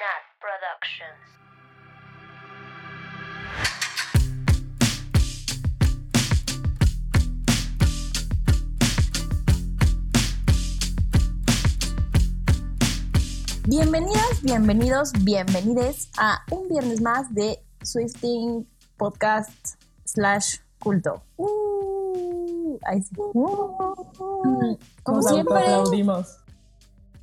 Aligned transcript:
Nat 0.00 0.24
Productions. 0.40 1.20
Bienvenidas, 13.66 14.42
bienvenidos, 14.42 15.12
bienvenides 15.22 16.10
a 16.18 16.40
un 16.50 16.68
viernes 16.68 17.00
más 17.00 17.32
de 17.34 17.62
Swifting 17.82 18.66
Podcast 18.96 19.76
slash 20.04 20.56
culto. 20.78 21.22
Uh, 21.36 22.78
ahí 22.84 23.02
sí. 23.02 23.14
Mm, 23.34 24.74
Como 25.02 25.18
Nos 25.18 25.30
siempre, 25.30 25.58
aplaudimos. 25.58 26.38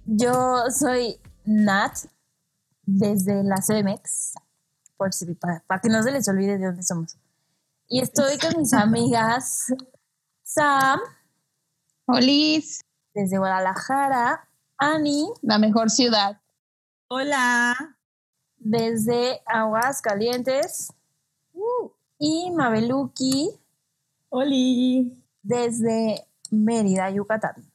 yo 0.05 0.65
soy 0.69 1.19
Nat 1.45 1.97
desde 2.87 3.43
la 3.43 3.57
CDMX, 3.57 4.33
por 4.95 5.13
si, 5.13 5.35
para, 5.35 5.63
para 5.67 5.81
que 5.81 5.89
no 5.89 6.01
se 6.01 6.11
les 6.11 6.27
olvide 6.27 6.57
de 6.57 6.65
dónde 6.65 6.83
somos. 6.83 7.17
Y 7.87 7.99
estoy 8.01 8.37
con 8.39 8.57
mis 8.57 8.73
amigas 8.73 9.73
Sam 10.43 10.99
Olis, 12.05 12.81
desde 13.13 13.37
Guadalajara, 13.37 14.49
Ani 14.77 15.27
la 15.41 15.59
mejor 15.59 15.89
ciudad. 15.89 16.41
Hola. 17.09 17.75
desde 18.57 19.41
Aguascalientes 19.45 20.91
y 22.17 22.51
Mabeluki 22.51 23.49
Oli. 24.29 25.23
desde 25.41 26.27
Mérida, 26.51 27.09
Yucatán. 27.09 27.69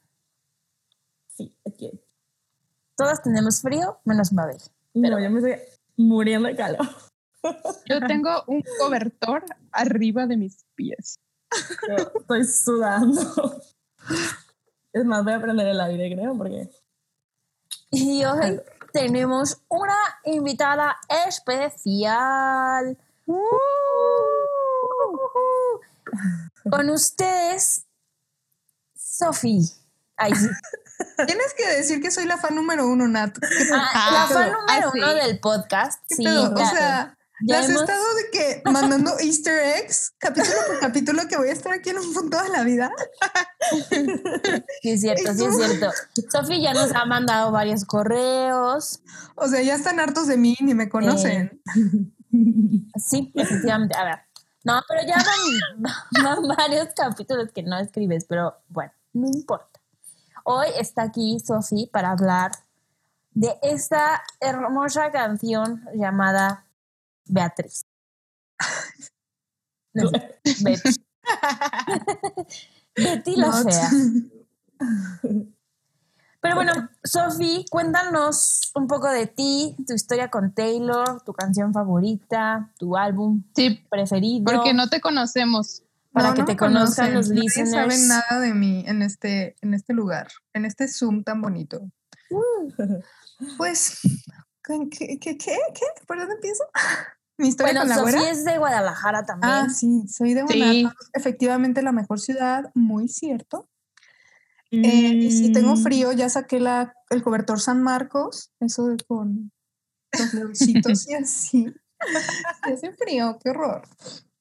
Sí, 1.27 1.55
aquí. 1.67 1.91
Todas 2.95 3.21
tenemos 3.21 3.61
frío, 3.61 3.99
menos 4.05 4.33
Mabel. 4.33 4.61
No, 4.93 5.19
yo 5.19 5.29
me 5.29 5.39
estoy 5.39 5.55
muriendo 5.97 6.47
de 6.47 6.55
calor. 6.55 6.87
Yo 7.89 7.99
tengo 8.07 8.43
un 8.47 8.63
cobertor 8.79 9.43
arriba 9.73 10.25
de 10.25 10.37
mis 10.37 10.63
pies. 10.75 11.19
Yo 11.89 11.95
estoy 12.17 12.45
sudando. 12.45 13.61
Es 14.93 15.03
más, 15.03 15.25
voy 15.25 15.33
a 15.33 15.41
prender 15.41 15.67
el 15.67 15.81
aire, 15.81 16.15
creo, 16.15 16.37
porque. 16.37 16.69
Y 17.91 18.23
hoy 18.23 18.61
tenemos 18.93 19.61
una 19.67 19.97
invitada 20.23 20.95
especial. 21.27 22.97
Con 26.69 26.89
ustedes, 26.89 27.85
Sofi. 28.95 29.82
Ay, 30.17 30.33
sí. 30.35 30.47
Tienes 31.27 31.53
que 31.57 31.67
decir 31.75 32.01
que 32.01 32.11
soy 32.11 32.25
la 32.25 32.37
fan 32.37 32.55
número 32.55 32.87
uno, 32.87 33.07
Nat. 33.07 33.37
¿Qué 33.37 33.47
Ah, 33.73 34.09
la 34.11 34.27
pedo? 34.27 34.39
fan 34.39 34.51
número 34.51 34.67
Ah, 34.87 34.91
sí. 34.93 34.99
uno 34.99 35.13
del 35.15 35.39
podcast. 35.39 35.99
Sí, 36.09 36.25
o 36.27 36.57
sea, 36.57 37.17
ya 37.45 37.59
las 37.59 37.69
he 37.69 37.73
estado 37.73 38.03
de 38.15 38.29
que 38.31 38.61
mandando 38.71 39.11
easter 39.19 39.59
eggs, 39.77 40.13
capítulo 40.19 40.55
por 40.67 40.79
capítulo, 40.79 41.27
que 41.27 41.37
voy 41.37 41.49
a 41.49 41.51
estar 41.53 41.73
aquí 41.73 41.89
en 41.89 41.97
un 41.99 42.13
punto 42.13 42.41
de 42.41 42.49
la 42.49 42.63
vida. 42.63 42.91
Sí, 44.81 44.91
es 44.91 44.99
cierto, 45.01 45.33
sí, 45.33 45.45
es 45.45 45.55
cierto. 45.55 45.89
Sofi 46.29 46.61
ya 46.61 46.73
nos 46.73 46.93
ha 46.93 47.05
mandado 47.05 47.49
varios 47.51 47.85
correos. 47.85 49.01
O 49.35 49.47
sea, 49.47 49.61
ya 49.61 49.75
están 49.75 50.01
hartos 50.01 50.27
de 50.27 50.35
mí, 50.35 50.57
ni 50.59 50.73
me 50.73 50.89
conocen. 50.89 51.61
Sí, 52.97 53.31
efectivamente. 53.35 53.97
A 53.97 54.03
ver. 54.03 54.19
No, 54.65 54.81
pero 54.87 55.01
ya 55.07 55.15
van, 55.15 55.93
van 56.23 56.57
varios 56.57 56.89
capítulos 56.93 57.51
que 57.53 57.63
no 57.63 57.79
escribes, 57.79 58.25
pero 58.27 58.61
bueno, 58.67 58.91
no 59.13 59.27
importa. 59.27 59.72
Hoy 60.43 60.67
está 60.79 61.03
aquí 61.03 61.39
Sofi 61.39 61.87
para 61.91 62.11
hablar 62.11 62.51
de 63.31 63.57
esta 63.61 64.21
hermosa 64.39 65.11
canción 65.11 65.83
llamada 65.95 66.65
Beatriz. 67.25 67.85
No 69.95 70.09
Betty. 70.09 70.89
Betty 72.95 73.35
la 73.35 73.47
Not. 73.49 73.63
fea. 73.71 73.89
Pero 76.41 76.55
bueno, 76.55 76.89
Sofi, 77.03 77.63
cuéntanos 77.69 78.71
un 78.73 78.87
poco 78.87 79.07
de 79.07 79.27
ti, 79.27 79.75
tu 79.85 79.93
historia 79.93 80.31
con 80.31 80.51
Taylor, 80.51 81.21
tu 81.21 81.31
canción 81.33 81.71
favorita, 81.73 82.71
tu 82.79 82.97
álbum 82.97 83.43
Sí, 83.55 83.85
preferido. 83.87 84.51
porque 84.51 84.73
no 84.73 84.89
te 84.89 84.99
conocemos. 84.99 85.82
Para 86.13 86.29
No, 86.29 86.33
que 86.35 86.39
no 86.41 86.45
te 86.45 86.51
me 86.53 86.57
conozcan 86.57 87.07
conocen. 87.07 87.13
los 87.15 87.29
Nadie 87.29 87.41
listeners. 87.41 87.71
saben 87.71 88.07
nada 88.07 88.39
de 88.39 88.53
mí 88.53 88.83
en 88.87 89.01
este, 89.01 89.55
en 89.61 89.73
este 89.73 89.93
lugar, 89.93 90.27
en 90.53 90.65
este 90.65 90.87
Zoom 90.87 91.23
tan 91.23 91.41
bonito. 91.41 91.89
Pues, 93.57 93.99
¿qué, 94.63 94.89
qué, 95.19 95.37
qué? 95.37 95.57
¿Por 96.07 96.17
dónde 96.19 96.35
empiezo? 96.35 96.63
¿Mi 97.37 97.47
historia 97.49 97.73
Bueno, 97.73 97.81
con 97.81 97.89
la 97.89 97.95
Sofi 97.95 98.11
güera? 98.17 98.31
es 98.31 98.45
de 98.45 98.57
Guadalajara 98.59 99.23
también. 99.25 99.51
Ah, 99.51 99.67
sí, 99.69 100.03
soy 100.07 100.33
de 100.35 100.45
Sí. 100.47 100.59
Guanajuato, 100.59 100.95
efectivamente 101.13 101.81
la 101.81 101.91
mejor 101.91 102.19
ciudad, 102.19 102.71
muy 102.75 103.07
cierto. 103.09 103.67
Eh, 104.71 104.79
y 105.15 105.31
si 105.31 105.51
tengo 105.51 105.75
Mm. 105.75 105.83
frío, 105.83 106.11
ya 106.13 106.29
saqué 106.29 106.59
la, 106.59 106.95
el 107.11 107.21
cobertor 107.21 107.59
San 107.59 107.83
Marcos, 107.83 108.51
eso 108.59 108.87
de 108.87 108.97
con 109.07 109.51
los 110.17 110.33
leoncitos 110.33 111.07
y 111.09 111.13
así. 111.15 111.73
Si 112.65 112.71
hace 112.73 112.91
frío, 112.93 113.39
qué 113.43 113.51
horror. 113.51 113.83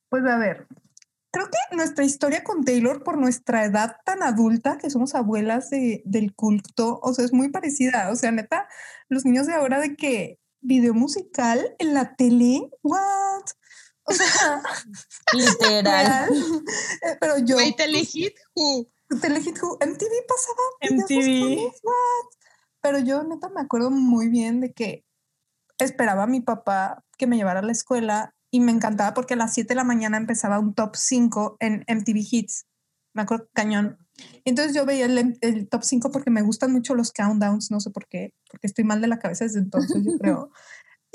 Pues 0.09 0.25
a 0.25 0.37
ver, 0.37 0.67
creo 1.33 1.47
que 1.51 1.77
nuestra 1.77 2.05
historia 2.05 2.45
con 2.45 2.65
Taylor, 2.65 3.03
por 3.03 3.19
nuestra 3.19 3.65
edad 3.65 3.97
tan 4.05 4.23
adulta, 4.23 4.79
que 4.79 4.91
somos 4.91 5.15
abuelas 5.15 5.71
de, 5.71 6.03
del 6.05 6.35
culto, 6.35 7.01
o 7.03 7.15
sea, 7.15 7.25
es 7.25 7.33
muy 7.33 7.49
parecida. 7.49 8.11
O 8.11 8.17
sea, 8.17 8.31
neta, 8.31 8.69
los 9.09 9.25
niños 9.25 9.47
de 9.47 9.55
ahora 9.55 9.81
de 9.81 9.97
que 9.97 10.39
video 10.61 10.95
musical 10.95 11.75
en 11.79 11.95
la 11.95 12.15
tele, 12.15 12.71
what? 12.83 13.43
O 14.05 14.13
sea, 14.13 14.63
Literal. 15.33 16.29
Eh, 17.03 17.17
Pero 17.21 17.39
yo, 17.39 17.57
Wait, 17.57 17.77
Telehit 17.77 18.35
Who. 18.55 18.89
Telehit 19.21 19.59
Who, 19.61 19.79
MTV 19.81 20.13
pasaba 20.29 20.63
MTV. 20.91 21.59
what? 21.83 22.27
Pero 22.81 22.99
yo 22.99 23.23
neta 23.25 23.49
me 23.49 23.61
acuerdo 23.61 23.91
muy 23.91 24.29
bien 24.29 24.61
de 24.61 24.73
que 24.73 25.05
esperaba 25.79 26.25
a 26.25 26.27
mi 26.27 26.41
papá 26.41 27.05
que 27.17 27.27
me 27.27 27.37
llevara 27.37 27.61
a 27.61 27.63
la 27.63 27.73
escuela 27.73 28.35
y 28.53 28.61
me 28.61 28.71
encantaba 28.71 29.15
porque 29.15 29.35
a 29.35 29.39
las 29.39 29.55
7 29.55 29.71
de 29.71 29.77
la 29.77 29.85
mañana 29.85 30.19
empezaba 30.19 30.59
un 30.59 30.75
top 30.75 30.95
5 30.95 31.57
en 31.59 31.85
MTV 31.89 32.19
Hits. 32.31 32.67
Me 33.15 33.23
acuerdo 33.23 33.49
cañón. 33.55 33.99
Entonces 34.45 34.75
yo 34.75 34.85
veía 34.85 35.07
el, 35.07 35.39
el 35.41 35.69
top 35.71 35.83
5 35.83 36.11
porque 36.13 36.31
me 36.31 36.43
gustan 36.43 36.71
mucho 36.71 36.95
los 36.95 37.13
countdowns, 37.13 37.71
no 37.71 37.81
sé 37.81 37.91
por 37.91 38.07
qué, 38.07 38.35
porque 38.51 38.67
estoy 38.67 38.85
mal 38.85 39.01
de 39.01 39.09
la 39.09 39.19
cabeza 39.19 39.45
desde 39.45 39.59
entonces, 39.59 40.05
yo 40.05 40.19
creo. 40.19 40.51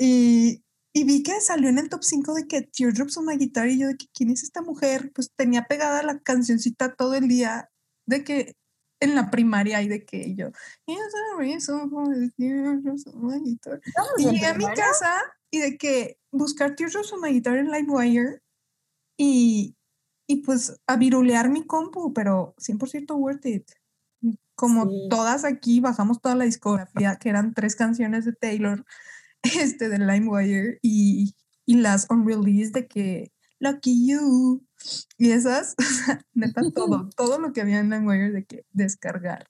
Y, 0.00 0.62
y 0.94 1.02
vi 1.02 1.24
que 1.24 1.40
salió 1.40 1.68
en 1.68 1.78
el 1.78 1.88
top 1.88 2.04
5 2.04 2.32
de 2.34 2.46
que 2.46 2.62
Teardrops 2.62 3.16
on 3.16 3.26
My 3.26 3.36
Guitar 3.36 3.68
y 3.68 3.80
yo 3.80 3.88
de 3.88 3.96
que 3.96 4.06
quién 4.14 4.30
es 4.30 4.44
esta 4.44 4.62
mujer, 4.62 5.10
pues 5.12 5.32
tenía 5.34 5.64
pegada 5.64 6.04
la 6.04 6.20
cancioncita 6.20 6.94
todo 6.94 7.14
el 7.14 7.26
día 7.26 7.68
de 8.06 8.22
que 8.22 8.54
en 9.00 9.16
la 9.16 9.28
primaria 9.28 9.82
y 9.82 9.88
de 9.88 10.04
que 10.04 10.36
yo 10.36 10.50
"Yes, 10.86 10.98
the 10.98 11.36
reason 11.36 11.90
for 11.90 12.06
the 12.14 12.30
teardrops 12.36 13.08
on 13.08 13.26
my 13.26 13.40
guitar". 13.40 13.80
¿Estamos 13.84 14.12
y 14.18 14.30
llegué 14.30 14.46
a 14.46 14.54
mi 14.54 14.66
casa 14.66 15.20
y 15.50 15.58
de 15.58 15.76
que 15.78 16.18
buscar 16.32 16.74
Teardrops 16.76 17.12
on 17.12 17.20
my 17.20 17.30
guitar 17.32 17.56
en 17.56 17.70
LimeWire 17.70 18.40
y, 19.16 19.76
y 20.26 20.36
pues 20.42 20.76
a 20.86 20.96
virulear 20.96 21.48
mi 21.50 21.64
compu, 21.66 22.12
pero 22.12 22.54
100% 22.58 23.14
worth 23.16 23.46
it. 23.46 23.70
Como 24.54 24.86
Sí. 24.90 25.06
todas 25.08 25.44
aquí 25.44 25.80
bajamos 25.80 26.20
toda 26.20 26.34
la 26.34 26.44
discografía, 26.44 27.16
que 27.16 27.28
eran 27.28 27.54
tres 27.54 27.76
canciones 27.76 28.24
de 28.24 28.32
Taylor, 28.32 28.84
este 29.72 29.88
de 29.88 29.98
LimeWire 29.98 30.78
y, 30.82 31.34
y 31.64 31.74
las 31.76 32.06
unreleased 32.10 32.72
de 32.72 32.88
que 32.88 33.32
Lucky 33.60 34.08
You 34.08 34.64
y 35.16 35.30
esas, 35.30 35.74
neta 36.34 36.62
todo, 36.74 37.08
todo 37.16 37.38
lo 37.38 37.52
que 37.52 37.60
había 37.60 37.78
en 37.80 37.90
LimeWire 37.90 38.32
de 38.32 38.44
que 38.44 38.64
descargar 38.72 39.48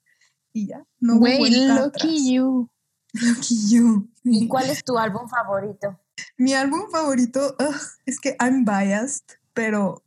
y 0.53 0.67
ya, 0.67 0.83
no 0.99 1.15
atrás. 1.25 2.03
lucky 2.03 2.33
you. 2.33 2.69
Lucky 3.13 3.69
You. 3.69 4.09
¿Y 4.23 4.47
cuál 4.47 4.69
es 4.69 4.83
tu 4.83 4.97
álbum 4.97 5.27
favorito? 5.27 5.99
Mi 6.37 6.53
álbum 6.53 6.89
favorito 6.91 7.55
ugh, 7.59 7.75
es 8.05 8.19
que 8.19 8.35
I'm 8.39 8.65
biased, 8.65 9.23
pero 9.53 10.03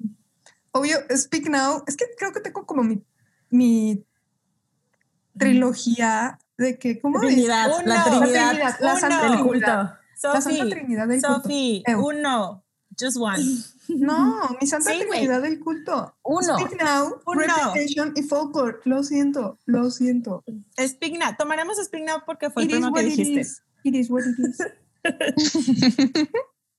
obvio, 0.72 0.98
Speak 1.14 1.48
Now, 1.48 1.82
es 1.86 1.96
que 1.96 2.06
creo 2.16 2.32
que 2.32 2.40
tengo 2.40 2.66
como 2.66 2.82
mi, 2.82 3.02
mi 3.50 4.04
trilogía 5.38 6.38
de 6.58 6.78
que, 6.78 7.00
¿cómo 7.00 7.18
Trinidad, 7.20 7.68
dice? 7.68 7.82
la 7.86 8.04
Trinidad, 8.04 8.76
la 8.80 8.90
uno. 8.92 9.00
Santa 9.00 9.22
del 9.22 9.32
Trinidad. 9.32 9.42
culto. 9.44 9.66
La 9.66 10.40
Santa 10.40 10.40
Sofi, 10.58 10.70
Trinidad 10.70 11.08
del 11.08 11.22
culto. 11.22 11.42
Sofi, 11.42 11.82
Eu. 11.86 12.06
uno. 12.06 12.61
Just 12.98 13.16
one. 13.18 13.42
No, 13.88 14.56
mi 14.60 14.66
Santa 14.66 14.92
Sí. 14.92 15.00
Trinidad 15.10 15.42
del 15.42 15.58
culto. 15.58 16.14
Uno. 16.22 16.56
Speak 16.58 16.80
Now, 16.82 17.20
Uno. 17.26 17.40
Reputation 17.40 18.12
y 18.16 18.22
Folklore. 18.22 18.78
Lo 18.84 19.02
siento, 19.02 19.58
lo 19.66 19.90
siento. 19.90 20.44
Speak 20.78 21.18
Now. 21.18 21.34
Tomaremos 21.36 21.76
Speak 21.84 22.04
Now 22.04 22.22
porque 22.24 22.48
fue 22.48 22.62
el 22.62 22.68
It 22.70 22.74
is 22.74 22.78
primero 22.78 22.94
que 22.94 23.02
dijiste. 23.02 23.40
is. 23.40 23.62
It 23.82 23.94
is 23.96 24.08
what 24.08 24.22
it 24.22 24.38
is. 24.38 24.58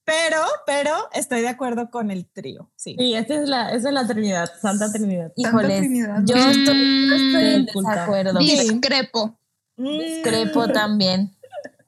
Pero, 0.06 0.42
pero 0.66 1.08
estoy 1.14 1.40
de 1.40 1.48
acuerdo 1.48 1.90
con 1.90 2.10
el 2.10 2.26
trío. 2.26 2.70
Sí. 2.76 2.94
Sí, 2.98 3.14
esta 3.14 3.34
es 3.42 3.48
la, 3.48 3.72
esa 3.72 3.88
es 3.88 3.94
la 3.94 4.06
Trinidad, 4.06 4.50
Santa 4.60 4.92
Trinidad. 4.92 5.32
Trinidad. 5.34 6.20
yo 6.26 6.36
estoy, 6.36 7.08
yo 7.08 7.14
estoy 7.14 7.54
en 7.54 7.64
desacuerdo. 7.64 8.38
Discrepo. 8.38 9.38
Mm. 9.76 9.98
Discrepo 9.98 10.68
también. 10.68 11.34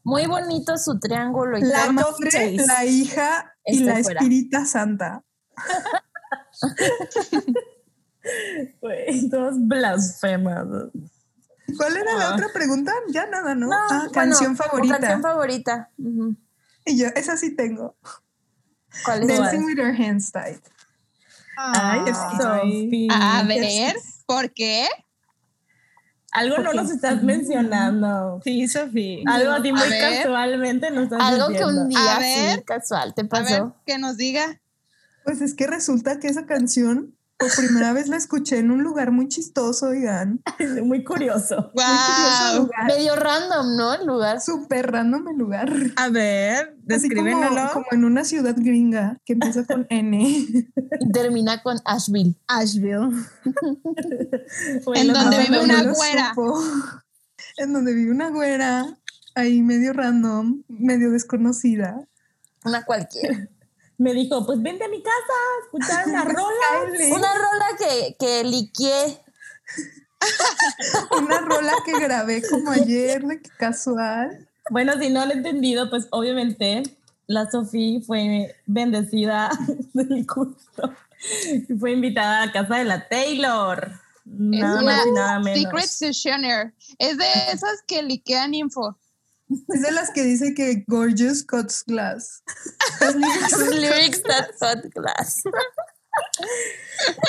Muy 0.02 0.26
bonito 0.26 0.78
su 0.78 0.98
triángulo 0.98 1.58
y 1.58 1.62
La 1.62 1.92
Chase. 2.30 2.56
la 2.66 2.84
hija 2.86 3.55
y 3.66 3.72
Estoy 3.72 3.86
la 3.86 4.02
fuera. 4.02 4.20
espírita 4.20 4.64
santa. 4.64 5.22
Güey, 8.80 9.28
todos 9.30 9.54
blasfemas. 9.58 10.66
¿Cuál 11.76 11.96
era 11.96 12.14
la 12.16 12.30
Ah. 12.30 12.34
otra 12.34 12.48
pregunta? 12.52 12.92
Ya 13.08 13.26
nada, 13.26 13.54
¿no? 13.54 13.68
No, 13.68 13.74
ah, 13.76 13.86
bueno, 13.98 14.12
canción 14.12 14.56
favorita. 14.56 14.98
Canción 14.98 15.22
favorita. 15.22 15.90
Y 16.84 16.98
yo, 16.98 17.06
esa 17.14 17.36
sí 17.36 17.54
tengo. 17.54 17.96
¿Cuál 19.04 19.28
es? 19.30 19.38
Dancing 19.38 19.64
with 19.64 19.78
her 19.78 19.94
hands 19.94 20.32
tied. 20.32 20.60
Ay, 21.56 22.00
Ah. 22.12 22.38
Sophie. 22.40 23.08
A 23.10 23.42
ver, 23.44 23.96
¿por 24.26 24.52
qué? 24.52 24.86
Algo 26.36 26.58
no 26.58 26.72
nos 26.74 26.90
estás 26.90 27.22
mencionando. 27.22 28.40
Sí, 28.44 28.68
Sofía. 28.68 29.20
Algo 29.26 29.52
así 29.52 29.72
muy 29.72 29.82
A 29.82 29.86
ver. 29.88 30.16
casualmente 30.22 30.90
nos 30.90 31.04
estás 31.04 31.20
Algo 31.22 31.48
que 31.48 31.64
un 31.64 31.88
día 31.88 32.16
A 32.16 32.18
ver. 32.20 32.58
sí, 32.58 32.64
casual 32.64 33.14
te 33.14 33.22
A 33.22 33.24
ver, 33.24 33.30
pasó. 33.30 33.76
que 33.86 33.98
nos 33.98 34.16
diga. 34.16 34.60
Pues 35.24 35.40
es 35.40 35.54
que 35.54 35.66
resulta 35.66 36.20
que 36.20 36.28
esa 36.28 36.46
canción 36.46 37.15
por 37.38 37.54
primera 37.54 37.92
vez 37.92 38.08
la 38.08 38.16
escuché 38.16 38.58
en 38.58 38.70
un 38.70 38.82
lugar 38.82 39.12
muy 39.12 39.28
chistoso, 39.28 39.88
oigan. 39.88 40.40
Muy 40.84 41.04
curioso. 41.04 41.70
Muy 41.74 41.84
curioso 41.84 42.62
lugar. 42.62 42.86
Medio 42.86 43.14
random, 43.16 43.76
¿no? 43.76 43.94
El 43.94 44.06
lugar. 44.06 44.40
Súper 44.40 44.90
random 44.90 45.28
el 45.28 45.36
lugar. 45.36 45.70
A 45.96 46.08
ver, 46.08 46.76
Así 46.90 47.08
como, 47.10 47.24
descríbenlo. 47.24 47.70
como 47.72 47.86
en 47.90 48.04
una 48.04 48.24
ciudad 48.24 48.54
gringa 48.56 49.18
que 49.26 49.34
empieza 49.34 49.64
con 49.64 49.86
N. 49.90 50.18
Y 50.22 50.66
termina 51.12 51.62
con 51.62 51.78
Asheville. 51.84 52.36
Asheville. 52.48 53.10
En 54.94 55.12
donde 55.12 55.38
vive 55.38 55.56
No, 55.58 55.62
una 55.64 55.82
güera. 55.92 56.28
supo. 56.34 56.58
En 57.58 57.72
donde 57.72 57.94
vive 57.94 58.10
una 58.10 58.30
güera, 58.30 58.98
ahí 59.34 59.62
medio 59.62 59.92
random, 59.92 60.62
medio 60.68 61.10
desconocida. 61.10 62.00
Una 62.64 62.84
cualquiera. 62.84 63.48
Me 63.98 64.12
dijo, 64.12 64.44
pues 64.44 64.62
vente 64.62 64.84
a 64.84 64.88
mi 64.88 65.02
casa 65.02 65.14
a 65.16 65.64
escuchar 65.64 66.08
una 66.08 66.24
rola. 66.24 67.14
Una 67.14 67.34
rola 67.34 67.66
que, 67.78 68.16
que 68.18 68.44
liqué. 68.44 69.20
una 71.22 71.40
rola 71.40 71.72
que 71.84 71.92
grabé 71.98 72.42
como 72.48 72.70
ayer, 72.70 73.22
que 73.42 73.50
casual. 73.58 74.48
Bueno, 74.70 74.94
si 75.00 75.10
no 75.10 75.24
lo 75.24 75.32
he 75.32 75.36
entendido, 75.36 75.88
pues 75.90 76.08
obviamente 76.10 76.82
la 77.26 77.50
Sofía 77.50 78.00
fue 78.00 78.54
bendecida 78.66 79.50
del 79.92 80.26
culto. 80.26 80.94
Fue 81.78 81.92
invitada 81.92 82.44
a 82.44 82.52
casa 82.52 82.76
de 82.76 82.84
la 82.84 83.08
Taylor. 83.08 83.92
Nada 84.24 84.78
es 84.78 84.84
más 84.84 85.06
y 85.06 85.08
una 85.08 85.20
nada 85.20 85.40
menos. 85.40 85.60
Secret 85.60 85.86
Sessioner. 85.86 86.74
Es 86.98 87.16
de 87.16 87.26
esas 87.52 87.82
que 87.86 88.02
liquean 88.02 88.54
info. 88.54 88.96
Es 89.68 89.82
de 89.82 89.90
las 89.92 90.10
que 90.10 90.22
dice 90.22 90.54
que 90.54 90.84
Gorgeous 90.88 91.44
Cuts 91.44 91.84
Glass. 91.86 92.42
Lyrics 93.72 94.22
that 94.24 94.48
cut 94.58 94.92
glass. 94.92 95.42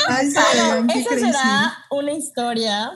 Ay, 0.08 0.32
Bueno, 0.34 0.94
esa 0.94 1.10
crazy. 1.10 1.26
será 1.26 1.78
una 1.92 2.12
historia, 2.14 2.92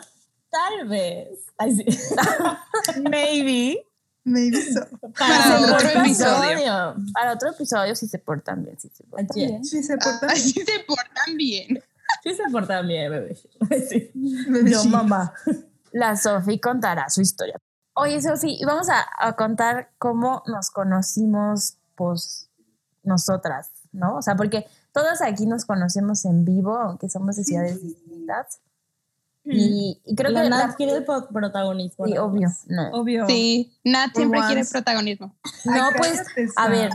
tal 0.50 0.88
vez. 0.88 1.27
Ay, 1.57 1.75
sí. 1.75 1.85
Maybe. 3.09 3.85
Maybe 4.23 4.62
so. 4.73 4.88
Para 5.18 5.57
el 5.57 5.65
otro 5.65 5.89
episodio. 5.89 6.95
Para 7.13 7.33
otro 7.33 7.50
episodio, 7.51 7.95
si 7.95 8.07
se 8.07 8.19
portan 8.19 8.63
bien, 8.63 8.79
si 8.79 8.89
se 8.89 9.03
portan 9.03 9.27
Ayer. 9.35 9.50
bien. 9.50 9.65
Sí, 9.65 9.83
se 9.83 9.97
porta 9.97 10.27
Así 10.27 10.51
se 10.53 10.79
portan 10.88 11.38
bien. 11.38 11.83
Sí 12.23 12.35
se 12.35 12.44
porta 12.51 12.81
bien, 12.81 13.12
bebé. 13.12 13.35
Sí. 13.89 14.12
bebé 14.15 14.71
Yo, 14.71 14.83
mamá. 14.85 15.33
La 15.91 16.15
Sofi 16.15 16.59
contará 16.59 17.09
su 17.09 17.21
historia. 17.21 17.57
Oye, 17.94 18.22
Sofi, 18.22 18.58
y 18.60 18.66
vamos 18.66 18.88
a, 18.90 19.06
a 19.18 19.36
contar 19.36 19.92
cómo 19.98 20.44
nos 20.48 20.72
conocimos, 20.72 21.78
pues, 21.96 22.50
nosotras, 23.04 23.70
¿no? 23.92 24.16
O 24.18 24.22
sea, 24.22 24.36
porque 24.36 24.66
todas 24.94 25.22
aquí 25.22 25.46
nos 25.46 25.66
conocemos 25.66 26.24
en 26.26 26.46
vivo, 26.46 26.78
aunque 26.78 27.10
somos 27.10 27.36
de 27.36 27.44
ciudades 27.44 27.82
distintas. 27.82 28.60
Y, 29.44 30.00
y 30.06 30.16
creo 30.16 30.30
la 30.32 30.44
que 30.44 30.50
Nat 30.50 30.70
la- 30.70 30.76
quiere 30.76 31.02
protagonismo. 31.02 32.06
sí, 32.06 32.18
obvio, 32.18 32.50
no. 32.68 32.90
Obvio. 32.92 33.26
Sí, 33.28 33.74
Nat 33.84 34.16
siempre 34.16 34.40
quiere 34.46 34.66
protagonismo. 34.66 35.36
No, 35.66 35.74
Ay, 35.88 35.94
pues, 35.98 36.24
a 36.56 36.68
ver, 36.70 36.92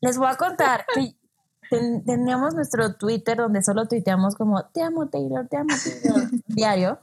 les 0.00 0.18
voy 0.18 0.28
a 0.30 0.36
contar 0.36 0.84
que 0.94 1.16
ten- 1.70 2.04
teníamos 2.04 2.54
nuestro 2.54 2.94
Twitter 2.96 3.38
donde 3.38 3.62
solo 3.62 3.88
tuiteamos 3.88 4.34
como 4.36 4.62
te 4.66 4.82
amo 4.82 5.08
Taylor, 5.08 5.48
te 5.48 5.56
amo 5.56 5.74
Taylor 6.02 6.30
diario. 6.46 6.98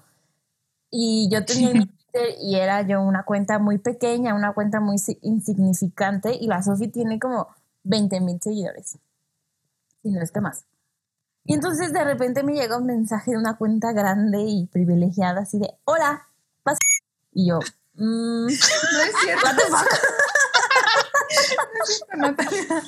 Y 0.91 1.27
yo 1.31 1.43
tenía 1.43 1.73
mi 1.73 1.89
Twitter 2.13 2.35
y 2.41 2.55
era 2.55 2.81
yo 2.83 3.01
una 3.01 3.23
cuenta 3.23 3.59
muy 3.59 3.77
pequeña, 3.77 4.33
una 4.35 4.53
cuenta 4.53 4.79
muy 4.79 4.97
si- 4.97 5.17
insignificante 5.21 6.33
y 6.35 6.47
la 6.47 6.61
Sofi 6.63 6.87
tiene 6.87 7.19
como 7.19 7.47
20 7.83 8.19
mil 8.21 8.39
seguidores. 8.41 8.97
Y 10.03 10.11
no 10.11 10.21
es 10.21 10.31
que 10.31 10.41
más. 10.41 10.65
Y 11.45 11.53
entonces 11.53 11.91
de 11.91 12.03
repente 12.03 12.43
me 12.43 12.53
llega 12.53 12.77
un 12.77 12.85
mensaje 12.85 13.31
de 13.31 13.37
una 13.37 13.57
cuenta 13.57 13.91
grande 13.91 14.41
y 14.41 14.67
privilegiada 14.67 15.41
así 15.41 15.59
de, 15.59 15.69
hola, 15.85 16.27
vas. 16.63 16.77
Y 17.33 17.49
yo, 17.49 17.59
mm, 17.95 18.45
No 18.45 18.47
es 18.49 18.61
cierto. 19.23 19.45
what 19.45 19.55
the 19.55 19.63
fuck? 19.63 19.87
Natalia. 22.17 22.83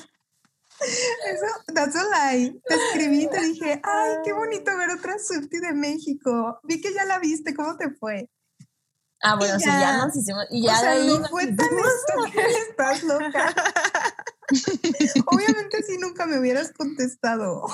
Eso, 1.26 1.46
that's 1.74 1.96
a 1.96 2.04
lie. 2.04 2.60
Te 2.68 2.76
escribí 2.76 3.24
y 3.24 3.28
te 3.30 3.42
dije, 3.42 3.82
ay, 3.84 4.12
qué 4.24 4.34
bonito 4.34 4.76
ver 4.78 4.90
otra 4.92 5.18
Swiftie 5.20 5.60
de 5.62 5.74
México. 5.74 6.60
Vi 6.64 6.80
que 6.82 6.94
ya 6.94 7.06
la 7.06 7.18
viste, 7.20 7.54
¿cómo 7.56 7.76
te 7.78 7.90
fue? 7.92 8.30
Ah, 9.22 9.36
bueno, 9.36 9.56
Y 9.58 9.60
sí, 9.60 9.66
ya. 9.66 9.80
ya 9.80 10.06
nos 10.06 10.16
hicimos. 10.16 10.46
Y 10.52 10.64
ya 10.64 10.74
o 10.74 10.80
sea, 10.80 10.92
de 10.92 11.02
ahí 11.02 11.18
no 11.18 11.28
fue 11.30 11.48
tan 11.48 11.68
que 12.32 12.42
estás 12.70 13.04
loca. 13.04 13.54
Obviamente 15.26 15.84
si 15.84 15.98
nunca 15.98 16.26
me 16.26 16.40
hubieras 16.40 16.72
contestado. 16.72 17.66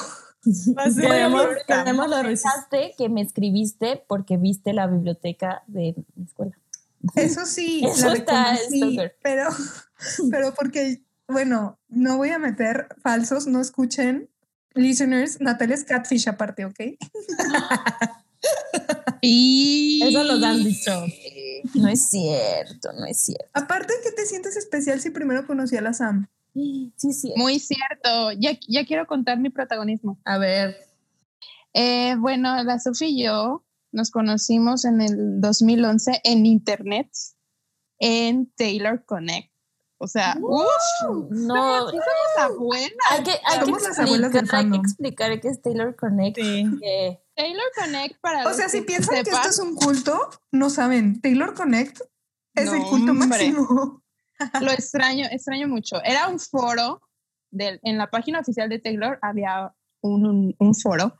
Queremos 0.43 2.09
los 2.09 2.23
receipts. 2.23 2.43
pensaste 2.43 2.95
que 2.97 3.09
me 3.09 3.21
escribiste 3.21 4.03
porque 4.07 4.38
viste 4.38 4.73
la 4.73 4.88
biblioteca 4.88 5.63
de 5.67 5.95
mi 6.15 6.23
escuela. 6.25 6.57
Eso 7.15 7.45
sí, 7.45 7.83
Eso 7.85 8.07
la 8.07 8.13
está 8.13 8.53
reconocí, 8.53 8.99
pero, 9.21 9.49
pero 10.29 10.53
porque, 10.53 11.03
bueno, 11.27 11.79
no 11.89 12.17
voy 12.17 12.29
a 12.29 12.39
meter 12.39 12.87
falsos, 13.01 13.47
no 13.47 13.61
escuchen. 13.61 14.29
Listeners, 14.73 15.41
Natalia 15.41 15.75
es 15.75 15.83
catfish 15.83 16.29
aparte, 16.29 16.65
¿ok? 16.65 16.79
Y 19.23 20.01
Eso 20.03 20.23
nos 20.23 20.41
han 20.41 20.63
dicho. 20.63 21.05
No 21.75 21.87
es 21.87 22.09
cierto, 22.09 22.91
no 22.93 23.05
es 23.05 23.21
cierto. 23.21 23.49
Aparte, 23.53 23.93
¿qué 24.03 24.11
te 24.11 24.25
sientes 24.25 24.55
especial 24.57 24.99
si 24.99 25.09
primero 25.09 25.45
conocí 25.45 25.77
a 25.77 25.81
la 25.81 25.93
Sam? 25.93 26.27
Sí, 26.53 26.91
sí. 26.97 27.33
Muy 27.37 27.59
cierto. 27.59 28.31
Ya, 28.37 28.57
ya 28.68 28.85
quiero 28.85 29.07
contar 29.07 29.39
mi 29.39 29.49
protagonismo. 29.49 30.19
A 30.25 30.37
ver, 30.37 30.75
Eh, 31.73 32.15
bueno, 32.18 32.61
la 32.63 32.80
Sofía 32.80 33.07
y 33.07 33.23
yo 33.23 33.63
nos 33.94 34.11
conocimos 34.11 34.83
en 34.83 34.99
el 35.01 35.39
2011 35.39 36.19
en 36.25 36.45
internet, 36.45 37.09
en 37.99 38.51
Taylor 38.57 39.06
Connect. 39.06 39.50
O 40.03 40.07
sea, 40.07 40.35
¡uf! 40.41 40.65
No, 41.29 41.89
Sí 41.89 41.97
somos 41.97 42.51
abuelas. 42.51 42.91
hay 43.11 43.23
que, 43.23 43.31
hay 43.45 43.59
que 43.59 43.65
Somos 43.65 43.83
las 43.83 43.99
abuelas 43.99 44.31
del 44.31 44.41
explicar, 44.45 44.65
hay 44.65 44.71
que 44.71 44.77
explicar 44.77 45.39
que 45.41 45.47
es 45.49 45.61
Taylor 45.61 45.95
Connect. 45.95 46.37
Sí. 46.37 46.65
que- 46.81 47.23
Taylor 47.35 47.65
Connect 47.79 48.19
para 48.19 48.47
O 48.47 48.53
sea, 48.53 48.67
si 48.67 48.79
que 48.79 48.85
piensan 48.87 49.23
que 49.23 49.29
esto 49.29 49.49
es 49.49 49.59
un 49.59 49.75
culto, 49.75 50.29
no 50.51 50.69
saben. 50.71 51.21
Taylor 51.21 51.53
Connect 51.53 52.01
es 52.55 52.73
el 52.73 52.79
No, 52.79 52.89
culto 52.89 53.11
hombre. 53.11 53.27
máximo. 53.27 54.03
lo 54.61 54.71
extraño, 54.71 55.25
extraño 55.31 55.67
mucho. 55.67 56.01
Era 56.03 56.27
un 56.29 56.39
foro, 56.39 57.01
del, 57.51 57.79
en 57.83 57.97
la 57.99 58.09
página 58.09 58.39
oficial 58.39 58.69
de 58.69 58.79
Taylor 58.79 59.19
había 59.21 59.73
un, 60.01 60.25
un- 60.25 60.55
un 60.57 60.73
foro 60.75 61.15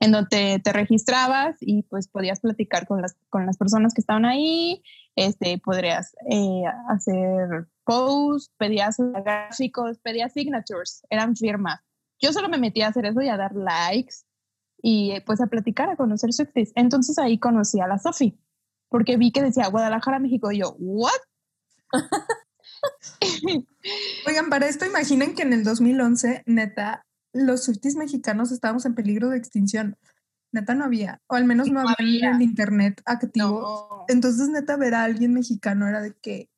en 0.00 0.10
donde 0.12 0.60
te 0.62 0.72
registrabas 0.72 1.56
y 1.60 1.84
pues 1.84 2.08
podías 2.08 2.40
platicar 2.40 2.86
con 2.88 3.00
las, 3.00 3.14
con 3.30 3.46
las 3.46 3.56
personas 3.56 3.94
que 3.94 4.00
estaban 4.00 4.24
ahí, 4.24 4.82
este, 5.16 5.58
podrías 5.64 6.14
eh, 6.30 6.62
hacer 6.88 7.68
posts, 7.84 8.50
pedías 8.58 8.96
gráficos, 8.98 9.98
pedías 10.00 10.32
signatures, 10.32 11.02
eran 11.10 11.36
firmas. 11.36 11.80
Yo 12.20 12.32
solo 12.32 12.48
me 12.48 12.58
metía 12.58 12.86
a 12.86 12.90
hacer 12.90 13.06
eso 13.06 13.20
y 13.20 13.28
a 13.28 13.36
dar 13.36 13.54
likes 13.54 14.16
y 14.82 15.12
eh, 15.12 15.22
pues 15.24 15.40
a 15.40 15.46
platicar, 15.46 15.88
a 15.90 15.96
conocer 15.96 16.32
Swifties. 16.32 16.72
Entonces 16.74 17.18
ahí 17.18 17.38
conocí 17.38 17.80
a 17.80 17.86
la 17.86 17.98
Sofi, 17.98 18.38
porque 18.88 19.16
vi 19.16 19.32
que 19.32 19.42
decía 19.42 19.68
Guadalajara, 19.68 20.18
México, 20.18 20.52
y 20.52 20.58
yo, 20.58 20.76
¿what? 20.78 21.10
Oigan, 24.26 24.50
para 24.50 24.66
esto 24.66 24.84
imaginen 24.84 25.34
que 25.34 25.42
en 25.42 25.52
el 25.52 25.64
2011, 25.64 26.42
neta, 26.46 27.06
los 27.32 27.64
Swifties 27.64 27.96
mexicanos 27.96 28.52
estábamos 28.52 28.84
en 28.86 28.94
peligro 28.94 29.28
de 29.28 29.38
extinción. 29.38 29.96
Neta 30.52 30.74
no 30.74 30.84
había, 30.84 31.20
o 31.26 31.34
al 31.34 31.46
menos 31.46 31.68
no, 31.68 31.82
No 31.82 31.88
había 31.88 31.96
en 31.96 32.24
había. 32.26 32.36
el 32.36 32.42
internet 32.42 33.02
activo. 33.06 33.60
No. 33.90 34.04
Entonces, 34.08 34.48
neta, 34.48 34.76
ver 34.76 34.94
a 34.94 35.04
alguien 35.04 35.32
mexicano 35.34 35.88
era 35.88 36.00
de 36.00 36.14
que, 36.14 36.48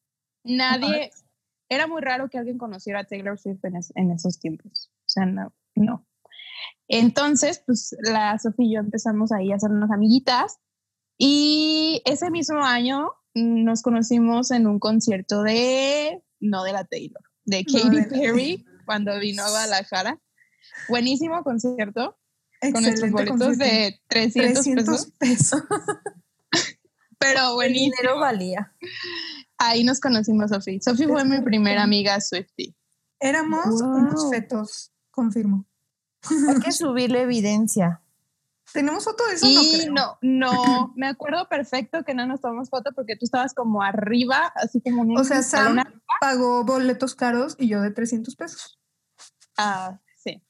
Nadie, 0.46 1.10
era 1.68 1.86
muy 1.86 2.00
raro 2.00 2.28
que 2.30 2.38
alguien 2.38 2.58
conociera 2.58 3.00
a 3.00 3.04
Taylor 3.04 3.38
Swift 3.38 3.64
en, 3.64 3.76
es- 3.76 3.92
en 3.96 4.10
esos 4.10 4.38
tiempos. 4.38 4.90
O 5.00 5.08
sea, 5.08 5.26
no, 5.26 5.52
no. 5.74 6.06
Entonces, 6.88 7.62
pues 7.66 7.96
la 8.00 8.38
Sofía 8.38 8.66
y 8.66 8.74
yo 8.74 8.80
empezamos 8.80 9.32
ahí 9.32 9.52
a 9.52 9.56
hacer 9.56 9.70
unas 9.70 9.90
amiguitas 9.90 10.58
y 11.18 12.02
ese 12.04 12.30
mismo 12.30 12.60
año 12.64 13.10
nos 13.34 13.82
conocimos 13.82 14.50
en 14.50 14.66
un 14.66 14.78
concierto 14.78 15.42
de 15.42 16.22
no 16.40 16.62
de 16.64 16.72
la 16.72 16.84
Taylor, 16.84 17.22
de 17.44 17.64
Katy 17.64 18.02
Perry 18.08 18.64
cuando 18.84 19.18
vino 19.18 19.42
a 19.42 19.50
Guadalajara. 19.50 20.20
Buenísimo 20.88 21.42
concierto 21.42 22.18
con 22.72 22.82
nuestros 22.82 23.10
boletos 23.10 23.38
concierto. 23.38 23.64
de 23.64 24.00
300, 24.08 24.52
300 24.64 24.84
pesos, 24.86 25.12
pesos. 25.18 25.62
Pero 27.18 27.48
El 27.50 27.54
buenísimo. 27.54 27.94
dinero 27.96 28.18
valía. 28.20 28.72
Ahí 29.58 29.84
nos 29.84 30.00
conocimos, 30.00 30.50
Sofi. 30.50 30.80
Sofi 30.80 31.04
fue 31.04 31.24
mi 31.24 31.40
primera 31.40 31.82
amiga 31.82 32.20
Swifty. 32.20 32.74
Éramos 33.20 33.64
Wow. 33.80 33.96
unos 33.96 34.30
fetos, 34.30 34.92
confirmo. 35.10 35.64
Hay 36.48 36.60
que 36.60 36.72
subirle 36.72 37.22
evidencia. 37.22 38.02
¿Tenemos 38.72 39.04
foto 39.04 39.24
de 39.26 39.34
eso? 39.34 39.46
Y 39.46 39.54
no 39.54 39.62
creo. 39.62 39.92
no, 39.92 40.18
no, 40.22 40.92
me 40.96 41.06
acuerdo 41.06 41.48
perfecto 41.48 42.02
que 42.04 42.14
no 42.14 42.26
nos 42.26 42.40
tomamos 42.40 42.68
foto 42.68 42.90
porque 42.94 43.16
tú 43.16 43.24
estabas 43.24 43.54
como 43.54 43.80
arriba, 43.82 44.52
así 44.56 44.80
como 44.80 45.14
O 45.18 45.24
sea, 45.24 45.42
Sam 45.42 45.82
pagó 46.20 46.64
boletos 46.64 47.14
caros 47.14 47.54
y 47.58 47.68
yo 47.68 47.80
de 47.80 47.92
300 47.92 48.34
pesos. 48.34 48.78
Ah, 49.56 50.00
sí. 50.16 50.42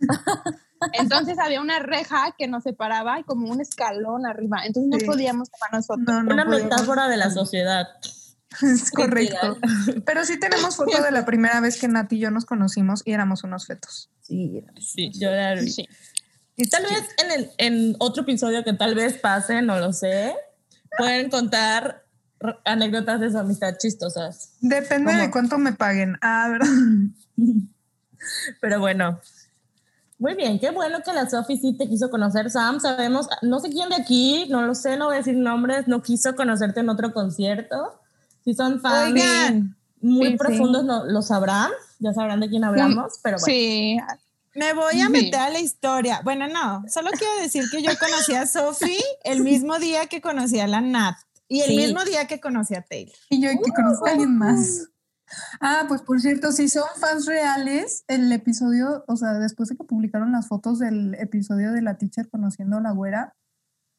Entonces 0.92 1.38
había 1.38 1.60
una 1.60 1.78
reja 1.78 2.34
que 2.38 2.48
nos 2.48 2.62
separaba 2.64 3.20
y 3.20 3.24
como 3.24 3.50
un 3.50 3.60
escalón 3.60 4.26
arriba. 4.26 4.62
Entonces 4.64 4.90
no 4.90 4.98
Sí. 4.98 5.06
podíamos 5.06 5.50
tomarnos 5.50 5.86
fotos. 5.86 6.04
No, 6.06 6.22
no 6.22 6.34
Una 6.34 6.44
podíamos. 6.44 6.70
metáfora 6.70 7.08
de 7.08 7.16
la 7.16 7.30
sociedad. 7.30 7.86
Es 8.62 8.90
correcto. 8.90 9.58
Pero 10.04 10.24
sí 10.24 10.38
tenemos 10.40 10.76
foto 10.76 11.02
de 11.02 11.10
la 11.12 11.24
primera 11.24 11.60
vez 11.60 11.78
que 11.80 11.86
Nati 11.86 12.16
y 12.16 12.20
yo 12.20 12.30
nos 12.30 12.44
conocimos 12.46 13.02
y 13.04 13.12
éramos 13.12 13.44
unos 13.44 13.66
fetos. 13.66 14.10
Sí. 14.22 14.64
Sí. 14.80 15.10
Yo 15.14 15.28
vi. 15.60 15.70
Sí. 15.70 15.88
Y 16.56 16.68
tal 16.68 16.82
vez 16.82 17.08
en, 17.24 17.30
el, 17.30 17.50
en 17.58 17.96
otro 18.00 18.22
episodio 18.24 18.64
que 18.64 18.72
tal 18.72 18.94
vez 18.94 19.18
pase, 19.18 19.62
no 19.62 19.78
lo 19.78 19.92
sé, 19.92 20.34
pueden 20.98 21.30
contar 21.30 22.04
anécdotas 22.64 23.20
de 23.20 23.30
su 23.30 23.38
amistad 23.38 23.76
chistosas. 23.78 24.54
Depende 24.60 25.14
de 25.14 25.30
cuánto 25.30 25.56
me 25.58 25.72
paguen. 25.72 26.16
Ah, 26.20 26.48
¿verdad? 26.50 26.68
Pero 28.60 28.80
bueno. 28.80 29.20
Muy 30.20 30.34
bien, 30.34 30.58
qué 30.60 30.70
bueno 30.70 30.98
que 31.02 31.14
la 31.14 31.28
Sofi 31.28 31.56
sí 31.56 31.72
te 31.72 31.88
quiso 31.88 32.10
conocer, 32.10 32.50
Sam. 32.50 32.78
Sabemos, 32.78 33.26
no 33.40 33.58
sé 33.58 33.70
quién 33.70 33.88
de 33.88 33.94
aquí, 33.96 34.46
no 34.50 34.60
lo 34.60 34.74
sé, 34.74 34.98
no 34.98 35.06
voy 35.06 35.14
a 35.14 35.18
decir 35.18 35.34
nombres, 35.34 35.88
no 35.88 36.02
quiso 36.02 36.36
conocerte 36.36 36.80
en 36.80 36.90
otro 36.90 37.14
concierto. 37.14 37.98
Si 38.44 38.52
son 38.54 38.80
fans 38.82 39.12
Oigan, 39.14 39.76
muy 40.02 40.26
Sí, 40.26 40.32
sí. 40.32 40.36
profundos, 40.38 40.84
no, 40.84 41.04
lo 41.06 41.22
sabrán, 41.22 41.70
ya 42.00 42.12
sabrán 42.12 42.40
de 42.40 42.50
quién 42.50 42.64
hablamos, 42.64 43.14
pero 43.22 43.38
bueno. 43.38 43.46
Sí, 43.46 43.98
me 44.54 44.74
voy 44.74 45.00
a 45.00 45.06
Sí. 45.06 45.10
meter 45.10 45.40
a 45.40 45.48
la 45.48 45.58
historia. 45.60 46.20
Bueno, 46.22 46.46
no, 46.48 46.84
solo 46.92 47.10
quiero 47.12 47.40
decir 47.40 47.64
que 47.70 47.82
yo 47.82 47.90
conocí 47.98 48.34
a 48.34 48.46
Sophie 48.46 49.00
el 49.24 49.40
mismo 49.42 49.78
día 49.78 50.06
que 50.06 50.20
conocí 50.20 50.60
a 50.60 50.66
la 50.66 50.82
Nat 50.82 51.16
y 51.48 51.62
el 51.62 51.68
Sí. 51.70 51.76
mismo 51.78 52.04
día 52.04 52.26
que 52.26 52.40
conocí 52.40 52.74
a 52.74 52.82
Taylor. 52.82 53.14
Y 53.30 53.40
yo 53.40 53.48
que 53.50 53.72
conozco 53.72 54.06
a 54.06 54.10
alguien 54.10 54.36
más. 54.36 54.82
Ah, 55.60 55.84
pues 55.88 56.02
por 56.02 56.20
cierto, 56.20 56.52
si 56.52 56.68
son 56.68 56.84
fans 56.96 57.26
reales, 57.26 58.04
el 58.08 58.30
episodio, 58.32 59.04
o 59.06 59.16
sea, 59.16 59.34
después 59.34 59.68
de 59.68 59.76
que 59.76 59.84
publicaron 59.84 60.32
las 60.32 60.48
fotos 60.48 60.78
del 60.78 61.14
episodio 61.14 61.72
de 61.72 61.82
la 61.82 61.98
teacher 61.98 62.28
conociendo 62.28 62.78
a 62.78 62.80
la 62.80 62.92
güera, 62.92 63.34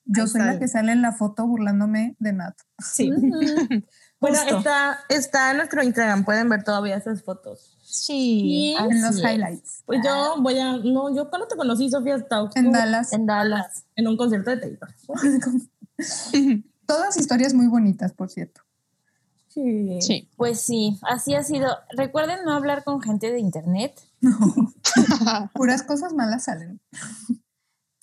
yo 0.06 0.24
Ahí 0.24 0.30
soy 0.30 0.42
la 0.42 0.60
que 0.60 0.68
sale 0.68 0.92
en 0.92 1.02
la 1.02 1.12
foto 1.12 1.48
burlándome 1.48 2.16
de 2.20 2.34
Nat. 2.34 2.56
Sí. 2.80 3.12
Bueno, 4.22 4.38
está, 4.56 5.00
está 5.10 5.50
en 5.50 5.58
nuestro 5.58 5.82
Instagram, 5.82 6.26
pueden 6.26 6.48
ver 6.48 6.64
todavía 6.64 6.96
esas 6.96 7.24
fotos. 7.24 7.76
Sí. 7.82 8.76
en 8.80 9.02
los 9.02 9.18
highlights. 9.18 9.82
Pues 9.88 10.02
yo 10.06 10.36
voy 10.40 10.60
a, 10.60 10.78
no, 10.78 11.14
yo 11.16 11.28
cuando 11.28 11.48
te 11.48 11.56
conocí, 11.56 11.90
Sofía, 11.90 12.18
estaba 12.18 12.48
En 12.54 12.72
Dallas. 12.72 13.14
En 13.14 13.26
Dallas. 13.26 13.86
en 13.96 14.08
un 14.08 14.18
concierto 14.18 14.52
de 14.52 14.58
Taylor. 14.58 14.90
Todas 16.86 17.18
historias 17.18 17.56
muy 17.56 17.66
bonitas, 17.66 18.14
por 18.14 18.30
cierto. 18.30 18.62
Sí. 19.54 20.00
sí. 20.02 20.30
Pues 20.38 20.62
sí, 20.62 20.98
así 21.04 21.36
ha 21.36 21.44
sido. 21.44 21.68
Recuerden 21.90 22.46
no 22.46 22.54
hablar 22.54 22.84
con 22.86 23.02
gente 23.02 23.32
de 23.32 23.40
internet 23.40 24.00
Puras 25.54 25.84
cosas 25.84 26.14
malas 26.14 26.46
salen. 26.46 26.80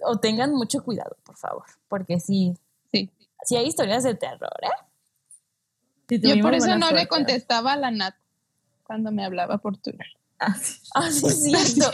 o 0.01 0.19
tengan 0.19 0.53
mucho 0.53 0.85
cuidado, 0.85 1.17
por 1.25 1.37
favor, 1.37 1.65
porque 1.89 2.21
sí, 2.21 2.55
Sí. 2.93 3.11
sí 3.45 3.57
hay 3.57 3.67
historias 3.67 4.03
de 4.05 4.15
terror, 4.15 4.53
¿eh? 4.63 4.69
Sí, 6.09 6.21
Yo 6.23 6.41
por 6.43 6.55
eso 6.55 6.77
no 6.77 6.91
le 6.91 7.07
contestaba 7.07 7.73
a 7.75 7.77
la 7.77 7.91
Nat 7.91 8.15
cuando 8.83 9.11
me 9.13 9.25
hablaba 9.25 9.59
por 9.59 9.77
Twitter. 9.77 10.07
Ah, 10.39 10.55
sí. 10.55 10.79
Ah, 10.95 11.11
sí, 11.11 11.27
es 11.55 11.75
cierto. 11.75 11.91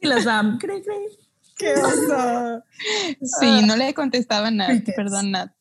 Y 0.00 0.06
la 0.08 0.22
Sam, 0.22 0.58
cri, 0.58 0.82
cri. 0.82 1.25
¡Qué 1.56 1.72
oso! 1.74 2.62
Sí, 3.40 3.62
no 3.66 3.76
le 3.76 3.94
contestaba 3.94 4.50
nada. 4.50 4.70
Crickets. 4.70 4.96
Perdón, 4.96 5.30
Nat. 5.32 5.52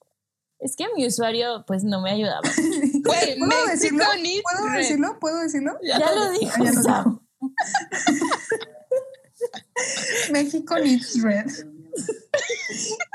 Es 0.60 0.76
que 0.76 0.86
mi 0.96 1.06
usuario, 1.06 1.64
pues, 1.68 1.84
no 1.84 2.02
me 2.02 2.12
ayudaba. 2.12 2.42
Güey, 3.04 3.38
¿Puedo 3.40 3.66
decirlo? 3.68 3.98
Mexico 4.00 4.22
needs 4.22 4.44
¿Puedo 4.44 4.68
red. 4.70 4.78
decirlo? 4.80 5.20
¿Puedo 5.20 5.40
decirlo? 5.40 5.78
Ya, 5.84 6.00
lo 6.12 6.30
dijo 6.32 6.54
Ah, 6.56 6.64
ya 6.64 6.72
lo. 7.04 7.22
México 10.32 10.80
needs 10.80 11.22
red. 11.22 11.46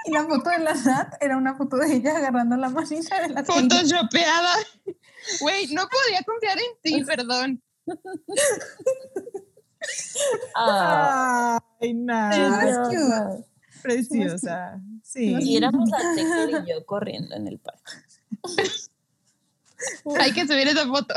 Y 0.06 0.12
la 0.12 0.24
foto 0.24 0.50
de 0.50 0.58
la 0.60 0.74
Nat 0.74 1.14
era 1.20 1.36
una 1.36 1.54
foto 1.56 1.76
de 1.76 1.92
ella 1.96 2.16
agarrando 2.16 2.56
la 2.56 2.68
manita 2.70 3.20
de 3.20 3.28
la 3.30 3.42
Taylor. 3.42 3.70
Photoshopeada. 3.70 4.54
Güey, 5.40 5.66
no 5.74 5.88
podía 5.88 6.22
confiar 6.24 6.58
en 6.58 6.80
ti, 6.82 7.04
perdón. 7.04 7.62
Ah, 10.54 11.60
Ay, 11.80 11.94
nada. 11.94 12.88
cute. 12.88 13.44
Preciosa. 13.82 14.80
Sí. 15.02 15.36
y 15.40 15.56
éramos 15.56 15.88
la 15.88 15.98
Taylor 16.14 16.62
y 16.66 16.70
yo 16.70 16.84
corriendo 16.86 17.34
en 17.34 17.48
el 17.48 17.58
parque. 17.58 17.80
Hay 20.18 20.32
que 20.32 20.46
subir 20.46 20.68
esa 20.68 20.86
foto. 20.86 21.14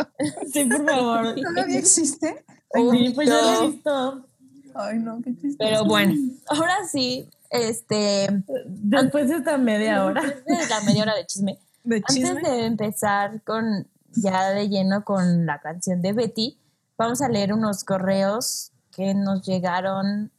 Sí, 0.51 0.65
por 0.65 0.85
favor. 0.89 1.35
¿Todavía 1.35 1.79
existe? 1.79 2.45
Sí, 2.73 3.11
pues 3.13 3.27
yo 3.29 3.35
lo 3.35 3.41
no. 3.51 3.63
he 3.63 3.67
visto. 3.67 4.27
Ay, 4.75 4.99
no, 4.99 5.21
qué 5.21 5.31
chiste. 5.35 5.55
Pero 5.59 5.85
bueno, 5.85 6.13
ahora 6.47 6.75
sí, 6.89 7.29
este, 7.49 8.27
Después 8.65 9.29
de 9.29 9.35
esta 9.35 9.57
media 9.57 10.05
hora. 10.05 10.21
después 10.21 10.45
de 10.45 10.67
la 10.69 10.81
media 10.81 11.03
hora 11.03 11.15
de 11.15 11.25
chisme, 11.27 11.59
De 11.83 11.97
antes 11.97 12.15
chisme. 12.15 12.41
de 12.41 12.65
empezar 12.65 13.43
con 13.43 13.87
ya 14.15 14.49
de 14.51 14.69
lleno 14.69 15.03
con 15.03 15.45
la 15.45 15.59
canción 15.59 16.01
de 16.01 16.13
Betty, 16.13 16.57
vamos 16.97 17.21
a 17.21 17.29
leer 17.29 17.53
unos 17.53 17.83
correos 17.83 18.71
que 18.91 19.13
nos 19.13 19.45
llegaron 19.45 20.31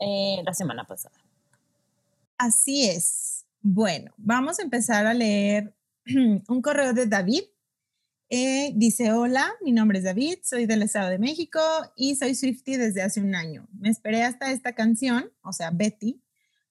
eh, 0.00 0.42
la 0.44 0.52
semana 0.52 0.84
pasada. 0.84 1.16
Así 2.38 2.88
es. 2.88 3.44
Bueno, 3.60 4.12
vamos 4.16 4.58
a 4.58 4.62
empezar 4.62 5.06
a 5.06 5.14
leer 5.14 5.74
un 6.48 6.62
correo 6.62 6.92
de 6.92 7.06
David. 7.06 7.42
Eh, 8.30 8.72
dice, 8.74 9.12
hola, 9.12 9.52
mi 9.62 9.72
nombre 9.72 9.98
es 9.98 10.04
David, 10.04 10.38
soy 10.42 10.66
del 10.66 10.82
Estado 10.82 11.10
de 11.10 11.18
México 11.18 11.60
y 11.94 12.16
soy 12.16 12.34
Swifty 12.34 12.76
desde 12.76 13.02
hace 13.02 13.20
un 13.20 13.34
año. 13.34 13.68
Me 13.72 13.90
esperé 13.90 14.24
hasta 14.24 14.50
esta 14.50 14.74
canción, 14.74 15.30
o 15.42 15.52
sea, 15.52 15.70
Betty, 15.70 16.20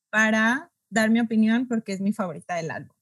para 0.10 0.72
dar 0.90 1.10
mi 1.10 1.20
opinión 1.20 1.68
porque 1.68 1.94
es 1.94 2.02
mi 2.02 2.12
favorita 2.12 2.56
del 2.56 2.72
álbum. 2.72 2.96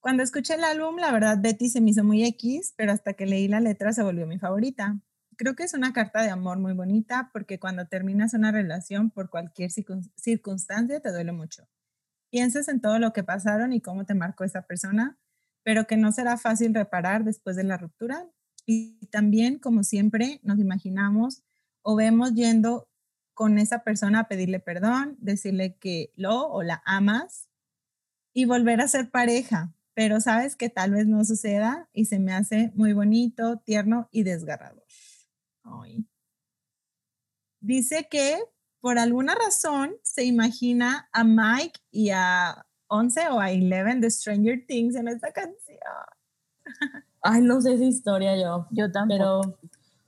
Cuando 0.00 0.22
escuché 0.22 0.54
el 0.54 0.64
álbum, 0.64 0.96
la 0.96 1.12
verdad, 1.12 1.38
Betty 1.40 1.68
se 1.68 1.80
me 1.80 1.90
hizo 1.90 2.04
muy 2.04 2.24
X, 2.24 2.74
pero 2.76 2.92
hasta 2.92 3.14
que 3.14 3.26
leí 3.26 3.48
la 3.48 3.60
letra 3.60 3.92
se 3.92 4.02
volvió 4.02 4.26
mi 4.26 4.38
favorita. 4.38 4.98
Creo 5.36 5.54
que 5.54 5.64
es 5.64 5.74
una 5.74 5.92
carta 5.92 6.22
de 6.22 6.30
amor 6.30 6.58
muy 6.58 6.72
bonita 6.74 7.30
porque 7.32 7.58
cuando 7.58 7.86
terminas 7.86 8.34
una 8.34 8.52
relación 8.52 9.10
por 9.10 9.30
cualquier 9.30 9.70
circun- 9.70 10.10
circunstancia 10.16 11.00
te 11.00 11.12
duele 11.12 11.32
mucho 11.32 11.68
piensas 12.30 12.68
en 12.68 12.80
todo 12.80 12.98
lo 12.98 13.12
que 13.12 13.22
pasaron 13.24 13.72
y 13.72 13.80
cómo 13.80 14.06
te 14.06 14.14
marcó 14.14 14.44
esa 14.44 14.62
persona, 14.62 15.18
pero 15.62 15.86
que 15.86 15.96
no 15.96 16.12
será 16.12 16.36
fácil 16.36 16.74
reparar 16.74 17.24
después 17.24 17.56
de 17.56 17.64
la 17.64 17.76
ruptura. 17.76 18.26
Y 18.66 19.06
también, 19.12 19.58
como 19.58 19.84
siempre, 19.84 20.40
nos 20.42 20.58
imaginamos 20.58 21.44
o 21.82 21.94
vemos 21.96 22.34
yendo 22.34 22.88
con 23.34 23.58
esa 23.58 23.84
persona 23.84 24.20
a 24.20 24.28
pedirle 24.28 24.60
perdón, 24.60 25.16
decirle 25.20 25.76
que 25.76 26.10
lo 26.16 26.48
o 26.48 26.62
la 26.62 26.82
amas 26.86 27.48
y 28.34 28.44
volver 28.46 28.80
a 28.80 28.88
ser 28.88 29.10
pareja, 29.10 29.74
pero 29.94 30.20
sabes 30.20 30.56
que 30.56 30.70
tal 30.70 30.92
vez 30.92 31.06
no 31.06 31.24
suceda 31.24 31.88
y 31.92 32.06
se 32.06 32.18
me 32.18 32.32
hace 32.34 32.72
muy 32.74 32.92
bonito, 32.92 33.58
tierno 33.64 34.08
y 34.12 34.24
desgarrador. 34.24 34.83
Ay. 35.64 36.06
Dice 37.60 38.06
que 38.10 38.38
por 38.80 38.98
alguna 38.98 39.34
razón 39.34 39.96
se 40.02 40.24
imagina 40.24 41.08
a 41.12 41.24
Mike 41.24 41.80
y 41.90 42.10
a 42.10 42.66
11 42.88 43.28
o 43.28 43.40
a 43.40 43.50
11 43.50 44.00
de 44.00 44.10
Stranger 44.10 44.64
Things 44.66 44.94
en 44.94 45.08
esta 45.08 45.32
canción. 45.32 45.78
Ay, 47.22 47.40
no 47.40 47.60
sé 47.60 47.74
esa 47.74 47.84
historia 47.84 48.36
yo. 48.36 48.66
Yo 48.70 48.92
tampoco. 48.92 49.16
Pero 49.16 49.58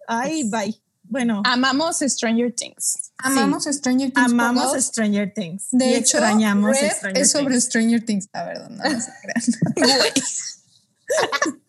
Ay, 0.07 0.49
bye. 0.51 0.79
Bueno, 1.09 1.43
Amamos 1.45 2.01
Stranger 2.01 2.53
Things. 2.53 3.13
Amamos 3.19 3.65
Stranger 3.65 4.13
Things. 4.13 4.33
amamos. 4.33 4.85
Stranger 4.85 5.33
Things. 5.33 5.69
De 5.71 5.87
y 5.87 5.95
hecho, 5.95 6.19
extrañamos 6.19 6.79
Red 6.79 6.91
Stranger 6.91 7.23
es 7.23 7.31
sobre 7.31 7.55
Things. 7.55 7.65
Stranger 7.65 8.05
Things. 8.05 8.29
A 8.33 8.45
ver, 8.45 8.71
no, 8.71 8.85
no 8.85 9.01
se 9.01 9.13
crean. 9.23 10.13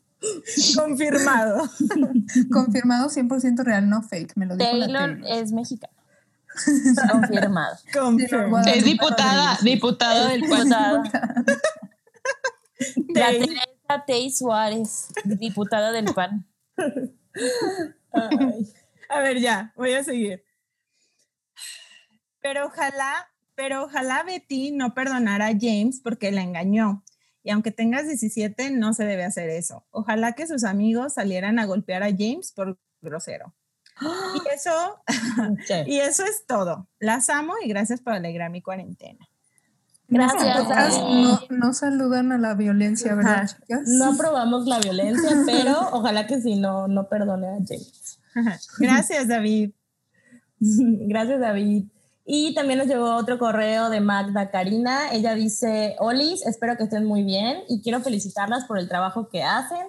Confirmado. 0.75 1.69
Confirmado 2.51 3.09
100% 3.09 3.63
real, 3.63 3.87
no 3.89 4.01
fake. 4.01 4.33
Me 4.35 4.45
lo 4.45 4.55
dijo 4.55 4.69
Taylor 4.69 5.11
Taylor. 5.11 5.27
es 5.27 5.51
mexicana. 5.51 5.93
Confirmado. 7.11 7.77
Confirmado. 7.93 8.67
Es 8.67 8.83
diputada, 8.83 9.57
diputada 9.61 10.29
del 10.29 10.41
Diputada. 10.41 11.03
La 13.09 13.27
Tay- 13.31 13.39
Teresa 13.39 13.63
a 13.87 14.05
Tei 14.05 14.29
Suárez, 14.31 15.07
diputada 15.23 15.91
del 15.91 16.05
PAN. 16.13 16.45
Ay. 18.11 18.73
A 19.09 19.19
ver, 19.21 19.39
ya, 19.39 19.71
voy 19.77 19.93
a 19.93 20.03
seguir. 20.03 20.43
Pero 22.41 22.67
ojalá, 22.67 23.29
pero 23.55 23.85
ojalá 23.85 24.23
Betty 24.23 24.71
no 24.71 24.93
perdonara 24.93 25.47
a 25.47 25.53
James 25.59 26.01
porque 26.03 26.31
la 26.31 26.41
engañó. 26.41 27.03
Y 27.47 27.51
aunque 27.51 27.71
tengas 27.71 28.05
17, 28.07 28.71
no 28.71 28.93
se 28.93 29.05
debe 29.05 29.23
hacer 29.23 29.49
eso. 29.49 29.85
Ojalá 29.91 30.33
que 30.33 30.47
sus 30.47 30.65
amigos 30.65 31.13
salieran 31.13 31.59
a 31.59 31.65
golpear 31.65 32.03
a 32.03 32.07
James 32.07 32.51
por 32.51 32.77
grosero. 32.99 33.55
Y 34.01 34.53
eso, 34.53 35.01
Sí. 35.65 35.73
y 35.85 35.99
eso 35.99 36.25
es 36.25 36.45
todo. 36.45 36.89
Las 36.99 37.29
amo 37.29 37.53
y 37.63 37.69
gracias 37.69 38.01
por 38.01 38.11
alegrar 38.11 38.51
mi 38.51 38.61
cuarentena. 38.61 39.29
Gracias. 40.09 40.67
No, 40.99 41.39
no 41.49 41.71
saludan 41.73 42.33
a 42.33 42.37
la 42.37 42.53
violencia, 42.53 43.15
¿verdad, 43.15 43.43
Ajá. 43.43 43.47
chicas? 43.47 43.87
No 43.87 44.11
aprobamos 44.13 44.65
la 44.65 44.79
violencia, 44.79 45.31
pero 45.45 45.79
ojalá 45.93 46.27
que 46.27 46.41
si 46.41 46.57
no, 46.57 46.89
no 46.89 47.07
perdone 47.07 47.47
a 47.47 47.59
James. 47.65 48.19
Gracias, 48.77 49.29
David. 49.29 49.71
Gracias, 50.59 51.39
David. 51.39 51.85
Y 52.29 52.53
también 52.53 52.79
nos 52.79 52.87
llegó 52.89 53.15
otro 53.15 53.39
correo 53.39 53.89
de 53.89 54.01
Magda 54.01 54.51
Karina. 54.51 55.13
Ella 55.13 55.33
dice, 55.33 55.95
Olis, 55.99 56.45
espero 56.45 56.75
que 56.75 56.83
estén 56.83 57.05
muy 57.05 57.23
bien 57.23 57.63
y 57.69 57.81
quiero 57.81 58.01
felicitarlas 58.01 58.65
por 58.65 58.77
el 58.77 58.89
trabajo 58.89 59.29
que 59.29 59.43
hacen. 59.43 59.87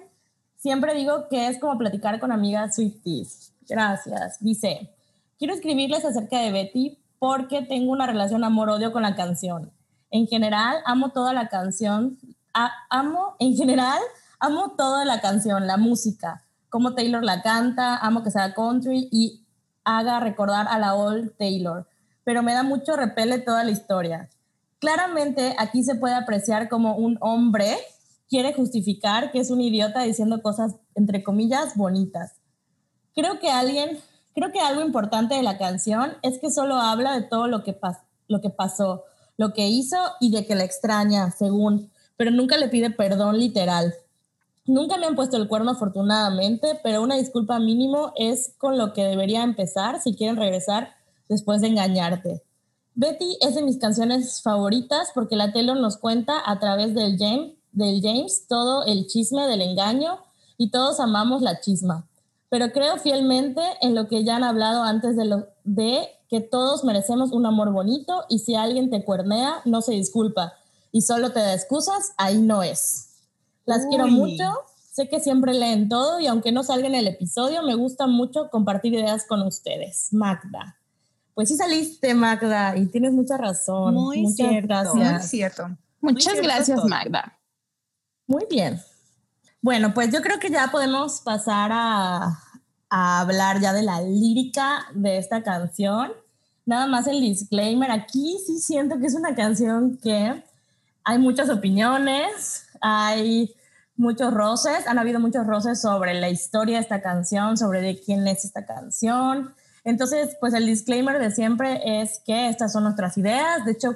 Siempre 0.55 0.93
digo 0.95 1.27
que 1.29 1.47
es 1.49 1.59
como 1.59 1.77
platicar 1.77 2.17
con 2.21 2.31
amigas 2.31 2.75
Swifties. 2.75 3.51
Gracias. 3.67 4.39
Dice, 4.39 4.89
quiero 5.37 5.53
escribirles 5.53 6.05
acerca 6.05 6.39
de 6.39 6.51
Betty 6.53 6.97
porque 7.19 7.61
tengo 7.61 7.91
una 7.91 8.07
relación 8.07 8.45
amor-odio 8.45 8.93
con 8.93 9.01
la 9.01 9.17
canción. 9.17 9.69
En 10.09 10.25
general, 10.25 10.77
amo 10.85 11.09
toda 11.09 11.33
la 11.33 11.49
canción. 11.49 12.17
A- 12.53 12.71
amo, 12.89 13.35
en 13.39 13.57
general, 13.57 13.99
amo 14.39 14.75
toda 14.77 15.03
la 15.03 15.19
canción, 15.19 15.67
la 15.67 15.75
música, 15.75 16.45
cómo 16.69 16.95
Taylor 16.95 17.21
la 17.23 17.41
canta, 17.41 17.97
amo 17.97 18.23
que 18.23 18.31
sea 18.31 18.53
country 18.53 19.09
y 19.11 19.43
haga 19.83 20.21
recordar 20.21 20.67
a 20.69 20.79
la 20.79 20.95
old 20.95 21.33
Taylor, 21.37 21.85
pero 22.29 22.43
me 22.43 22.53
da 22.53 22.61
mucho 22.61 22.95
repele 22.95 23.39
toda 23.39 23.63
la 23.63 23.71
historia. 23.71 24.29
Claramente 24.77 25.55
aquí 25.57 25.81
se 25.81 25.95
puede 25.95 26.13
apreciar 26.13 26.69
como 26.69 26.95
un 26.95 27.17
hombre 27.21 27.75
quiere 28.29 28.53
justificar 28.53 29.31
que 29.31 29.39
es 29.39 29.49
un 29.49 29.61
idiota 29.61 30.03
diciendo 30.03 30.43
cosas 30.43 30.75
entre 30.93 31.23
comillas 31.23 31.75
bonitas. 31.75 32.33
Creo 33.15 33.39
que 33.39 33.49
alguien, 33.49 33.97
creo 34.35 34.51
que 34.51 34.59
algo 34.59 34.83
importante 34.83 35.33
de 35.33 35.41
la 35.41 35.57
canción 35.57 36.17
es 36.21 36.37
que 36.37 36.51
solo 36.51 36.75
habla 36.75 37.19
de 37.19 37.23
todo 37.23 37.47
lo 37.47 37.63
que, 37.63 37.75
pas- 37.81 38.03
lo 38.27 38.41
que 38.41 38.51
pasó, 38.51 39.05
lo 39.35 39.51
que 39.55 39.67
hizo 39.67 39.97
y 40.19 40.29
de 40.29 40.45
que 40.45 40.53
la 40.53 40.65
extraña, 40.65 41.31
según, 41.31 41.89
pero 42.15 42.29
nunca 42.29 42.59
le 42.59 42.67
pide 42.69 42.91
perdón 42.91 43.39
literal. 43.39 43.95
Nunca 44.67 44.97
me 44.97 45.07
han 45.07 45.15
puesto 45.15 45.35
el 45.37 45.47
cuerno 45.47 45.71
afortunadamente, 45.71 46.79
pero 46.83 47.01
una 47.01 47.15
disculpa 47.15 47.57
mínimo 47.57 48.13
es 48.17 48.53
con 48.59 48.77
lo 48.77 48.93
que 48.93 49.03
debería 49.03 49.41
empezar 49.41 49.99
si 49.99 50.13
quieren 50.13 50.35
regresar 50.37 50.98
después 51.29 51.61
de 51.61 51.67
engañarte. 51.67 52.43
Betty 52.95 53.37
es 53.39 53.55
de 53.55 53.61
mis 53.61 53.77
canciones 53.77 54.41
favoritas 54.41 55.11
porque 55.15 55.37
la 55.37 55.53
Taylor 55.53 55.77
nos 55.77 55.97
cuenta 55.97 56.41
a 56.45 56.59
través 56.59 56.93
del 56.93 57.17
James, 57.17 57.53
del 57.71 58.01
James 58.01 58.45
todo 58.49 58.83
el 58.83 59.07
chisme 59.07 59.47
del 59.47 59.61
engaño 59.61 60.19
y 60.57 60.71
todos 60.71 60.99
amamos 60.99 61.41
la 61.41 61.61
chisma. 61.61 62.07
Pero 62.49 62.71
creo 62.73 62.97
fielmente 62.97 63.61
en 63.81 63.95
lo 63.95 64.07
que 64.07 64.25
ya 64.25 64.35
han 64.35 64.43
hablado 64.43 64.83
antes 64.83 65.15
de, 65.15 65.23
lo, 65.23 65.47
de 65.63 66.09
que 66.29 66.41
todos 66.41 66.83
merecemos 66.83 67.31
un 67.31 67.45
amor 67.45 67.71
bonito 67.71 68.25
y 68.27 68.39
si 68.39 68.55
alguien 68.55 68.89
te 68.89 69.05
cuernea, 69.05 69.61
no 69.65 69.81
se 69.81 69.93
disculpa 69.93 70.53
y 70.91 71.03
solo 71.03 71.31
te 71.31 71.39
da 71.39 71.53
excusas, 71.53 72.13
ahí 72.17 72.39
no 72.39 72.63
es. 72.63 73.09
Las 73.65 73.85
quiero 73.85 74.07
mucho, 74.07 74.43
sé 74.91 75.07
que 75.07 75.19
siempre 75.19 75.53
leen 75.53 75.89
todo 75.89 76.19
y 76.19 76.25
aunque 76.27 76.51
no 76.51 76.63
salga 76.63 76.87
en 76.87 76.95
el 76.95 77.07
episodio, 77.07 77.61
me 77.61 77.75
gusta 77.75 78.07
mucho 78.07 78.49
compartir 78.49 78.95
ideas 78.95 79.25
con 79.27 79.43
ustedes. 79.43 80.09
Magda. 80.11 80.78
Pues 81.39 81.47
sí 81.47 81.55
saliste, 81.55 82.13
Magda, 82.13 82.75
y 82.75 82.87
tienes 82.87 83.13
mucha 83.13 83.37
razón. 83.37 83.93
Muy 83.93 84.23
Muchas 84.23 84.35
cierto. 84.35 84.73
Muy 84.93 84.99
gracias. 85.05 85.29
cierto. 85.29 85.69
Muchas 86.01 86.33
cierto 86.33 86.43
gracias, 86.43 86.75
todo. 86.75 86.89
Magda. 86.89 87.39
Muy 88.27 88.43
bien. 88.49 88.81
Bueno, 89.61 89.93
pues 89.93 90.11
yo 90.11 90.21
creo 90.21 90.37
que 90.37 90.49
ya 90.49 90.67
podemos 90.69 91.21
pasar 91.21 91.71
a, 91.71 92.37
a 92.89 93.21
hablar 93.21 93.61
ya 93.61 93.71
de 93.71 93.83
la 93.83 94.01
lírica 94.01 94.87
de 94.93 95.17
esta 95.17 95.41
canción. 95.41 96.11
Nada 96.65 96.87
más 96.87 97.07
el 97.07 97.21
disclaimer. 97.21 97.89
Aquí 97.89 98.37
sí 98.45 98.59
siento 98.59 98.99
que 98.99 99.05
es 99.05 99.15
una 99.15 99.33
canción 99.33 99.97
que 100.03 100.43
hay 101.05 101.19
muchas 101.19 101.49
opiniones, 101.49 102.65
hay 102.81 103.55
muchos 103.95 104.33
roces, 104.33 104.85
han 104.87 104.99
habido 104.99 105.21
muchos 105.21 105.47
roces 105.47 105.79
sobre 105.79 106.15
la 106.15 106.27
historia 106.27 106.75
de 106.75 106.81
esta 106.81 107.01
canción, 107.01 107.55
sobre 107.55 107.79
de 107.79 107.97
quién 107.97 108.27
es 108.27 108.43
esta 108.43 108.65
canción. 108.65 109.55
Entonces, 109.83 110.35
pues 110.39 110.53
el 110.53 110.65
disclaimer 110.65 111.19
de 111.19 111.31
siempre 111.31 112.01
es 112.01 112.21
que 112.25 112.49
estas 112.49 112.73
son 112.73 112.83
nuestras 112.83 113.17
ideas. 113.17 113.65
De 113.65 113.71
hecho, 113.71 113.95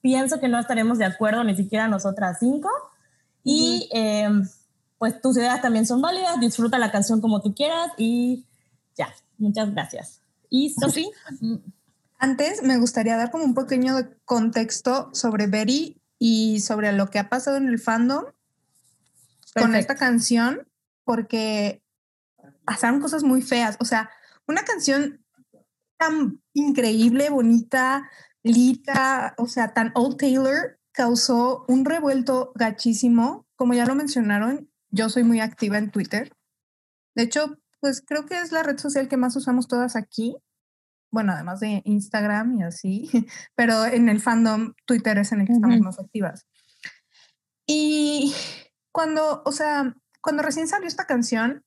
pienso 0.00 0.40
que 0.40 0.48
no 0.48 0.58
estaremos 0.58 0.98
de 0.98 1.04
acuerdo 1.04 1.44
ni 1.44 1.56
siquiera 1.56 1.88
nosotras 1.88 2.38
cinco. 2.40 2.70
Y 3.42 3.88
eh, 3.92 4.28
pues 4.98 5.20
tus 5.20 5.36
ideas 5.36 5.62
también 5.62 5.86
son 5.86 6.00
válidas, 6.00 6.40
disfruta 6.40 6.78
la 6.78 6.90
canción 6.90 7.20
como 7.20 7.40
tú 7.40 7.54
quieras 7.54 7.92
y 7.96 8.44
ya, 8.96 9.14
muchas 9.38 9.72
gracias. 9.72 10.20
Y 10.48 10.70
Sofi, 10.70 11.10
Antes 12.18 12.62
me 12.62 12.78
gustaría 12.78 13.16
dar 13.16 13.30
como 13.30 13.44
un 13.44 13.54
pequeño 13.54 13.94
contexto 14.24 15.10
sobre 15.12 15.46
Betty 15.46 16.00
y 16.18 16.60
sobre 16.60 16.92
lo 16.92 17.10
que 17.10 17.18
ha 17.18 17.28
pasado 17.28 17.58
en 17.58 17.68
el 17.68 17.78
fandom 17.78 18.24
con 19.54 19.74
esta 19.74 19.96
canción, 19.96 20.66
porque 21.04 21.82
pasaron 22.64 23.00
cosas 23.00 23.22
muy 23.22 23.42
feas. 23.42 23.76
O 23.80 23.84
sea, 23.84 24.10
una 24.46 24.62
canción 24.62 25.24
tan 25.98 26.42
increíble, 26.52 27.30
bonita, 27.30 28.10
lírica, 28.42 29.34
o 29.38 29.46
sea, 29.46 29.72
tan 29.72 29.92
Old 29.94 30.18
Taylor, 30.18 30.78
causó 30.92 31.64
un 31.68 31.84
revuelto 31.84 32.52
gachísimo. 32.54 33.46
Como 33.56 33.74
ya 33.74 33.86
lo 33.86 33.94
mencionaron, 33.94 34.70
yo 34.90 35.08
soy 35.08 35.24
muy 35.24 35.40
activa 35.40 35.78
en 35.78 35.90
Twitter. 35.90 36.32
De 37.14 37.24
hecho, 37.24 37.58
pues 37.80 38.02
creo 38.06 38.26
que 38.26 38.40
es 38.40 38.52
la 38.52 38.62
red 38.62 38.78
social 38.78 39.08
que 39.08 39.16
más 39.16 39.36
usamos 39.36 39.68
todas 39.68 39.96
aquí 39.96 40.36
bueno, 41.16 41.32
además 41.32 41.60
de 41.60 41.82
Instagram 41.84 42.60
y 42.60 42.62
así, 42.62 43.10
pero 43.54 43.86
en 43.86 44.08
el 44.08 44.20
fandom 44.20 44.74
Twitter 44.84 45.16
es 45.18 45.32
en 45.32 45.40
el 45.40 45.46
que 45.46 45.54
estamos 45.54 45.80
más 45.80 45.98
activas. 45.98 46.46
Y 47.66 48.34
cuando, 48.92 49.42
o 49.44 49.52
sea, 49.52 49.96
cuando 50.20 50.42
recién 50.42 50.68
salió 50.68 50.86
esta 50.86 51.06
canción, 51.06 51.64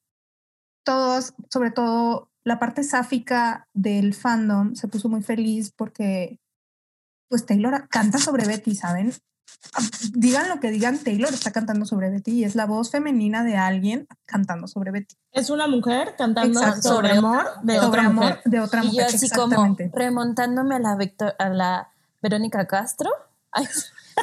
todos, 0.84 1.34
sobre 1.50 1.72
todo 1.72 2.29
la 2.50 2.60
parte 2.60 2.84
sáfica 2.84 3.68
del 3.74 4.14
fandom, 4.14 4.76
se 4.76 4.88
puso 4.90 5.08
muy 5.08 5.22
feliz 5.24 5.72
porque, 5.76 6.40
pues 7.30 7.46
Taylor 7.46 7.88
canta 7.90 8.18
sobre 8.18 8.46
Betty, 8.46 8.76
¿saben? 8.76 9.14
Ah, 9.74 9.82
Digan 10.14 10.48
lo 10.50 10.60
que 10.60 10.70
digan, 10.72 10.98
Taylor 11.00 11.34
está 11.34 11.52
cantando 11.52 11.86
sobre 11.86 12.10
Betty 12.10 12.32
y 12.32 12.44
es 12.44 12.56
la 12.56 12.66
voz 12.66 12.92
femenina 12.92 13.44
de 13.44 13.58
alguien 13.58 14.08
cantando 14.26 14.68
sobre 14.68 14.92
Betty. 14.92 15.16
es 15.32 15.50
una 15.50 15.68
mujer 15.68 16.16
cantando 16.18 16.60
Exacto. 16.60 16.90
sobre 16.90 17.12
amor 17.12 17.46
de 17.64 17.76
sobre 17.78 17.88
otra 17.88 18.06
amor 18.06 18.24
mujer. 18.26 18.42
de 18.46 18.60
otra 18.60 18.82
Y 18.84 18.88
yo 18.88 18.92
mujer. 18.94 19.06
así 19.16 19.30
como 19.30 19.76
remontándome 19.94 20.76
a 20.76 20.80
la, 20.80 20.96
Victor- 20.96 21.36
a 21.40 21.50
la 21.50 21.90
Verónica 22.22 22.68
Castro. 22.68 23.10
Ay, 23.52 23.66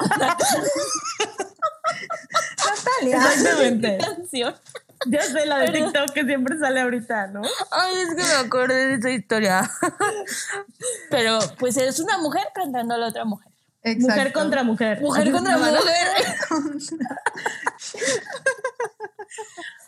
Natalia. 2.66 3.16
Exactamente. 3.16 3.98
canción. 3.98 4.54
Ya 5.06 5.22
sé 5.22 5.46
la 5.46 5.58
de. 5.58 5.70
TikTok 5.70 6.12
que 6.12 6.24
siempre 6.24 6.58
sale 6.58 6.80
ahorita, 6.80 7.28
¿no? 7.28 7.42
Ay, 7.70 7.94
es 8.02 8.08
que 8.14 8.22
me 8.22 8.34
acordé 8.46 8.88
de 8.88 8.94
esa 8.94 9.10
historia. 9.10 9.70
Pero 11.10 11.38
pues 11.58 11.76
es 11.76 12.00
una 12.00 12.18
mujer 12.18 12.48
cantando 12.54 12.94
a 12.94 12.98
la 12.98 13.08
otra 13.08 13.24
mujer. 13.24 13.52
Mujer 13.84 14.00
Exacto. 14.02 14.40
contra 14.40 14.62
mujer. 14.64 15.00
Mujer 15.00 15.30
contra 15.30 15.58
mujer. 15.58 15.74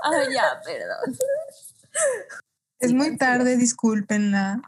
Ay, 0.05 0.33
ya, 0.33 0.61
perdón. 0.65 1.19
Es 2.79 2.93
muy 2.93 3.17
tarde, 3.17 3.57
discúlpenla. 3.57 4.63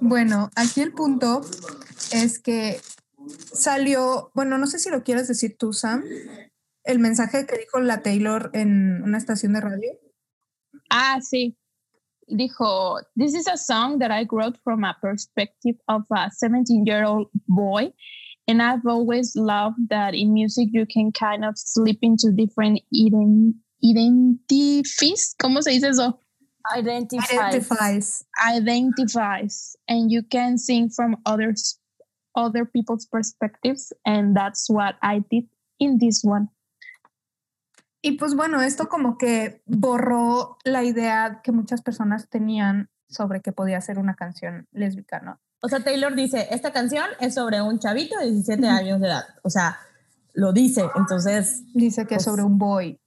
bueno, 0.00 0.50
aquí 0.54 0.82
el 0.82 0.92
punto 0.92 1.40
es 2.12 2.38
que 2.38 2.80
salió, 3.52 4.30
bueno, 4.34 4.56
no 4.58 4.68
sé 4.68 4.78
si 4.78 4.90
lo 4.90 5.02
quieres 5.02 5.26
decir 5.26 5.56
tú, 5.58 5.72
Sam, 5.72 6.04
el 6.84 6.98
mensaje 6.98 7.46
que 7.46 7.58
dijo 7.58 7.80
la 7.80 8.02
Taylor 8.02 8.50
en 8.54 9.02
una 9.02 9.18
estación 9.18 9.52
de 9.52 9.60
radio. 9.60 9.92
Ah, 10.90 11.20
sí. 11.20 11.56
Dijo, 12.28 12.98
This 13.16 13.34
is 13.34 13.48
a 13.48 13.56
song 13.56 13.98
that 13.98 14.10
I 14.10 14.26
wrote 14.30 14.58
from 14.64 14.84
a 14.84 14.96
perspective 15.00 15.76
of 15.88 16.02
a 16.10 16.30
17 16.30 16.84
year 16.86 17.04
old 17.04 17.28
boy. 17.46 17.92
And 18.48 18.60
I've 18.60 18.86
always 18.86 19.36
loved 19.36 19.88
that 19.90 20.14
in 20.14 20.32
music 20.32 20.68
you 20.72 20.86
can 20.86 21.12
kind 21.12 21.44
of 21.44 21.54
slip 21.56 21.98
into 22.02 22.32
different 22.32 22.80
ident 22.92 23.54
identities. 23.84 25.34
¿Cómo 25.40 25.62
se 25.62 25.70
dice 25.70 25.88
eso? 25.88 26.18
Identify. 26.76 27.48
Identifies. 27.48 28.24
Identifies. 28.44 29.76
And 29.88 30.10
you 30.10 30.22
can 30.22 30.58
sing 30.58 30.90
from 30.90 31.16
others, 31.26 31.78
other 32.36 32.64
people's 32.64 33.06
perspectives. 33.06 33.92
And 34.06 34.36
that's 34.36 34.68
what 34.68 34.96
I 35.02 35.22
did 35.30 35.44
in 35.80 35.98
this 35.98 36.22
one. 36.22 36.48
Y 38.02 38.12
pues 38.18 38.34
bueno, 38.34 38.60
esto 38.62 38.88
como 38.88 39.16
que 39.16 39.62
borró 39.64 40.58
la 40.64 40.82
idea 40.82 41.40
que 41.42 41.52
muchas 41.52 41.82
personas 41.82 42.28
tenían 42.28 42.90
sobre 43.08 43.40
que 43.40 43.52
podía 43.52 43.80
ser 43.80 43.98
una 43.98 44.14
canción 44.14 44.66
lésbica, 44.72 45.20
¿no? 45.20 45.40
O 45.60 45.68
sea, 45.68 45.84
Taylor 45.84 46.14
dice, 46.16 46.48
esta 46.50 46.72
canción 46.72 47.04
es 47.20 47.34
sobre 47.34 47.62
un 47.62 47.78
chavito 47.78 48.18
de 48.18 48.24
17 48.32 48.66
años 48.66 49.00
de 49.00 49.06
edad. 49.06 49.24
O 49.44 49.50
sea, 49.50 49.78
lo 50.34 50.52
dice, 50.52 50.84
entonces... 50.96 51.62
Dice 51.74 52.06
que 52.06 52.16
es 52.16 52.24
Pues- 52.24 52.24
sobre 52.24 52.42
un 52.42 52.58
boy. 52.58 52.98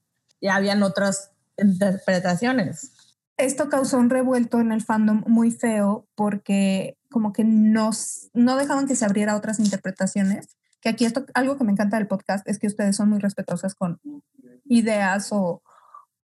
Ya 0.41 0.55
habían 0.55 0.81
otras 0.83 1.31
interpretaciones. 1.57 2.91
Esto 3.37 3.67
causó 3.69 3.97
un 3.97 4.09
revuelto 4.09 4.59
en 4.61 4.71
el 4.71 4.81
fandom 4.81 5.23
muy 5.27 5.51
feo 5.51 6.07
porque 6.15 6.97
como 7.09 7.33
que 7.33 7.43
no, 7.43 7.89
s- 7.89 8.29
no 8.33 8.55
dejaban 8.55 8.87
que 8.87 8.95
se 8.95 9.03
abriera 9.05 9.35
otras 9.35 9.59
interpretaciones. 9.59 10.55
Que 10.79 10.89
aquí 10.89 11.03
esto, 11.05 11.25
algo 11.33 11.57
que 11.57 11.63
me 11.63 11.71
encanta 11.71 11.97
del 11.97 12.07
podcast 12.07 12.47
es 12.47 12.59
que 12.59 12.67
ustedes 12.67 12.95
son 12.95 13.09
muy 13.09 13.19
respetuosas 13.19 13.75
con 13.75 13.99
ideas 14.65 15.29
o, 15.31 15.61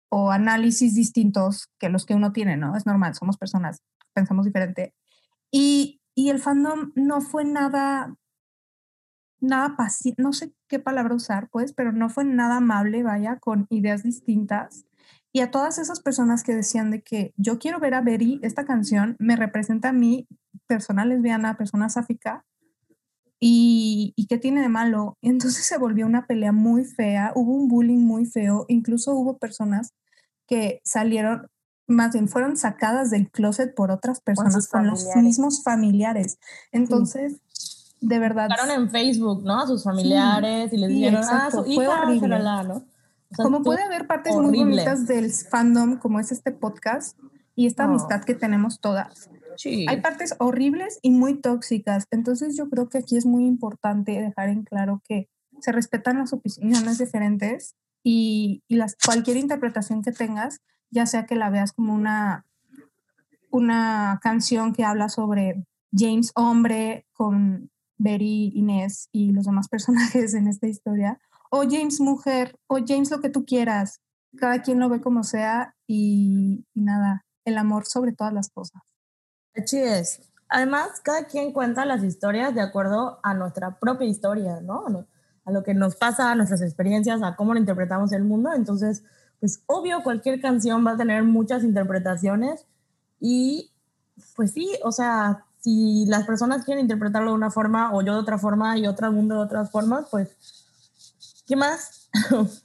o 0.09 0.31
análisis 0.31 0.95
distintos 0.95 1.69
que 1.79 1.89
los 1.89 2.05
que 2.05 2.15
uno 2.15 2.31
tiene, 2.31 2.57
¿no? 2.57 2.75
Es 2.75 2.85
normal, 2.85 3.15
somos 3.15 3.37
personas, 3.37 3.81
pensamos 4.13 4.45
diferente. 4.45 4.93
Y, 5.51 6.01
y 6.15 6.29
el 6.29 6.39
fandom 6.39 6.91
no 6.95 7.21
fue 7.21 7.45
nada, 7.45 8.15
nada 9.39 9.75
paciente, 9.75 10.21
no 10.21 10.33
sé 10.33 10.53
qué 10.67 10.79
palabra 10.79 11.15
usar, 11.15 11.49
pues, 11.49 11.73
pero 11.73 11.91
no 11.91 12.09
fue 12.09 12.25
nada 12.25 12.57
amable, 12.57 13.03
vaya, 13.03 13.37
con 13.37 13.67
ideas 13.69 14.03
distintas. 14.03 14.85
Y 15.33 15.41
a 15.41 15.51
todas 15.51 15.77
esas 15.77 15.99
personas 15.99 16.43
que 16.43 16.55
decían 16.55 16.89
de 16.89 17.01
que 17.01 17.33
yo 17.37 17.59
quiero 17.59 17.79
ver 17.79 17.93
a 17.93 18.01
Betty, 18.01 18.39
esta 18.41 18.65
canción 18.65 19.15
me 19.19 19.35
representa 19.35 19.89
a 19.89 19.93
mí, 19.93 20.27
persona 20.67 21.05
lesbiana, 21.05 21.57
persona 21.57 21.89
sáfica, 21.89 22.45
y, 23.39 24.13
y 24.15 24.27
qué 24.27 24.37
tiene 24.37 24.61
de 24.61 24.69
malo. 24.69 25.17
Entonces 25.21 25.65
se 25.65 25.77
volvió 25.77 26.05
una 26.05 26.25
pelea 26.27 26.51
muy 26.51 26.85
fea, 26.85 27.31
hubo 27.35 27.53
un 27.53 27.67
bullying 27.67 27.99
muy 28.05 28.25
feo, 28.25 28.65
incluso 28.67 29.13
hubo 29.13 29.37
personas 29.37 29.93
que 30.47 30.79
salieron, 30.83 31.47
más 31.87 32.13
bien 32.13 32.27
fueron 32.29 32.57
sacadas 32.57 33.09
del 33.11 33.29
closet 33.29 33.73
por 33.75 33.91
otras 33.91 34.21
personas, 34.21 34.67
con 34.67 34.87
los 34.87 35.05
mismos 35.17 35.63
familiares. 35.63 36.37
Entonces, 36.71 37.37
de 37.99 38.19
verdad, 38.19 38.47
Buscaron 38.49 38.83
en 38.83 38.89
Facebook, 38.89 39.43
¿no? 39.43 39.61
A 39.61 39.67
sus 39.67 39.83
familiares 39.83 40.71
y 40.71 40.77
les 40.77 40.89
sí, 40.89 40.95
dijeron, 40.95 41.21
exacto, 41.21 41.61
ah, 41.61 41.63
su 41.65 41.73
fue 41.73 41.83
hija, 41.85 42.01
horrible. 42.03 42.27
shalala, 42.37 42.63
¿no? 42.63 42.75
O 42.75 43.35
sea, 43.35 43.43
como 43.43 43.61
puede 43.61 43.83
haber 43.83 44.07
partes 44.07 44.33
muy 44.35 44.45
horrible. 44.45 44.83
bonitas 44.83 45.05
del 45.07 45.31
fandom, 45.31 45.97
como 45.97 46.19
es 46.19 46.31
este 46.31 46.51
podcast, 46.51 47.17
y 47.55 47.65
esta 47.67 47.85
Oh. 47.85 47.89
amistad 47.89 48.23
que 48.23 48.35
tenemos 48.35 48.79
todas. 48.79 49.29
Sí. 49.57 49.85
Hay 49.89 50.01
partes 50.01 50.35
horribles 50.39 50.99
y 51.01 51.11
muy 51.11 51.41
tóxicas. 51.41 52.05
Entonces 52.11 52.55
yo 52.55 52.69
creo 52.69 52.89
que 52.89 52.99
aquí 52.99 53.17
es 53.17 53.25
muy 53.25 53.45
importante 53.45 54.21
dejar 54.21 54.49
en 54.49 54.63
claro 54.63 55.01
que 55.07 55.27
se 55.59 55.71
respetan 55.71 56.19
las 56.19 56.33
opiniones 56.33 56.97
diferentes 56.97 57.75
y, 58.03 58.63
y 58.67 58.75
las, 58.75 58.95
cualquier 59.03 59.37
interpretación 59.37 60.01
que 60.01 60.11
tengas, 60.11 60.61
ya 60.89 61.05
sea 61.05 61.25
que 61.25 61.35
la 61.35 61.49
veas 61.49 61.73
como 61.73 61.93
una, 61.93 62.45
una 63.51 64.19
canción 64.21 64.73
que 64.73 64.83
habla 64.83 65.09
sobre 65.09 65.65
James 65.91 66.31
hombre 66.35 67.05
con 67.13 67.69
Betty, 67.97 68.51
Inés 68.55 69.09
y 69.11 69.31
los 69.31 69.45
demás 69.45 69.67
personajes 69.69 70.33
en 70.33 70.47
esta 70.47 70.67
historia, 70.67 71.19
o 71.49 71.63
James 71.63 71.99
mujer, 71.99 72.57
o 72.67 72.79
James 72.85 73.09
lo 73.11 73.21
que 73.21 73.29
tú 73.29 73.45
quieras. 73.45 74.01
Cada 74.37 74.61
quien 74.61 74.79
lo 74.79 74.89
ve 74.89 75.01
como 75.01 75.23
sea 75.23 75.75
y, 75.87 76.65
y 76.73 76.81
nada, 76.81 77.25
el 77.45 77.57
amor 77.57 77.85
sobre 77.85 78.11
todas 78.11 78.33
las 78.33 78.49
cosas. 78.49 78.81
Así 79.57 79.77
es. 79.77 80.21
Además, 80.49 81.01
cada 81.03 81.25
quien 81.25 81.51
cuenta 81.51 81.85
las 81.85 82.03
historias 82.03 82.53
de 82.55 82.61
acuerdo 82.61 83.19
a 83.23 83.33
nuestra 83.33 83.77
propia 83.79 84.07
historia, 84.07 84.61
¿no? 84.61 84.85
A 85.45 85.51
lo- 85.51 85.63
que 85.63 85.73
nos 85.73 85.95
pasa, 85.95 86.31
a 86.31 86.35
nuestras 86.35 86.61
experiencias, 86.61 87.21
a 87.23 87.35
cómo 87.35 87.55
interpretamos 87.55 88.11
el 88.11 88.23
mundo. 88.23 88.53
Entonces, 88.53 89.03
pues 89.39 89.61
obvio, 89.67 90.03
cualquier 90.03 90.41
canción 90.41 90.85
va 90.85 90.91
a 90.91 90.97
tener 90.97 91.23
muchas 91.23 91.63
interpretaciones 91.63 92.65
y 93.19 93.71
pues 94.35 94.51
sí, 94.51 94.69
o 94.83 94.91
sea, 94.91 95.45
si 95.59 96.05
las 96.07 96.25
personas 96.25 96.65
quieren 96.65 96.83
interpretarlo 96.83 97.31
de 97.31 97.35
una 97.37 97.51
forma 97.51 97.93
o 97.93 98.01
yo 98.01 98.13
de 98.13 98.19
otra 98.19 98.37
forma 98.37 98.77
y 98.77 98.87
otro 98.87 99.11
mundo 99.11 99.35
de 99.35 99.41
otras 99.41 99.71
formas, 99.71 100.07
pues, 100.11 100.35
¿qué 101.47 101.55
más? 101.55 102.09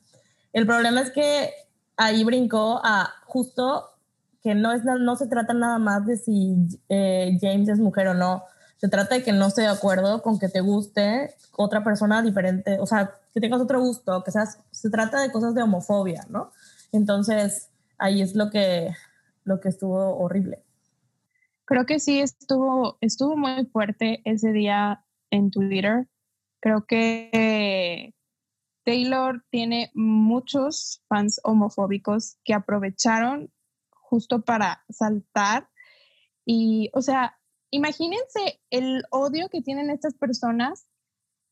el 0.53 0.67
problema 0.67 1.01
es 1.01 1.11
que 1.11 1.51
ahí 1.97 2.25
brincó 2.25 2.81
a 2.85 3.11
justo 3.27 3.92
que 4.43 4.55
no, 4.55 4.73
es, 4.73 4.85
no 4.85 5.17
se 5.17 5.27
trata 5.27 5.55
nada 5.55 5.79
más 5.79 6.05
de 6.05 6.17
si 6.17 6.57
eh, 6.89 7.39
James 7.41 7.69
es 7.69 7.79
mujer 7.79 8.09
o 8.09 8.15
no. 8.15 8.45
Se 8.77 8.89
trata 8.89 9.15
de 9.15 9.23
que 9.23 9.33
no 9.33 9.47
esté 9.47 9.63
de 9.63 9.69
acuerdo 9.69 10.23
con 10.23 10.39
que 10.39 10.49
te 10.49 10.61
guste 10.61 11.35
otra 11.57 11.85
persona 11.85 12.21
diferente, 12.23 12.79
o 12.81 12.87
sea, 12.87 13.13
que 13.33 13.41
tengas 13.41 13.61
otro 13.61 13.81
gusto, 13.81 14.25
que 14.25 14.33
seas, 14.33 14.59
se 14.73 14.91
trata 14.91 15.21
de 15.21 15.31
cosas 15.31 15.55
de 15.55 15.63
homofobia, 15.63 16.27
¿no? 16.29 16.51
Entonces, 16.91 17.71
ahí 17.99 18.21
es 18.21 18.35
lo 18.35 18.51
que, 18.51 18.93
lo 19.45 19.61
que 19.61 19.69
estuvo 19.69 20.17
horrible. 20.19 20.65
Creo 21.65 21.87
que 21.87 22.01
sí 22.01 22.21
estuvo, 22.21 22.99
estuvo 23.01 23.37
muy 23.37 23.65
fuerte 23.67 24.21
ese 24.25 24.51
día 24.53 25.05
en 25.31 25.53
Twitter. 25.53 26.09
Creo 26.61 26.85
que 26.85 28.13
Taylor 28.85 29.45
tiene 29.51 29.93
muchos 29.95 31.03
fans 31.09 31.41
homofóbicos 31.45 32.39
que 32.45 32.55
aprovecharon 32.55 33.52
justo 34.13 34.43
para 34.43 34.85
saltar. 34.91 35.71
Y, 36.45 36.91
o 36.93 37.01
sea, 37.01 37.39
imagínense 37.71 38.61
el 38.69 39.05
odio 39.11 39.49
que 39.49 39.63
tienen 39.63 39.89
estas 39.89 40.13
personas 40.15 40.87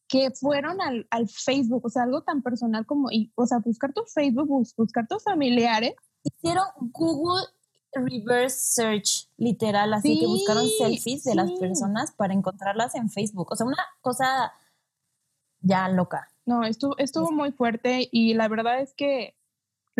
que 0.08 0.30
fueron 0.32 0.82
al, 0.82 1.06
al 1.10 1.26
Facebook, 1.26 1.86
o 1.86 1.88
sea, 1.88 2.02
algo 2.02 2.22
tan 2.22 2.42
personal 2.42 2.84
como, 2.84 3.10
y, 3.10 3.32
o 3.34 3.46
sea, 3.46 3.60
buscar 3.60 3.94
tu 3.94 4.02
Facebook, 4.04 4.46
bus- 4.46 4.74
buscar 4.76 5.06
tus 5.08 5.24
familiares. 5.24 5.94
Hicieron 6.22 6.66
Google 6.92 7.46
Reverse 7.94 8.58
Search, 8.58 9.30
literal, 9.38 9.94
así 9.94 10.20
que 10.20 10.26
buscaron 10.26 10.68
selfies 10.78 11.24
de 11.24 11.34
las 11.34 11.50
personas 11.52 12.12
para 12.12 12.34
encontrarlas 12.34 12.94
en 12.94 13.08
Facebook. 13.08 13.48
O 13.50 13.56
sea, 13.56 13.66
una 13.66 13.82
cosa 14.02 14.52
ya 15.60 15.88
loca. 15.88 16.28
No, 16.44 16.64
estuvo, 16.64 16.98
estuvo 16.98 17.32
muy 17.32 17.52
fuerte 17.52 18.06
y 18.12 18.34
la 18.34 18.48
verdad 18.48 18.80
es 18.80 18.92
que 18.94 19.34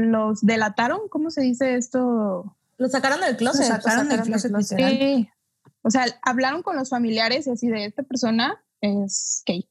los 0.01 0.41
delataron, 0.41 1.09
¿cómo 1.09 1.31
se 1.31 1.43
dice 1.43 1.75
esto? 1.77 2.57
Lo 2.79 2.89
sacaron 2.89 3.21
del 3.21 3.37
closet. 3.37 3.69
Lo 3.69 3.75
sacaron 3.77 4.09
del 4.09 4.19
sacaron 4.19 4.27
closet, 4.27 4.51
closet. 4.51 4.79
literal. 4.79 4.99
Sí. 4.99 5.31
O 5.83 5.91
sea, 5.91 6.05
hablaron 6.23 6.63
con 6.63 6.77
los 6.77 6.91
familiares 6.91 7.47
y 7.47 7.51
así 7.51 7.69
de 7.69 7.87
esta 7.87 8.03
persona 8.03 8.63
es 8.81 9.43
gay. 9.47 9.69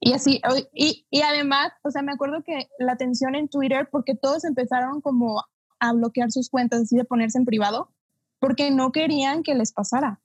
Y 0.00 0.12
así, 0.12 0.40
y, 0.72 1.06
y 1.10 1.22
además, 1.22 1.72
o 1.82 1.90
sea, 1.90 2.02
me 2.02 2.12
acuerdo 2.12 2.44
que 2.44 2.68
la 2.78 2.96
tensión 2.96 3.34
en 3.34 3.48
Twitter, 3.48 3.88
porque 3.90 4.14
todos 4.14 4.44
empezaron 4.44 5.00
como 5.00 5.42
a 5.80 5.92
bloquear 5.92 6.30
sus 6.30 6.50
cuentas, 6.50 6.82
así 6.82 6.96
de 6.96 7.04
ponerse 7.04 7.38
en 7.38 7.44
privado, 7.44 7.92
porque 8.38 8.70
no 8.70 8.92
querían 8.92 9.42
que 9.42 9.54
les 9.54 9.72
pasara. 9.72 10.20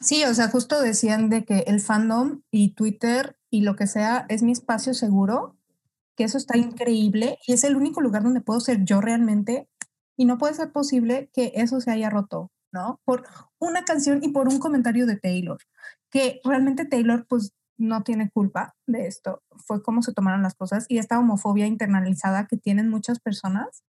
Sí, 0.00 0.24
o 0.24 0.34
sea, 0.34 0.48
justo 0.48 0.80
decían 0.80 1.28
de 1.28 1.44
que 1.44 1.60
el 1.66 1.80
fandom 1.80 2.42
y 2.50 2.74
Twitter 2.74 3.36
y 3.50 3.62
lo 3.62 3.74
que 3.74 3.86
sea 3.86 4.26
es 4.28 4.42
mi 4.42 4.52
espacio 4.52 4.94
seguro, 4.94 5.56
que 6.16 6.24
eso 6.24 6.38
está 6.38 6.56
increíble 6.58 7.38
y 7.46 7.52
es 7.52 7.64
el 7.64 7.76
único 7.76 8.00
lugar 8.00 8.22
donde 8.22 8.40
puedo 8.40 8.60
ser 8.60 8.84
yo 8.84 9.00
realmente 9.00 9.68
y 10.16 10.24
no 10.24 10.38
puede 10.38 10.54
ser 10.54 10.72
posible 10.72 11.30
que 11.32 11.52
eso 11.54 11.80
se 11.80 11.90
haya 11.90 12.10
roto, 12.10 12.50
¿no? 12.72 13.00
Por 13.04 13.24
una 13.58 13.84
canción 13.84 14.20
y 14.22 14.28
por 14.28 14.48
un 14.48 14.58
comentario 14.58 15.06
de 15.06 15.16
Taylor, 15.16 15.58
que 16.10 16.40
realmente 16.44 16.84
Taylor 16.84 17.26
pues 17.28 17.52
no 17.78 18.02
tiene 18.02 18.30
culpa 18.30 18.74
de 18.86 19.06
esto, 19.06 19.42
fue 19.56 19.82
cómo 19.82 20.02
se 20.02 20.12
tomaron 20.12 20.42
las 20.42 20.54
cosas 20.54 20.86
y 20.88 20.98
esta 20.98 21.18
homofobia 21.18 21.66
internalizada 21.66 22.46
que 22.46 22.56
tienen 22.56 22.88
muchas 22.88 23.18
personas 23.18 23.82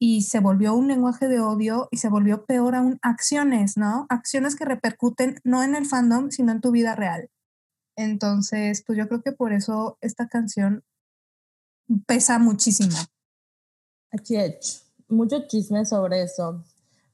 y 0.00 0.22
se 0.22 0.40
volvió 0.40 0.74
un 0.74 0.86
lenguaje 0.88 1.28
de 1.28 1.40
odio 1.40 1.88
y 1.90 1.96
se 1.96 2.08
volvió 2.08 2.46
peor 2.46 2.76
aún 2.76 2.98
acciones, 3.02 3.76
¿no? 3.76 4.06
Acciones 4.08 4.54
que 4.54 4.64
repercuten 4.64 5.40
no 5.42 5.62
en 5.64 5.74
el 5.74 5.86
fandom, 5.86 6.30
sino 6.30 6.52
en 6.52 6.60
tu 6.60 6.70
vida 6.70 6.94
real. 6.94 7.28
Entonces, 7.96 8.84
pues 8.86 8.96
yo 8.96 9.08
creo 9.08 9.22
que 9.22 9.32
por 9.32 9.52
eso 9.52 9.98
esta 10.00 10.28
canción 10.28 10.84
pesa 12.06 12.38
muchísimo. 12.38 12.96
Así 14.10 14.36
es. 14.36 14.84
Mucho 15.08 15.46
chisme 15.46 15.84
sobre 15.84 16.22
eso. 16.22 16.64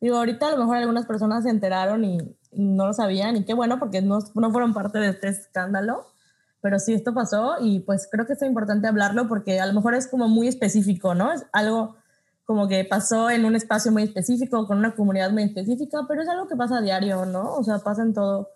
Digo, 0.00 0.16
ahorita 0.16 0.48
a 0.48 0.50
lo 0.52 0.58
mejor 0.58 0.76
algunas 0.76 1.06
personas 1.06 1.44
se 1.44 1.50
enteraron 1.50 2.04
y 2.04 2.18
no 2.52 2.86
lo 2.86 2.92
sabían, 2.92 3.36
y 3.36 3.44
qué 3.44 3.54
bueno, 3.54 3.78
porque 3.78 4.02
no, 4.02 4.18
no 4.34 4.52
fueron 4.52 4.74
parte 4.74 4.98
de 4.98 5.08
este 5.08 5.28
escándalo, 5.28 6.06
pero 6.60 6.78
sí 6.78 6.94
esto 6.94 7.12
pasó 7.14 7.56
y 7.60 7.80
pues 7.80 8.08
creo 8.10 8.26
que 8.26 8.34
es 8.34 8.42
importante 8.42 8.86
hablarlo 8.86 9.28
porque 9.28 9.60
a 9.60 9.66
lo 9.66 9.72
mejor 9.72 9.94
es 9.94 10.06
como 10.06 10.28
muy 10.28 10.48
específico, 10.48 11.14
¿no? 11.14 11.32
Es 11.32 11.44
algo 11.52 11.96
como 12.44 12.68
que 12.68 12.84
pasó 12.84 13.30
en 13.30 13.44
un 13.44 13.56
espacio 13.56 13.90
muy 13.92 14.02
específico, 14.02 14.66
con 14.66 14.78
una 14.78 14.94
comunidad 14.94 15.30
muy 15.30 15.42
específica, 15.44 16.04
pero 16.06 16.22
es 16.22 16.28
algo 16.28 16.46
que 16.46 16.56
pasa 16.56 16.78
a 16.78 16.82
diario, 16.82 17.26
¿no? 17.26 17.54
O 17.54 17.64
sea, 17.64 17.78
pasa 17.78 18.02
en 18.02 18.14
todo 18.14 18.50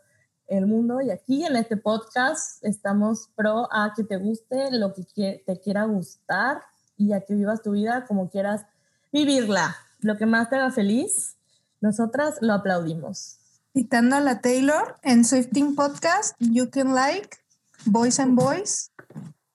el 0.48 0.66
mundo 0.66 1.00
y 1.00 1.10
aquí 1.10 1.44
en 1.44 1.56
este 1.56 1.76
podcast 1.76 2.64
estamos 2.64 3.28
pro 3.36 3.68
a 3.72 3.92
que 3.94 4.02
te 4.04 4.16
guste 4.16 4.70
lo 4.72 4.94
que 4.94 5.42
te 5.46 5.60
quiera 5.60 5.84
gustar 5.84 6.62
y 6.96 7.12
a 7.12 7.20
que 7.20 7.34
vivas 7.34 7.62
tu 7.62 7.72
vida 7.72 8.06
como 8.06 8.30
quieras 8.30 8.64
vivirla. 9.12 9.76
Lo 10.00 10.16
que 10.16 10.26
más 10.26 10.48
te 10.48 10.56
haga 10.56 10.70
feliz, 10.70 11.36
nosotras 11.80 12.36
lo 12.40 12.54
aplaudimos. 12.54 13.36
Citando 13.74 14.16
a 14.16 14.20
la 14.20 14.40
Taylor 14.40 14.96
en 15.02 15.24
Swifting 15.24 15.74
Podcast, 15.76 16.34
You 16.38 16.70
Can 16.70 16.94
Like, 16.94 17.36
Boys 17.84 18.18
and 18.18 18.34
Boys, 18.34 18.90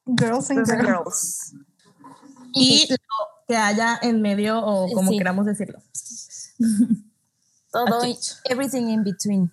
Girls 0.05 0.49
and 0.51 0.59
Girls 0.65 0.69
and 0.69 0.81
girls. 0.87 1.53
Y 2.53 2.87
lo 2.89 2.97
que 3.47 3.57
haya 3.57 3.97
en 4.01 4.21
medio 4.21 4.59
o 4.63 4.91
como 4.93 5.09
Sí. 5.11 5.17
queramos 5.17 5.45
decirlo. 5.45 5.79
Todo, 7.71 8.01
everything 8.45 8.89
in 8.89 9.03
between. 9.03 9.51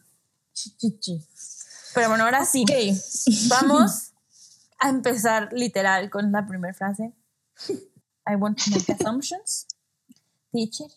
Chi, 0.53 0.71
chi, 0.77 0.99
chi. 1.01 1.27
Pero 1.95 2.09
bueno, 2.09 2.25
ahora 2.25 2.45
sí. 2.45 2.65
Vamos 3.49 4.13
a 4.79 4.89
empezar 4.89 5.53
literal 5.53 6.11
con 6.11 6.31
la 6.33 6.47
primera 6.47 6.75
frase. 6.75 7.13
I 8.27 8.35
want 8.37 8.59
to 8.65 8.71
make 8.71 8.93
assumptions. 8.93 9.67
Teacher, 10.53 10.89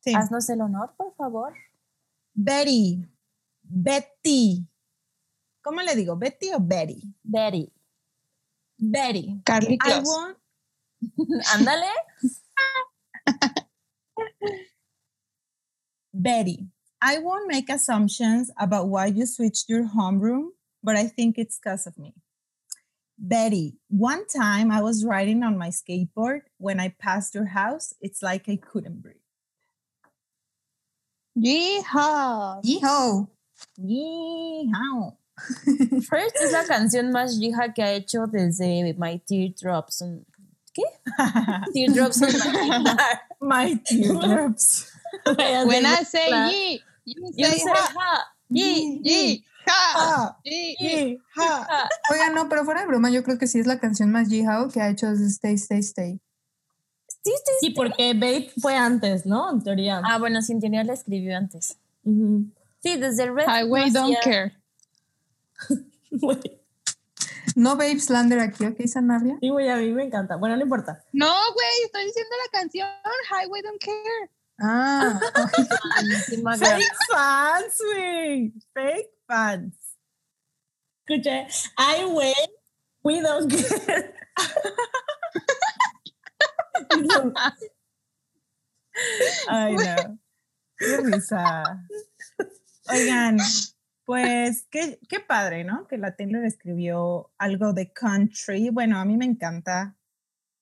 Sí. 0.00 0.14
haznos 0.14 0.48
el 0.50 0.60
honor, 0.60 0.94
por 0.96 1.14
favor. 1.16 1.52
Betty. 2.34 3.04
Betty. 3.62 4.68
¿Cómo 5.62 5.82
le 5.82 5.96
digo? 5.96 6.16
¿Betty 6.16 6.52
o 6.52 6.60
Betty? 6.60 7.02
Betty. 7.22 7.72
Betty. 8.78 9.42
Carly 9.44 9.78
I 9.84 10.00
want, 10.04 10.38
Ándale. 11.54 11.86
Betty. 16.12 16.70
I 17.00 17.18
won't 17.18 17.46
make 17.48 17.68
assumptions 17.70 18.50
about 18.58 18.88
why 18.88 19.06
you 19.06 19.24
switched 19.26 19.68
your 19.68 19.84
homeroom, 19.88 20.48
but 20.82 20.96
I 20.96 21.06
think 21.06 21.38
it's 21.38 21.58
because 21.58 21.86
of 21.86 21.96
me. 21.98 22.14
Betty, 23.18 23.76
one 23.88 24.26
time 24.26 24.70
I 24.70 24.80
was 24.82 25.04
riding 25.04 25.42
on 25.42 25.58
my 25.58 25.68
skateboard. 25.68 26.42
When 26.58 26.78
I 26.80 26.94
passed 26.98 27.34
your 27.34 27.46
house, 27.46 27.94
it's 28.00 28.22
like 28.22 28.48
I 28.48 28.56
couldn't 28.56 29.02
breathe. 29.02 29.16
Yeehaw. 31.36 32.62
Yeehaw. 32.64 33.28
Yeehaw. 33.80 35.16
First 36.08 36.34
es 36.42 36.52
la 36.52 36.64
canción 36.64 37.12
más 37.12 37.38
vieja 37.38 37.72
que 37.72 37.82
ha 37.82 37.92
hecho 37.92 38.26
desde 38.26 38.94
My 38.98 39.18
Teardrops. 39.28 40.02
on- 40.02 40.24
¿Qué? 40.76 40.84
Teardrops 41.74 42.22
on 42.22 42.32
my 42.32 42.78
guitar. 42.84 43.20
My 43.40 43.74
teardrops. 43.84 44.92
When 45.24 45.86
I 45.86 46.02
say 46.04 46.28
yee, 46.50 46.82
you 47.14 47.48
say 47.48 47.58
say 47.58 47.72
ha. 47.72 47.88
ha. 47.94 48.34
Ha. 49.68 50.38
Yee, 50.44 51.20
ha. 51.36 51.88
Oiga, 52.10 52.30
no, 52.30 52.48
pero 52.48 52.64
fuera 52.64 52.80
de 52.80 52.86
broma, 52.86 53.10
yo 53.10 53.22
creo 53.22 53.38
que 53.38 53.46
sí 53.46 53.58
es 53.58 53.66
la 53.66 53.78
canción 53.78 54.10
más 54.10 54.28
Yeehaw 54.28 54.70
que 54.70 54.80
ha 54.80 54.88
hecho 54.88 55.10
desde 55.10 55.26
Stay, 55.26 55.54
Stay, 55.54 55.80
Stay. 55.80 56.20
Sí, 57.06 57.32
sí, 57.44 57.52
Sí, 57.60 57.70
porque 57.70 58.14
Babe 58.14 58.50
fue 58.60 58.76
antes, 58.76 59.26
¿no? 59.26 59.50
En 59.50 59.62
teoría. 59.62 60.00
Ah, 60.04 60.18
bueno, 60.18 60.40
sí, 60.40 60.52
en 60.52 60.60
teoría 60.60 60.84
la 60.84 60.94
escribió 60.94 61.36
antes. 61.36 61.76
Ujú. 62.04 62.46
Sí, 62.82 62.96
desde 62.96 63.24
el 63.24 63.34
Red. 63.34 63.46
Highway 63.46 63.90
don't 63.90 64.16
care. 64.22 64.56
No 67.56 67.76
Babe 67.76 67.98
Slander 67.98 68.38
aquí, 68.38 68.66
¿ok, 68.66 68.86
Sanabria? 68.86 69.36
Sí, 69.40 69.48
güey, 69.48 69.68
a 69.68 69.76
mí 69.76 69.90
me 69.90 70.04
encanta. 70.04 70.36
Bueno, 70.36 70.56
no 70.56 70.62
importa. 70.62 71.02
No, 71.12 71.26
güey, 71.26 71.68
estoy 71.86 72.04
diciendo 72.04 72.30
la 72.44 72.60
canción 72.60 72.88
Highway 73.30 73.62
don't 73.62 73.80
care. 73.80 74.30
Ah. 74.60 75.20
Fake 76.58 76.96
fans, 77.10 77.78
güey. 77.78 78.52
Fake 78.74 79.10
fans. 79.26 79.74
Escuché, 81.08 81.46
I 81.78 82.04
wait, 82.04 82.50
we 83.02 83.20
don't 83.20 83.48
care. 83.50 84.14
Ay, 89.48 89.76
no. 89.76 90.18
Qué 90.76 90.96
risa. 90.98 91.86
Oigan, 92.90 93.38
pues 94.04 94.66
qué, 94.70 94.98
qué 95.08 95.20
padre, 95.20 95.64
¿no? 95.64 95.86
Que 95.86 95.98
la 95.98 96.16
Taylor 96.16 96.44
escribió 96.44 97.30
algo 97.38 97.72
de 97.72 97.92
country. 97.92 98.70
Bueno, 98.70 98.98
a 98.98 99.04
mí 99.04 99.16
me 99.16 99.24
encanta 99.24 99.97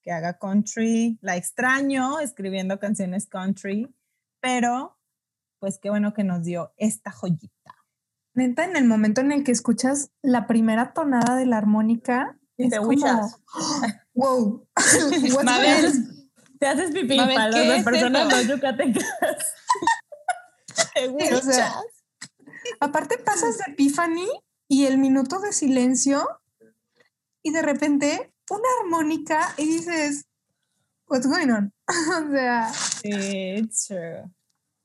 que 0.07 0.13
haga 0.13 0.39
country. 0.39 1.19
La 1.21 1.37
extraño 1.37 2.21
escribiendo 2.21 2.79
canciones 2.79 3.27
country, 3.27 3.93
pero 4.41 4.97
pues 5.59 5.81
qué 5.83 5.91
bueno 5.91 6.15
que 6.15 6.23
nos 6.23 6.45
dio 6.45 6.73
esta 6.77 7.11
joyita. 7.11 7.75
neta, 8.35 8.65
en 8.65 8.77
el 8.77 8.85
momento 8.85 9.21
en 9.21 9.33
el 9.33 9.43
que 9.43 9.51
escuchas 9.51 10.13
la 10.23 10.47
primera 10.47 10.93
tonada 10.93 11.35
de 11.35 11.47
la 11.47 11.59
armónica, 11.59 12.39
Y 12.57 12.65
es 12.65 12.71
te 12.71 12.77
como, 12.77 12.91
huichas. 12.91 13.41
wow, 14.15 14.69
what's 15.35 15.45
Mabel, 15.45 15.93
this? 15.93 16.29
Te 16.61 16.69
haces 16.69 16.93
pipí 16.93 17.17
Mabel, 17.17 17.35
para 17.35 17.51
¿qué 17.51 17.65
las 17.67 17.79
es 17.79 17.85
personas 17.85 18.29
no 18.29 18.55
yucatecas. 18.55 19.05
Sí, 20.95 21.35
o 21.35 21.41
sea, 21.41 21.73
aparte 22.81 23.17
pasas 23.17 23.57
de 23.57 23.73
Epiphany 23.73 24.29
y 24.69 24.85
el 24.85 24.99
minuto 24.99 25.41
de 25.41 25.55
silencio 25.55 26.27
y 27.47 27.53
de 27.53 27.63
repente 27.63 28.33
una 28.51 28.69
armónica 28.83 29.55
y 29.57 29.67
dices, 29.67 30.27
what's 31.09 31.29
going 31.29 31.49
on? 31.49 31.73
o 31.89 32.31
sea, 32.33 32.73
It's 33.05 33.87
true. 33.87 34.29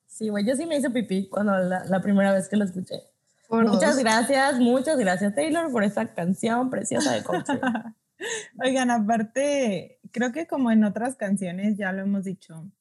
Sí, 0.06 0.30
güey, 0.30 0.45
yo 0.45 0.56
sí 0.56 0.67
me 0.67 0.78
hice 0.78 0.91
pipí 0.91 1.28
cuando 1.28 1.58
la, 1.58 1.86
la 1.86 2.02
primera 2.02 2.32
vez 2.32 2.47
que 2.47 2.58
lo 2.58 2.65
escuché. 2.65 3.02
por 3.47 3.67
Muchas 3.67 3.95
dos. 3.95 4.04
gracias, 4.04 4.60
muchas 4.60 5.00
gracias 5.00 5.34
Taylor 5.34 5.71
por 5.71 5.84
esta 5.84 6.13
canción 6.13 6.69
preciosa 6.69 7.13
de 7.13 7.24
country. 7.24 7.60
Oigan, 8.63 8.91
aparte, 8.91 10.00
creo 10.12 10.32
que 10.32 10.45
como 10.45 10.69
en 10.69 10.84
otras 10.84 11.15
canciones 11.15 11.78
ya 11.78 11.91
lo 11.91 12.04
hemos 12.04 12.26
dicho, 12.26 12.71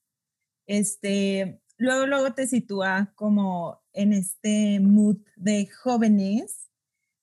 este, 0.66 1.62
luego, 1.78 2.04
luego 2.04 2.34
te 2.34 2.46
sitúa 2.46 3.14
como 3.14 3.82
en 3.94 4.12
este 4.12 4.78
mood 4.80 5.16
de 5.36 5.66
jóvenes, 5.68 6.68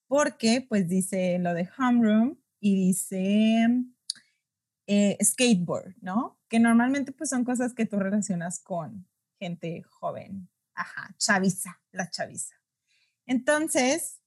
porque 0.07 0.65
pues 0.67 0.89
dice 0.89 1.37
lo 1.37 1.53
de 1.53 1.69
homeroom 1.77 2.35
y 2.59 2.75
dice 2.75 3.67
eh, 4.87 5.17
skateboard, 5.23 5.95
¿no? 6.01 6.39
Que 6.47 6.59
normalmente 6.59 7.11
pues 7.11 7.29
son 7.29 7.43
cosas 7.43 7.73
que 7.73 7.85
tú 7.85 7.99
relacionas 7.99 8.59
con 8.59 9.07
gente 9.39 9.83
joven, 9.83 10.49
ajá, 10.73 11.13
chaviza, 11.17 11.79
la 11.91 12.09
chaviza. 12.09 12.55
Entonces, 13.25 14.19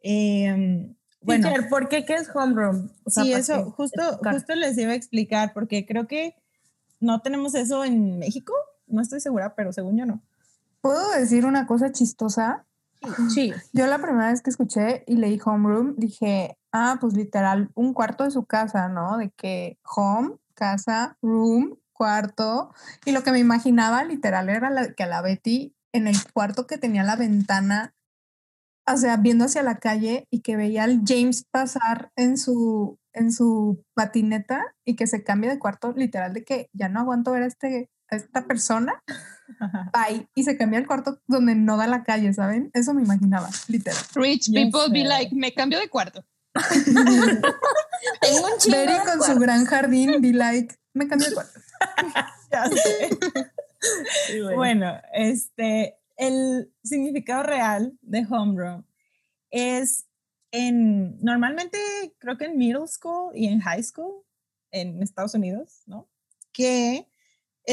em, 0.00 0.94
bueno. 1.22 1.48
Teacher, 1.48 1.68
¿por 1.68 1.88
qué 1.88 2.04
qué 2.04 2.14
es 2.14 2.28
homeroom? 2.34 2.90
O 3.04 3.10
sea, 3.10 3.22
Sí, 3.24 3.30
¿para 3.30 3.40
eso 3.40 3.64
qué? 3.64 3.70
justo, 3.70 4.02
Explicar. 4.02 4.34
justo 4.34 4.54
les 4.54 4.78
iba 4.78 4.92
a 4.92 4.96
explicar 4.96 5.52
porque 5.52 5.86
creo 5.86 6.06
que 6.06 6.34
no 6.98 7.20
tenemos 7.22 7.54
eso 7.54 7.84
en 7.84 8.18
México. 8.18 8.52
No 8.86 9.00
estoy 9.02 9.20
segura, 9.20 9.54
pero 9.54 9.72
según 9.72 9.96
yo 9.96 10.06
no. 10.06 10.22
¿Puedo 10.80 11.10
decir 11.12 11.44
una 11.46 11.66
cosa 11.66 11.92
chistosa? 11.92 12.66
Sí. 13.28 13.52
Yo 13.72 13.86
la 13.86 13.98
primera 13.98 14.30
vez 14.30 14.42
que 14.42 14.50
escuché 14.50 15.04
y 15.06 15.16
leí 15.16 15.40
homeroom 15.42 15.94
dije, 15.96 16.58
ah, 16.72 16.98
pues 17.00 17.14
literal, 17.14 17.70
un 17.74 17.94
cuarto 17.94 18.24
de 18.24 18.30
su 18.30 18.44
casa, 18.44 18.88
¿no? 18.88 19.16
De 19.16 19.30
que 19.30 19.78
home, 19.84 20.36
casa, 20.54 21.16
room, 21.22 21.78
cuarto. 21.92 22.72
Y 23.04 23.12
lo 23.12 23.22
que 23.22 23.32
me 23.32 23.38
imaginaba 23.38 24.04
literal 24.04 24.48
era 24.48 24.70
la, 24.70 24.92
que 24.92 25.02
a 25.02 25.06
la 25.06 25.22
Betty 25.22 25.74
en 25.92 26.06
el 26.06 26.16
cuarto 26.32 26.66
que 26.66 26.78
tenía 26.78 27.02
la 27.02 27.16
ventana, 27.16 27.94
o 28.86 28.96
sea, 28.96 29.16
viendo 29.16 29.46
hacia 29.46 29.62
la 29.62 29.78
calle 29.78 30.26
y 30.30 30.40
que 30.40 30.56
veía 30.56 30.84
al 30.84 31.02
James 31.06 31.44
pasar 31.50 32.10
en 32.16 32.36
su, 32.36 32.98
en 33.12 33.32
su 33.32 33.84
patineta 33.94 34.74
y 34.84 34.96
que 34.96 35.06
se 35.06 35.24
cambia 35.24 35.50
de 35.50 35.58
cuarto, 35.58 35.92
literal, 35.92 36.32
de 36.32 36.44
que 36.44 36.68
ya 36.72 36.88
no 36.88 37.00
aguanto 37.00 37.32
ver 37.32 37.42
a, 37.42 37.46
este, 37.46 37.90
a 38.10 38.16
esta 38.16 38.46
persona 38.46 39.02
bye, 39.92 40.28
y 40.34 40.44
se 40.44 40.56
cambia 40.56 40.78
el 40.78 40.86
cuarto 40.86 41.20
donde 41.26 41.54
no 41.54 41.76
da 41.76 41.86
la 41.86 42.04
calle, 42.04 42.32
¿saben? 42.32 42.70
Eso 42.74 42.94
me 42.94 43.02
imaginaba, 43.02 43.48
literal. 43.68 44.00
Rich 44.14 44.50
Ya 44.50 44.62
people 44.62 44.88
be 44.90 45.02
sé. 45.02 45.08
like, 45.08 45.34
me 45.34 45.52
cambio 45.52 45.78
de 45.78 45.88
cuarto. 45.88 46.24
Tengo 46.54 48.46
un 48.46 48.58
chingo 48.58 48.78
de 48.78 48.98
con 49.04 49.22
su 49.22 49.38
gran 49.38 49.64
jardín, 49.66 50.20
be 50.20 50.32
like, 50.32 50.74
me 50.94 51.06
cambio 51.08 51.28
de 51.28 51.34
cuarto. 51.34 51.60
Ya 52.52 52.66
sé. 52.68 53.10
güey. 54.42 54.56
bueno, 54.56 55.00
este, 55.12 56.00
el 56.16 56.72
significado 56.82 57.44
real 57.44 57.96
de 58.02 58.26
homeroom 58.28 58.82
es 59.50 60.06
en, 60.52 61.16
normalmente 61.22 61.78
creo 62.18 62.36
que 62.36 62.46
en 62.46 62.58
middle 62.58 62.88
school 62.88 63.30
y 63.34 63.46
en 63.46 63.60
high 63.60 63.82
school 63.82 64.24
en 64.72 65.02
Estados 65.02 65.34
Unidos, 65.34 65.82
¿no? 65.86 66.08
Que 66.52 67.09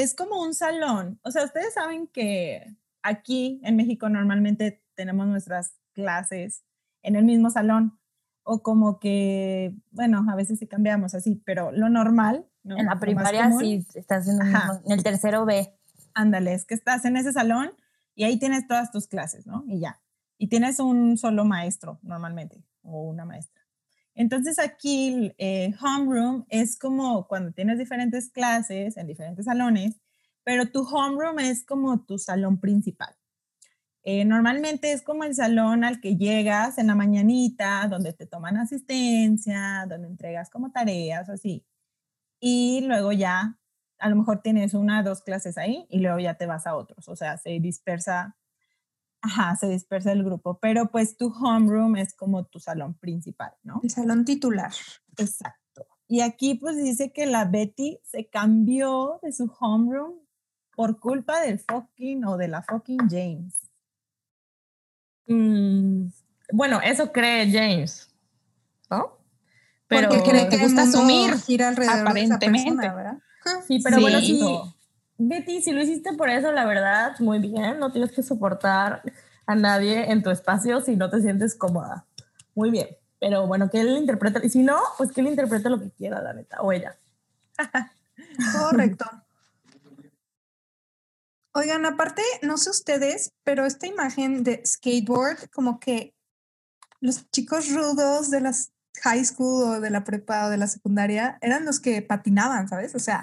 es 0.02 0.14
como 0.14 0.42
un 0.42 0.54
salón. 0.54 1.20
O 1.24 1.32
sea, 1.32 1.44
ustedes 1.44 1.74
saben 1.74 2.08
que 2.08 2.76
aquí 3.02 3.60
en 3.64 3.76
México 3.76 4.10
normalmente 4.10 4.84
tenemos 4.96 5.28
nuestras 5.28 5.74
clases 5.94 6.64
en 7.04 7.16
el 7.16 7.24
mismo 7.26 7.50
salón 7.50 7.98
o 8.44 8.62
como 8.62 9.00
que, 9.00 9.74
bueno, 9.92 10.26
a 10.30 10.36
veces 10.36 10.60
sí 10.60 10.68
cambiamos 10.68 11.14
así, 11.16 11.42
pero 11.46 11.72
lo 11.72 11.90
normal, 11.90 12.46
¿no? 12.64 12.78
En 12.78 12.86
la 12.86 12.92
primaria 13.00 13.50
sí 13.60 13.86
estás 13.96 14.28
en, 14.28 14.38
mismo- 14.38 14.82
en 14.86 14.92
el 14.92 15.04
tercero 15.04 15.46
B. 15.46 15.74
Ándale, 16.14 16.54
es 16.54 16.66
que 16.66 16.76
estás 16.76 17.04
en 17.06 17.18
ese 17.18 17.34
salón 17.34 17.72
y 18.16 18.24
ahí 18.24 18.38
tienes 18.40 18.68
todas 18.68 18.92
tus 18.92 19.08
clases, 19.08 19.46
¿no? 19.48 19.64
Y 19.68 19.80
ya. 19.80 20.00
Y 20.38 20.48
tienes 20.48 20.80
un 20.80 21.18
solo 21.18 21.44
maestro 21.46 22.00
normalmente 22.04 22.64
o 22.84 23.02
una 23.10 23.26
maestra. 23.26 23.57
Entonces 24.18 24.58
aquí 24.58 25.32
eh, 25.38 25.76
homeroom 25.80 26.46
es 26.50 26.78
como 26.78 27.28
cuando 27.28 27.52
tienes 27.52 27.78
diferentes 27.78 28.32
clases 28.32 28.98
en 28.98 29.06
diferentes 29.06 29.46
salones, 29.46 30.02
pero 30.44 30.72
tu 30.72 30.82
homeroom 30.82 31.38
es 31.38 31.64
como 31.64 32.04
tu 32.04 32.18
salón 32.18 32.60
principal. 32.60 33.16
Eh, 34.02 34.26
normalmente 34.26 34.92
es 34.92 35.04
como 35.04 35.24
el 35.24 35.36
salón 35.36 35.84
al 35.84 36.02
que 36.02 36.16
llegas 36.16 36.80
en 36.80 36.88
la 36.88 36.96
mañanita, 36.96 37.88
donde 37.88 38.12
te 38.14 38.26
toman 38.26 38.58
asistencia, 38.58 39.86
donde 39.88 40.08
entregas 40.08 40.50
como 40.50 40.72
tareas, 40.72 41.30
así. 41.30 41.64
Y 42.40 42.82
luego 42.88 43.12
ya, 43.12 43.60
a 44.00 44.10
lo 44.10 44.16
mejor 44.16 44.42
tienes 44.42 44.74
una 44.74 45.02
o 45.02 45.04
dos 45.04 45.22
clases 45.22 45.60
ahí 45.60 45.86
y 45.92 46.00
luego 46.00 46.18
ya 46.18 46.36
te 46.36 46.48
vas 46.48 46.66
a 46.66 46.76
otros. 46.76 47.08
O 47.08 47.16
sea, 47.16 47.38
se 47.38 47.60
dispersa, 47.60 48.36
ajá, 49.22 49.56
se 49.56 49.68
dispersa 49.68 50.12
el 50.12 50.24
grupo. 50.24 50.60
Pero 50.60 50.90
pues 50.92 51.18
tu 51.18 51.28
homeroom 51.28 51.96
es 51.98 52.14
como 52.14 52.46
tu 52.46 52.60
salón 52.60 52.94
principal, 52.96 53.54
¿no? 53.64 53.80
El 53.84 53.90
salón 53.90 54.26
titular. 54.26 54.72
Exacto. 55.18 55.86
Y 56.08 56.22
aquí 56.22 56.56
pues 56.56 56.78
dice 56.78 57.12
que 57.12 57.26
la 57.26 57.46
Betty 57.46 58.00
se 58.04 58.30
cambió 58.30 59.20
de 59.22 59.34
su 59.34 59.52
homeroom 59.60 60.14
por 60.76 61.00
culpa 61.00 61.42
del 61.42 61.60
fucking 61.60 62.24
o 62.26 62.38
de 62.38 62.48
la 62.48 62.62
fucking 62.64 63.10
James. 63.10 63.70
Mm, 65.28 66.08
bueno, 66.54 66.80
eso 66.82 67.12
cree 67.12 67.52
James, 67.52 68.10
¿no? 68.90 69.18
Pero 69.88 70.10
Porque 70.10 70.30
cree 70.30 70.50
que 70.50 70.56
el 70.56 70.62
gusta 70.62 70.84
asumir, 70.84 71.34
gira 71.40 71.70
alrededor 71.70 72.14
de 72.14 72.22
esa 72.24 72.36
aparentemente. 72.36 72.72
persona, 72.72 72.94
¿verdad? 72.96 73.18
sí, 73.66 73.80
pero 73.84 74.02
bueno, 74.02 74.20
Sí. 74.20 74.40
Betty, 75.18 75.62
si 75.62 75.72
lo 75.72 75.82
hiciste 75.82 76.14
por 76.14 76.30
eso, 76.30 76.52
la 76.52 76.66
verdad, 76.66 77.18
muy 77.20 77.40
bien. 77.40 77.80
No 77.80 77.92
tienes 77.92 78.12
que 78.12 78.24
soportar 78.24 79.02
a 79.46 79.56
nadie 79.56 80.12
en 80.12 80.22
tu 80.22 80.30
espacio 80.30 80.82
si 80.82 80.96
no 80.96 81.10
te 81.10 81.22
sientes 81.22 81.56
cómoda. 81.56 82.06
Muy 82.54 82.70
bien. 82.70 82.88
Pero 83.20 83.48
bueno, 83.48 83.70
que 83.70 83.82
él 83.82 83.98
interprete. 83.98 84.46
Y 84.46 84.50
si 84.50 84.64
no, 84.64 84.80
pues 84.98 85.12
que 85.12 85.22
él 85.22 85.28
interprete 85.28 85.70
lo 85.70 85.80
que 85.80 85.90
quiera, 85.92 86.22
la 86.22 86.34
neta. 86.34 86.62
O 86.62 86.72
ella. 86.72 86.98
Correcto. 88.60 89.06
Oigan, 91.54 91.88
aparte, 91.88 92.22
no 92.44 92.58
sé 92.58 92.70
ustedes, 92.70 93.34
pero 93.44 93.66
esta 93.66 93.88
imagen 93.88 94.44
de 94.44 94.64
skateboard, 94.64 95.50
como 95.50 95.80
que 95.80 96.14
los 97.00 97.30
chicos 97.32 97.74
rudos 97.74 98.30
de 98.30 98.42
las 98.42 98.72
high 99.04 99.24
school 99.24 99.64
o 99.64 99.80
de 99.80 99.90
la 99.90 100.04
prepa 100.04 100.46
o 100.46 100.50
de 100.50 100.58
la 100.58 100.68
secundaria 100.68 101.38
eran 101.42 101.66
los 101.66 101.80
que 101.80 102.02
patinaban, 102.02 102.68
¿sabes? 102.68 102.96
O 102.96 103.00
sea, 103.00 103.22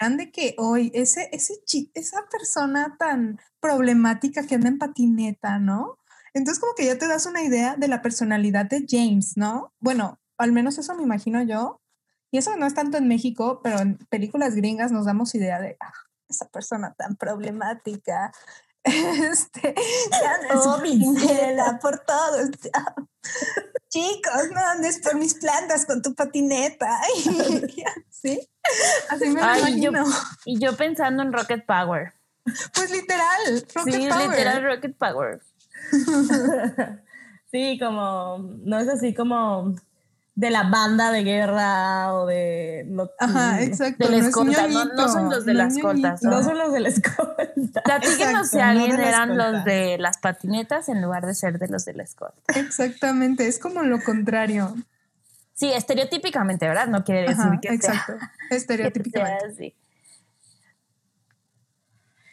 eran 0.00 0.16
de 0.16 0.30
que 0.30 0.54
hoy 0.58 0.90
ese, 0.94 1.28
ese 1.32 1.54
esa 1.94 2.24
persona 2.30 2.96
tan 2.98 3.38
problemática 3.60 4.46
que 4.46 4.54
anda 4.54 4.68
en 4.68 4.78
patineta, 4.78 5.58
¿no? 5.58 5.98
Entonces 6.34 6.60
como 6.60 6.74
que 6.74 6.86
ya 6.86 6.96
te 6.98 7.08
das 7.08 7.26
una 7.26 7.42
idea 7.42 7.76
de 7.76 7.88
la 7.88 8.00
personalidad 8.02 8.66
de 8.66 8.86
James, 8.88 9.36
¿no? 9.36 9.72
Bueno, 9.80 10.18
al 10.38 10.52
menos 10.52 10.78
eso 10.78 10.94
me 10.94 11.02
imagino 11.02 11.42
yo. 11.42 11.80
Y 12.30 12.38
eso 12.38 12.56
no 12.56 12.64
es 12.66 12.74
tanto 12.74 12.96
en 12.96 13.08
México, 13.08 13.60
pero 13.62 13.78
en 13.80 13.98
películas 14.08 14.54
gringas 14.54 14.90
nos 14.92 15.04
damos 15.04 15.34
idea 15.34 15.60
de 15.60 15.76
"Ah, 15.80 15.92
esa 16.28 16.48
persona 16.48 16.94
tan 16.94 17.16
problemática. 17.16 18.32
Este, 19.32 19.74
ya 20.10 20.40
Oh, 20.54 21.78
por 21.80 21.98
todo. 22.00 22.38
este, 22.40 22.70
ah, 22.74 22.94
Chicos, 23.88 24.50
no 24.52 24.60
andes 24.60 24.98
por 25.00 25.14
mis 25.16 25.34
plantas 25.34 25.86
con 25.86 26.02
tu 26.02 26.14
patineta. 26.14 27.00
¿Sí? 28.10 28.40
Así 29.08 29.28
me 29.28 29.40
lo 29.40 29.46
Ay, 29.46 29.80
yo- 29.80 29.90
imagino. 29.90 30.04
Y 30.46 30.58
yo 30.58 30.76
pensando 30.76 31.22
en 31.22 31.32
Rocket 31.32 31.64
Power. 31.66 32.12
Pues 32.74 32.90
literal, 32.90 33.64
Rocket 33.74 33.94
sí, 33.94 34.08
Power. 34.08 34.30
literal 34.30 34.62
Rocket 34.64 34.96
Power. 34.98 35.40
Sí, 37.52 37.78
como, 37.78 38.38
no 38.64 38.78
es 38.78 38.88
así 38.88 39.14
como 39.14 39.74
de 40.34 40.48
la 40.50 40.62
banda 40.62 41.10
de 41.12 41.24
guerra 41.24 42.14
o 42.14 42.24
de... 42.26 42.86
lo- 42.88 43.10
Ajá, 43.18 43.56
mm, 43.56 43.58
exacto. 43.64 44.08
De 44.08 44.10
la 44.18 44.26
escolta, 44.26 44.66
no- 44.66 44.84
no 44.86 45.08
son 45.08 45.28
los 45.28 45.44
de 45.44 45.52
no 45.52 45.58
la 45.58 45.66
es 45.68 45.76
escolta, 45.76 46.08
ñoñito. 46.08 46.30
No 46.30 46.42
son 46.42 46.58
los 46.58 46.72
de 46.72 46.80
la 46.80 46.88
escolta. 46.88 47.82
Platíquenos 47.84 48.48
si 48.48 48.58
alguien 48.60 48.98
eran 48.98 49.36
los 49.36 49.64
de 49.64 49.98
las 49.98 50.16
patinetas 50.18 50.88
en 50.88 51.02
lugar 51.02 51.26
de 51.26 51.34
ser 51.34 51.58
de 51.58 51.68
los 51.68 51.84
de 51.84 51.92
la 51.92 52.02
escolta. 52.04 52.40
Exactamente, 52.58 53.46
es 53.46 53.58
como 53.58 53.82
lo 53.82 54.02
contrario. 54.02 54.74
Sí, 55.54 55.70
estereotípicamente, 55.70 56.66
¿verdad? 56.66 56.86
No 56.88 57.04
quiere 57.04 57.22
decir 57.22 57.36
Ajá, 57.38 57.58
que 57.60 57.68
sea- 57.68 57.74
exacto. 57.76 58.14
que 58.48 58.56
Estereotípicamente. 58.56 59.38
sea 59.40 59.48
así. 59.50 59.76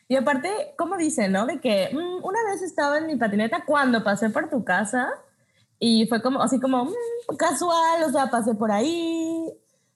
Y 0.08 0.16
aparte, 0.16 0.50
¿cómo 0.78 0.98
dice, 0.98 1.28
no? 1.30 1.46
De 1.46 1.60
que 1.60 1.90
mm, 1.94 2.24
una 2.26 2.40
vez 2.50 2.62
estaba 2.64 2.98
en 2.98 3.06
mi 3.08 3.16
patineta 3.18 3.64
cuando 3.66 4.04
pasé 4.04 4.30
por 4.30 4.50
tu 4.50 4.64
casa 4.64 5.10
y 5.80 6.06
fue 6.08 6.22
como, 6.22 6.42
así 6.42 6.60
como 6.60 6.86
mm, 6.86 7.36
casual, 7.38 8.04
o 8.04 8.12
sea, 8.12 8.30
pasé 8.30 8.54
por 8.56 8.72
ahí. 8.72 9.46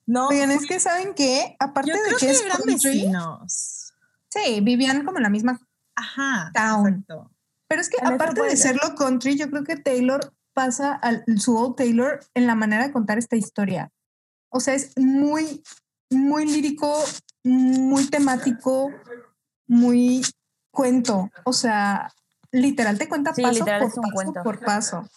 No, 0.05 0.27
Oigan, 0.29 0.51
es 0.51 0.65
que 0.65 0.79
¿saben 0.79 1.13
qué? 1.13 1.55
Aparte 1.59 1.91
Yo 1.91 1.95
de 1.97 2.03
creo 2.03 2.17
que, 2.17 2.25
que 2.25 2.31
es 2.31 2.41
eran 2.41 2.57
country, 2.57 2.89
vecinos. 2.89 3.93
sí, 4.29 4.61
vivían 4.61 5.05
como 5.05 5.17
en 5.17 5.23
la 5.23 5.29
misma. 5.29 5.59
Ajá, 5.95 6.51
Town. 6.53 6.87
exacto. 6.87 7.31
Pero 7.67 7.81
es 7.81 7.89
que 7.89 7.97
En 7.97 8.07
aparte 8.07 8.41
de 8.41 8.55
ser. 8.57 8.77
serlo 8.79 8.95
country, 8.95 9.37
yo 9.37 9.49
creo 9.49 9.63
que 9.63 9.77
Taylor 9.77 10.33
pasa 10.53 10.93
al 10.93 11.23
su 11.37 11.57
old 11.57 11.75
Taylor 11.75 12.19
en 12.33 12.47
la 12.47 12.55
manera 12.55 12.85
de 12.85 12.91
contar 12.93 13.17
esta 13.17 13.35
historia. 13.35 13.91
O 14.49 14.59
sea, 14.59 14.73
es 14.75 14.91
muy, 14.97 15.63
muy 16.11 16.45
lírico, 16.45 16.93
muy 17.43 18.05
temático, 18.07 18.91
muy 19.67 20.21
cuento. 20.71 21.29
O 21.45 21.53
sea, 21.53 22.11
literal 22.51 22.97
te 22.99 23.07
cuenta 23.09 23.33
Sí, 23.33 23.41
paso 23.41 23.65
por 23.65 23.79
paso 23.79 24.33
por 24.43 24.59
paso. 24.59 25.09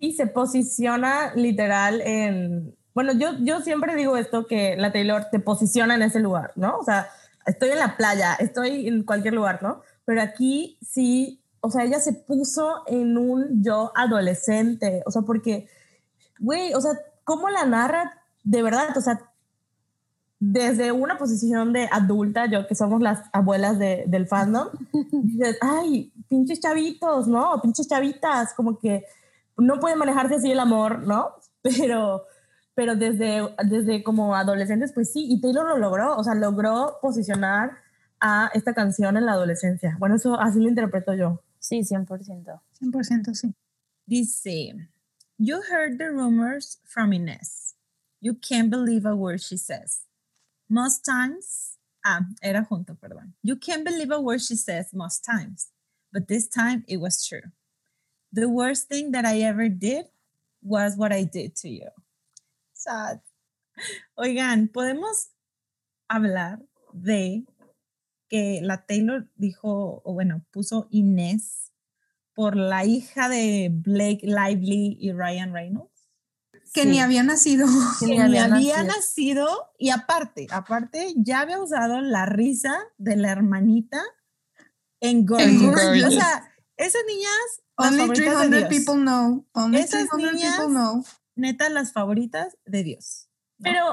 Y 0.00 0.14
se 0.14 0.26
posiciona 0.26 1.32
literal 1.34 2.00
en... 2.00 2.74
Bueno, 2.94 3.12
yo, 3.12 3.32
yo 3.40 3.60
siempre 3.60 3.94
digo 3.94 4.16
esto, 4.16 4.46
que 4.46 4.76
la 4.76 4.90
Taylor 4.90 5.26
te 5.30 5.38
posiciona 5.38 5.94
en 5.94 6.02
ese 6.02 6.18
lugar, 6.18 6.50
¿no? 6.56 6.76
O 6.78 6.84
sea, 6.84 7.08
estoy 7.46 7.68
en 7.70 7.78
la 7.78 7.96
playa, 7.96 8.34
estoy 8.34 8.88
en 8.88 9.04
cualquier 9.04 9.34
lugar, 9.34 9.62
¿no? 9.62 9.82
Pero 10.04 10.22
aquí 10.22 10.76
sí, 10.82 11.40
o 11.60 11.70
sea, 11.70 11.84
ella 11.84 12.00
se 12.00 12.14
puso 12.14 12.82
en 12.88 13.16
un 13.16 13.62
yo 13.62 13.92
adolescente, 13.94 15.02
o 15.06 15.10
sea, 15.12 15.22
porque, 15.22 15.68
güey, 16.40 16.74
o 16.74 16.80
sea, 16.80 16.92
¿cómo 17.22 17.48
la 17.48 17.64
narra 17.64 18.18
de 18.42 18.62
verdad? 18.62 18.96
O 18.96 19.00
sea, 19.00 19.20
desde 20.40 20.90
una 20.90 21.18
posición 21.18 21.72
de 21.74 21.86
adulta, 21.92 22.46
yo 22.46 22.66
que 22.66 22.74
somos 22.74 23.02
las 23.02 23.20
abuelas 23.32 23.78
de- 23.78 24.04
del 24.06 24.26
fandom, 24.26 24.68
dices, 25.12 25.58
ay, 25.60 26.10
pinches 26.28 26.60
chavitos, 26.60 27.28
¿no? 27.28 27.60
Pinches 27.62 27.86
chavitas, 27.86 28.54
como 28.54 28.78
que 28.78 29.04
no 29.60 29.78
puede 29.80 29.96
manejarse 29.96 30.36
así 30.36 30.50
el 30.50 30.60
amor, 30.60 31.06
¿no? 31.06 31.34
Pero, 31.62 32.24
pero 32.74 32.96
desde, 32.96 33.54
desde 33.68 34.02
como 34.02 34.34
adolescentes, 34.34 34.92
pues 34.94 35.12
sí, 35.12 35.26
y 35.28 35.42
Taylor 35.42 35.66
lo 35.66 35.76
logró, 35.76 36.16
o 36.16 36.24
sea, 36.24 36.34
logró 36.34 36.96
posicionar 37.02 37.76
a 38.18 38.50
esta 38.54 38.72
canción 38.72 39.18
en 39.18 39.26
la 39.26 39.32
adolescencia. 39.32 39.96
Bueno, 39.98 40.14
eso 40.14 40.40
así 40.40 40.58
lo 40.58 40.68
interpreto 40.68 41.12
yo. 41.12 41.42
Sí, 41.58 41.80
100%. 41.80 42.62
100% 42.80 43.34
sí. 43.34 43.54
Dice, 44.06 44.88
you 45.36 45.60
heard 45.70 45.98
the 45.98 46.10
rumors 46.10 46.80
from 46.84 47.12
Inés. 47.12 47.74
You 48.20 48.34
can't 48.34 48.70
believe 48.70 49.06
a 49.06 49.14
word 49.14 49.40
she 49.40 49.58
says. 49.58 50.06
Most 50.68 51.04
times, 51.04 51.78
ah, 52.04 52.20
era 52.42 52.64
junto, 52.64 52.94
perdón. 52.94 53.34
You 53.42 53.56
can't 53.56 53.84
believe 53.84 54.10
a 54.10 54.20
word 54.20 54.40
she 54.40 54.56
says 54.56 54.94
most 54.94 55.24
times, 55.24 55.70
but 56.12 56.28
this 56.28 56.48
time 56.48 56.84
it 56.88 56.98
was 56.98 57.26
true. 57.26 57.52
The 58.32 58.46
worst 58.46 58.88
thing 58.88 59.12
that 59.12 59.24
I 59.24 59.42
ever 59.42 59.68
did 59.68 60.06
was 60.62 60.96
what 60.96 61.12
I 61.12 61.24
did 61.24 61.54
to 61.62 61.68
you. 61.68 61.88
Sad. 62.72 63.20
Oigan, 64.14 64.68
podemos 64.68 65.30
hablar 66.08 66.60
de 66.92 67.44
que 68.28 68.60
la 68.62 68.84
Taylor 68.86 69.28
dijo, 69.36 70.02
o 70.04 70.12
bueno, 70.12 70.44
puso 70.52 70.86
Inés 70.90 71.72
por 72.34 72.56
la 72.56 72.84
hija 72.84 73.28
de 73.28 73.70
Blake 73.72 74.20
Lively 74.22 74.96
y 75.00 75.12
Ryan 75.12 75.52
Reynolds. 75.52 75.90
Que 76.72 76.82
Sí. 76.82 76.88
ni 76.88 77.00
había 77.00 77.22
nacido. 77.24 77.66
Que 77.98 78.06
Que 78.06 78.12
ni 78.12 78.18
ni 78.18 78.22
había 78.38 78.44
había 78.44 78.82
nacido. 78.84 78.96
nacido 78.96 79.70
y 79.78 79.90
aparte, 79.90 80.46
aparte 80.50 81.14
ya 81.16 81.40
había 81.40 81.60
usado 81.60 82.00
la 82.00 82.26
risa 82.26 82.72
de 82.98 83.16
la 83.16 83.32
hermanita 83.32 84.00
en 85.00 85.26
Gorgeous. 85.26 85.62
Gorgeous. 85.62 86.06
O 86.06 86.10
sea, 86.12 86.52
esas 86.76 87.02
niñas, 87.08 87.62
Only 87.86 87.98
favoritas 88.00 88.40
de 88.40 88.48
300 88.48 88.68
Dios. 88.68 88.68
people 88.68 89.02
know. 89.02 89.44
Only 89.52 89.78
Esas 89.78 90.08
300 90.08 90.32
niñas- 90.34 90.56
people 90.56 90.74
know. 90.74 91.04
Neta, 91.36 91.68
las 91.70 91.92
favoritas 91.92 92.56
de 92.66 92.82
Dios. 92.84 93.28
Pero, 93.62 93.84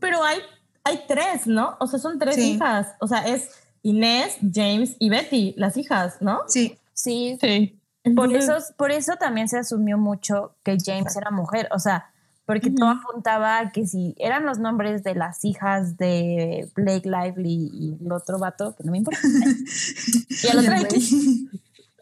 pero 0.00 0.22
hay, 0.24 0.38
hay 0.84 1.00
tres, 1.06 1.46
¿no? 1.46 1.76
O 1.80 1.86
sea, 1.86 1.98
son 1.98 2.18
tres 2.18 2.34
Sí. 2.36 2.52
hijas. 2.52 2.88
O 3.00 3.06
sea, 3.06 3.26
es 3.26 3.50
Inés, 3.82 4.36
James 4.52 4.96
y 4.98 5.08
Betty, 5.10 5.54
las 5.56 5.76
hijas, 5.76 6.16
¿no? 6.20 6.40
Sí, 6.48 6.78
Sí, 6.94 7.38
Sí. 7.40 7.80
por 8.14 8.32
eso, 8.34 8.54
por 8.76 8.90
eso 8.92 9.16
también 9.16 9.48
se 9.48 9.58
asumió 9.58 9.96
mucho 9.98 10.54
que 10.62 10.76
James 10.84 11.16
era 11.16 11.30
mujer. 11.30 11.68
O 11.72 11.78
sea, 11.78 12.10
porque 12.44 12.70
todo 12.70 12.90
apuntaba 12.90 13.58
a 13.58 13.72
que 13.72 13.86
si 13.86 14.14
eran 14.18 14.44
los 14.44 14.58
nombres 14.58 15.02
de 15.02 15.14
las 15.14 15.44
hijas 15.44 15.96
de 15.96 16.68
Blake 16.74 17.08
Lively 17.08 17.70
y 17.72 17.96
el 18.04 18.12
otro 18.12 18.38
vato, 18.38 18.74
que 18.76 18.84
no 18.84 18.92
me 18.92 18.98
importa. 18.98 19.20
y 20.42 20.46
el 20.48 20.58
otro 20.58 20.74
X, 20.74 21.14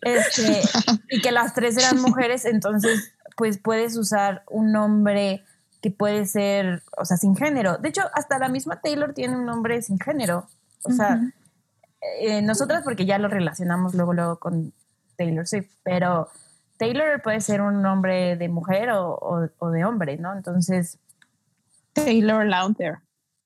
este, 0.02 0.60
y 1.10 1.20
que 1.20 1.32
las 1.32 1.54
tres 1.54 1.76
eran 1.76 2.00
mujeres, 2.00 2.44
entonces 2.44 3.12
pues 3.36 3.58
puedes 3.58 3.96
usar 3.96 4.42
un 4.50 4.72
nombre 4.72 5.44
que 5.80 5.90
puede 5.90 6.26
ser, 6.26 6.82
o 6.98 7.04
sea, 7.06 7.16
sin 7.16 7.34
género. 7.36 7.78
De 7.78 7.88
hecho, 7.88 8.02
hasta 8.12 8.38
la 8.38 8.48
misma 8.50 8.80
Taylor 8.82 9.14
tiene 9.14 9.36
un 9.36 9.46
nombre 9.46 9.80
sin 9.80 9.98
género. 9.98 10.46
O 10.82 10.92
sea, 10.92 11.20
eh, 12.20 12.42
nosotras 12.42 12.82
porque 12.84 13.06
ya 13.06 13.18
lo 13.18 13.28
relacionamos 13.28 13.94
luego, 13.94 14.12
luego 14.12 14.38
con 14.38 14.72
Taylor 15.16 15.46
Swift, 15.46 15.70
pero 15.82 16.28
Taylor 16.78 17.22
puede 17.22 17.40
ser 17.40 17.60
un 17.62 17.80
nombre 17.82 18.36
de 18.36 18.48
mujer 18.48 18.90
o, 18.90 19.14
o- 19.14 19.48
o 19.58 19.70
de 19.70 19.84
hombre, 19.86 20.16
¿no? 20.18 20.32
Entonces, 20.34 20.98
Taylor 21.94 22.44
Lautner. 22.46 22.98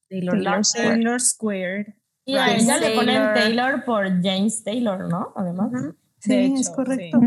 Taylor, 0.08 0.34
Taylor 0.34 0.54
Lautner. 0.56 0.88
Taylor 0.88 1.20
Squared. 1.20 1.86
Y 2.24 2.36
a 2.36 2.54
ella 2.54 2.78
le 2.78 2.94
ponen 2.94 3.34
Taylor. 3.34 3.84
Por 3.84 4.06
James 4.22 4.62
Taylor, 4.64 5.08
¿no? 5.08 5.32
Además. 5.36 5.70
Sí, 6.24 6.54
es 6.58 6.70
correcto. 6.70 7.20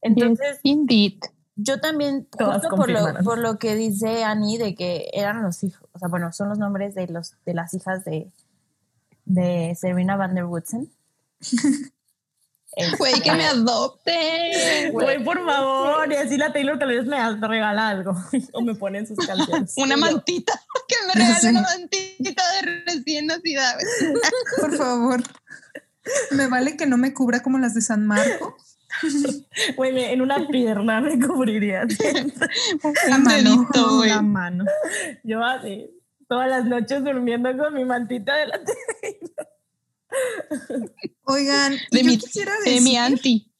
Entonces, 0.00 0.48
Yes, 0.54 0.60
indeed. 0.62 1.14
yo 1.56 1.80
también, 1.80 2.26
Todas 2.36 2.60
justo 2.62 2.76
por 2.76 2.90
lo, 2.90 3.14
por 3.24 3.38
lo 3.38 3.58
que 3.58 3.74
dice 3.74 4.24
Annie, 4.24 4.58
de 4.58 4.74
que 4.74 5.08
eran 5.12 5.42
los 5.42 5.62
hijos, 5.64 5.88
o 5.92 5.98
sea, 5.98 6.08
bueno, 6.08 6.32
son 6.32 6.48
los 6.48 6.58
nombres 6.58 6.94
de, 6.94 7.06
los, 7.08 7.34
de 7.44 7.54
las 7.54 7.72
hijas 7.74 8.04
de, 8.04 8.30
de 9.24 9.74
Serena 9.80 10.16
Van 10.16 10.34
der 10.34 10.44
Woodsen. 10.46 10.90
Este, 12.76 12.96
Güey, 12.96 13.20
que 13.20 13.30
me 13.30 13.46
adopten. 13.46 14.90
Güey, 14.92 15.22
por 15.22 15.44
favor, 15.46 16.10
y 16.10 16.16
así 16.16 16.36
la 16.36 16.52
Taylor 16.52 16.76
tal 16.76 16.88
vez 16.88 17.06
me 17.06 17.16
regala 17.46 17.88
algo 17.90 18.16
o 18.52 18.62
me 18.62 18.74
pone 18.74 18.98
en 18.98 19.06
sus 19.06 19.16
canciones. 19.24 19.74
Una 19.76 19.96
mantita. 19.96 20.52
Que 20.88 20.96
me 21.06 21.12
regale 21.14 21.40
Sí. 21.40 21.46
una 21.46 21.62
mantita 21.62 22.42
de 22.52 22.82
recién 22.84 23.26
nacida. 23.26 23.76
Por 24.60 24.76
favor. 24.76 25.22
Me 26.32 26.46
vale 26.48 26.76
que 26.76 26.86
no 26.86 26.96
me 26.96 27.14
cubra 27.14 27.42
como 27.42 27.58
las 27.58 27.74
de 27.74 27.80
San 27.80 28.06
Marco. 28.06 28.56
Güey, 29.76 29.92
me- 29.92 30.12
en 30.12 30.22
una 30.22 30.46
pierna 30.46 31.00
me 31.00 31.18
cubriría. 31.18 31.82
La 33.08 33.18
mano. 33.18 33.68
La 34.06 34.22
mano. 34.22 34.64
Yo 35.24 35.42
así, 35.44 35.90
todas 36.28 36.48
las 36.48 36.64
noches 36.64 37.02
durmiendo 37.02 37.56
con 37.58 37.74
mi 37.74 37.84
mantita 37.84 38.36
de 38.36 38.46
la 38.46 38.60
Taylor. 38.62 39.48
Oigan, 41.24 41.72
De 41.90 42.00
yo 42.02 42.04
mi- 42.06 42.18
quisiera 42.18 42.52
De 42.64 42.70
decir, 42.70 42.82
mi 42.82 42.96
anti. 42.96 43.52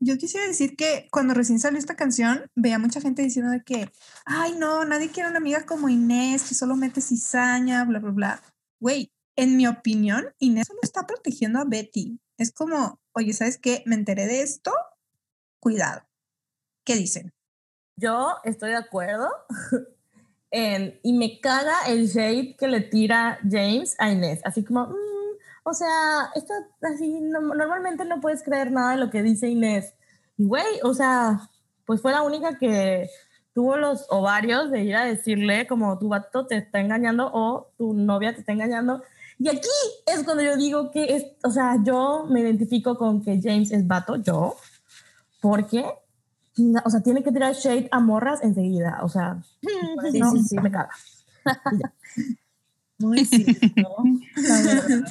yo 0.00 0.16
quisiera 0.16 0.46
decir 0.46 0.76
que 0.76 1.08
cuando 1.10 1.34
recién 1.34 1.58
salió 1.60 1.78
esta 1.78 1.96
canción, 1.96 2.50
veía 2.54 2.78
mucha 2.78 3.00
gente 3.00 3.22
diciendo 3.22 3.50
de 3.50 3.62
que, 3.62 3.90
ay 4.24 4.54
no, 4.58 4.84
nadie 4.84 5.10
quiere 5.10 5.28
una 5.28 5.38
amiga 5.38 5.66
como 5.66 5.88
Inés, 5.88 6.44
que 6.44 6.54
solo 6.54 6.74
mete 6.76 7.00
cizaña, 7.02 7.84
bla, 7.84 7.98
bla, 7.98 8.10
bla. 8.12 8.42
Güey, 8.80 9.12
en 9.36 9.56
mi 9.56 9.66
opinión, 9.66 10.26
Inés 10.38 10.66
solo 10.66 10.80
está 10.82 11.06
protegiendo 11.06 11.58
a 11.60 11.64
Betty. 11.64 12.18
Es 12.38 12.52
como, 12.52 13.00
oye, 13.12 13.32
¿sabes 13.32 13.58
qué? 13.58 13.82
Me 13.86 13.94
enteré 13.94 14.26
de 14.26 14.42
esto, 14.42 14.72
cuidado. 15.60 16.02
¿Qué 16.84 16.94
dicen? 16.96 17.32
Yo 17.96 18.36
estoy 18.44 18.70
de 18.70 18.76
acuerdo. 18.76 19.28
en- 20.50 20.98
y 21.02 21.12
me 21.14 21.40
caga 21.40 21.74
el 21.88 22.08
shade 22.08 22.56
que 22.58 22.68
le 22.68 22.80
tira 22.80 23.38
James 23.48 23.94
a 23.98 24.10
Inés. 24.10 24.40
Así 24.44 24.64
como, 24.64 24.86
"Mm, 24.88 25.36
o 25.64 25.72
sea, 25.74 26.30
esto 26.34 26.52
así, 26.82 27.20
no- 27.20 27.40
normalmente 27.54 28.04
no 28.04 28.20
puedes 28.20 28.42
creer 28.42 28.70
nada 28.70 28.92
de 28.92 28.98
lo 28.98 29.10
que 29.10 29.22
dice 29.22 29.48
Inés. 29.48 29.94
Y 30.36 30.44
güey, 30.46 30.80
o 30.82 30.94
sea, 30.94 31.48
pues 31.86 32.00
fue 32.02 32.12
la 32.12 32.22
única 32.22 32.58
que 32.58 33.08
tuvo 33.54 33.76
los 33.76 34.06
ovarios 34.10 34.70
de 34.70 34.82
ir 34.82 34.96
a 34.96 35.04
decirle 35.04 35.66
como 35.66 35.98
tu 35.98 36.08
vato 36.08 36.46
te 36.46 36.56
está 36.56 36.80
engañando 36.80 37.30
o 37.32 37.70
tu 37.76 37.92
novia 37.94 38.34
te 38.34 38.40
está 38.40 38.52
engañando. 38.52 39.02
Y 39.42 39.48
aquí 39.48 39.68
es 40.06 40.22
cuando 40.22 40.44
yo 40.44 40.56
digo 40.56 40.92
que 40.92 41.16
es, 41.16 41.26
o 41.42 41.50
sea, 41.50 41.76
yo 41.82 42.26
me 42.30 42.40
identifico 42.40 42.96
con 42.96 43.22
que 43.22 43.40
James 43.42 43.72
es 43.72 43.84
vato, 43.84 44.14
yo, 44.14 44.56
porque 45.40 45.84
o 46.84 46.90
sea, 46.90 47.00
tiene 47.00 47.24
que 47.24 47.32
tirar 47.32 47.54
shade 47.54 47.88
a 47.90 47.98
morras 47.98 48.40
enseguida. 48.42 49.00
O 49.02 49.08
sea, 49.08 49.42
Sí, 50.12 50.18
no, 50.20 50.30
sí, 50.30 50.42
sí. 50.44 50.56
me 50.60 50.70
caga. 50.70 50.90
Muy 52.98 53.24
cierto. 53.24 53.96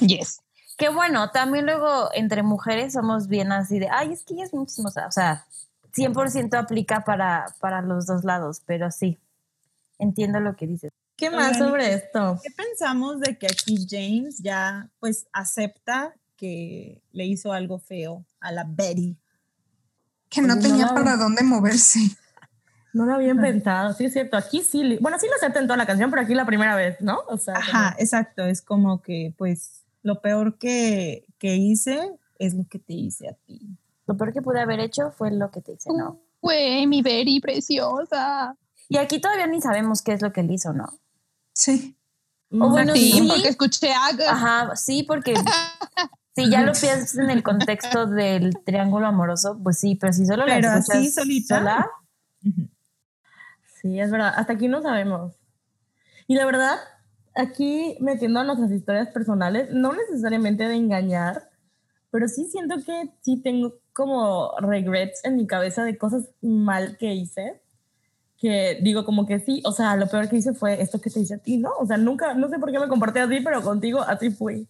Yes. 0.00 0.40
Que 0.78 0.88
bueno, 0.88 1.30
también 1.30 1.66
luego 1.66 2.08
entre 2.14 2.42
mujeres 2.42 2.94
somos 2.94 3.28
bien 3.28 3.52
así 3.52 3.78
de, 3.78 3.90
ay, 3.90 4.12
es 4.12 4.24
que 4.24 4.32
ella 4.32 4.44
es 4.44 4.54
muy 4.54 4.64
chismosa. 4.64 5.06
O 5.06 5.10
sea, 5.12 5.44
100% 5.94 6.54
aplica 6.54 7.04
para, 7.04 7.54
para 7.60 7.82
los 7.82 8.06
dos 8.06 8.24
lados, 8.24 8.62
pero 8.64 8.90
sí, 8.90 9.18
entiendo 9.98 10.40
lo 10.40 10.56
que 10.56 10.66
dices. 10.66 10.90
¿Qué 11.16 11.30
más 11.30 11.56
Oigan, 11.56 11.68
sobre 11.68 11.94
esto? 11.94 12.40
¿Qué 12.42 12.50
pensamos 12.50 13.20
de 13.20 13.38
que 13.38 13.46
aquí 13.46 13.86
James 13.88 14.38
ya 14.38 14.90
pues 14.98 15.26
acepta 15.32 16.14
que 16.36 17.02
le 17.12 17.26
hizo 17.26 17.52
algo 17.52 17.78
feo 17.78 18.24
a 18.40 18.52
la 18.52 18.64
Betty? 18.66 19.16
Que 20.28 20.42
no 20.42 20.58
tenía 20.58 20.88
para 20.88 21.16
dónde 21.16 21.42
moverse. 21.42 22.00
No 22.94 23.06
lo 23.06 23.14
habían 23.14 23.40
pensado, 23.40 23.94
sí 23.94 24.04
es 24.04 24.12
cierto. 24.12 24.36
Aquí 24.36 24.60
sí, 24.62 24.98
bueno, 25.00 25.18
sí 25.18 25.26
lo 25.26 25.34
acepté 25.36 25.60
en 25.60 25.66
toda 25.66 25.78
la 25.78 25.86
canción, 25.86 26.10
pero 26.10 26.20
aquí 26.20 26.34
la 26.34 26.44
primera 26.44 26.76
vez, 26.76 27.00
¿no? 27.00 27.20
O 27.26 27.38
sea, 27.38 27.54
Ajá, 27.54 27.96
exacto. 27.98 28.44
Es 28.44 28.60
como 28.60 29.00
que 29.00 29.32
pues 29.38 29.82
lo 30.02 30.20
peor 30.20 30.58
que, 30.58 31.24
que 31.38 31.56
hice 31.56 32.12
es 32.38 32.52
lo 32.52 32.66
que 32.68 32.78
te 32.78 32.92
hice 32.92 33.28
a 33.28 33.32
ti. 33.32 33.78
Lo 34.06 34.18
peor 34.18 34.34
que 34.34 34.42
pude 34.42 34.60
haber 34.60 34.80
hecho 34.80 35.10
fue 35.10 35.30
lo 35.30 35.50
que 35.50 35.62
te 35.62 35.72
hice, 35.72 35.90
¿no? 35.96 36.20
Güey, 36.42 36.86
mi 36.86 37.00
Betty 37.00 37.40
preciosa. 37.40 38.56
Y 38.88 38.98
aquí 38.98 39.20
todavía 39.20 39.46
ni 39.46 39.62
sabemos 39.62 40.02
qué 40.02 40.12
es 40.12 40.20
lo 40.20 40.32
que 40.32 40.40
él 40.42 40.50
hizo, 40.50 40.74
¿no? 40.74 40.92
Sí. 41.54 41.96
o 42.50 42.68
bueno, 42.70 42.94
sí, 42.94 43.12
sí. 43.12 43.28
porque 43.28 43.48
escuché 43.48 43.92
a 43.92 44.08
Ajá, 44.30 44.76
sí, 44.76 45.02
porque 45.04 45.34
si 46.34 46.50
ya 46.50 46.62
lo 46.62 46.72
piensas 46.72 47.16
en 47.16 47.30
el 47.30 47.42
contexto 47.42 48.06
del 48.06 48.58
triángulo 48.64 49.06
amoroso, 49.06 49.58
pues 49.62 49.78
sí, 49.78 49.96
pero 49.96 50.12
si 50.12 50.26
solo 50.26 50.46
la 50.46 50.54
Pero 50.54 50.70
así 50.70 50.92
escuchas 50.92 51.14
solita. 51.14 51.58
sola. 51.58 51.90
Sí, 53.80 53.98
es 53.98 54.10
verdad. 54.10 54.32
Hasta 54.36 54.52
aquí 54.52 54.68
no 54.68 54.80
sabemos. 54.80 55.34
Y 56.28 56.36
la 56.36 56.46
verdad, 56.46 56.76
aquí 57.34 57.96
metiendo 58.00 58.40
a 58.40 58.44
nuestras 58.44 58.70
historias 58.70 59.08
personales, 59.08 59.70
no 59.72 59.92
necesariamente 59.92 60.68
de 60.68 60.76
engañar, 60.76 61.50
pero 62.10 62.28
sí 62.28 62.44
siento 62.46 62.76
que 62.84 63.10
sí 63.22 63.42
tengo 63.42 63.74
como 63.92 64.52
regrets 64.60 65.24
en 65.24 65.36
mi 65.36 65.46
cabeza 65.46 65.82
de 65.84 65.98
cosas 65.98 66.30
mal 66.40 66.96
que 66.98 67.12
hice. 67.14 67.60
Que 68.42 68.80
digo 68.82 69.04
como 69.04 69.24
que 69.24 69.38
sí, 69.38 69.62
o 69.64 69.70
sea, 69.70 69.94
lo 69.94 70.08
peor 70.08 70.28
que 70.28 70.36
hice 70.36 70.52
fue 70.52 70.82
esto 70.82 71.00
que 71.00 71.10
te 71.10 71.20
hice 71.20 71.34
a 71.34 71.38
ti, 71.38 71.58
¿no? 71.58 71.70
O 71.78 71.86
sea, 71.86 71.96
nunca, 71.96 72.34
no 72.34 72.48
sé 72.48 72.58
por 72.58 72.72
qué 72.72 72.80
me 72.80 72.88
comporté 72.88 73.20
así, 73.20 73.38
pero 73.40 73.62
contigo 73.62 74.00
así 74.02 74.30
fui. 74.30 74.66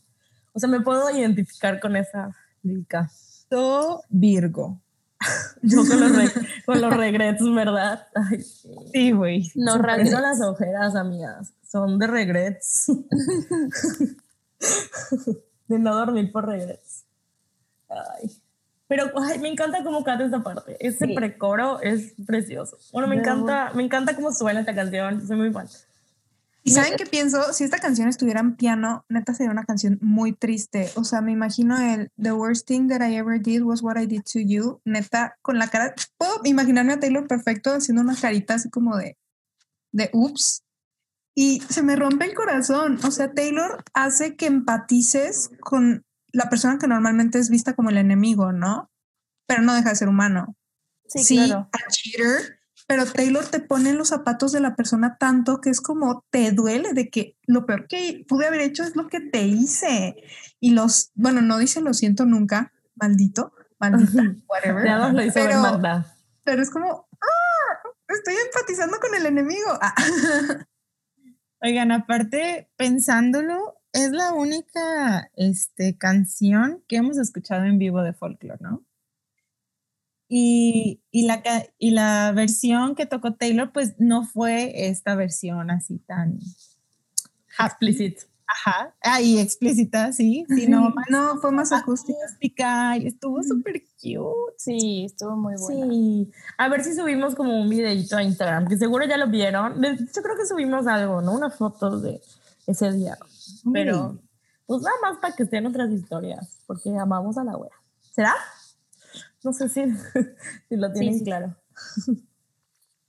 O 0.53 0.59
sea, 0.61 0.69
me 0.69 0.83
puedo 0.83 1.11
identificar 1.11 1.81
con 1.81 1.97
esa 1.97 2.37
lírica. 2.63 3.11
To 3.49 4.03
Virgo. 4.11 4.79
Yo 5.63 5.79
con 5.87 6.01
los, 6.01 6.15
re- 6.15 6.33
con 6.67 6.81
los 6.83 6.95
regrets, 6.95 7.43
¿verdad? 7.55 8.07
Ay, 8.15 8.43
sí. 8.43 9.13
Güey. 9.13 9.51
no 9.55 9.77
Por 9.79 9.87
regrets. 9.87 10.11
eso 10.11 10.21
las 10.21 10.43
ojeras, 10.43 10.95
amigas, 10.95 11.55
son 11.67 11.99
de 11.99 12.07
regrets. 12.09 12.87
de 15.69 15.79
no 15.79 15.95
dormir 15.97 16.31
por 16.31 16.47
regrets. 16.47 17.05
Ay. 17.89 18.31
Pero 18.93 19.11
ay, 19.23 19.39
me 19.39 19.49
encanta 19.49 19.83
cómo 19.83 20.05
canta 20.05 20.27
esta 20.27 20.43
parte. 20.43 20.77
Ese 20.79 21.07
Sí. 21.07 21.15
precoro 21.15 21.81
es 21.81 22.13
precioso. 22.27 22.77
Bueno, 22.93 23.09
me 23.09 23.17
encanta, 23.17 23.73
me 23.75 23.83
encanta 23.83 24.15
cómo 24.15 24.31
suena 24.33 24.61
esta 24.61 24.75
canción. 24.75 25.27
Soy 25.27 25.39
muy 25.39 25.51
fan. 25.51 25.67
¿Y 26.63 26.73
saben 26.73 26.93
qué 26.99 27.07
pienso? 27.07 27.55
Si 27.55 27.65
esta 27.65 27.79
canción 27.79 28.09
estuviera 28.09 28.41
en 28.41 28.55
piano, 28.55 29.07
neta 29.09 29.33
sería 29.33 29.51
una 29.51 29.65
canción 29.65 29.99
muy 30.03 30.35
triste. 30.35 30.91
O 30.97 31.05
sea, 31.05 31.23
me 31.23 31.33
imagino 31.33 31.79
el 31.79 32.11
The 32.23 32.33
worst 32.33 32.69
thing 32.69 32.89
that 32.89 33.01
I 33.01 33.17
ever 33.17 33.41
did 33.41 33.63
was 33.63 33.83
what 33.83 33.97
I 33.97 34.07
did 34.07 34.25
to 34.35 34.41
you. 34.41 34.83
Neta, 34.85 35.39
con 35.41 35.59
la 35.59 35.69
cara. 35.69 35.95
Puedo 36.19 36.43
imaginarme 36.45 36.93
a 36.93 37.01
Taylor 37.01 37.27
perfecto 37.27 37.71
haciendo 37.73 38.03
una 38.03 38.15
carita 38.15 38.55
así 38.57 38.69
como 38.69 38.99
de. 38.99 39.17
de 39.93 40.11
ups. 40.13 40.65
Y 41.35 41.61
se 41.63 41.83
me 41.83 41.97
rompe 41.97 42.27
el 42.27 42.35
corazón. 42.35 42.99
O 43.05 43.11
sea, 43.11 43.33
Taylor 43.33 43.83
hace 43.95 44.37
que 44.37 44.45
empatices 44.45 45.51
con 45.61 46.05
la 46.33 46.49
persona 46.49 46.79
que 46.79 46.87
normalmente 46.89 47.39
es 47.39 47.51
vista 47.51 47.75
como 47.75 47.91
el 47.91 47.99
enemigo, 47.99 48.53
¿no? 48.53 48.91
Pero 49.47 49.63
no 49.63 49.75
deja 49.75 49.91
de 49.91 49.97
ser 49.97 50.09
humano. 50.09 50.57
Sí, 51.07 51.25
sí, 51.25 51.37
claro. 51.37 51.69
a 51.73 51.91
cheater, 51.91 52.59
pero 52.87 53.07
Taylor 53.07 53.45
te 53.47 53.61
pone 53.61 53.91
en 53.91 53.99
los 53.99 54.09
zapatos 54.09 54.53
de 54.53 54.61
la 54.61 54.75
persona 54.77 55.17
tanto 55.19 55.61
que 55.61 55.71
es 55.71 55.81
como 55.81 56.25
te 56.31 56.53
duele 56.53 56.95
de 56.95 57.11
que 57.11 57.37
lo 57.47 57.67
peor 57.67 57.87
que 57.87 58.25
pude 58.29 58.47
haber 58.47 58.61
hecho 58.61 58.83
es 58.83 58.97
lo 58.97 59.09
que 59.09 59.21
te 59.21 59.43
hice. 59.43 60.17
Y 60.61 60.71
los, 60.71 61.11
bueno, 61.15 61.43
no 61.43 61.59
dice 61.59 61.81
lo 61.81 61.95
siento 61.95 62.25
nunca, 62.25 62.73
maldito, 62.95 63.53
maldita, 63.79 64.23
whatever. 64.49 64.85
Ya 64.85 64.99
nos 64.99 65.13
lo 65.13 65.23
hizo 65.23 65.35
pero, 65.35 65.81
pero 66.45 66.63
es 66.63 66.71
como, 66.71 67.09
"Ah, 67.21 67.89
estoy 68.09 68.35
empatizando 68.47 68.99
con 69.01 69.15
el 69.15 69.27
enemigo. 69.27 69.79
Ah. 69.81 69.95
Oigan, 71.61 71.93
aparte, 71.93 72.71
pensándolo, 72.77 73.82
es 73.93 74.11
la 74.11 74.33
única 74.33 75.31
este, 75.37 75.97
canción 75.99 76.83
que 76.89 76.97
hemos 76.97 77.19
escuchado 77.19 77.65
en 77.65 77.79
vivo 77.79 78.03
de 78.03 78.13
folklore, 78.13 78.61
¿no? 78.61 78.85
Y, 80.29 81.03
y, 81.11 81.27
la, 81.27 81.43
y 81.79 81.91
la 81.91 82.33
versión 82.33 82.95
que 82.95 83.05
tocó 83.05 83.35
Taylor, 83.35 83.71
pues 83.71 83.97
no 83.99 84.25
fue 84.25 84.89
esta 84.89 85.15
versión 85.15 85.71
así 85.71 85.99
tan 85.99 86.39
Explicit. 87.59 88.19
ajá, 88.47 88.95
ahí 89.03 89.39
explícita, 89.39 90.13
sí, 90.13 90.47
sino 90.49 90.91
más 90.95 91.07
no, 91.11 91.37
fue 91.37 91.53
más 91.53 91.71
acústica. 91.73 92.19
acústica 92.25 92.97
y 92.97 93.07
estuvo 93.09 93.43
súper 93.43 93.83
cute. 94.01 94.55
Sí, 94.57 95.05
estuvo 95.05 95.37
muy 95.37 95.55
buena. 95.57 95.87
Sí, 95.93 96.31
a 96.57 96.69
ver 96.69 96.83
si 96.83 96.95
subimos 96.95 97.35
como 97.35 97.61
un 97.61 97.69
videito 97.69 98.17
a 98.17 98.23
Instagram, 98.23 98.69
que 98.69 98.79
seguro 98.79 99.05
ya 99.07 99.19
lo 99.19 99.29
vieron. 99.29 99.83
Yo 99.83 100.23
creo 100.23 100.37
que 100.37 100.47
subimos 100.47 100.87
algo, 100.87 101.21
¿no? 101.21 101.35
Unas 101.35 101.57
fotos 101.57 102.03
de 102.03 102.23
ese 102.67 102.93
día. 102.93 103.19
Pero, 103.73 104.11
videíto. 104.11 104.33
Pues 104.67 104.83
nada 104.83 104.97
más 105.03 105.19
para 105.19 105.35
que 105.35 105.43
estén 105.43 105.67
otras 105.67 105.91
historias, 105.91 106.63
porque 106.67 106.97
amamos 106.97 107.37
a 107.37 107.45
la 107.45 107.57
wea. 107.57 107.73
¿Será? 108.15 108.35
No 109.45 109.53
sé 109.53 109.69
si, 109.69 109.83
si 110.69 110.77
lo 110.77 110.93
tienen 110.93 111.19
sí. 111.19 111.25
claro. 111.25 111.57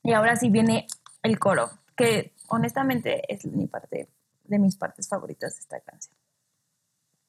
Y 0.04 0.12
ahora 0.12 0.36
sí 0.36 0.50
viene 0.50 0.88
el 1.22 1.40
coro, 1.40 1.70
que 1.96 2.34
honestamente 2.50 3.24
es 3.34 3.46
mi 3.46 3.68
parte, 3.68 4.10
de 4.44 4.60
mis 4.60 4.76
partes 4.76 5.08
favoritas 5.08 5.56
de 5.56 5.60
esta 5.62 5.80
canción. 5.80 6.16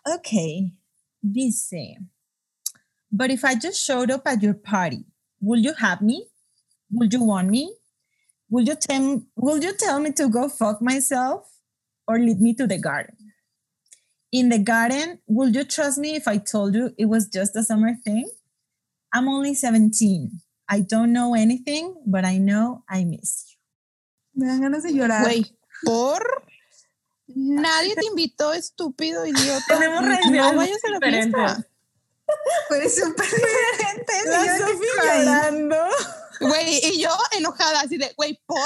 Okay. 0.05 0.77
Dice, 1.23 1.97
but 3.11 3.31
if 3.31 3.45
I 3.45 3.55
just 3.55 3.81
showed 3.81 4.11
up 4.11 4.27
at 4.27 4.43
your 4.43 4.55
party, 4.55 5.07
will 5.41 5.61
you 5.61 5.73
have 5.79 6.03
me? 6.03 6.29
Will 6.91 7.09
you 7.09 7.23
want 7.23 7.49
me? 7.49 7.73
Will 8.51 8.67
you 8.67 8.75
tell 8.75 9.23
will 9.37 9.63
you 9.63 9.73
tell 9.77 10.01
me 10.01 10.13
to 10.13 10.29
go 10.29 10.49
fuck 10.49 10.83
myself 10.83 11.54
or 12.07 12.19
lead 12.19 12.41
me 12.41 12.55
to 12.55 12.67
the 12.67 12.79
garden? 12.79 13.17
In 14.33 14.49
the 14.49 14.59
garden, 14.59 15.21
will 15.27 15.49
you 15.51 15.65
trust 15.65 15.99
me 15.99 16.17
if 16.17 16.27
I 16.27 16.39
told 16.39 16.75
you 16.75 16.93
it 16.99 17.07
was 17.07 17.29
just 17.29 17.55
a 17.57 17.63
summer 17.63 17.95
thing? 18.05 18.29
I'm 19.13 19.29
only 19.29 19.55
17. 19.55 20.41
I 20.69 20.81
don't 20.81 21.13
know 21.13 21.35
anything, 21.35 21.95
but 22.05 22.25
I 22.25 22.39
know 22.39 22.83
I 22.89 23.05
miss 23.05 23.45
you. 24.35 24.43
Me 24.43 24.47
dan 24.49 24.61
ganas 24.61 24.83
de 24.83 24.91
llorar. 24.93 25.23
Güey, 25.23 25.45
por 25.85 26.21
nadie 27.29 27.95
te 27.95 28.07
invitó, 28.07 28.53
estúpido 28.53 29.25
idiota. 29.25 29.65
Tenemos 29.69 30.03
no 30.03 30.09
reacciones 30.09 30.57
vayas 30.57 30.85
a 30.85 30.91
la 30.91 30.99
diferentes. 30.99 31.41
fiesta. 31.41 31.69
Pues 32.69 32.97
súper 32.97 33.27
diferente. 33.31 34.13
La 34.27 34.43
y 34.43 34.47
yo 34.59 34.67
Sofi 34.67 34.87
llorando. 34.97 35.77
Güey, 36.41 36.81
y 36.83 37.01
yo 37.01 37.11
enojada, 37.37 37.81
así 37.81 37.97
de, 37.97 38.13
güey, 38.17 38.41
por 38.47 38.59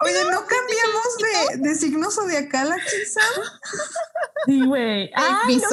Oye, 0.00 0.24
¿no 0.30 0.44
cambiamos 0.46 1.58
de, 1.60 1.68
de 1.68 1.74
signo 1.74 2.10
zodiacal 2.10 2.72
aquí? 2.72 2.82
Sí, 4.46 4.66
güey. 4.66 5.10
Ay, 5.14 5.56
no 5.56 5.68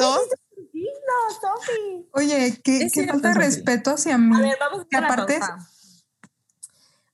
signo, 0.80 1.40
Sofi. 1.40 2.08
Oye, 2.12 2.60
qué, 2.62 2.78
qué 2.78 2.90
cierto, 2.90 3.14
falta 3.14 3.28
de 3.30 3.34
respeto 3.34 3.90
hacia 3.90 4.16
mí. 4.16 4.36
A 4.36 4.40
ver, 4.40 4.56
vamos 4.60 4.86
Que 4.88 4.96
a 4.96 5.00
aparte 5.00 5.38
pausa. 5.38 5.70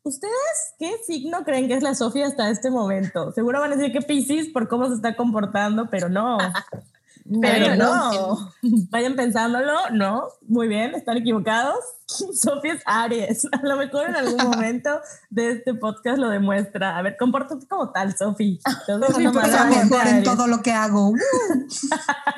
¿Ustedes 0.03 0.75
qué 0.79 0.99
signo 1.05 1.43
creen 1.45 1.67
que 1.67 1.75
es 1.75 1.83
la 1.83 1.95
Sofía 1.97 2.27
hasta 2.27 2.49
este 2.49 2.71
momento? 2.71 3.33
Seguro 3.33 3.59
van 3.59 3.73
a 3.73 3.77
decir 3.77 3.93
que 3.93 4.03
Pisces 4.03 4.49
por 4.53 4.69
cómo 4.69 4.87
se 4.87 4.95
está 4.95 5.17
comportando, 5.17 5.89
pero 5.91 6.09
no. 6.09 6.39
Pero 7.41 7.75
no. 7.77 8.53
Vayan 8.91 9.17
pensándolo, 9.17 9.91
no. 9.93 10.29
Muy 10.43 10.69
bien, 10.69 10.95
están 10.95 11.17
equivocados. 11.17 11.79
Sofía 12.07 12.75
es 12.75 12.83
Aries. 12.85 13.47
A 13.53 13.67
lo 13.67 13.77
mejor 13.77 14.09
en 14.09 14.17
algún 14.17 14.37
momento 14.51 15.01
de 15.31 15.51
este 15.53 15.75
podcast 15.75 16.19
lo 16.19 16.29
demuestra. 16.29 16.97
A 16.97 17.03
ver, 17.03 17.17
compórtate 17.19 17.67
como 17.67 17.91
tal, 17.91 18.17
Sofía. 18.17 18.59
Sofi, 18.87 19.13
Soy 19.13 19.25
la 19.25 19.33
favor, 19.33 19.85
mejor 19.85 20.07
en 20.07 20.23
todo 20.23 20.47
lo 20.47 20.63
que 20.63 20.73
hago. 20.73 21.11
Uh, 21.11 21.17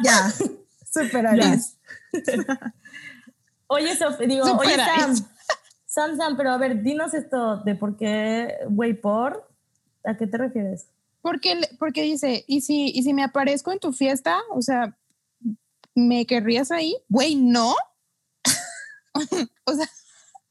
Ya. 0.02 0.32
Super 0.90 1.26
Aries. 1.26 1.76
Oye, 3.66 3.94
Sofía, 3.96 4.26
digo, 4.26 4.46
Super 4.46 4.66
oye, 4.66 4.76
Sam. 4.76 5.14
Sam, 5.86 6.16
Sam, 6.16 6.36
pero 6.36 6.50
a 6.50 6.58
ver, 6.58 6.82
dinos 6.82 7.12
esto 7.12 7.58
de 7.58 7.74
por 7.74 7.96
qué, 7.96 8.54
güey, 8.68 8.94
por. 8.94 9.46
¿A 10.04 10.16
qué 10.16 10.26
te 10.26 10.38
refieres? 10.38 10.88
Porque, 11.28 11.60
porque 11.78 12.02
dice, 12.04 12.42
¿y 12.48 12.62
si, 12.62 12.88
¿y 12.88 13.02
si 13.02 13.12
me 13.12 13.22
aparezco 13.22 13.70
en 13.70 13.78
tu 13.78 13.92
fiesta? 13.92 14.40
O 14.50 14.62
sea, 14.62 14.96
¿me 15.94 16.24
querrías 16.24 16.70
ahí? 16.70 16.96
Güey, 17.10 17.34
no. 17.34 17.74
o 19.64 19.74
sea, 19.74 19.86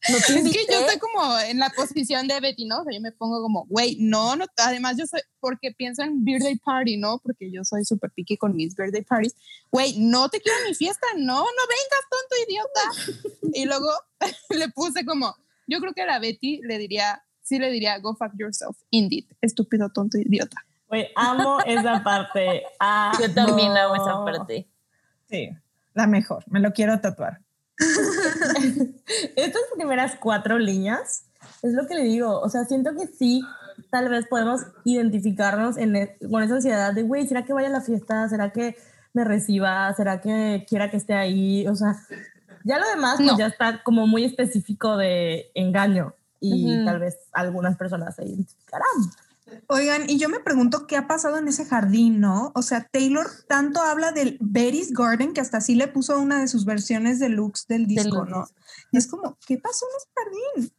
¿No 0.09 0.17
es 0.17 0.25
que 0.27 0.65
yo 0.69 0.79
estoy 0.79 0.99
como 0.99 1.39
en 1.39 1.57
la 1.57 1.71
posición 1.71 2.27
de 2.27 2.39
Betty, 2.39 2.65
¿no? 2.65 2.81
O 2.81 2.83
sea, 2.83 2.93
yo 2.93 3.01
me 3.01 3.11
pongo 3.11 3.41
como, 3.41 3.65
güey, 3.65 3.97
no, 3.99 4.35
no. 4.35 4.45
Además, 4.57 4.97
yo 4.99 5.07
soy, 5.07 5.21
porque 5.39 5.71
pienso 5.71 6.03
en 6.03 6.23
birthday 6.23 6.57
party, 6.57 6.97
¿no? 6.97 7.17
Porque 7.23 7.51
yo 7.51 7.63
soy 7.63 7.83
súper 7.83 8.11
picky 8.11 8.37
con 8.37 8.55
mis 8.55 8.75
birthday 8.75 9.01
parties. 9.01 9.33
Güey, 9.71 9.97
no 9.97 10.29
te 10.29 10.39
quiero 10.39 10.59
en 10.59 10.69
mi 10.69 10.75
fiesta, 10.75 11.07
no, 11.15 11.39
no 11.39 11.43
vengas, 11.43 12.03
tonto 12.11 12.35
idiota. 12.47 13.51
y 13.51 13.65
luego 13.65 13.89
le 14.51 14.69
puse 14.69 15.03
como, 15.05 15.35
yo 15.65 15.79
creo 15.79 15.93
que 15.93 16.03
a 16.03 16.05
la 16.05 16.19
Betty 16.19 16.61
le 16.61 16.77
diría, 16.77 17.23
sí 17.47 17.59
le 17.59 17.71
diría, 17.71 17.97
go 17.99 18.15
fuck 18.15 18.31
yourself, 18.37 18.77
indeed, 18.91 19.25
estúpido, 19.41 19.89
tonto 19.89 20.17
idiota. 20.17 20.57
Güey, 20.89 21.07
amo 21.15 21.59
esa 21.65 22.03
parte. 22.03 22.63
Yo 23.21 23.33
también 23.33 23.75
amo 23.77 23.95
Amo. 23.95 24.05
esa 24.29 24.37
parte. 24.37 24.67
Sí. 25.29 25.49
La 25.93 26.07
mejor. 26.07 26.43
Me 26.47 26.59
lo 26.59 26.71
quiero 26.71 26.99
tatuar. 27.01 27.41
Estas 29.35 29.61
primeras 29.75 30.15
cuatro 30.19 30.57
líneas 30.59 31.25
es 31.61 31.73
lo 31.73 31.87
que 31.87 31.95
le 31.95 32.03
digo. 32.03 32.39
O 32.39 32.49
sea, 32.49 32.65
siento 32.65 32.91
que 32.95 33.07
sí, 33.07 33.41
tal 33.91 34.09
vez 34.09 34.25
podemos 34.27 34.61
identificarnos 34.85 35.77
en 35.77 35.95
e- 35.95 36.17
con 36.29 36.43
esa 36.43 36.55
ansiedad 36.55 36.93
de, 36.93 37.03
güey, 37.03 37.27
¿será 37.27 37.43
que 37.45 37.53
vaya 37.53 37.67
a 37.67 37.71
la 37.71 37.81
fiesta? 37.81 38.27
¿Será 38.29 38.51
que 38.51 38.75
me 39.13 39.23
reciba? 39.23 39.93
¿Será 39.93 40.21
que 40.21 40.65
quiera 40.69 40.89
que 40.89 40.97
esté 40.97 41.13
ahí? 41.13 41.67
O 41.67 41.75
sea, 41.75 41.95
ya 42.63 42.79
lo 42.79 42.87
demás 42.87 43.15
pues 43.17 43.31
No. 43.31 43.37
ya 43.37 43.47
está 43.47 43.83
como 43.83 44.07
muy 44.07 44.23
específico 44.25 44.97
de 44.97 45.51
engaño 45.55 46.13
y 46.39 46.75
Ujú. 46.75 46.85
tal 46.85 46.99
vez 46.99 47.17
algunas 47.33 47.77
personas 47.77 48.15
se 48.15 48.25
identificarán. 48.25 48.87
Oigan, 49.67 50.09
y 50.09 50.17
yo 50.17 50.27
me 50.29 50.39
pregunto 50.39 50.87
qué 50.87 50.97
ha 50.97 51.07
pasado 51.07 51.37
en 51.37 51.47
ese 51.47 51.65
jardín, 51.65 52.19
¿no? 52.19 52.51
O 52.53 52.61
sea, 52.61 52.87
Taylor 52.91 53.27
tanto 53.47 53.81
habla 53.81 54.11
del 54.11 54.37
Betty's 54.41 54.91
Garden 54.91 55.33
que 55.33 55.41
hasta 55.41 55.61
sí 55.61 55.75
le 55.75 55.87
puso 55.87 56.19
una 56.19 56.41
de 56.41 56.47
sus 56.47 56.65
versiones 56.65 57.19
deluxe 57.19 57.65
del 57.67 57.87
disco. 57.87 58.25
¿no? 58.25 58.45
Y 58.91 58.97
es 58.97 59.07
como, 59.07 59.37
¿qué 59.45 59.57
pasó 59.57 59.85
en 59.85 59.97
ese 59.97 60.09
jardín? 60.15 60.73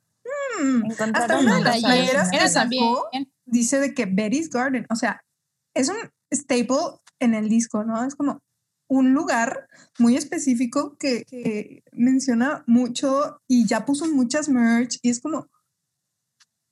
Hmm, 0.61 1.15
Hasta 1.15 1.39
una 1.39 1.57
de 1.57 1.65
las 1.65 1.81
playeras 1.81 2.31
que 2.31 2.49
sacó 2.49 3.09
dice 3.47 3.81
de 3.81 3.95
que 3.95 4.05
Betty's 4.05 4.51
Garden, 4.51 4.87
o 4.91 4.97
sea, 4.97 5.23
es 5.75 5.89
un 5.89 5.97
staple 6.31 7.01
en 7.21 7.35
el 7.35 7.49
disco, 7.49 7.85
¿no? 7.85 8.05
Es 8.05 8.15
como 8.15 8.43
un 8.89 9.13
lugar 9.13 9.69
muy 9.99 10.17
específico 10.17 10.97
que, 10.99 11.25
que 11.25 11.83
menciona 11.93 12.65
mucho 12.67 13.41
y 13.47 13.67
ya 13.67 13.85
puso 13.85 14.07
muchas 14.07 14.49
merch 14.49 14.99
y 15.03 15.11
es 15.11 15.21
como, 15.21 15.47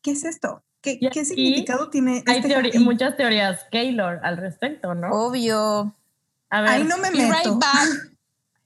¿qué 0.02 0.12
es 0.12 0.24
esto? 0.24 0.62
¿Qué, 0.80 0.98
Y 1.00 1.10
qué 1.10 1.24
significado 1.24 1.90
tiene 1.90 2.22
Hay 2.26 2.38
este 2.38 2.78
muchas 2.80 3.16
teorías 3.16 3.64
Keylor 3.70 4.20
al 4.22 4.36
respecto, 4.36 4.94
¿no? 4.94 5.08
Obvio. 5.10 5.94
A 6.48 6.60
ver, 6.60 6.70
Ahí 6.70 6.84
no 6.84 6.96
me 6.98 7.10
right 7.10 7.28
meto. 7.28 7.58
back. 7.58 8.12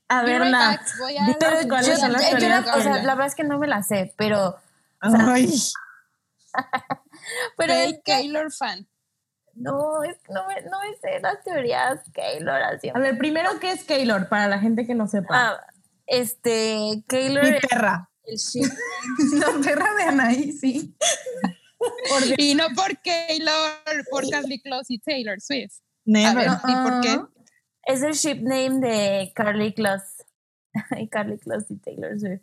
a 0.08 0.22
Be 0.22 0.30
ver, 0.32 0.42
right 0.42 0.50
Nat, 0.52 0.78
back. 0.80 0.98
Voy 0.98 1.16
a- 1.16 1.20
Dinos 1.22 1.36
Pero 1.40 1.68
cuáles 1.68 1.86
yo, 1.88 1.96
son 1.96 2.12
las 2.12 2.30
yo 2.30 2.48
la, 2.48 2.60
o 2.76 2.80
sea, 2.82 3.02
la 3.02 3.14
verdad 3.14 3.26
es 3.26 3.34
que 3.34 3.44
no 3.44 3.58
me 3.58 3.66
la 3.66 3.82
sé, 3.82 4.12
pero, 4.18 4.56
Ay. 5.00 5.50
pero 7.56 7.72
es 7.72 8.02
Taylor 8.04 8.52
fan. 8.52 8.86
No, 9.54 10.02
es 10.04 10.18
que 10.18 10.32
no 10.32 10.46
me, 10.46 10.62
no 10.62 10.78
me 10.80 10.96
sé 10.96 11.20
las 11.20 11.42
teorías 11.42 12.00
Keylor 12.12 12.62
así. 12.62 12.88
A 12.88 12.98
ver, 12.98 13.18
primero, 13.18 13.50
¿qué 13.60 13.72
es 13.72 13.84
Keylor? 13.84 14.28
Para 14.28 14.48
la 14.48 14.58
gente 14.58 14.86
que 14.86 14.94
no 14.94 15.06
sepa. 15.06 15.28
Ah, 15.30 15.66
este, 16.06 17.04
Keylor 17.08 17.44
Mi 17.44 17.60
perra. 17.60 18.10
el 18.24 18.36
ship. 18.36 18.70
La 19.38 19.46
perra 19.62 19.94
de 19.94 20.02
Anaí, 20.04 20.52
sí. 20.52 20.96
Y 22.36 22.54
no 22.54 22.66
por 22.74 22.94
Taylor, 23.02 24.04
por 24.10 24.28
Carly 24.28 24.60
Close 24.60 24.92
y 24.94 24.98
Taylor 24.98 25.40
Swift. 25.40 25.78
A 25.78 25.82
Never. 26.04 26.36
ver, 26.36 26.58
¿y 26.68 26.90
por 26.90 27.00
qué? 27.00 27.20
Es 27.84 28.02
el 28.02 28.12
ship 28.12 28.42
name 28.42 28.80
de 28.80 29.32
Carly 29.34 29.72
Close. 29.72 30.04
y 30.98 31.08
Carly 31.08 31.38
Close 31.38 31.66
y 31.70 31.76
Taylor 31.76 32.18
Swift. 32.18 32.42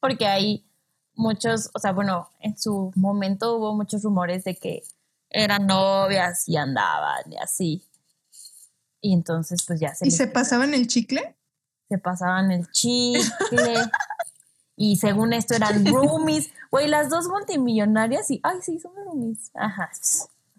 Porque 0.00 0.26
hay 0.26 0.66
muchos, 1.14 1.70
o 1.74 1.78
sea, 1.78 1.92
bueno, 1.92 2.30
en 2.40 2.58
su 2.58 2.92
momento 2.96 3.56
hubo 3.56 3.74
muchos 3.74 4.02
rumores 4.02 4.44
de 4.44 4.56
que 4.56 4.82
eran 5.34 5.66
novias 5.66 6.48
y 6.48 6.56
andaban 6.56 7.30
y 7.30 7.36
así. 7.36 7.84
Y 9.00 9.12
entonces, 9.12 9.64
pues 9.66 9.80
ya 9.80 9.94
se, 9.94 10.06
¿Y 10.06 10.10
se 10.10 10.26
pasaba 10.26 10.64
en 10.64 10.74
el 10.74 10.86
chicle? 10.86 11.36
se 11.88 11.98
pasaban 11.98 12.50
el 12.50 12.70
chicle. 12.70 13.22
y 14.76 14.96
según 14.96 15.32
esto 15.32 15.54
eran 15.54 15.84
roomies. 15.84 16.50
Güey, 16.70 16.88
las 16.88 17.10
dos 17.10 17.28
multimillonarias 17.28 18.30
y, 18.30 18.40
ay, 18.42 18.58
sí, 18.62 18.78
son 18.78 18.92
roomies. 18.96 19.50
Ajá, 19.54 19.90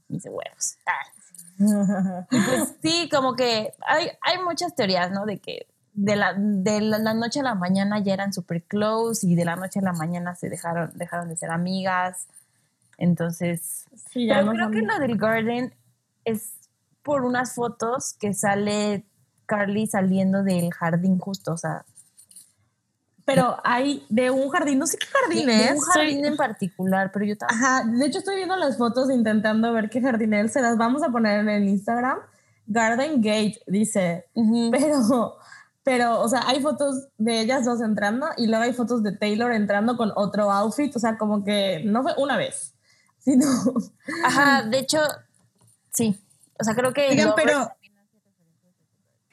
mis 0.08 0.26
huevos. 0.26 0.78
Ah. 0.86 2.26
Pues 2.30 2.76
sí, 2.82 3.10
como 3.10 3.36
que 3.36 3.74
hay, 3.88 4.10
hay 4.22 4.44
muchas 4.44 4.76
teorías, 4.76 5.12
¿no? 5.12 5.26
De 5.26 5.40
que 5.40 5.68
de 5.94 6.18
la, 6.18 6.34
de 6.38 6.82
la, 6.82 7.00
la 7.00 7.14
noche 7.14 7.40
a 7.40 7.44
la 7.44 7.56
mañana 7.56 8.00
ya 8.00 8.14
eran 8.14 8.34
super 8.34 8.62
close 8.64 9.26
y 9.26 9.36
de 9.36 9.46
la 9.46 9.56
noche 9.56 9.80
a 9.80 9.84
la 9.84 9.94
mañana 9.94 10.36
se 10.36 10.50
dejaron, 10.50 10.92
dejaron 10.96 11.30
de 11.30 11.38
ser 11.38 11.52
amigas. 11.52 12.28
Entonces, 12.98 13.86
Sí, 14.12 14.28
ya 14.28 14.39
pero 14.39 14.52
creo 14.54 14.72
que 14.72 14.82
lo 14.82 15.00
del 15.00 15.18
Garden 15.18 15.74
es 16.24 16.54
por 17.04 17.24
unas 17.24 17.54
fotos 17.54 18.14
que 18.20 18.34
sale 18.34 19.06
Carly 19.46 19.88
saliendo 19.88 20.43
del 20.43 20.74
jardín 20.74 21.20
justo, 21.20 21.54
o 21.54 21.58
sea, 21.58 21.86
Pero 23.26 23.58
hay 23.64 24.06
de 24.10 24.32
un 24.32 24.50
jardín, 24.50 24.80
no 24.80 24.88
sé 24.88 24.98
qué 24.98 25.06
de, 25.06 25.12
jardín 25.14 25.48
de 25.48 25.66
es. 25.66 25.72
un 25.72 25.80
jardín 25.82 26.26
en 26.26 26.38
particular, 26.38 27.12
pero 27.12 27.26
yo 27.26 27.38
también. 27.38 27.64
Ajá, 27.64 27.84
de 27.86 28.06
hecho 28.06 28.20
estoy 28.20 28.36
viendo 28.38 28.56
las 28.56 28.78
fotos 28.78 29.10
intentando 29.10 29.74
ver 29.74 29.89
qué 29.89 30.02
jardín 30.02 30.34
es. 30.34 30.54
Se 30.54 30.62
las 30.62 30.78
vamos 30.78 31.04
a 31.04 31.10
poner 31.10 31.39
en 31.41 31.50
el 31.50 31.68
Instagram. 31.68 32.20
Garden 32.68 33.22
Gate, 33.22 33.60
dice. 33.68 34.26
Pero, 34.72 35.38
pero, 35.84 36.22
o 36.22 36.30
sea, 36.30 36.48
hay 36.48 36.62
fotos 36.62 37.08
de 37.18 37.41
ellas 37.41 37.66
dos 37.66 37.82
entrando 37.82 38.28
y 38.38 38.48
luego 38.48 38.64
hay 38.64 38.74
fotos 38.74 39.04
de 39.04 39.12
Taylor 39.12 39.52
entrando 39.52 39.98
con 39.98 40.12
otro 40.16 40.52
outfit. 40.52 40.96
O 40.96 41.00
sea, 41.00 41.18
como 41.18 41.43
que 41.43 41.84
no 41.86 42.04
fue 42.04 42.14
una 42.18 42.38
vez, 42.38 42.75
sino... 43.26 43.46
Ajá, 44.24 44.64
de 44.64 44.80
hecho, 44.80 45.00
sí. 45.92 46.18
O 46.58 46.64
sea, 46.64 46.74
creo 46.76 46.94
que 46.94 47.10
Oigan, 47.10 47.34
pero 47.36 47.70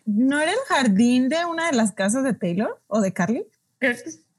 ¿No 0.04 0.40
era 0.40 0.50
el 0.50 0.58
jardín 0.68 1.28
de 1.28 1.44
una 1.44 1.66
de 1.70 1.76
las 1.76 1.92
casas 1.92 2.24
de 2.24 2.34
Taylor 2.34 2.80
o 2.88 3.00
de 3.00 3.12
Carly? 3.12 3.46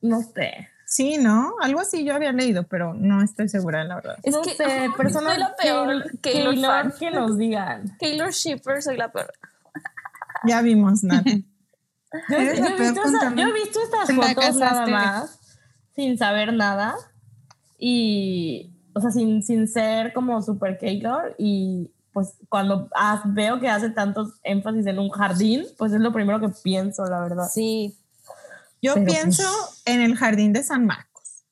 No 0.01 0.22
sé. 0.22 0.70
Sí, 0.86 1.18
¿no? 1.18 1.56
Algo 1.62 1.80
así 1.80 2.04
yo 2.04 2.14
había 2.14 2.32
leído, 2.32 2.68
pero 2.68 2.93
no 2.93 3.24
estoy 3.24 3.49
segura, 3.49 3.84
la 3.84 3.95
verdad. 3.95 4.18
Es 4.24 4.36
no 4.36 4.41
que 4.41 4.51
sé, 4.51 4.66
ay, 4.66 4.89
personas 4.89 5.34
soy 5.34 5.39
la 5.39 5.56
peor 5.56 6.12
que, 6.22 6.34
Taylor 6.34 6.93
que, 6.99 7.12
nos 7.12 7.38
digan. 7.38 7.97
Taylor 7.97 8.32
Shipper, 8.32 8.82
soy 8.84 8.97
la 8.97 9.12
peor. 9.12 9.34
Ya 10.45 10.62
vimos, 10.62 11.04
Nat. 11.04 11.26
Yo, 12.30 12.38
he 12.38 12.51
visto 12.51 12.84
esa- 12.84 13.01
contando. 13.01 13.41
yo 13.41 13.47
he 13.47 13.54
visto 13.54 13.80
estas 13.82 14.14
fotos 14.14 14.56
nada 14.58 14.86
más, 14.86 15.39
sin 15.95 16.16
saber 16.16 16.54
nada. 16.54 16.95
Y, 17.80 18.72
o 18.93 19.01
sea, 19.01 19.11
sin, 19.11 19.43
sin 19.43 19.67
ser 19.67 20.13
como 20.13 20.41
super 20.41 20.77
Taylor. 20.77 21.35
Y 21.37 21.91
pues 22.13 22.35
cuando 22.49 22.89
veo 23.25 23.59
que 23.59 23.67
hace 23.67 23.89
tantos 23.89 24.33
énfasis 24.43 24.85
en 24.85 24.99
un 24.99 25.09
jardín, 25.09 25.65
pues 25.77 25.93
es 25.93 25.99
lo 25.99 26.13
primero 26.13 26.39
que 26.39 26.49
pienso, 26.63 27.05
la 27.05 27.21
verdad. 27.21 27.47
Sí. 27.51 27.97
Yo 28.81 28.93
Pero, 28.95 29.05
pienso 29.05 29.43
en 29.85 30.01
el 30.01 30.15
jardín 30.15 30.53
de 30.53 30.63
San 30.63 30.85
Marcos. 30.85 31.43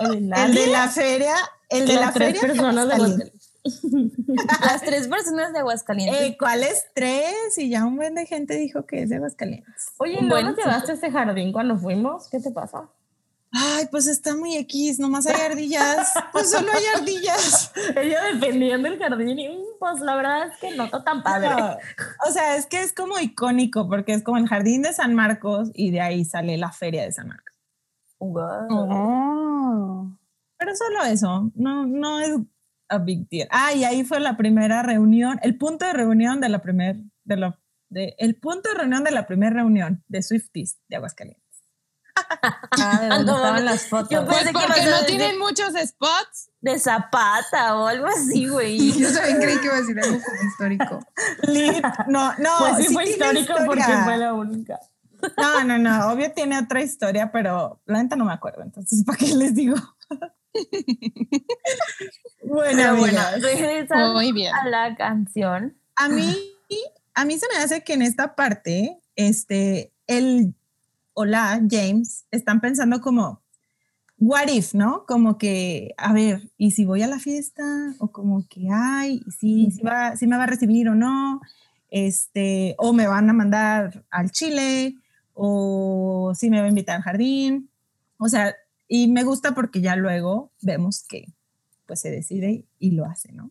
El 0.00 0.32
El 0.32 0.54
de 0.54 0.66
la 0.68 0.88
feria, 0.88 1.34
el 1.68 1.86
de 1.86 1.94
la 1.94 2.00
Las 2.00 2.14
tres 2.14 2.40
feria. 2.40 2.40
de 2.42 2.48
personas 2.48 2.88
de 2.88 2.94
Aguascalientes. 2.94 3.50
Las 4.60 4.82
tres 4.82 5.08
personas 5.08 5.52
de 5.52 5.58
Aguascalientes. 5.60 6.20
Eh, 6.22 6.36
¿Cuáles 6.38 6.86
tres? 6.94 7.56
Y 7.56 7.70
ya 7.70 7.84
un 7.84 7.96
buen 7.96 8.14
de 8.14 8.26
gente 8.26 8.56
dijo 8.56 8.84
que 8.84 9.02
es 9.02 9.08
de 9.10 9.16
Aguascalientes. 9.16 9.86
Oye, 9.98 10.20
¿no 10.20 10.40
nos 10.42 10.56
llevaste 10.56 10.92
a 10.92 10.94
ese 10.96 11.10
jardín 11.10 11.52
cuando 11.52 11.76
fuimos? 11.78 12.28
¿Qué 12.28 12.40
te 12.40 12.50
pasa? 12.50 12.88
Ay, 13.56 13.86
pues 13.88 14.08
está 14.08 14.34
muy 14.34 14.56
X, 14.56 14.98
nomás 14.98 15.26
hay 15.26 15.40
ardillas. 15.40 16.12
Pues 16.32 16.50
solo 16.50 16.68
hay 16.72 16.82
ardillas. 17.00 17.72
Ella 17.96 18.24
defendiendo 18.32 18.88
el 18.88 18.98
jardín 18.98 19.38
y 19.38 19.48
mm, 19.48 19.62
pues 19.78 20.00
la 20.00 20.16
verdad 20.16 20.48
es 20.48 20.58
que 20.58 20.76
no 20.76 20.84
está 20.84 21.04
tan 21.04 21.22
padre. 21.22 21.50
No, 21.50 21.76
O 22.28 22.32
sea, 22.32 22.56
es 22.56 22.66
que 22.66 22.80
es 22.80 22.92
como 22.92 23.18
icónico 23.20 23.88
porque 23.88 24.12
es 24.14 24.24
como 24.24 24.38
el 24.38 24.48
jardín 24.48 24.82
de 24.82 24.92
San 24.92 25.14
Marcos 25.14 25.70
y 25.72 25.92
de 25.92 26.00
ahí 26.00 26.24
sale 26.24 26.56
la 26.58 26.72
feria 26.72 27.04
de 27.04 27.12
San 27.12 27.28
Marcos. 27.28 27.54
Wow. 28.18 28.66
Oh. 28.70 30.18
Pero 30.58 30.74
solo 30.74 31.04
eso, 31.04 31.52
no, 31.54 31.86
no 31.86 32.18
es 32.18 32.32
a 32.88 32.98
big 32.98 33.28
deal. 33.28 33.48
Ah, 33.52 33.72
y 33.72 33.84
ahí 33.84 34.02
fue 34.02 34.18
la 34.18 34.36
primera 34.36 34.82
reunión, 34.82 35.38
el 35.42 35.56
punto 35.56 35.84
de 35.84 35.92
reunión 35.92 36.40
de 36.40 36.48
la 36.48 36.60
primer, 36.60 36.96
de 37.22 37.36
la, 37.36 37.60
de, 37.88 38.16
el 38.18 38.34
punto 38.34 38.68
de 38.68 38.74
reunión 38.74 39.04
de 39.04 39.12
la 39.12 39.26
primera 39.26 39.54
reunión 39.54 40.02
de 40.08 40.22
Swifties 40.22 40.80
de 40.88 40.96
Aguascalientes. 40.96 41.43
Ah, 42.42 42.98
de 43.00 43.08
donde 43.08 43.24
No, 43.32 43.36
estaban 43.36 43.64
las 43.64 43.86
fotos. 43.88 44.10
yo 44.10 44.24
Pues 44.26 44.38
Pensé 44.38 44.52
porque 44.52 44.84
no 44.84 45.04
tienen 45.06 45.38
muchos 45.38 45.72
spots. 45.86 46.50
De 46.60 46.78
Zapata 46.78 47.76
o 47.76 47.86
algo 47.86 48.06
así, 48.06 48.48
güey. 48.48 48.92
Yo 48.98 49.12
también 49.12 49.36
creí 49.38 49.58
que 49.58 49.66
iba 49.66 49.74
a 49.74 49.80
decir 49.80 50.00
algo 50.00 50.18
como 50.22 50.48
histórico. 50.48 50.98
No, 52.08 52.32
no, 52.38 52.50
pues 52.60 52.76
sí, 52.78 52.84
sí 52.86 52.94
fue 52.94 53.04
tiene 53.04 53.40
histórico 53.40 53.54
porque 53.66 53.80
historia. 53.80 54.04
fue 54.04 54.16
la 54.16 54.32
única. 54.32 54.80
No, 55.36 55.64
no, 55.64 55.78
no, 55.78 56.08
obvio 56.10 56.32
tiene 56.32 56.58
otra 56.58 56.82
historia, 56.82 57.30
pero 57.32 57.80
la 57.86 58.02
neta 58.02 58.16
no 58.16 58.24
me 58.24 58.32
acuerdo, 58.32 58.62
entonces, 58.62 59.04
¿para 59.04 59.18
qué 59.18 59.34
les 59.34 59.54
digo? 59.54 59.76
bueno, 62.42 62.96
bueno, 62.96 63.20
regresando 63.40 64.14
Muy 64.14 64.32
bien. 64.32 64.54
a 64.54 64.68
la 64.68 64.94
canción. 64.96 65.76
A 65.96 66.08
mí, 66.08 66.34
a 67.14 67.24
mí 67.24 67.38
se 67.38 67.46
me 67.52 67.58
hace 67.62 67.82
que 67.84 67.94
en 67.94 68.02
esta 68.02 68.34
parte, 68.34 68.98
este, 69.16 69.92
el 70.06 70.54
hola, 71.14 71.60
James, 71.70 72.26
están 72.30 72.60
pensando 72.60 73.00
como, 73.00 73.42
what 74.18 74.48
if, 74.48 74.74
¿no? 74.74 75.06
Como 75.06 75.38
que, 75.38 75.94
a 75.96 76.12
ver, 76.12 76.50
¿y 76.58 76.72
si 76.72 76.84
voy 76.84 77.02
a 77.02 77.06
la 77.06 77.18
fiesta? 77.18 77.64
O 77.98 78.12
como 78.12 78.46
que, 78.48 78.68
ay, 78.72 79.22
si, 79.38 79.70
si, 79.70 79.82
va, 79.82 80.16
si 80.16 80.26
me 80.26 80.36
va 80.36 80.44
a 80.44 80.48
recibir 80.48 80.88
o 80.88 80.94
no, 80.94 81.40
este, 81.90 82.74
o 82.78 82.92
me 82.92 83.06
van 83.06 83.30
a 83.30 83.32
mandar 83.32 84.04
al 84.10 84.30
Chile, 84.30 84.96
o 85.32 86.32
si 86.34 86.50
me 86.50 86.60
va 86.60 86.66
a 86.66 86.68
invitar 86.68 86.96
al 86.96 87.02
jardín. 87.02 87.70
O 88.18 88.28
sea, 88.28 88.54
y 88.88 89.08
me 89.08 89.24
gusta 89.24 89.54
porque 89.54 89.80
ya 89.80 89.96
luego 89.96 90.52
vemos 90.62 91.04
que 91.08 91.34
pues 91.86 92.00
se 92.00 92.10
decide 92.10 92.64
y 92.78 92.92
lo 92.92 93.04
hace, 93.04 93.32
¿no? 93.32 93.50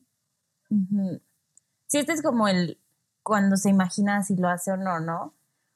Sí, 1.87 1.99
este 1.99 2.13
es 2.13 2.23
como 2.23 2.47
el 2.47 2.79
cuando 3.21 3.57
se 3.57 3.69
imagina 3.69 4.23
si 4.23 4.35
lo 4.35 4.49
hace 4.49 4.71
o 4.71 4.77
no, 4.77 4.99
¿no? 4.99 5.33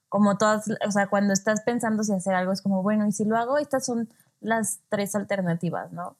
Como 0.10 0.38
todas, 0.38 0.70
o 0.86 0.92
sea, 0.92 1.08
cuando 1.08 1.34
estás 1.34 1.62
pensando 1.62 2.04
si 2.04 2.14
hacer 2.14 2.34
algo 2.34 2.52
es 2.52 2.62
como, 2.62 2.82
bueno, 2.82 3.06
y 3.08 3.12
si 3.12 3.26
lo 3.26 3.38
hago, 3.38 3.58
estas 3.58 3.86
son 3.86 4.10
las 4.40 4.80
tres 4.90 5.16
alternativas, 5.16 5.92
¿no? 5.92 6.18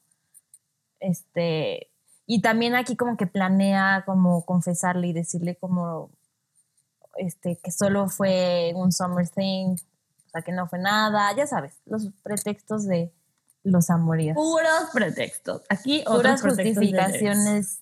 Este, 1.00 1.90
y 2.26 2.42
también 2.42 2.74
aquí 2.74 2.96
como 2.96 3.16
que 3.16 3.26
planea 3.26 4.02
como 4.04 4.44
confesarle 4.44 5.08
y 5.08 5.12
decirle 5.12 5.56
como, 5.56 6.10
este, 7.16 7.58
que 7.62 7.70
solo 7.70 8.08
fue 8.08 8.72
un 8.74 8.92
summer 8.92 9.28
thing, 9.28 9.76
o 10.26 10.30
sea, 10.30 10.42
que 10.42 10.52
no 10.52 10.68
fue 10.68 10.78
nada, 10.78 11.34
ya 11.34 11.46
sabes, 11.46 11.80
los 11.86 12.10
pretextos 12.22 12.86
de 12.86 13.14
los 13.62 13.88
amoríos. 13.90 14.34
Puros 14.34 14.90
pretextos. 14.92 15.62
Aquí 15.68 16.02
Puras 16.04 16.40
otros 16.42 16.42
pretextos 16.42 16.84
justificaciones 16.84 17.80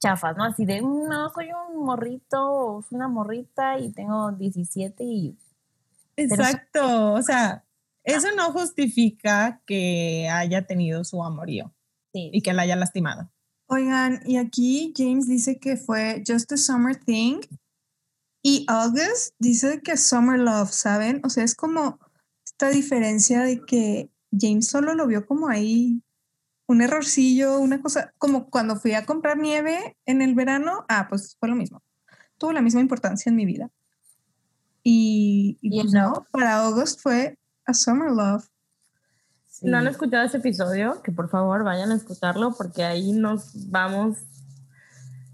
chafas, 0.00 0.36
¿no? 0.36 0.44
Así 0.44 0.64
de, 0.64 0.80
"Mm, 0.82 1.08
no, 1.08 1.30
soy 1.30 1.48
un 1.70 1.84
morrito, 1.84 2.52
o 2.52 2.82
soy 2.82 2.96
una 2.96 3.08
morrita 3.08 3.78
y 3.78 3.90
tengo 3.92 4.32
17 4.32 5.04
y... 5.04 5.36
Exacto, 6.16 7.14
o 7.14 7.22
sea, 7.22 7.64
eso 8.04 8.28
no 8.36 8.52
justifica 8.52 9.62
que 9.66 10.28
haya 10.32 10.66
tenido 10.66 11.04
su 11.04 11.22
amorío 11.22 11.72
Sí. 12.12 12.30
y 12.32 12.42
que 12.42 12.52
la 12.52 12.62
haya 12.62 12.74
lastimado. 12.76 13.30
Oigan, 13.68 14.20
y 14.24 14.36
aquí 14.38 14.92
James 14.96 15.28
dice 15.28 15.58
que 15.58 15.76
fue 15.76 16.22
Just 16.26 16.50
a 16.52 16.56
Summer 16.56 16.96
Thing 16.96 17.40
y 18.42 18.64
August 18.68 19.34
dice 19.38 19.82
que 19.82 19.96
Summer 19.96 20.38
Love, 20.40 20.70
¿saben? 20.72 21.20
O 21.24 21.28
sea, 21.28 21.44
es 21.44 21.54
como 21.54 21.98
esta 22.46 22.70
diferencia 22.70 23.42
de 23.42 23.60
que 23.64 24.10
James 24.32 24.68
solo 24.68 24.94
lo 24.94 25.06
vio 25.06 25.26
como 25.26 25.48
ahí 25.48 26.02
un 26.68 26.82
errorcillo, 26.82 27.58
una 27.58 27.80
cosa, 27.80 28.12
como 28.18 28.50
cuando 28.50 28.76
fui 28.76 28.92
a 28.92 29.06
comprar 29.06 29.38
nieve 29.38 29.96
en 30.04 30.20
el 30.20 30.34
verano, 30.34 30.84
ah, 30.88 31.06
pues 31.08 31.34
fue 31.40 31.48
lo 31.48 31.56
mismo. 31.56 31.82
Tuvo 32.36 32.52
la 32.52 32.60
misma 32.60 32.82
importancia 32.82 33.30
en 33.30 33.36
mi 33.36 33.46
vida. 33.46 33.70
Y, 34.82 35.58
y 35.62 35.78
Y 35.78 35.80
pues 35.80 35.94
no. 35.94 36.26
para 36.30 36.58
August 36.58 37.00
fue 37.00 37.38
a 37.64 37.72
Summer 37.72 38.10
Love. 38.10 38.46
Si 39.46 39.66
no 39.66 39.78
han 39.78 39.88
escuchado 39.88 40.26
ese 40.26 40.36
episodio, 40.36 41.02
que 41.02 41.10
por 41.10 41.30
favor 41.30 41.64
vayan 41.64 41.90
a 41.90 41.96
escucharlo 41.96 42.54
porque 42.54 42.84
ahí 42.84 43.12
nos 43.12 43.70
vamos 43.70 44.18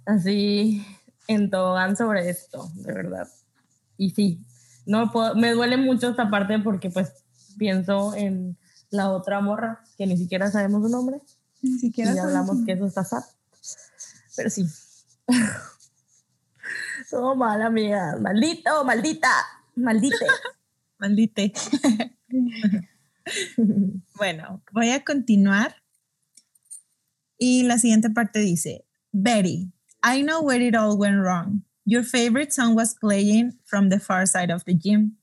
así 0.07 0.87
en 1.26 1.51
tobogán 1.51 1.97
sobre 1.97 2.30
esto, 2.30 2.70
de 2.76 2.93
verdad. 2.93 3.28
Y 3.99 4.11
sí, 4.11 4.41
no 4.87 5.11
puedo, 5.11 5.35
me 5.35 5.51
duele 5.51 5.76
mucho 5.78 6.11
esta 6.11 6.30
parte 6.30 6.61
porque 6.61 6.91
pues 6.91 7.12
pienso 7.59 8.14
en 8.14 8.57
la 8.95 9.11
otra 9.11 9.41
morra 9.41 9.83
que 9.99 10.07
ni 10.07 10.17
siquiera 10.17 10.51
sabemos 10.51 10.83
su 10.83 10.89
nombre 10.89 11.21
Ni 11.63 11.75
y 11.75 11.79
siquiera 11.79 12.15
sabes 12.15 12.25
hablamos 12.25 12.65
que 12.65 12.73
eso 12.73 12.87
está 12.87 13.05
sad. 13.05 13.25
Pero 14.37 14.51
sí. 14.51 14.67
Todo 17.11 17.35
mal, 17.37 17.61
amiga. 17.63 18.17
Maldito, 18.21 18.85
maldita, 18.85 19.31
maldite. 19.77 20.27
Maldite. 20.99 21.53
bueno, 24.17 24.63
voy 24.73 24.91
a 24.91 25.05
continuar. 25.05 25.75
Y 27.37 27.65
la 27.65 27.79
siguiente 27.79 28.11
parte 28.11 28.39
dice, 28.39 28.87
Betty, 29.13 29.73
I 30.03 30.23
know 30.23 30.41
where 30.41 30.65
it 30.65 30.75
all 30.75 30.97
went 30.97 31.19
wrong. 31.19 31.65
Your 31.85 32.05
favorite 32.05 32.53
song 32.53 32.75
was 32.75 32.95
playing 32.95 33.59
from 33.65 33.91
the 33.91 33.99
far 33.99 34.25
side 34.27 34.51
of 34.51 34.65
the 34.65 34.73
gym. 34.73 35.19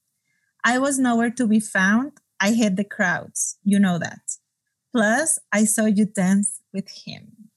I 0.63 0.77
was 0.77 0.99
nowhere 0.99 1.31
to 1.31 1.47
be 1.47 1.59
found. 1.59 2.20
I 2.41 2.53
hate 2.53 2.75
the 2.75 2.83
crowds. 2.83 3.57
You 3.63 3.77
know 3.79 3.99
that. 3.99 4.37
Plus, 4.91 5.39
I 5.53 5.65
saw 5.65 5.85
you 5.85 6.05
dance 6.05 6.59
with 6.73 6.89
him. 6.89 7.51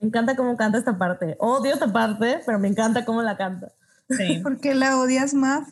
Me 0.00 0.06
encanta 0.08 0.36
cómo 0.36 0.56
canta 0.56 0.78
esta 0.78 0.96
parte. 0.96 1.36
Odio 1.40 1.74
esta 1.74 1.92
parte, 1.92 2.40
pero 2.46 2.58
me 2.60 2.68
encanta 2.68 3.04
cómo 3.04 3.22
la 3.22 3.36
canta. 3.36 3.72
Sí. 4.08 4.38
¿Por 4.42 4.60
qué 4.60 4.74
la 4.74 4.98
odias, 4.98 5.34
Mav? 5.34 5.64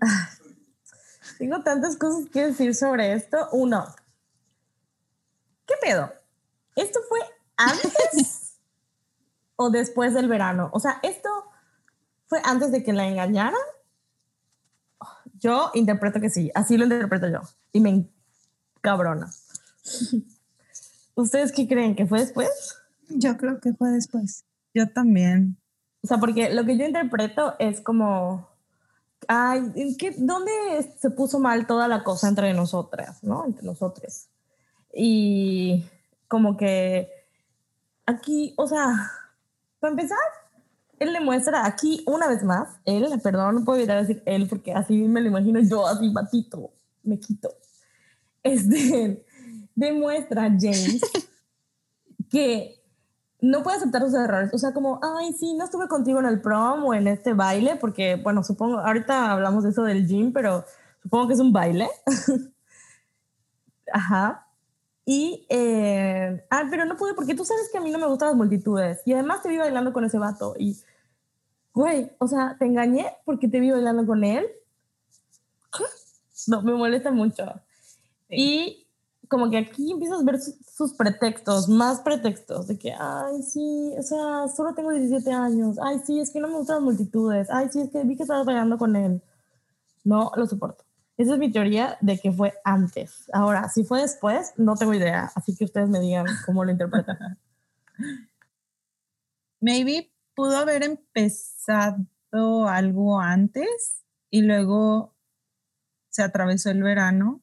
Tengo 1.38 1.62
tantas 1.62 1.96
cosas 1.96 2.30
que 2.30 2.46
decir 2.46 2.74
sobre 2.74 3.12
esto. 3.12 3.48
Uno, 3.50 3.84
¿qué 5.66 5.74
pedo? 5.82 6.12
¿Esto 6.76 7.00
fue 7.08 7.18
antes 7.56 8.60
o 9.56 9.70
después 9.70 10.14
del 10.14 10.28
verano? 10.28 10.70
O 10.72 10.78
sea, 10.78 11.00
¿esto 11.02 11.28
fue 12.26 12.40
antes 12.44 12.70
de 12.70 12.84
que 12.84 12.92
la 12.92 13.08
engañaran? 13.08 13.60
Yo 15.38 15.70
interpreto 15.74 16.20
que 16.20 16.30
sí, 16.30 16.50
así 16.54 16.76
lo 16.76 16.84
interpreto 16.84 17.28
yo. 17.28 17.40
Y 17.72 17.80
me 17.80 18.08
cabrona. 18.80 19.30
¿Ustedes 21.14 21.52
qué 21.52 21.66
creen? 21.66 21.94
¿Que 21.96 22.06
fue 22.06 22.20
después? 22.20 22.76
Yo 23.08 23.36
creo 23.36 23.60
que 23.60 23.72
fue 23.74 23.90
después. 23.90 24.44
Yo 24.74 24.88
también. 24.88 25.56
O 26.02 26.06
sea, 26.06 26.18
porque 26.18 26.50
lo 26.52 26.64
que 26.64 26.76
yo 26.76 26.84
interpreto 26.84 27.56
es 27.58 27.80
como, 27.80 28.48
ay, 29.26 29.72
¿en 29.74 29.96
qué, 29.96 30.14
¿dónde 30.16 30.52
se 30.98 31.10
puso 31.10 31.40
mal 31.40 31.66
toda 31.66 31.88
la 31.88 32.04
cosa 32.04 32.28
entre 32.28 32.52
nosotras, 32.52 33.22
no? 33.24 33.44
Entre 33.44 33.64
nosotros. 33.64 34.28
Y 34.92 35.84
como 36.28 36.56
que 36.56 37.10
aquí, 38.04 38.54
o 38.56 38.66
sea, 38.66 39.10
para 39.80 39.90
empezar, 39.92 40.18
él 40.98 41.12
le 41.12 41.20
muestra 41.20 41.66
aquí 41.66 42.02
una 42.06 42.28
vez 42.28 42.42
más, 42.42 42.68
él, 42.84 43.06
perdón, 43.22 43.56
no 43.56 43.64
puedo 43.64 43.78
evitar 43.78 44.00
decir 44.00 44.22
él 44.26 44.48
porque 44.48 44.72
así 44.72 44.96
me 45.08 45.20
lo 45.20 45.28
imagino 45.28 45.60
yo, 45.60 45.86
así 45.86 46.10
batito, 46.10 46.72
me 47.02 47.18
quito. 47.18 47.50
Este, 48.42 49.24
demuestra 49.74 50.44
a 50.44 50.48
James 50.48 51.00
que 52.30 52.76
no 53.40 53.62
puede 53.62 53.76
aceptar 53.76 54.02
sus 54.02 54.14
errores. 54.14 54.52
O 54.54 54.58
sea, 54.58 54.72
como, 54.72 55.00
ay, 55.02 55.32
sí, 55.32 55.54
no 55.54 55.64
estuve 55.64 55.88
contigo 55.88 56.18
en 56.20 56.26
el 56.26 56.40
prom 56.40 56.84
o 56.84 56.94
en 56.94 57.06
este 57.06 57.34
baile, 57.34 57.76
porque, 57.76 58.16
bueno, 58.16 58.42
supongo, 58.42 58.78
ahorita 58.78 59.32
hablamos 59.32 59.64
de 59.64 59.70
eso 59.70 59.82
del 59.82 60.06
gym, 60.06 60.32
pero 60.32 60.64
supongo 61.02 61.28
que 61.28 61.34
es 61.34 61.40
un 61.40 61.52
baile. 61.52 61.88
Ajá. 63.92 64.45
Y, 65.08 65.46
eh, 65.48 66.44
ah, 66.50 66.64
pero 66.68 66.84
no 66.84 66.96
pude 66.96 67.14
porque 67.14 67.36
tú 67.36 67.44
sabes 67.44 67.70
que 67.70 67.78
a 67.78 67.80
mí 67.80 67.92
no 67.92 67.98
me 67.98 68.08
gustan 68.08 68.28
las 68.28 68.36
multitudes. 68.36 69.02
Y 69.06 69.12
además 69.12 69.40
te 69.40 69.48
vi 69.48 69.56
bailando 69.56 69.92
con 69.92 70.04
ese 70.04 70.18
vato. 70.18 70.56
Y, 70.58 70.76
güey, 71.72 72.10
o 72.18 72.26
sea, 72.26 72.56
te 72.58 72.66
engañé 72.66 73.16
porque 73.24 73.46
te 73.46 73.60
vi 73.60 73.70
bailando 73.70 74.04
con 74.04 74.24
él. 74.24 74.46
No, 76.48 76.62
me 76.62 76.72
molesta 76.72 77.10
mucho. 77.10 77.44
Y 78.28 78.86
como 79.28 79.50
que 79.50 79.58
aquí 79.58 79.90
empiezas 79.90 80.20
a 80.20 80.24
ver 80.24 80.38
sus, 80.40 80.92
pretextos, 80.94 81.68
más 81.68 82.00
pretextos, 82.00 82.66
de 82.68 82.78
que, 82.78 82.92
ay, 82.92 83.42
sí, 83.42 83.92
o 83.98 84.02
sea, 84.02 84.46
solo 84.54 84.74
tengo 84.74 84.90
17 84.90 85.32
años, 85.32 85.78
ay, 85.82 86.00
sí, 86.06 86.20
es 86.20 86.30
que 86.30 86.40
no 86.40 86.48
me 86.48 86.54
gustan 86.54 86.76
las 86.76 86.84
multitudes, 86.84 87.48
ay, 87.50 87.68
sí, 87.72 87.80
es 87.80 87.90
que 87.90 88.04
vi 88.04 88.16
que 88.16 88.22
estabas 88.22 88.46
bailando 88.46 88.78
con 88.78 88.94
él. 88.94 89.20
No 90.04 90.30
lo 90.36 90.46
soporto. 90.46 90.85
Esa 91.16 91.32
es 91.32 91.38
mi 91.38 91.50
teoría 91.50 91.96
de 92.00 92.18
que 92.18 92.30
fue 92.30 92.52
antes. 92.64 93.30
Ahora, 93.32 93.68
si 93.68 93.84
fue 93.84 94.02
después, 94.02 94.52
no 94.56 94.76
tengo 94.76 94.92
idea, 94.92 95.30
así 95.34 95.56
que 95.56 95.64
ustedes 95.64 95.88
me 95.88 96.00
digan 96.00 96.26
cómo 96.44 96.64
lo 96.64 96.70
interpretan. 96.70 97.38
Maybe 99.60 100.12
pudo 100.34 100.58
haber 100.58 100.82
empezado 100.82 102.68
algo 102.68 103.18
antes 103.18 104.04
y 104.30 104.42
luego 104.42 105.16
se 106.10 106.22
atravesó 106.22 106.70
el 106.70 106.82
verano 106.82 107.42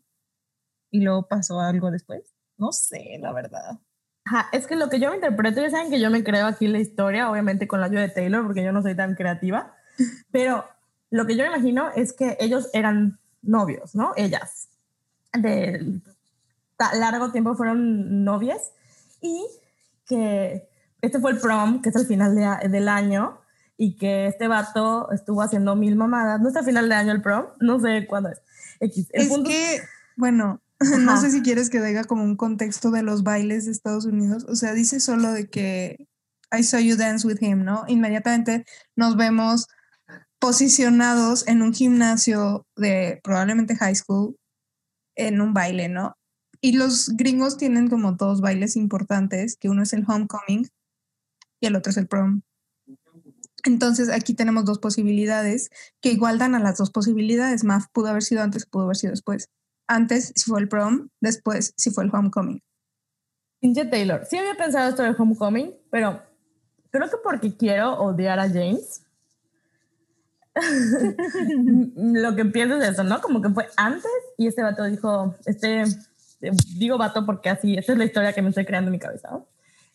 y 0.91 1.01
luego 1.01 1.27
pasó 1.27 1.59
algo 1.59 1.89
después. 1.89 2.35
No 2.57 2.71
sé, 2.71 3.17
la 3.19 3.33
verdad. 3.33 3.79
Ajá, 4.25 4.47
es 4.51 4.67
que 4.67 4.75
lo 4.75 4.89
que 4.89 4.99
yo 4.99 5.09
me 5.09 5.15
interpreto, 5.15 5.61
ya 5.61 5.71
saben 5.71 5.89
que 5.89 5.99
yo 5.99 6.11
me 6.11 6.23
creo 6.23 6.45
aquí 6.45 6.67
la 6.67 6.79
historia, 6.79 7.29
obviamente 7.29 7.67
con 7.67 7.81
la 7.81 7.87
ayuda 7.87 8.01
de 8.01 8.09
Taylor, 8.09 8.45
porque 8.45 8.63
yo 8.63 8.71
no 8.71 8.83
soy 8.83 8.95
tan 8.95 9.15
creativa, 9.15 9.75
pero 10.31 10.65
lo 11.09 11.25
que 11.25 11.35
yo 11.35 11.45
imagino 11.45 11.89
es 11.95 12.13
que 12.13 12.37
ellos 12.39 12.69
eran 12.73 13.19
novios, 13.43 13.93
¿no? 13.95 14.13
Ellas. 14.15 14.69
De 15.33 16.01
largo 16.95 17.31
tiempo 17.31 17.55
fueron 17.55 18.23
novias 18.23 18.71
y 19.21 19.45
que 20.05 20.67
este 21.01 21.19
fue 21.19 21.31
el 21.31 21.39
prom, 21.39 21.81
que 21.81 21.89
es 21.89 21.95
el 21.95 22.05
final 22.05 22.35
de, 22.35 22.69
del 22.69 22.89
año, 22.89 23.39
y 23.77 23.95
que 23.95 24.27
este 24.27 24.47
vato 24.47 25.11
estuvo 25.11 25.41
haciendo 25.41 25.75
mil 25.75 25.95
mamadas. 25.95 26.39
¿No 26.41 26.49
es 26.49 26.55
el 26.55 26.65
final 26.65 26.89
de 26.89 26.95
año 26.95 27.11
el 27.11 27.21
prom? 27.21 27.45
No 27.59 27.79
sé 27.79 28.05
cuándo 28.07 28.29
es. 28.29 28.41
X. 28.79 29.07
es 29.11 29.29
que, 29.45 29.81
bueno, 30.15 30.61
no 30.99 31.17
sé 31.17 31.31
si 31.31 31.41
quieres 31.41 31.69
que 31.69 31.81
diga 31.81 32.03
como 32.03 32.23
un 32.23 32.35
contexto 32.35 32.91
de 32.91 33.03
los 33.03 33.23
bailes 33.23 33.65
de 33.65 33.71
Estados 33.71 34.05
Unidos. 34.05 34.45
O 34.47 34.55
sea, 34.55 34.73
dice 34.73 34.99
solo 34.99 35.31
de 35.31 35.49
que 35.49 36.07
I 36.57 36.63
saw 36.63 36.79
you 36.79 36.95
dance 36.95 37.25
with 37.25 37.41
him, 37.41 37.63
¿no? 37.63 37.83
Inmediatamente 37.87 38.65
nos 38.95 39.17
vemos 39.17 39.67
posicionados 40.43 41.47
en 41.47 41.61
un 41.61 41.73
gimnasio 41.73 42.67
de 42.75 43.21
probablemente 43.23 43.77
high 43.77 43.95
school 43.95 44.35
en 45.15 45.39
un 45.39 45.53
baile, 45.53 45.87
¿no? 45.87 46.17
Y 46.59 46.73
los 46.73 47.15
gringos 47.15 47.55
tienen 47.55 47.89
como 47.89 48.11
dos 48.11 48.41
bailes 48.41 48.75
importantes, 48.75 49.55
que 49.55 49.69
uno 49.69 49.83
es 49.83 49.93
el 49.93 50.03
homecoming 50.05 50.67
y 51.61 51.67
el 51.67 51.77
otro 51.77 51.91
es 51.91 51.97
el 51.97 52.07
prom. 52.07 52.41
Entonces 53.63 54.09
aquí 54.09 54.33
tenemos 54.33 54.65
dos 54.65 54.79
posibilidades 54.79 55.69
que 56.01 56.11
igual 56.11 56.39
dan 56.39 56.55
a 56.55 56.59
las 56.59 56.77
dos 56.77 56.91
posibilidades. 56.91 57.63
MAF 57.63 57.85
pudo 57.93 58.09
haber 58.09 58.23
sido 58.23 58.43
antes, 58.43 58.65
pudo 58.65 58.83
haber 58.83 58.97
sido 58.97 59.11
después 59.11 59.47
antes 59.87 60.33
si 60.35 60.49
fue 60.51 60.59
el 60.59 60.67
prom, 60.67 61.07
después 61.21 61.73
si 61.77 61.89
fue 61.89 62.03
el 62.03 62.13
homecoming. 62.13 62.61
Pinche 63.61 63.85
Taylor, 63.85 64.25
sí 64.29 64.35
había 64.35 64.55
pensado 64.55 64.89
esto 64.89 65.03
del 65.03 65.15
homecoming, 65.17 65.73
pero 65.89 66.21
creo 66.91 67.09
que 67.09 67.15
porque 67.23 67.55
quiero 67.55 67.93
odiar 67.93 68.39
a 68.39 68.49
James. 68.49 69.03
lo 71.95 72.35
que 72.35 72.45
pienso 72.45 72.77
es 72.77 72.89
eso, 72.89 73.03
¿no? 73.03 73.21
Como 73.21 73.41
que 73.41 73.49
fue 73.49 73.67
antes 73.77 74.11
y 74.37 74.47
este 74.47 74.63
vato 74.63 74.83
dijo, 74.85 75.35
este, 75.45 75.83
digo 76.77 76.97
vato 76.97 77.25
porque 77.25 77.49
así, 77.49 77.75
esta 77.75 77.93
es 77.93 77.97
la 77.97 78.05
historia 78.05 78.33
que 78.33 78.41
me 78.41 78.49
estoy 78.49 78.65
creando 78.65 78.89
en 78.89 78.93
mi 78.93 78.99
cabeza. 78.99 79.29
¿no? 79.31 79.47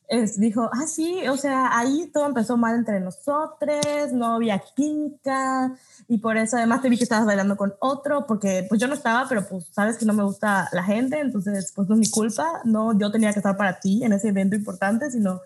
es, 0.09 0.41
dijo, 0.41 0.71
ah, 0.73 0.87
sí, 0.87 1.29
o 1.29 1.37
sea, 1.37 1.79
ahí 1.79 2.11
todo 2.13 2.27
empezó 2.27 2.57
mal 2.57 2.75
entre 2.75 2.99
nosotros, 2.99 4.13
no 4.13 4.35
había 4.35 4.63
química, 4.75 5.77
y 6.09 6.19
por 6.19 6.39
eso 6.39 6.57
además 6.57 6.81
te 6.81 6.89
vi 6.89 6.97
que 6.97 7.05
estabas 7.05 7.27
bailando 7.27 7.57
con 7.57 7.75
otro, 7.81 8.27
porque 8.27 8.65
pues 8.69 8.81
yo 8.81 8.89
no 8.89 8.95
estaba, 8.95 9.29
pero 9.29 9.47
pues 9.47 9.67
sabes 9.71 9.99
que 9.99 10.07
no 10.07 10.15
me 10.15 10.25
gusta 10.25 10.69
la 10.73 10.83
gente, 10.83 11.21
entonces 11.21 11.73
pues 11.77 11.89
no 11.89 11.95
es 11.95 12.01
mi 12.01 12.11
culpa, 12.11 12.63
no 12.65 12.99
yo 12.99 13.11
tenía 13.13 13.33
que 13.33 13.39
estar 13.39 13.57
para 13.57 13.79
ti 13.81 14.03
en 14.03 14.15
ese 14.15 14.29
evento 14.29 14.57
importante, 14.57 15.11
sino 15.11 15.41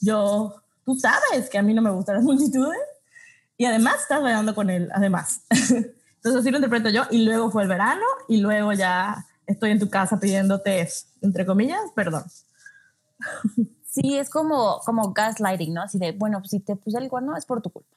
yo, 0.00 0.62
tú 0.84 0.98
sabes 0.98 1.50
que 1.50 1.58
a 1.58 1.62
mí 1.62 1.74
no 1.74 1.82
me 1.82 1.90
gustan 1.90 2.16
las 2.16 2.24
multitudes, 2.24 2.80
y 3.56 3.64
además 3.64 3.96
estás 4.02 4.22
bailando 4.22 4.54
con 4.54 4.70
él, 4.70 4.90
además. 4.92 5.42
entonces 5.50 6.40
así 6.40 6.50
lo 6.50 6.58
interpreto 6.58 6.90
yo, 6.90 7.02
y 7.10 7.24
luego 7.24 7.50
fue 7.50 7.62
el 7.62 7.68
verano, 7.68 8.04
y 8.28 8.38
luego 8.38 8.72
ya 8.72 9.26
estoy 9.46 9.70
en 9.70 9.78
tu 9.78 9.88
casa 9.88 10.18
pidiéndote, 10.18 10.88
entre 11.22 11.46
comillas, 11.46 11.80
perdón. 11.94 12.24
Sí, 13.84 14.18
es 14.18 14.28
como, 14.28 14.80
como 14.84 15.12
gaslighting, 15.12 15.72
¿no? 15.72 15.82
Así 15.82 15.98
de, 15.98 16.12
bueno, 16.12 16.40
pues 16.40 16.50
si 16.50 16.60
te 16.60 16.76
puse 16.76 16.98
el 16.98 17.08
cuerno 17.08 17.36
es 17.36 17.46
por 17.46 17.62
tu 17.62 17.70
culpa, 17.70 17.96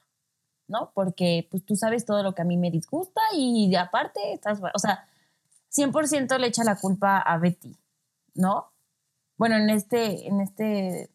¿no? 0.66 0.92
Porque 0.94 1.46
pues 1.50 1.64
tú 1.64 1.76
sabes 1.76 2.06
todo 2.06 2.22
lo 2.22 2.34
que 2.34 2.40
a 2.42 2.46
mí 2.46 2.56
me 2.56 2.70
disgusta 2.70 3.20
y 3.34 3.74
aparte 3.74 4.32
estás, 4.32 4.60
o 4.74 4.78
sea, 4.78 5.06
100% 5.70 6.38
le 6.38 6.46
echa 6.46 6.64
la 6.64 6.76
culpa 6.76 7.18
a 7.18 7.36
Betty, 7.38 7.76
¿no? 8.34 8.72
Bueno, 9.36 9.56
en 9.56 9.70
este, 9.70 10.26
en 10.26 10.40
este 10.40 11.10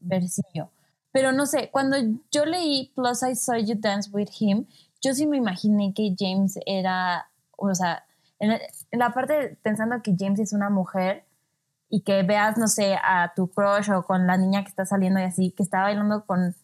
versillo. 0.00 0.70
Pero 1.16 1.32
no 1.32 1.46
sé, 1.46 1.70
cuando 1.70 1.96
yo 2.30 2.44
leí 2.44 2.92
Plus 2.94 3.22
I 3.22 3.34
Saw 3.34 3.56
You 3.56 3.76
Dance 3.78 4.10
With 4.12 4.28
Him, 4.38 4.66
yo 5.00 5.14
sí 5.14 5.26
me 5.26 5.38
imaginé 5.38 5.94
que 5.94 6.14
James 6.14 6.58
era, 6.66 7.30
o 7.56 7.74
sea, 7.74 8.04
en 8.38 8.60
la 8.92 9.14
parte 9.14 9.56
pensando 9.62 10.02
que 10.02 10.14
James 10.14 10.40
es 10.40 10.52
una 10.52 10.68
mujer, 10.68 11.24
y 11.88 12.02
que 12.02 12.22
veas, 12.22 12.58
no 12.58 12.68
sé, 12.68 12.98
a 13.02 13.32
tu 13.34 13.48
crush 13.48 13.90
o 13.92 14.04
con 14.04 14.26
la 14.26 14.36
niña 14.36 14.62
que 14.62 14.68
está 14.68 14.84
saliendo 14.84 15.18
y 15.18 15.22
así, 15.22 15.52
que 15.52 15.62
está 15.62 15.80
bailando 15.80 16.26
con 16.26 16.54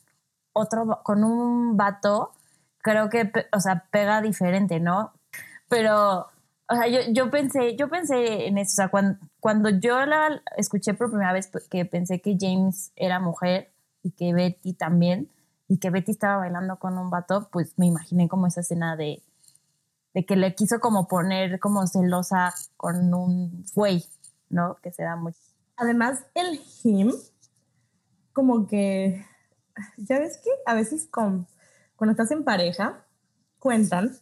otro, 0.53 1.00
con 1.03 1.24
un 1.24 1.78
vato, 1.78 2.32
creo 2.82 3.09
que, 3.09 3.32
o 3.53 3.61
sea, 3.61 3.86
pega 3.90 4.20
diferente, 4.20 4.80
¿no? 4.80 5.14
Pero, 5.68 6.28
o 6.68 6.74
sea, 6.74 6.88
yo, 6.88 7.00
yo 7.09 7.30
pensé, 7.30 7.74
yo 7.76 7.88
pensé 7.88 8.48
en 8.48 8.59
eso, 8.59 8.72
o 8.74 8.76
sea, 8.76 8.88
cuando, 8.88 9.18
cuando 9.40 9.70
yo 9.70 10.05
la 10.05 10.42
escuché 10.59 10.92
por 10.92 11.09
primera 11.09 11.32
vez, 11.32 11.48
pues, 11.48 11.68
que 11.70 11.86
pensé 11.86 12.20
que 12.20 12.36
James 12.38 12.92
era 12.96 13.18
mujer 13.18 13.72
y 14.03 14.12
que 14.12 14.32
Betty 14.32 14.74
también, 14.74 15.30
y 15.68 15.78
que 15.78 15.90
Betty 15.90 16.12
estaba 16.12 16.38
bailando 16.38 16.78
con 16.78 16.98
un 16.98 17.11
vato, 17.11 17.48
pues 17.50 17.74
me 17.78 17.86
imaginé 17.86 18.28
como 18.28 18.46
esa 18.46 18.61
escena 18.61 18.96
de, 18.96 19.22
de 20.14 20.26
que 20.26 20.36
le 20.36 20.55
quiso 20.55 20.80
como 20.80 21.09
poner 21.09 21.59
como 21.61 21.86
celosa 21.86 22.53
con 22.76 23.14
un 23.14 23.64
güey, 23.74 24.05
¿no? 24.48 24.76
Que 24.82 24.92
se 24.92 25.03
da 25.03 25.16
mucho. 25.16 25.38
Además, 25.76 26.24
el 26.34 26.61
him, 26.84 27.12
como 28.32 28.66
que, 28.66 29.24
ya 29.96 30.18
ves 30.18 30.38
que 30.38 30.50
a 30.66 30.74
veces 30.74 31.09
con, 31.11 31.46
cuando 31.96 32.12
estás 32.12 32.30
en 32.30 32.44
pareja, 32.44 33.05
cuentan 33.59 34.16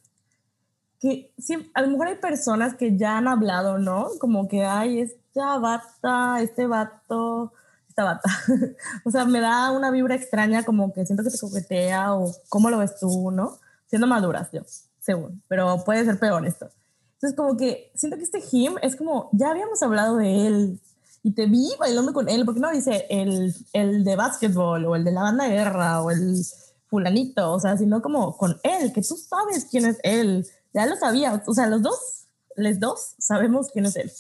que 1.01 1.33
a 1.75 1.81
lo 1.83 1.89
mejor 1.89 2.09
hay 2.09 2.17
personas 2.17 2.75
que 2.75 2.97
ya 2.97 3.17
han 3.17 3.27
hablado, 3.27 3.79
¿no? 3.79 4.09
Como 4.21 4.49
que, 4.49 4.65
ay, 4.67 5.01
esta 5.01 5.59
bata, 5.59 6.43
este 6.43 6.67
vato, 6.67 7.55
esta 8.01 8.05
bata. 8.05 8.31
o 9.05 9.11
sea, 9.11 9.25
me 9.25 9.41
da 9.41 9.71
una 9.71 9.91
vibra 9.91 10.15
extraña, 10.15 10.65
como 10.65 10.93
que 10.93 11.07
siento 11.07 11.23
que 11.25 11.31
te 11.31 11.39
coquetea 11.39 12.15
o 12.15 12.35
cómo 12.49 12.71
lo 12.71 12.79
ves 12.79 12.99
tú, 12.99 13.31
¿no? 13.31 13.59
Siendo 13.87 14.07
maduras, 14.07 14.49
yo, 14.53 14.63
según, 15.01 15.43
pero 15.49 15.83
puede 15.85 16.05
ser 16.05 16.19
peor 16.19 16.47
esto. 16.47 16.69
Entonces, 17.15 17.37
como 17.37 17.57
que 17.57 17.93
siento 17.95 18.17
que 18.17 18.25
este 18.25 18.43
him 18.53 18.77
es 18.83 18.97
como, 18.97 19.29
ya 19.33 19.51
habíamos 19.51 19.83
hablado 19.83 20.17
de 20.17 20.47
él 20.47 20.81
y 21.23 21.33
te 21.33 21.47
vi 21.47 21.69
bailando 21.79 22.13
con 22.13 22.29
él, 22.29 22.45
porque 22.45 22.61
no 22.61 22.71
dice 22.71 23.07
el, 23.11 23.55
el 23.73 24.05
de 24.05 24.17
básquetbol 24.17 24.87
o 24.87 24.97
el 24.97 25.05
de 25.05 25.13
la 25.13 25.23
banda 25.23 25.45
de 25.45 25.51
guerra 25.51 26.03
o 26.03 26.11
el 26.11 26.43
fulanito, 26.89 27.53
o 27.53 27.61
sea, 27.61 27.77
sino 27.77 28.01
como 28.01 28.37
con 28.37 28.59
él, 28.63 28.93
que 28.93 29.03
tú 29.03 29.17
sabes 29.17 29.67
quién 29.71 29.85
es 29.85 29.99
él, 30.03 30.47
ya 30.73 30.87
lo 30.87 30.97
sabía, 30.97 31.43
o 31.47 31.55
sea, 31.55 31.67
los 31.67 31.83
dos, 31.83 32.27
los 32.57 32.81
dos 32.81 33.15
sabemos 33.19 33.69
quién 33.73 33.87
es 33.87 33.97
él. 33.97 34.11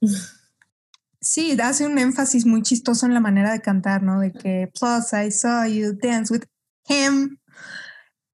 Sí, 1.30 1.54
hace 1.62 1.84
un 1.84 1.98
énfasis 1.98 2.46
muy 2.46 2.62
chistoso 2.62 3.04
en 3.04 3.12
la 3.12 3.20
manera 3.20 3.52
de 3.52 3.60
cantar, 3.60 4.02
¿no? 4.02 4.18
De 4.18 4.32
que, 4.32 4.72
plus 4.72 5.12
I 5.12 5.30
saw 5.30 5.66
you 5.66 5.92
dance 5.92 6.32
with 6.32 6.44
him. 6.88 7.36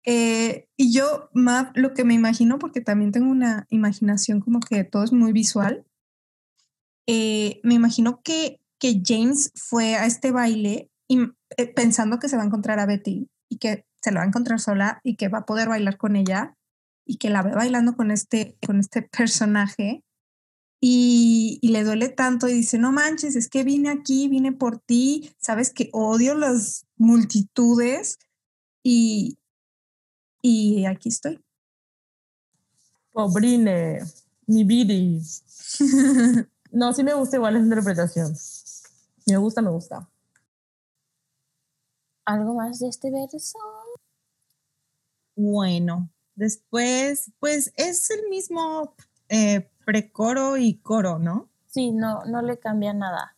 Eh, 0.05 0.69
y 0.77 0.93
yo, 0.93 1.29
Mav, 1.35 1.73
lo 1.75 1.93
que 1.93 2.05
me 2.05 2.15
imagino, 2.15 2.61
porque 2.61 2.81
también 2.81 3.11
tengo 3.11 3.29
una 3.29 3.67
imaginación 3.69 4.41
como 4.41 4.61
que 4.61 4.85
todo 4.85 5.03
es 5.03 5.13
muy 5.13 5.33
visual, 5.33 5.85
eh, 7.09 7.59
me 7.65 7.75
imagino 7.75 8.21
que, 8.23 8.61
que 8.79 9.03
James 9.05 9.51
fue 9.57 9.97
a 9.97 10.07
este 10.07 10.31
baile 10.31 10.89
y, 11.09 11.19
eh, 11.57 11.67
pensando 11.67 12.21
que 12.21 12.29
se 12.29 12.37
va 12.37 12.45
a 12.45 12.47
encontrar 12.47 12.79
a 12.79 12.87
Betty 12.87 13.29
y 13.49 13.59
que 13.59 13.87
se 14.01 14.13
lo 14.13 14.19
va 14.19 14.23
a 14.23 14.29
encontrar 14.29 14.61
sola 14.61 15.01
y 15.03 15.17
que 15.17 15.27
va 15.29 15.39
a 15.39 15.47
poder 15.47 15.69
bailar 15.69 15.97
con 15.97 16.15
ella 16.15 16.57
y 17.05 17.17
que 17.17 17.29
la 17.29 17.43
ve 17.43 17.57
bailando 17.57 17.97
con 17.97 18.13
este, 18.13 18.57
con 18.65 18.79
este 18.79 19.03
personaje 19.03 20.05
y, 20.87 21.59
y, 21.63 21.69
le 21.69 21.83
duele 21.83 22.11
tanto 22.11 22.47
y 22.47 22.53
dice, 22.53 22.77
no 22.77 22.93
manches, 22.93 23.37
es 23.37 23.49
que 23.49 23.65
vine 23.65 23.89
aquí, 23.89 24.29
vine 24.29 24.53
por 24.53 24.79
ti, 24.81 25.35
sabes 25.39 25.73
que 25.73 25.89
odio 25.95 26.35
las 26.35 26.85
multitudes 26.99 28.19
y, 28.83 29.39
y 30.43 30.85
aquí 30.85 31.09
estoy. 31.09 31.43
Pobrine, 33.13 34.01
mi 34.47 34.65
bidi. 34.65 35.23
no, 36.71 36.93
sí 36.93 37.03
me 37.03 37.15
gusta 37.15 37.37
igual 37.37 37.57
esa 37.57 37.65
interpretación. 37.65 38.37
Me 39.27 39.39
gusta, 39.39 39.63
me 39.63 39.71
gusta. 39.71 40.07
¿Algo 42.27 42.57
más 42.57 42.81
de 42.81 42.89
este 42.89 43.11
verso? 43.11 43.59
Bueno, 45.35 46.11
después, 46.35 47.33
pues 47.41 47.73
es 47.77 48.11
el 48.11 48.29
mismo 48.29 48.95
eh, 49.31 49.71
precoro 49.85 50.57
y 50.57 50.75
coro, 50.79 51.19
¿no? 51.19 51.49
Sí, 51.67 51.91
no, 51.93 52.25
no 52.25 52.43
le 52.43 52.59
cambia 52.59 52.93
nada. 52.93 53.35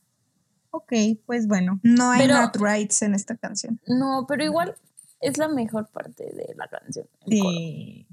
Ok, 0.70 0.92
pues 1.24 1.46
bueno. 1.46 1.80
No 1.82 2.10
hay 2.10 2.22
Pero- 2.26 2.40
not 2.40 2.56
rights 2.56 3.02
en 3.02 3.14
esta 3.14 3.36
canción. 3.36 3.80
No, 3.86 4.26
pero 4.28 4.44
igual 4.44 4.74
es 5.20 5.38
la 5.38 5.48
mejor 5.48 5.88
parte 5.88 6.24
de 6.24 6.54
la 6.56 6.68
canción. 6.68 7.06
el 7.26 7.40
coro. 7.40 7.50
Sí. 7.58 8.06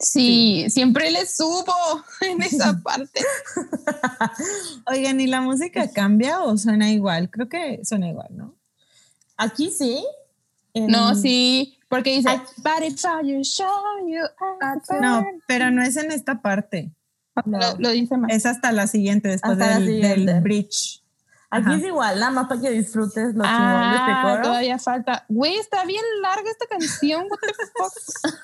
Sí, 0.00 0.66
siempre 0.70 1.10
le 1.10 1.24
subo 1.26 1.72
en 2.20 2.42
esa 2.42 2.80
parte. 2.84 3.20
Oigan, 4.86 5.20
¿y 5.20 5.26
la 5.26 5.40
música 5.40 5.90
cambia 5.90 6.42
o 6.42 6.56
suena 6.56 6.90
igual? 6.90 7.30
Creo 7.30 7.48
que 7.48 7.80
suena 7.84 8.08
igual, 8.08 8.28
¿no? 8.30 8.54
Aquí 9.36 9.70
sí. 9.70 10.04
en- 10.74 10.88
No, 10.88 11.14
sí, 11.14 11.78
porque 11.88 12.16
dice, 12.16 12.28
but 12.58 12.82
it's 12.86 13.04
all 13.04 13.24
you 13.26 13.42
show 13.44 13.68
you 14.06 14.22
No, 15.00 15.16
burning". 15.22 15.40
pero 15.46 15.70
no 15.70 15.82
es 15.82 15.96
en 15.96 16.10
esta 16.12 16.42
parte. 16.42 16.90
No. 17.44 17.58
Lo, 17.58 17.76
lo 17.78 17.90
dice 17.90 18.16
más. 18.16 18.32
Es 18.32 18.46
hasta 18.46 18.72
la 18.72 18.86
siguiente, 18.86 19.28
después 19.28 19.52
Hasta 19.60 19.78
del, 19.78 19.86
siguiente. 19.88 20.32
del 20.32 20.42
bridge. 20.42 21.02
Aquí 21.50 21.66
Ajá. 21.68 21.76
es 21.76 21.84
igual, 21.84 22.18
nada 22.18 22.32
más 22.32 22.48
para 22.48 22.60
que 22.60 22.70
disfrutes 22.70 23.34
lo 23.34 23.44
chingón 23.44 23.90
de 23.90 23.96
este 23.96 24.10
Ah, 24.12 24.22
coro. 24.24 24.42
todavía 24.42 24.78
falta. 24.78 25.24
Güey, 25.28 25.56
está 25.56 25.84
bien 25.84 26.02
larga 26.22 26.50
esta 26.50 26.66
canción. 26.66 27.26
What 27.30 27.38
the 27.40 27.54
fuck? 27.76 28.34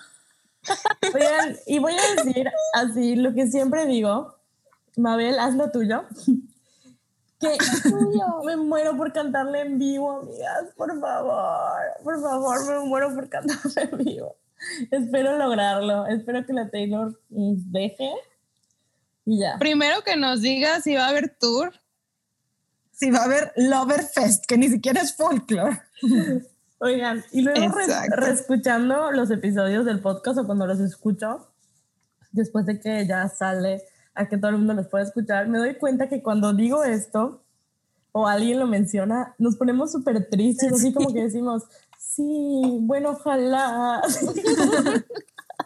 Oigan, 1.14 1.56
y 1.66 1.78
voy 1.80 1.94
a 1.94 2.22
decir 2.22 2.48
así 2.74 3.16
lo 3.16 3.32
que 3.34 3.46
siempre 3.48 3.86
digo. 3.86 4.36
Mabel, 4.96 5.38
haz 5.38 5.54
lo 5.54 5.70
tuyo. 5.70 6.04
Que 7.40 7.56
me 8.44 8.56
muero 8.56 8.96
por 8.96 9.12
cantarle 9.12 9.62
en 9.62 9.78
vivo, 9.78 10.18
amigas. 10.20 10.66
Por 10.76 11.00
favor, 11.00 11.80
por 12.04 12.20
favor, 12.20 12.66
me 12.66 12.86
muero 12.86 13.14
por 13.14 13.28
cantarle 13.30 13.88
en 13.90 13.98
vivo. 13.98 14.36
Espero 14.90 15.38
lograrlo. 15.38 16.06
Espero 16.06 16.44
que 16.44 16.52
la 16.52 16.68
Taylor 16.70 17.18
nos 17.30 17.72
deje. 17.72 18.10
Ya. 19.38 19.56
Primero 19.58 20.02
que 20.02 20.16
nos 20.16 20.40
diga 20.42 20.80
si 20.80 20.94
va 20.96 21.06
a 21.06 21.08
haber 21.10 21.36
tour. 21.38 21.72
Sí, 22.92 23.10
va 23.10 23.20
a 23.20 23.24
haber 23.24 23.52
Loverfest, 23.56 24.44
que 24.46 24.58
ni 24.58 24.68
siquiera 24.68 25.00
es 25.00 25.14
folklore. 25.16 25.80
Oigan, 26.78 27.22
y 27.30 27.42
luego 27.42 27.68
re- 27.74 28.08
reescuchando 28.16 29.12
los 29.12 29.30
episodios 29.30 29.84
del 29.84 30.00
podcast 30.00 30.38
o 30.38 30.46
cuando 30.46 30.66
los 30.66 30.80
escucho, 30.80 31.48
después 32.32 32.64
de 32.66 32.80
que 32.80 33.06
ya 33.06 33.28
sale 33.28 33.82
a 34.14 34.28
que 34.28 34.36
todo 34.38 34.50
el 34.50 34.56
mundo 34.58 34.74
los 34.74 34.88
pueda 34.88 35.04
escuchar, 35.04 35.46
me 35.48 35.58
doy 35.58 35.74
cuenta 35.76 36.08
que 36.08 36.22
cuando 36.22 36.52
digo 36.54 36.82
esto 36.84 37.44
o 38.12 38.26
alguien 38.26 38.58
lo 38.58 38.66
menciona, 38.66 39.34
nos 39.38 39.56
ponemos 39.56 39.92
súper 39.92 40.28
tristes, 40.28 40.72
así 40.72 40.92
como 40.92 41.12
que 41.12 41.22
decimos, 41.22 41.64
sí, 41.98 42.24
bueno, 42.80 43.10
ojalá. 43.10 44.02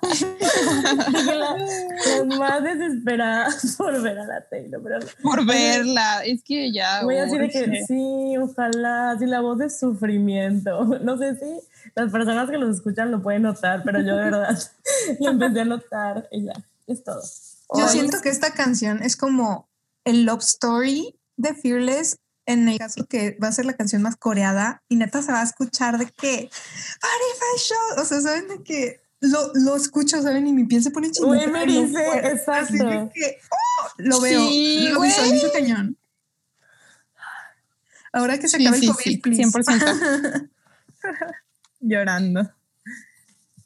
Las 1.25 2.27
más 2.39 2.63
desesperadas 2.63 3.75
por 3.79 4.01
ver 4.03 4.19
a 4.19 4.27
la 4.27 4.49
Taylor, 4.49 4.83
pero 4.83 4.99
Por 5.23 5.47
verla. 5.47 6.25
Es 6.25 6.43
que 6.43 6.73
ya. 6.73 7.03
Voy 7.05 7.17
a 7.17 7.25
decir 7.25 7.41
de 7.41 7.49
que 7.49 7.85
sí, 7.87 8.37
ojalá, 8.39 9.13
así 9.13 9.27
la 9.27 9.41
voz 9.41 9.59
de 9.59 9.71
sufrimiento. 9.71 10.85
No 11.05 11.19
sé 11.19 11.37
si 11.37 11.61
las 11.95 12.11
personas 12.11 12.51
que 12.51 12.57
los 12.59 12.77
escuchan 12.77 13.11
lo 13.11 13.23
pueden 13.23 13.43
notar, 13.43 13.83
pero 13.85 14.01
yo 14.01 14.17
de 14.17 14.25
verdad 14.25 14.59
lo 15.21 15.31
empecé 15.31 15.61
a 15.61 15.65
notar 15.65 16.29
y 16.31 16.45
ya, 16.45 16.53
es 16.87 17.05
todo. 17.05 17.23
Yo 17.75 17.85
Hoy- 17.85 17.91
siento 17.91 18.21
que 18.23 18.29
esta 18.31 18.53
canción 18.53 19.03
es 19.03 19.17
como 19.17 19.69
el 20.05 20.25
love 20.25 20.43
story 20.43 21.19
de 21.37 21.55
Fearless 21.55 22.19
en 22.47 22.69
el 22.69 22.79
caso 22.79 23.07
que 23.07 23.37
va 23.43 23.49
a 23.49 23.53
ser 23.53 23.65
la 23.65 23.73
canción 23.73 24.03
más 24.03 24.17
coreada 24.17 24.83
y 24.89 24.97
neta 24.97 25.23
se 25.23 25.33
va 25.33 25.41
a 25.41 25.45
escuchar 25.45 25.99
de 25.99 26.07
que 26.07 26.51
Party 27.01 27.31
Fashion, 27.39 27.99
o 28.01 28.05
sea, 28.05 28.21
saben 28.21 28.49
de 28.49 28.63
que 28.63 29.01
lo, 29.31 29.53
lo 29.55 29.77
escucho, 29.77 30.21
saben, 30.23 30.47
y 30.47 30.53
mi 30.53 30.65
piel 30.65 30.83
se 30.83 30.91
pone 30.91 31.11
chinita. 31.11 31.27
Güey, 31.35 31.47
me 31.51 31.67
dice, 31.67 32.19
exacto. 32.25 32.75
Así 32.75 32.79
de 32.79 33.11
que, 33.15 33.39
oh, 33.51 33.89
lo 33.99 34.21
veo, 34.21 34.49
Sí, 34.49 34.89
lo 34.93 35.01
visualizo 35.01 35.53
cañón. 35.53 35.97
Ahora 38.13 38.39
que 38.39 38.49
se 38.49 38.59
Sí, 38.59 38.67
acabe 38.67 38.81
sí, 38.81 38.87
el 38.87 38.93
COVID, 38.95 39.21
please. 39.23 39.43
100%. 39.43 40.51
Llorando. 41.81 42.51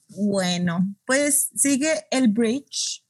Bueno, 0.09 0.95
pues 1.05 1.51
sigue 1.55 2.07
el 2.11 2.29
bridge 2.29 3.05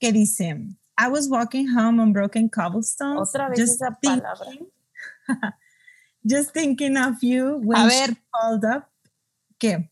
que 0.00 0.12
dice, 0.12 0.56
I 0.98 1.08
was 1.08 1.28
walking 1.28 1.66
home 1.68 2.00
on 2.00 2.12
broken 2.12 2.48
cobblestones. 2.48 3.28
Otra 3.28 3.48
vez 3.50 3.60
esa 3.60 3.90
palabra. 4.02 4.50
just 6.24 6.52
thinking 6.52 6.96
of 6.96 7.22
you 7.22 7.58
when 7.62 7.78
A 7.78 7.90
she 7.90 8.06
ver. 8.06 8.16
called 8.32 8.64
up. 8.64 8.88
¿Qué? 9.58 9.90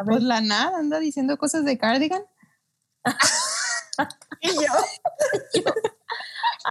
A 0.00 0.02
ver, 0.02 0.12
Pues 0.14 0.22
la 0.22 0.40
nada 0.40 0.78
anda 0.78 0.98
diciendo 0.98 1.36
cosas 1.36 1.64
de 1.64 1.76
cardigan. 1.78 2.22
Y 4.40 4.48
yo. 4.54 4.72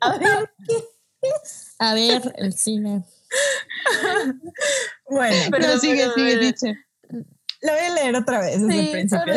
a 0.01 0.17
ver, 0.17 0.51
a 1.79 1.93
ver, 1.93 2.33
el 2.37 2.53
cine. 2.53 3.03
Bueno, 5.07 5.35
Pero 5.51 5.51
Perdón, 5.51 5.79
sigue, 5.79 5.97
perdón, 6.07 6.13
sigue, 6.15 6.37
dice. 6.39 6.75
lo 7.61 7.71
voy 7.73 7.81
a 7.81 7.93
leer 7.93 8.15
otra 8.15 8.39
vez 8.39 8.61
desde 8.61 8.79
el 8.79 8.85
Sí, 8.85 8.91
principio. 8.91 9.33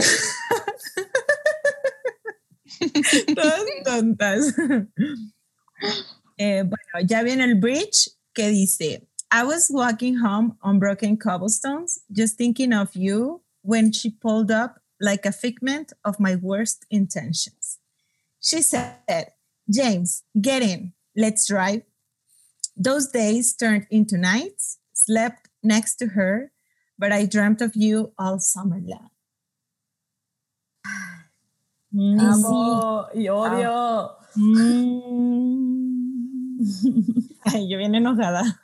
Todas 3.34 3.61
tontas. 3.84 4.55
Eh, 6.38 6.62
bueno, 6.62 7.07
ya 7.07 7.22
viene 7.22 7.45
el 7.45 7.57
bridge 7.57 8.11
que 8.32 8.49
dice, 8.49 9.07
I 9.30 9.45
was 9.45 9.68
walking 9.68 10.16
home 10.16 10.57
on 10.62 10.78
broken 10.78 11.18
cobblestones, 11.18 12.01
just 12.09 12.38
thinking 12.38 12.72
of 12.72 12.90
you 12.95 13.41
when 13.62 13.92
she 13.92 14.10
pulled 14.10 14.50
up 14.50 14.80
like 15.00 15.26
a 15.26 15.32
figment 15.32 15.92
of 16.04 16.20
my 16.20 16.36
worst 16.36 16.86
intentions. 16.90 17.78
She 18.40 18.62
said, 18.62 19.32
James, 19.70 20.24
get 20.40 20.62
in, 20.62 20.92
let's 21.16 21.46
drive. 21.46 21.82
Those 22.76 23.08
days 23.08 23.54
turned 23.54 23.86
into 23.90 24.16
nights, 24.16 24.78
slept 24.92 25.48
next 25.62 25.96
to 25.96 26.08
her, 26.08 26.52
but 26.98 27.12
I 27.12 27.26
dreamt 27.26 27.60
of 27.60 27.72
you 27.74 28.12
all 28.18 28.38
summer 28.38 28.80
long. 28.84 29.10
Mm. 31.94 32.18
Amo 32.20 33.08
y 33.14 33.28
odio. 33.28 34.16
Mm. 34.34 35.82
Ay, 37.44 37.68
yo 37.68 37.76
bien 37.76 37.94
enojada. 37.94 38.58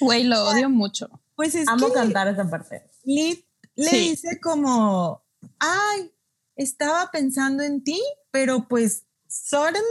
Güey, 0.00 0.24
lo 0.24 0.44
odio 0.44 0.68
mucho. 0.68 1.08
Pues 1.34 1.54
es 1.54 1.66
Amo 1.66 1.86
que 1.86 1.94
cantar 1.94 2.28
esa 2.28 2.44
parte. 2.44 2.82
Lit 3.06 3.45
le 3.76 3.88
Sí. 3.90 4.10
dice 4.10 4.40
como, 4.40 5.22
ay, 5.58 6.12
estaba 6.56 7.10
pensando 7.10 7.62
en 7.62 7.84
ti, 7.84 8.00
pero 8.30 8.66
pues 8.68 9.04
suddenly 9.28 9.82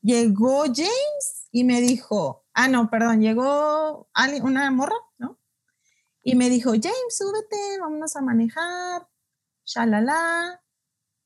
llegó 0.00 0.62
James 0.64 1.46
y 1.50 1.64
me 1.64 1.80
dijo, 1.80 2.44
ah, 2.54 2.68
no, 2.68 2.90
perdón, 2.90 3.20
llegó 3.20 4.08
una 4.42 4.70
morra, 4.70 4.96
¿no? 5.18 5.38
Y 6.24 6.34
me 6.34 6.48
dijo, 6.48 6.70
James, 6.70 7.16
súbete, 7.16 7.78
vámonos 7.80 8.16
a 8.16 8.22
manejar, 8.22 9.06
shalala. 9.64 10.62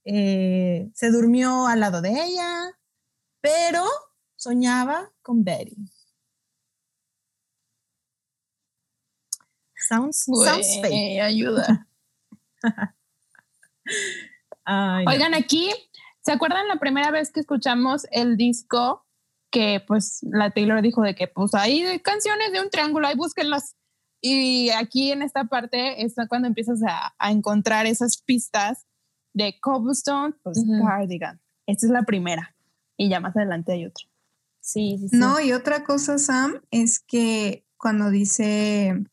Eh, 0.04 0.90
se 0.94 1.10
durmió 1.10 1.66
al 1.66 1.80
lado 1.80 2.00
de 2.00 2.10
ella, 2.10 2.78
pero 3.40 3.84
soñaba 4.36 5.12
con 5.22 5.42
Betty. 5.44 5.76
Sounds, 9.88 10.24
sounds 10.24 10.80
fake. 10.80 10.90
Güey, 10.90 11.20
ayuda. 11.20 11.88
Ay. 14.64 15.04
Oigan, 15.06 15.34
aquí, 15.34 15.70
¿se 16.20 16.32
acuerdan 16.32 16.68
la 16.68 16.76
primera 16.76 17.10
vez 17.10 17.30
que 17.30 17.40
escuchamos 17.40 18.06
el 18.10 18.36
disco? 18.36 19.06
Que 19.50 19.82
pues 19.86 20.20
la 20.22 20.50
Taylor 20.50 20.82
dijo 20.82 21.02
de 21.02 21.14
que 21.14 21.28
pues 21.28 21.54
hay 21.54 22.00
canciones 22.00 22.52
de 22.52 22.60
un 22.60 22.70
triángulo, 22.70 23.06
ahí 23.06 23.14
búsquenlas. 23.16 23.76
Y 24.20 24.70
aquí 24.70 25.12
en 25.12 25.22
esta 25.22 25.44
parte 25.44 26.02
es 26.04 26.14
cuando 26.28 26.48
empiezas 26.48 26.82
a, 26.82 27.14
a 27.18 27.30
encontrar 27.30 27.86
esas 27.86 28.20
pistas 28.20 28.86
de 29.34 29.58
Cobblestone, 29.60 30.34
pues 30.42 30.58
Ujú. 30.58 30.84
Cardigan. 30.84 31.40
Esta 31.66 31.86
es 31.86 31.92
la 31.92 32.02
primera. 32.02 32.56
Y 32.96 33.08
ya 33.08 33.20
más 33.20 33.36
adelante 33.36 33.72
hay 33.72 33.86
otra. 33.86 34.06
Sí, 34.60 34.96
sí, 34.98 35.08
sí. 35.10 35.16
No, 35.16 35.38
y 35.40 35.52
otra 35.52 35.84
cosa, 35.84 36.18
Sam, 36.18 36.60
es 36.70 36.98
que 36.98 37.64
cuando 37.76 38.10
dice 38.10 39.04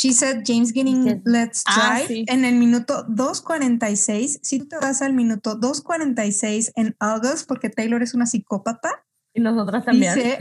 She 0.00 0.12
said 0.12 0.44
James 0.46 0.72
getting 0.72 1.04
Que- 1.04 1.20
let's 1.24 1.64
Ah, 1.66 1.96
drive 1.96 2.06
sí. 2.06 2.24
en 2.28 2.44
el 2.44 2.54
minuto 2.54 3.04
2.46. 3.08 4.38
Si 4.42 4.60
tú 4.60 4.66
te 4.68 4.76
vas 4.76 5.02
al 5.02 5.12
minuto 5.12 5.56
2.46 5.58 6.70
en 6.76 6.94
August, 7.00 7.48
porque 7.48 7.68
Taylor 7.68 8.00
es 8.02 8.14
una 8.14 8.26
psicópata, 8.26 9.04
Y 9.34 9.40
nosotras 9.40 9.84
también. 9.84 10.14
dice, 10.14 10.38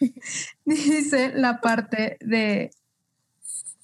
dice 0.64 1.32
la 1.34 1.60
parte 1.60 2.16
de, 2.20 2.72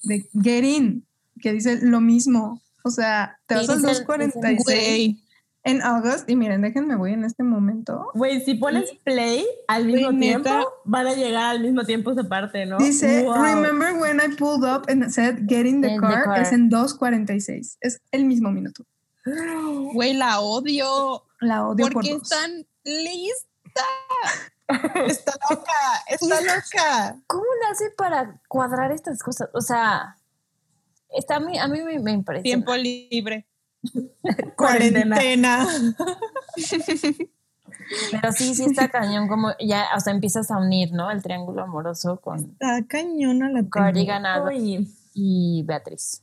de 0.03 0.27
get 0.43 0.63
in, 0.65 1.05
que 1.41 1.53
dice 1.53 1.79
lo 1.81 2.01
mismo. 2.01 2.61
O 2.83 2.89
sea, 2.89 3.39
te 3.47 3.55
vas 3.55 3.69
al 3.69 3.77
dice- 3.81 3.91
dice- 3.91 4.03
2.46 4.05 4.63
Güey. 4.65 5.23
En 5.67 5.81
August. 5.81 6.29
Y 6.29 6.35
miren, 6.35 6.61
déjenme, 6.61 6.95
voy 6.95 7.13
en 7.13 7.23
este 7.25 7.43
momento. 7.43 8.09
Güey, 8.13 8.41
si 8.43 8.55
pones 8.55 8.91
play 9.03 9.45
al 9.67 9.85
mismo 9.85 10.17
tiempo, 10.17 10.49
neta. 10.49 10.63
van 10.85 11.07
a 11.07 11.13
llegar 11.13 11.45
al 11.55 11.59
mismo 11.61 11.83
tiempo 11.83 12.11
esa 12.11 12.23
parte, 12.23 12.65
¿no? 12.65 12.77
Dice, 12.77 13.23
Wow. 13.23 13.35
remember 13.43 13.93
when 13.99 14.19
I 14.19 14.35
pulled 14.35 14.63
up 14.63 14.89
and 14.89 15.09
said 15.11 15.47
get 15.47 15.65
in 15.65 15.81
the, 15.81 15.89
In 15.89 15.95
the 15.95 16.07
car, 16.07 16.23
car. 16.23 16.39
es 16.41 16.51
en 16.51 16.69
2.46. 16.69 17.77
Es 17.81 18.01
el 18.11 18.25
mismo 18.25 18.51
minuto. 18.51 18.83
Güey, 19.93 20.13
la 20.13 20.39
odio. 20.39 21.23
La 21.41 21.67
odio 21.67 21.85
por 21.85 21.93
Porque 21.93 22.13
dos. 22.13 22.23
es 22.23 22.29
tan 22.29 22.65
lista. 22.83 23.83
Está 25.07 25.31
loca, 25.49 25.71
está 26.09 26.41
loca. 26.41 27.21
¿Cómo 27.27 27.43
le 27.61 27.71
hace 27.71 27.89
para 27.97 28.37
cuadrar 28.49 28.91
estas 28.91 29.23
cosas? 29.23 29.49
O 29.53 29.61
sea, 29.61 30.17
está 31.09 31.37
a 31.37 31.39
mí, 31.39 31.57
a 31.57 31.67
mí 31.69 31.81
me, 31.83 31.99
me 31.99 32.11
impresiona. 32.11 32.43
Tiempo 32.43 32.75
libre. 32.75 33.45
Cuarentena. 34.55 35.67
Pero 38.11 38.31
sí, 38.33 38.53
sí 38.55 38.65
está 38.65 38.89
cañón, 38.89 39.27
como 39.27 39.51
ya, 39.59 39.87
o 39.95 39.99
sea, 39.99 40.13
empiezas 40.13 40.51
a 40.51 40.57
unir, 40.57 40.91
¿no? 40.91 41.09
El 41.11 41.21
triángulo 41.21 41.63
amoroso 41.63 42.19
con 42.19 42.39
Está 42.39 42.85
cañona 42.87 43.49
la 43.49 43.67
Cardigan 43.69 44.23
Uy, 44.45 44.87
y 45.13 45.63
Beatriz. 45.63 46.21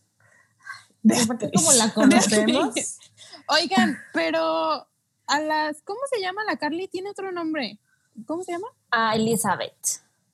como 1.54 1.72
la 1.72 1.92
conocemos. 1.92 2.74
Oigan, 3.48 3.98
pero 4.12 4.86
a 5.26 5.40
las, 5.40 5.80
¿cómo 5.82 6.00
se 6.12 6.20
llama 6.20 6.42
la 6.44 6.56
Carly? 6.56 6.88
Tiene 6.88 7.10
otro 7.10 7.32
nombre. 7.32 7.78
¿Cómo 8.26 8.42
se 8.42 8.52
llama? 8.52 8.68
Ah, 8.90 9.14
Elizabeth. 9.14 9.72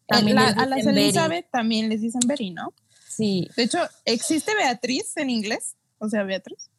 Eh, 0.08 0.22
la- 0.34 0.48
les 0.48 0.58
a 0.58 0.66
las 0.66 0.84
Betty. 0.84 0.98
Elizabeth 1.00 1.50
también 1.50 1.88
les 1.88 2.00
dicen 2.00 2.20
Betty, 2.26 2.50
¿no? 2.50 2.72
Sí. 3.08 3.48
De 3.56 3.64
hecho, 3.64 3.78
¿existe 4.04 4.54
Beatriz 4.54 5.16
en 5.16 5.30
inglés? 5.30 5.76
O 5.98 6.08
sea, 6.08 6.22
Beatriz. 6.24 6.70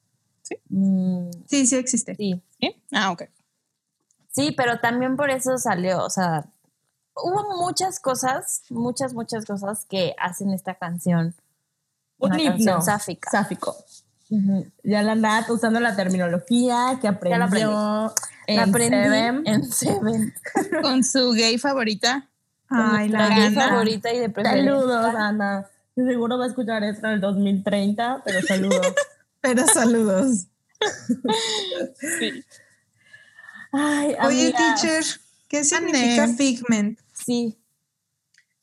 Mm, 0.69 1.29
Sí, 1.47 1.65
sí 1.65 1.75
existe. 1.75 2.15
sí. 2.15 2.41
¿Sí? 2.59 2.75
Ah, 2.91 3.11
ok. 3.11 3.23
Sí, 4.29 4.53
pero 4.55 4.79
también 4.79 5.17
por 5.17 5.29
eso 5.29 5.57
salió, 5.57 6.03
o 6.05 6.09
sea, 6.09 6.45
hubo 7.15 7.57
muchas 7.57 7.99
cosas, 7.99 8.63
muchas, 8.69 9.13
muchas 9.13 9.45
cosas 9.45 9.85
que 9.89 10.15
hacen 10.17 10.51
esta 10.51 10.75
canción 10.75 11.35
Un 12.17 12.31
una 12.31 12.41
himno 12.41 12.51
canción 12.53 12.81
sáfica. 12.83 13.29
sáfico. 13.31 13.75
Ya 14.83 15.01
la 15.03 15.15
Nat 15.15 15.49
usando 15.49 15.81
la 15.81 15.93
terminología 15.97 16.97
que 17.01 17.09
aprendió 17.09 17.37
la 17.39 17.45
aprendí. 17.45 18.15
en 18.47 18.55
La 18.57 18.63
aprendí 18.63 18.95
Seven. 18.97 19.43
en 19.45 19.63
Seven. 19.71 20.33
Con 20.81 21.03
su 21.03 21.33
gay 21.33 21.57
favorita. 21.57 22.29
Ay, 22.69 23.09
la 23.09 23.27
la 23.27 23.35
gay 23.35 23.47
Ana. 23.47 23.69
favorita 23.69 24.13
y 24.13 24.19
de 24.19 24.29
preferencia. 24.29 24.71
Saludos, 24.71 25.15
Ana. 25.15 25.65
Seguro 25.95 26.37
va 26.37 26.45
a 26.45 26.47
escuchar 26.47 26.81
esto 26.85 27.07
en 27.07 27.13
el 27.15 27.19
2030, 27.21 28.21
pero 28.23 28.41
saludos. 28.43 28.79
Pero 29.41 29.65
saludos. 29.67 30.47
Sí. 32.19 32.43
Ay, 33.71 34.15
Oye, 34.23 34.47
amiga, 34.53 34.57
teacher, 34.57 35.03
¿qué 35.47 35.63
significa 35.63 36.27
figment? 36.27 36.99
Sí, 37.13 37.61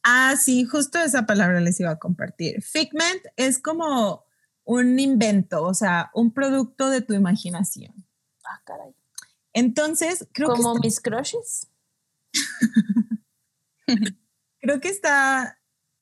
Ah, 0.03 0.37
sí, 0.37 0.65
justo 0.65 0.99
esa 0.99 1.27
palabra 1.27 1.61
les 1.61 1.79
iba 1.81 1.91
a 1.91 1.99
compartir. 1.99 2.63
Figment 2.63 3.21
es 3.37 3.59
como 3.59 4.25
un 4.65 4.99
invento, 4.99 5.63
o 5.63 5.75
sea, 5.75 6.11
un 6.15 6.33
producto 6.33 6.89
de 6.89 7.03
tu 7.03 7.13
imaginación. 7.13 7.93
ah, 8.45 8.63
caray. 8.65 8.95
Entonces, 9.53 10.27
creo, 10.33 10.49
que, 10.49 10.63
Como 10.63 10.77
está, 10.77 10.81
mis 10.87 11.01
crushes. 11.01 11.69
creo 14.61 14.81
que 14.81 14.89
está 14.89 15.58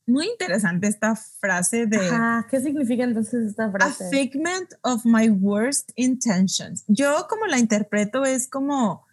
muy 0.06 0.28
interesante 0.28 0.86
esta 0.86 1.16
frase 1.16 1.86
de 1.86 1.98
Ajá, 1.98 2.46
¿qué 2.48 2.60
significa 2.60 3.04
entonces 3.04 3.50
esta 3.50 3.66
a 3.66 3.70
frase? 3.70 4.08
figment 4.08 4.72
of 4.82 5.04
my 5.04 5.28
worst 5.28 5.90
intentions. 5.96 6.84
Yo 6.86 7.26
como 7.28 7.46
la 7.46 7.58
interpreto 7.58 8.24
es 8.24 8.48
como, 8.48 9.04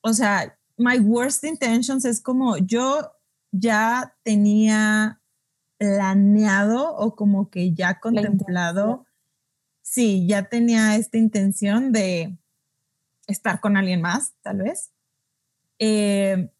o 0.00 0.12
sea, 0.12 0.56
my 0.76 0.98
worst 1.00 1.44
intentions 1.44 2.04
es 2.04 2.20
como 2.20 2.56
yo 2.58 3.12
ya 3.50 4.16
tenía 4.22 5.20
planeado 5.78 6.94
o 6.96 7.16
como 7.16 7.50
que 7.50 7.72
ya 7.72 7.98
contemplado, 7.98 9.06
sí, 9.82 10.26
ya 10.28 10.48
tenía 10.48 10.96
esta 10.96 11.18
intención 11.18 11.92
de 11.92 12.38
estar 13.26 13.60
con 13.60 13.76
alguien 13.76 14.00
más, 14.00 14.34
tal 14.42 14.58
vez. 14.58 14.90
Eh, 15.78 16.50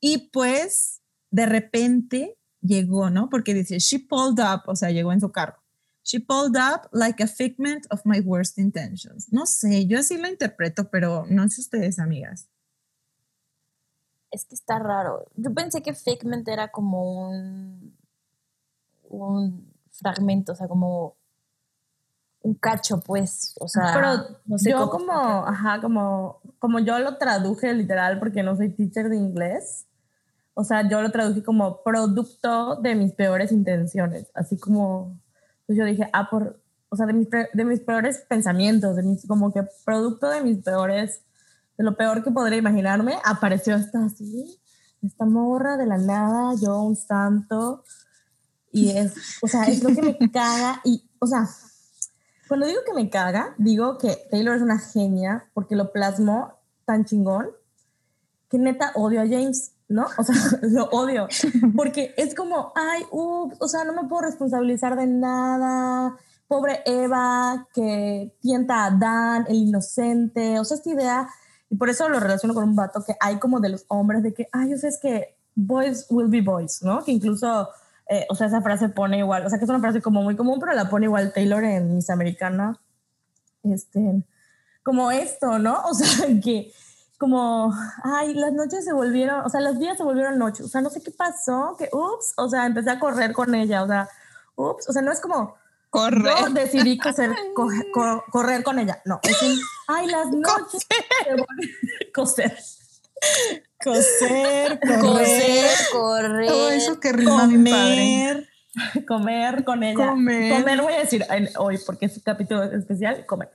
y 0.00 0.30
pues 0.32 1.00
de 1.30 1.46
repente 1.46 2.36
llegó, 2.64 3.10
¿no? 3.10 3.28
Porque 3.28 3.54
dice, 3.54 3.78
she 3.78 3.98
pulled 4.00 4.40
up, 4.42 4.62
o 4.66 4.74
sea, 4.74 4.90
llegó 4.90 5.12
en 5.12 5.20
su 5.20 5.30
carro. 5.30 5.56
She 6.02 6.18
pulled 6.20 6.56
up 6.56 6.88
like 6.92 7.22
a 7.22 7.26
figment 7.26 7.86
of 7.90 8.00
my 8.04 8.20
worst 8.20 8.58
intentions. 8.58 9.32
No 9.32 9.46
sé, 9.46 9.86
yo 9.86 9.98
así 9.98 10.16
la 10.18 10.28
interpreto, 10.28 10.90
pero 10.90 11.24
no 11.28 11.48
sé 11.48 11.60
ustedes, 11.60 11.98
amigas. 11.98 12.48
Es 14.30 14.44
que 14.46 14.54
está 14.54 14.78
raro. 14.78 15.26
Yo 15.36 15.54
pensé 15.54 15.80
que 15.80 15.94
Figment 15.94 16.46
era 16.48 16.68
como 16.72 17.28
un, 17.30 17.96
un 19.08 19.72
fragmento, 19.92 20.52
o 20.52 20.54
sea, 20.56 20.66
como 20.66 21.16
un 22.40 22.54
cacho, 22.54 23.00
pues. 23.00 23.54
O 23.60 23.68
sea, 23.68 23.92
Pero 23.94 24.38
no 24.44 24.58
sé 24.58 24.70
yo 24.72 24.90
cómo- 24.90 25.06
como, 25.06 25.46
ajá, 25.46 25.80
como, 25.80 26.40
como 26.58 26.80
yo 26.80 26.98
lo 26.98 27.16
traduje 27.16 27.72
literal 27.74 28.18
porque 28.18 28.42
no 28.42 28.56
soy 28.56 28.70
teacher 28.70 29.08
de 29.08 29.16
inglés. 29.16 29.86
O 30.54 30.62
sea, 30.64 30.88
yo 30.88 31.02
lo 31.02 31.10
traduje 31.10 31.42
como 31.42 31.82
producto 31.82 32.76
de 32.76 32.94
mis 32.94 33.12
peores 33.12 33.50
intenciones. 33.50 34.30
Así 34.34 34.56
como, 34.56 35.20
pues 35.66 35.76
yo 35.76 35.84
dije, 35.84 36.08
ah, 36.12 36.30
por, 36.30 36.60
o 36.88 36.96
sea, 36.96 37.06
de 37.06 37.12
mis, 37.12 37.28
de 37.30 37.64
mis 37.64 37.80
peores 37.80 38.24
pensamientos, 38.28 38.94
de 38.96 39.02
mis, 39.02 39.26
como 39.26 39.52
que 39.52 39.66
producto 39.84 40.28
de 40.30 40.42
mis 40.42 40.62
peores, 40.62 41.22
de 41.76 41.84
lo 41.84 41.96
peor 41.96 42.22
que 42.22 42.30
podría 42.30 42.58
imaginarme, 42.58 43.16
apareció 43.24 43.74
esta 43.74 44.04
así, 44.04 44.60
esta 45.02 45.24
morra 45.24 45.76
de 45.76 45.86
la 45.86 45.98
nada, 45.98 46.54
yo 46.60 46.80
un 46.82 46.94
santo. 46.94 47.82
Y 48.70 48.90
es, 48.90 49.14
o 49.42 49.48
sea, 49.48 49.64
es 49.64 49.82
lo 49.82 49.94
que 49.94 50.02
me 50.02 50.30
caga. 50.32 50.80
Y, 50.84 51.10
o 51.18 51.26
sea, 51.26 51.48
cuando 52.48 52.66
digo 52.66 52.80
que 52.86 52.94
me 52.94 53.10
caga, 53.10 53.54
digo 53.58 53.98
que 53.98 54.16
Taylor 54.30 54.56
es 54.56 54.62
una 54.62 54.78
genia 54.78 55.50
porque 55.52 55.74
lo 55.74 55.92
plasmó 55.92 56.54
tan 56.84 57.04
chingón 57.04 57.48
que 58.50 58.58
neta 58.58 58.92
odio 58.94 59.20
a 59.20 59.26
James, 59.26 59.73
¿no? 59.94 60.06
O 60.18 60.22
sea, 60.24 60.34
lo 60.62 60.84
odio. 60.90 61.28
Porque 61.74 62.14
es 62.16 62.34
como, 62.34 62.72
ay, 62.74 63.04
ups, 63.10 63.56
o 63.60 63.68
sea, 63.68 63.84
no 63.84 63.94
me 63.94 64.08
puedo 64.08 64.22
responsabilizar 64.22 64.96
de 64.96 65.06
nada. 65.06 66.16
Pobre 66.46 66.82
Eva 66.84 67.66
que 67.72 68.36
tienta 68.40 68.84
a 68.84 68.90
Dan, 68.90 69.46
el 69.48 69.56
inocente. 69.56 70.58
O 70.60 70.64
sea, 70.64 70.76
esta 70.76 70.90
idea, 70.90 71.28
y 71.70 71.76
por 71.76 71.88
eso 71.88 72.08
lo 72.08 72.20
relaciono 72.20 72.54
con 72.54 72.64
un 72.64 72.76
vato 72.76 73.02
que 73.06 73.16
hay 73.20 73.38
como 73.38 73.60
de 73.60 73.70
los 73.70 73.86
hombres, 73.88 74.22
de 74.22 74.34
que, 74.34 74.48
ay, 74.52 74.74
o 74.74 74.78
sea, 74.78 74.90
es 74.90 74.98
que 75.00 75.36
boys 75.54 76.06
will 76.10 76.28
be 76.28 76.42
boys, 76.42 76.82
¿no? 76.82 77.02
Que 77.02 77.12
incluso 77.12 77.68
eh, 78.08 78.26
o 78.28 78.34
sea, 78.34 78.48
esa 78.48 78.60
frase 78.60 78.90
pone 78.90 79.18
igual, 79.18 79.46
o 79.46 79.48
sea, 79.48 79.58
que 79.58 79.64
es 79.64 79.70
una 79.70 79.80
frase 79.80 80.02
como 80.02 80.22
muy 80.22 80.36
común, 80.36 80.58
pero 80.60 80.74
la 80.74 80.90
pone 80.90 81.06
igual 81.06 81.32
Taylor 81.32 81.64
en 81.64 81.94
Miss 81.94 82.10
Americana. 82.10 82.78
Este, 83.62 84.22
como 84.82 85.10
esto, 85.10 85.58
¿no? 85.58 85.82
O 85.90 85.94
sea, 85.94 86.28
que 86.42 86.72
como, 87.24 87.74
ay, 88.02 88.34
las 88.34 88.52
noches 88.52 88.84
se 88.84 88.92
volvieron, 88.92 89.40
o 89.46 89.48
sea, 89.48 89.60
los 89.62 89.78
días 89.78 89.96
se 89.96 90.02
volvieron 90.04 90.38
noches, 90.38 90.66
o 90.66 90.68
sea, 90.68 90.82
no 90.82 90.90
sé 90.90 91.02
qué 91.02 91.10
pasó, 91.10 91.74
que, 91.78 91.88
ups, 91.90 92.34
o 92.36 92.48
sea, 92.50 92.66
empecé 92.66 92.90
a 92.90 92.98
correr 93.00 93.32
con 93.32 93.54
ella, 93.54 93.82
o 93.82 93.86
sea, 93.86 94.10
ups, 94.56 94.88
o 94.90 94.92
sea, 94.92 95.00
no 95.00 95.10
es 95.10 95.20
como, 95.20 95.54
Corre. 95.88 96.30
yo 96.40 96.50
decidí 96.50 96.98
coser, 96.98 97.30
co- 97.54 97.70
co- 97.94 98.24
correr 98.30 98.62
con 98.62 98.78
ella, 98.78 99.00
no, 99.06 99.20
es 99.22 99.40
un, 99.42 99.58
ay, 99.88 100.06
las 100.08 100.26
noches 100.32 100.86
se 100.86 101.30
volvieron, 101.30 101.46
coser. 102.14 102.54
Coser, 103.82 104.80
Coser, 105.00 105.70
correr. 105.92 106.48
Todo 106.48 106.70
eso 106.70 107.00
que 107.00 107.12
rima 107.12 107.46
bien 107.46 107.64
padre. 107.64 108.48
comer. 109.06 109.06
comer 109.06 109.64
con 109.64 109.82
ella. 109.82 110.08
Comer. 110.10 110.80
voy 110.82 110.92
a 110.92 110.98
decir 111.00 111.24
en- 111.30 111.48
hoy 111.58 111.78
porque 111.86 112.06
es 112.06 112.16
un 112.16 112.22
capítulo 112.22 112.62
especial, 112.64 113.24
comer. 113.26 113.50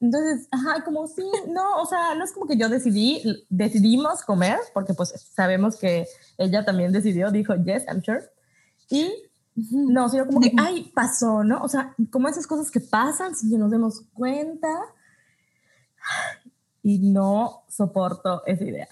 Entonces, 0.00 0.46
ajá, 0.52 0.84
como 0.84 1.08
sí, 1.08 1.28
no, 1.48 1.82
o 1.82 1.86
sea, 1.86 2.14
no 2.14 2.24
es 2.24 2.32
como 2.32 2.46
que 2.46 2.56
yo 2.56 2.68
decidí, 2.68 3.20
decidimos 3.48 4.22
comer, 4.22 4.58
porque 4.72 4.94
pues 4.94 5.12
sabemos 5.34 5.76
que 5.76 6.06
ella 6.36 6.64
también 6.64 6.92
decidió, 6.92 7.30
dijo, 7.32 7.54
yes, 7.56 7.84
I'm 7.88 8.02
sure. 8.02 8.22
Y 8.90 9.12
no, 9.56 10.08
sino 10.08 10.26
como 10.26 10.40
que, 10.40 10.52
ay, 10.56 10.92
pasó, 10.94 11.42
¿no? 11.42 11.62
O 11.62 11.68
sea, 11.68 11.94
como 12.10 12.28
esas 12.28 12.46
cosas 12.46 12.70
que 12.70 12.80
pasan 12.80 13.34
sin 13.34 13.50
que 13.50 13.58
nos 13.58 13.70
demos 13.70 14.02
cuenta. 14.12 14.68
Y 16.82 17.10
no 17.10 17.64
soporto 17.68 18.46
esa 18.46 18.64
idea. 18.64 18.88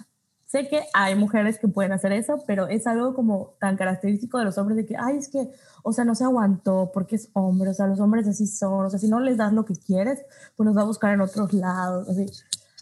Sé 0.57 0.69
que 0.69 0.85
hay 0.95 1.15
mujeres 1.15 1.59
que 1.59 1.69
pueden 1.69 1.93
hacer 1.93 2.13
eso, 2.13 2.43
pero 2.47 2.69
es 2.69 2.87
algo 2.87 3.15
como 3.15 3.55
tan 3.61 3.77
característico 3.77 4.39
de 4.39 4.45
los 4.45 4.57
hombres 4.59 4.77
de 4.77 4.87
que, 4.87 4.97
ay, 4.99 5.19
es 5.19 5.29
que, 5.29 5.51
o 5.83 5.93
sea, 5.93 6.05
no 6.05 6.15
se 6.15 6.25
aguantó 6.25 6.91
porque 6.93 7.17
es 7.17 7.29
hombre, 7.35 7.71
o 7.71 7.75
sea, 7.75 7.87
los 7.87 8.01
hombres 8.01 8.27
así 8.27 8.47
son, 8.47 8.87
o 8.87 8.91
sea, 8.91 8.99
si 8.99 9.09
no 9.09 9.21
les 9.21 9.37
das 9.37 9.53
lo 9.53 9.65
que 9.65 9.75
quieres, 9.75 10.23
pues 10.57 10.67
nos 10.67 10.77
va 10.77 10.83
a 10.83 10.87
buscar 10.87 11.13
en 11.13 11.21
otros 11.21 11.53
lados, 11.53 12.09
así. 12.09 12.27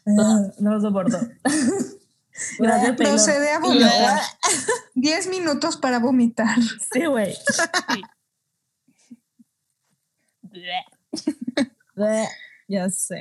Ah, 0.06 0.42
no 0.58 0.74
lo 0.74 0.80
soporto. 0.80 1.18
Gracias, 2.58 2.96
Taylor. 2.96 3.14
Procede 3.14 3.50
a 3.52 3.58
vomitar. 3.60 4.20
10 4.94 5.28
minutos 5.28 5.76
para 5.76 5.98
vomitar. 5.98 6.58
Sí, 6.92 7.06
güey. 7.06 7.34
Ya 12.66 12.88
sé. 12.88 13.20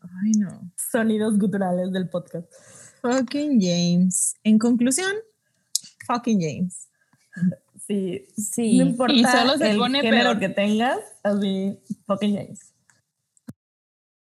Ay, 0.00 0.32
no. 0.38 0.72
Sonidos 0.76 1.38
guturales 1.38 1.92
del 1.92 2.08
podcast. 2.08 2.52
Fucking 3.02 3.60
James. 3.60 4.34
En 4.44 4.58
conclusión, 4.58 5.12
fucking 6.06 6.40
James. 6.40 6.88
Sí, 7.86 8.26
Sí. 8.36 8.78
no 8.78 8.84
importa 8.86 9.14
y 9.14 9.24
solo 9.24 9.56
se 9.56 9.70
el 9.70 9.78
pone 9.78 10.00
género 10.00 10.30
peor. 10.30 10.38
que 10.40 10.48
tengas, 10.50 10.98
así, 11.22 11.78
fucking 12.06 12.34
James. 12.36 12.74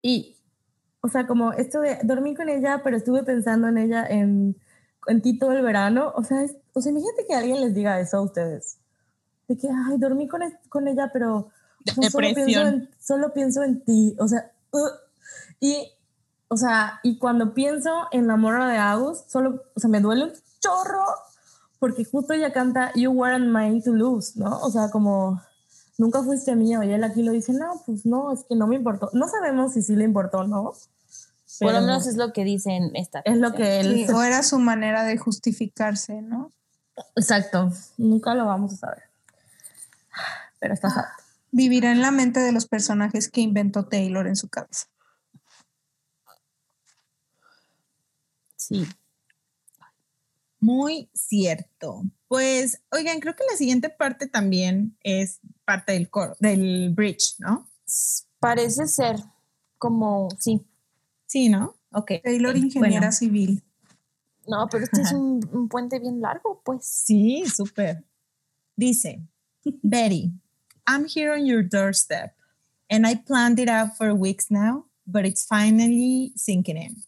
Y, 0.02 0.36
o 1.02 1.08
sea, 1.08 1.28
como 1.28 1.54
esto 1.54 1.80
de 1.80 1.98
dormir 2.04 2.36
con 2.36 2.50
ella, 2.50 2.82
pero 2.84 2.98
estuve 2.98 3.24
pensando 3.24 3.68
en 3.70 3.78
ella 3.78 4.06
en, 4.06 4.58
en 5.08 5.22
ti 5.22 5.38
todo 5.38 5.52
el 5.54 5.62
verano, 5.64 6.12
o 6.16 6.24
sea, 6.24 6.44
es- 6.44 6.58
o 6.74 6.82
sea, 6.82 6.92
imagínate 6.92 7.26
que 7.28 7.36
alguien 7.36 7.62
les 7.62 7.74
diga 7.74 8.00
eso 8.00 8.18
a 8.18 8.22
ustedes. 8.22 8.80
De 9.48 9.58
que, 9.58 9.68
ay, 9.70 9.98
dormí 9.98 10.28
con, 10.28 10.42
con 10.70 10.88
ella, 10.88 11.10
pero 11.14 11.50
o 11.98 12.02
sea, 12.02 12.10
solo, 12.10 12.34
pienso 12.34 12.62
en, 12.68 12.90
solo 13.00 13.34
pienso 13.34 13.64
en 13.64 13.82
ti, 13.84 14.16
o 14.20 14.28
sea, 14.28 14.52
uh, 14.72 14.88
y, 15.60 15.88
o 16.48 16.58
sea, 16.58 17.00
y 17.04 17.18
cuando 17.18 17.54
pienso 17.54 18.08
en 18.12 18.28
la 18.28 18.36
morra 18.36 18.68
de 18.68 18.78
Agus, 18.78 19.24
solo, 19.28 19.64
o 19.76 19.80
sea, 19.80 19.90
me 19.90 20.02
duele 20.02 20.26
un 20.26 20.34
chorro, 20.60 21.06
porque 21.80 22.06
justo 22.06 22.34
ella 22.34 22.54
canta 22.54 22.92
You 22.96 23.12
weren't 23.12 23.48
mine 23.48 23.82
to 23.82 23.92
lose, 23.92 24.40
¿no? 24.40 24.60
O 24.60 24.70
sea, 24.70 24.90
como 24.90 25.42
nunca 25.98 26.24
fuiste 26.24 26.56
mío, 26.56 26.84
y 26.84 26.92
él 26.92 27.04
aquí 27.04 27.24
lo 27.24 27.32
dice, 27.32 27.54
no, 27.54 27.82
pues 27.86 28.06
no, 28.06 28.32
es 28.32 28.46
que 28.48 28.56
no 28.56 28.68
me 28.68 28.76
importó. 28.76 29.10
No 29.14 29.28
sabemos 29.28 29.74
si 29.74 29.82
sí 29.82 29.96
le 29.96 30.04
importó 30.04 30.40
o 30.40 30.48
no. 30.48 30.74
Por 31.60 31.72
lo 31.72 31.74
pero 31.74 31.82
menos 31.82 32.08
es 32.08 32.18
lo 32.18 32.34
que 32.34 32.44
dice 32.44 32.72
en 32.72 32.96
esta. 32.96 33.22
es 33.26 33.38
lo 33.38 33.54
que 33.54 33.80
él... 33.80 34.06
Sí, 34.08 34.12
o 34.12 34.24
era 34.24 34.44
su 34.44 34.60
manera 34.60 35.04
de 35.04 35.18
justificarse, 35.18 36.22
¿no? 36.22 36.52
Exacto, 37.16 37.72
nunca 37.98 38.34
lo 38.36 38.46
vamos 38.46 38.74
a 38.74 38.78
saber. 38.78 39.04
Pero 40.60 40.74
está 40.74 40.90
sad. 40.90 41.06
Vivirá 41.52 41.92
en 41.92 42.02
la 42.02 42.12
mente 42.12 42.40
de 42.40 42.52
los 42.52 42.68
personajes 42.68 43.30
que 43.30 43.42
inventó 43.42 43.86
Taylor 43.86 44.28
en 44.28 44.36
su 44.36 44.50
cabeza. 44.50 44.88
Sí. 48.68 48.88
Muy 50.60 51.10
cierto. 51.14 52.04
Pues, 52.30 52.82
oigan, 52.92 53.20
creo 53.20 53.36
que 53.36 53.44
la 53.52 53.58
siguiente 53.58 53.90
parte 53.90 54.28
también 54.28 54.98
es 55.02 55.40
parte 55.66 55.92
del 55.92 56.10
coro, 56.10 56.36
del 56.40 56.92
bridge, 56.94 57.36
¿no? 57.40 57.68
Parece 58.40 58.88
ser 58.88 59.18
como, 59.78 60.30
sí. 60.40 60.66
Sí, 61.26 61.50
¿no? 61.50 61.76
Ok. 61.92 62.12
Taylor, 62.24 62.56
ingeniera 62.56 63.00
bueno. 63.00 63.12
civil. 63.12 63.64
No, 64.48 64.68
pero 64.70 64.86
este 64.86 65.02
es 65.02 65.12
un, 65.12 65.48
un 65.52 65.68
puente 65.68 66.00
bien 66.00 66.22
largo, 66.22 66.62
pues. 66.64 66.86
Sí, 66.86 67.44
súper. 67.46 68.04
Dice, 68.76 69.22
Betty, 69.82 70.32
I'm 70.88 71.06
here 71.06 71.32
on 71.32 71.46
your 71.46 71.62
doorstep, 71.62 72.34
and 72.90 73.06
I 73.06 73.16
planned 73.16 73.60
it 73.60 73.70
out 73.70 73.98
for 73.98 74.14
weeks 74.14 74.50
now, 74.50 74.86
but 75.06 75.26
it's 75.26 75.46
finally 75.46 76.34
sinking 76.36 76.78
in. 76.78 77.04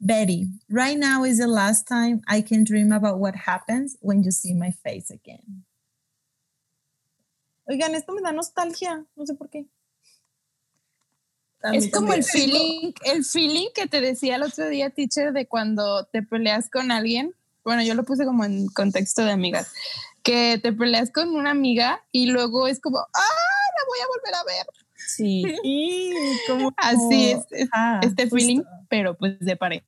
Betty, 0.00 0.48
right 0.70 0.96
now 0.98 1.24
is 1.24 1.38
the 1.38 1.46
last 1.46 1.86
time 1.86 2.22
I 2.26 2.40
can 2.40 2.64
dream 2.64 2.90
about 2.90 3.18
what 3.18 3.36
happens 3.36 3.96
when 4.00 4.22
you 4.22 4.30
see 4.30 4.54
my 4.54 4.70
face 4.70 5.10
again. 5.10 5.64
Oigan, 7.68 7.94
esto 7.94 8.12
me 8.12 8.22
da 8.22 8.32
nostalgia, 8.32 9.04
no 9.16 9.24
sé 9.26 9.34
por 9.36 9.48
qué. 9.48 9.66
Es 11.74 11.90
como 11.90 12.14
el 12.14 12.24
feeling, 12.24 12.94
el 13.04 13.22
feeling 13.22 13.68
que 13.74 13.86
te 13.86 14.00
decía 14.00 14.36
el 14.36 14.42
otro 14.42 14.68
día, 14.70 14.88
teacher, 14.88 15.32
de 15.34 15.46
cuando 15.46 16.06
te 16.06 16.22
peleas 16.22 16.70
con 16.70 16.90
alguien. 16.90 17.34
Bueno, 17.62 17.82
yo 17.82 17.94
lo 17.94 18.04
puse 18.04 18.24
como 18.24 18.44
en 18.44 18.68
contexto 18.68 19.22
de 19.22 19.32
amigas, 19.32 19.70
que 20.22 20.58
te 20.62 20.72
peleas 20.72 21.10
con 21.12 21.28
una 21.28 21.50
amiga 21.50 22.02
y 22.10 22.30
luego 22.30 22.66
es 22.66 22.80
como, 22.80 22.98
¡ah, 22.98 23.10
la 23.10 23.86
voy 23.86 23.98
a 24.00 24.06
volver 24.06 24.34
a 24.34 24.44
ver! 24.44 24.66
Sí. 24.96 25.44
Y 25.62 26.14
como 26.46 26.72
Así 26.78 27.32
es, 27.32 27.44
es 27.50 27.68
Ajá, 27.70 28.00
este 28.02 28.22
justo. 28.22 28.36
feeling, 28.36 28.62
pero 28.90 29.16
pues 29.16 29.38
de 29.38 29.56
pareja. 29.56 29.86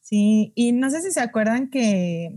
Sí, 0.00 0.52
y 0.56 0.72
no 0.72 0.90
sé 0.90 1.02
si 1.02 1.12
se 1.12 1.20
acuerdan 1.20 1.70
que 1.70 2.34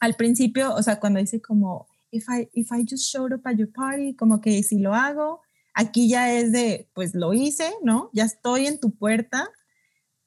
al 0.00 0.14
principio, 0.14 0.74
o 0.74 0.82
sea, 0.82 1.00
cuando 1.00 1.20
dice 1.20 1.40
como, 1.40 1.86
if 2.10 2.26
I, 2.28 2.50
if 2.52 2.70
I 2.70 2.84
just 2.86 3.10
showed 3.10 3.32
up 3.32 3.46
at 3.46 3.56
your 3.56 3.72
party, 3.72 4.14
como 4.14 4.42
que 4.42 4.62
si 4.62 4.78
lo 4.78 4.92
hago, 4.92 5.40
aquí 5.72 6.10
ya 6.10 6.34
es 6.34 6.52
de, 6.52 6.90
pues 6.92 7.14
lo 7.14 7.32
hice, 7.32 7.72
¿no? 7.82 8.10
Ya 8.12 8.24
estoy 8.24 8.66
en 8.66 8.78
tu 8.78 8.94
puerta, 8.94 9.48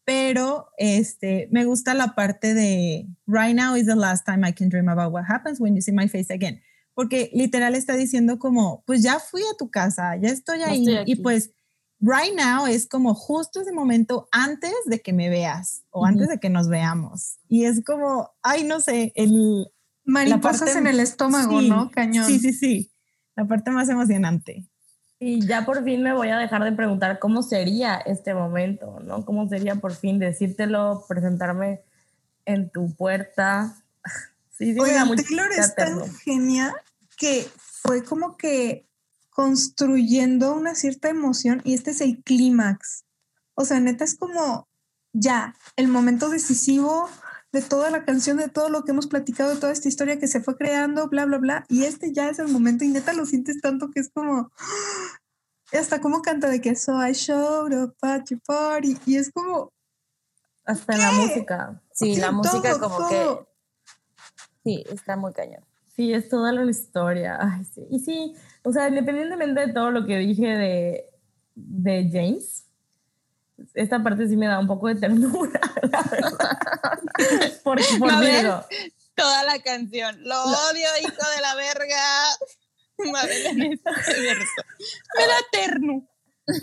pero 0.05 0.69
este, 0.77 1.49
me 1.51 1.65
gusta 1.65 1.93
la 1.93 2.15
parte 2.15 2.53
de, 2.53 3.05
right 3.27 3.55
now 3.55 3.75
is 3.75 3.85
the 3.85 3.95
last 3.95 4.25
time 4.25 4.47
I 4.47 4.53
can 4.53 4.69
dream 4.69 4.87
about 4.87 5.11
what 5.11 5.25
happens 5.27 5.59
when 5.59 5.75
you 5.75 5.81
see 5.81 5.91
my 5.91 6.07
face 6.07 6.33
again, 6.33 6.61
porque 6.93 7.29
literal 7.33 7.75
está 7.75 7.95
diciendo 7.95 8.39
como, 8.39 8.83
pues 8.87 9.03
ya 9.03 9.19
fui 9.19 9.41
a 9.41 9.57
tu 9.57 9.69
casa, 9.69 10.15
ya 10.15 10.29
estoy 10.29 10.61
ahí, 10.63 10.87
estoy 10.87 11.03
y 11.05 11.15
pues 11.17 11.51
right 12.05 12.33
now 12.35 12.67
es 12.67 12.87
como 12.87 13.15
justo 13.15 13.61
ese 13.61 13.71
momento 13.71 14.27
antes 14.31 14.73
de 14.85 15.01
que 15.01 15.11
me 15.13 15.29
veas 15.29 15.83
o 15.89 15.99
Ujú. 16.01 16.07
antes 16.07 16.27
de 16.27 16.39
que 16.39 16.49
nos 16.49 16.67
veamos. 16.69 17.37
Y 17.49 17.65
es 17.65 17.83
como, 17.83 18.31
ay, 18.41 18.63
no 18.63 18.79
sé, 18.79 19.11
el... 19.15 19.67
Mariposas 20.03 20.61
parte- 20.61 20.77
en 20.77 20.87
el 20.87 20.99
estómago, 20.99 21.59
sí, 21.59 21.69
¿no? 21.69 21.89
Cañón. 21.89 22.25
Sí, 22.25 22.37
sí, 22.39 22.53
sí. 22.53 22.91
La 23.35 23.45
parte 23.45 23.71
más 23.71 23.89
emocionante. 23.89 24.67
Y 25.19 25.45
ya 25.47 25.65
por 25.65 25.83
fin 25.83 26.03
me 26.03 26.13
voy 26.13 26.29
a 26.29 26.37
dejar 26.37 26.63
de 26.63 26.73
preguntar 26.73 27.17
cómo 27.19 27.41
sería 27.41 27.95
este 27.95 28.35
momento, 28.35 28.99
¿no? 28.99 29.25
¿Cómo 29.25 29.47
sería 29.49 29.75
por 29.75 29.95
fin 29.95 30.19
decírtelo, 30.19 31.05
presentarme 31.07 31.81
en 32.45 32.69
tu 32.69 32.93
puerta? 32.95 33.75
Sí, 34.57 34.73
sí, 34.73 34.79
mucha 34.79 35.23
Taylor 35.23 35.51
es 35.51 35.75
tan 35.75 36.15
genial 36.19 36.71
que 37.17 37.45
fue 37.57 38.05
como 38.05 38.37
que 38.37 38.87
construyendo 39.35 40.55
una 40.55 40.75
cierta 40.75 41.09
emoción 41.09 41.61
y 41.65 41.73
este 41.73 41.91
es 41.91 41.99
el 41.99 42.23
clímax. 42.23 43.03
O 43.53 43.65
sea, 43.65 43.81
neta 43.81 44.05
es 44.05 44.17
como 44.17 44.69
ya, 45.11 45.55
el 45.75 45.89
momento 45.89 46.29
decisivo 46.29 47.09
de 47.51 47.61
toda 47.61 47.89
la 47.89 48.05
canción, 48.05 48.37
de 48.37 48.47
todo 48.47 48.69
lo 48.69 48.85
que 48.85 48.91
hemos 48.91 49.07
platicado, 49.07 49.53
de 49.53 49.59
toda 49.59 49.73
esta 49.73 49.89
historia 49.89 50.19
que 50.19 50.27
se 50.27 50.39
fue 50.41 50.55
creando, 50.55 51.09
bla, 51.09 51.25
bla, 51.25 51.37
bla. 51.37 51.65
Y 51.67 51.83
este 51.83 52.13
ya 52.13 52.29
es 52.29 52.39
el 52.39 52.47
momento 52.47 52.85
y 52.85 52.87
neta 52.87 53.11
lo 53.11 53.25
sientes 53.25 53.59
tanto 53.61 53.91
que 53.91 53.99
es 53.99 54.09
como... 54.09 54.51
Hasta 55.73 55.99
como 55.99 56.21
canta 56.21 56.47
de 56.47 56.61
que 56.61 56.75
so 56.77 57.05
I 57.05 57.11
showed 57.11 57.73
up 57.73 57.95
at 58.03 58.23
your 58.29 58.39
party. 58.41 58.97
Y 59.05 59.17
es 59.17 59.31
como, 59.31 59.73
Hasta 60.63 60.93
en 60.93 61.01
la 61.01 61.11
música. 61.11 61.81
Sí, 61.91 62.15
la 62.15 62.29
Sí, 62.29 62.33
música 62.35 62.69
todo, 62.69 62.79
como 62.79 62.97
todo. 63.09 63.09
que. 63.09 63.47
Sí, 64.63 64.85
está 64.89 65.17
muy 65.17 65.33
cañón. 65.33 65.65
Sí, 65.95 66.13
es 66.13 66.27
toda 66.29 66.51
la 66.51 66.69
historia. 66.69 67.37
Ay, 67.39 67.63
sí. 67.63 67.87
Y 67.89 67.99
sí, 67.99 68.35
o 68.63 68.71
sea, 68.71 68.89
independientemente 68.89 69.67
de 69.67 69.73
todo 69.73 69.91
lo 69.91 70.05
que 70.05 70.17
dije 70.17 70.47
de, 70.47 71.05
de 71.55 72.09
James, 72.11 72.65
esta 73.73 74.03
parte 74.03 74.27
sí 74.27 74.35
me 74.35 74.47
da 74.47 74.59
un 74.59 74.67
poco 74.67 74.87
de 74.87 74.95
ternura, 74.95 75.59
la 75.81 76.03
verdad. 76.11 76.59
Por, 77.63 77.79
por 77.99 78.19
ver. 78.19 78.43
Virgo. 78.43 78.65
Toda 79.15 79.43
la 79.43 79.59
canción. 79.59 80.21
Lo 80.23 80.43
odio, 80.43 80.87
hijo 81.01 81.29
de 81.35 81.41
la 81.41 81.55
verga. 81.55 81.97
Mabel 83.11 83.45
en 83.45 83.73
este 83.73 84.21
verso. 84.21 84.61
Me 85.17 85.27
da 85.27 85.35
terno. 85.51 86.07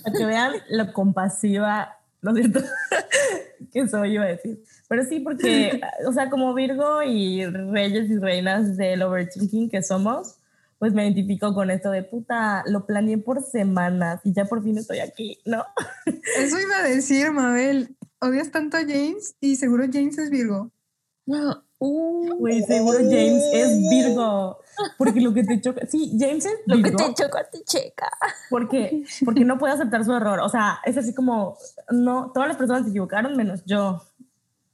Para 0.04 0.18
que 0.18 0.24
vean 0.26 0.52
lo 0.68 0.92
compasiva, 0.92 1.98
¿no 2.22 2.30
es 2.30 2.36
cierto? 2.36 2.60
que 3.72 3.88
soy, 3.88 4.14
iba 4.14 4.24
a 4.24 4.28
decir. 4.28 4.62
Pero 4.88 5.04
sí, 5.04 5.20
porque, 5.20 5.80
o 6.06 6.12
sea, 6.12 6.30
como 6.30 6.54
Virgo 6.54 7.02
y 7.02 7.44
reyes 7.46 8.08
y 8.10 8.18
reinas 8.18 8.76
del 8.76 9.02
overthinking 9.02 9.68
que 9.68 9.82
somos, 9.82 10.38
pues 10.78 10.92
me 10.94 11.04
identifico 11.04 11.54
con 11.54 11.70
esto 11.70 11.90
de 11.90 12.02
puta, 12.02 12.64
lo 12.66 12.86
planeé 12.86 13.18
por 13.18 13.42
semanas 13.42 14.20
y 14.24 14.32
ya 14.32 14.46
por 14.46 14.62
fin 14.62 14.78
estoy 14.78 14.98
aquí, 14.98 15.38
¿no? 15.44 15.64
eso 16.38 16.58
iba 16.58 16.78
a 16.78 16.88
decir, 16.88 17.30
Mabel. 17.30 17.96
Odias 18.20 18.52
tanto 18.52 18.76
a 18.76 18.80
James 18.80 19.34
y 19.40 19.56
seguro 19.56 19.84
James 19.92 20.16
es 20.18 20.30
Virgo. 20.30 20.70
Uh, 21.26 21.54
Güey, 21.84 22.62
seguro 22.62 22.98
James 22.98 23.42
es 23.52 23.78
Virgo. 23.90 24.58
Porque 24.98 25.20
lo 25.20 25.34
que 25.34 25.42
te 25.44 25.60
choca. 25.60 25.84
Sí, 25.86 26.16
James 26.18 26.44
es 26.46 26.52
lo 26.66 26.76
que 26.76 26.82
Virgo. 26.82 26.98
te 27.12 27.14
choca 27.24 27.48
te 27.50 27.62
checa. 27.64 28.08
Porque, 28.50 29.04
porque 29.24 29.44
no 29.44 29.58
puede 29.58 29.74
aceptar 29.74 30.04
su 30.04 30.12
error. 30.14 30.40
O 30.40 30.48
sea, 30.48 30.80
es 30.84 30.96
así 30.96 31.12
como. 31.14 31.58
No, 31.90 32.30
todas 32.32 32.48
las 32.48 32.56
personas 32.56 32.84
se 32.84 32.90
equivocaron 32.90 33.36
menos 33.36 33.62
yo. 33.66 34.00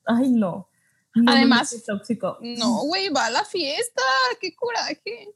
Ay, 0.04 0.30
no. 0.30 0.68
No, 1.14 1.22
no, 1.22 1.32
Además- 1.32 1.70
qué 1.70 1.80
tóxico. 1.80 2.36
No, 2.42 2.82
güey, 2.84 3.08
va 3.08 3.26
a 3.26 3.30
la 3.30 3.44
fiesta. 3.44 4.02
Qué 4.40 4.54
coraje. 4.54 5.34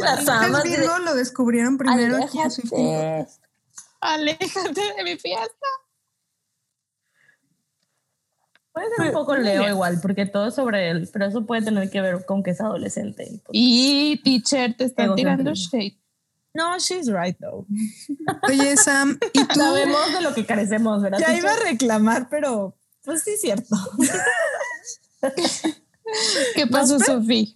Las 0.00 0.20
Es 0.22 0.28
amas 0.28 0.62
de- 0.64 0.70
Virgo 0.70 0.98
lo 0.98 1.14
descubrieron 1.14 1.78
primero 1.78 2.16
aquí 2.16 2.38
Aléjate. 2.38 2.68
Podcast. 2.68 3.42
Aléjate 4.00 4.80
de 4.96 5.04
mi 5.04 5.16
fiesta. 5.18 5.66
Puede 8.72 8.86
ser 8.96 9.06
un 9.08 9.12
poco 9.12 9.36
Leo 9.36 9.68
igual, 9.68 9.98
porque 10.00 10.26
todo 10.26 10.48
es 10.48 10.54
sobre 10.54 10.90
él, 10.90 11.08
pero 11.12 11.26
eso 11.26 11.44
puede 11.44 11.62
tener 11.62 11.90
que 11.90 12.00
ver 12.00 12.24
con 12.24 12.42
que 12.42 12.50
es 12.52 12.60
adolescente. 12.60 13.24
y 13.24 13.36
pues, 13.38 13.50
Y 13.52 14.20
teacher 14.22 14.76
te 14.76 14.84
está 14.84 15.14
tirando 15.14 15.52
shade. 15.54 15.96
No, 16.54 16.78
she's 16.78 17.06
right 17.12 17.36
though. 17.38 17.66
Oye, 18.48 18.76
Sam, 18.76 19.18
¿y 19.32 19.44
tú? 19.44 19.60
Sabemos 19.60 20.12
de 20.14 20.20
lo 20.20 20.34
que 20.34 20.44
carecemos, 20.46 21.00
¿verdad? 21.02 21.18
Ya 21.18 21.26
teacher? 21.26 21.42
iba 21.42 21.52
a 21.52 21.56
reclamar, 21.70 22.28
pero 22.28 22.76
pues 23.04 23.22
sí 23.22 23.30
es 23.30 23.40
cierto. 23.40 23.76
¿Qué 26.54 26.66
pasó, 26.66 26.98
Sofía? 26.98 27.46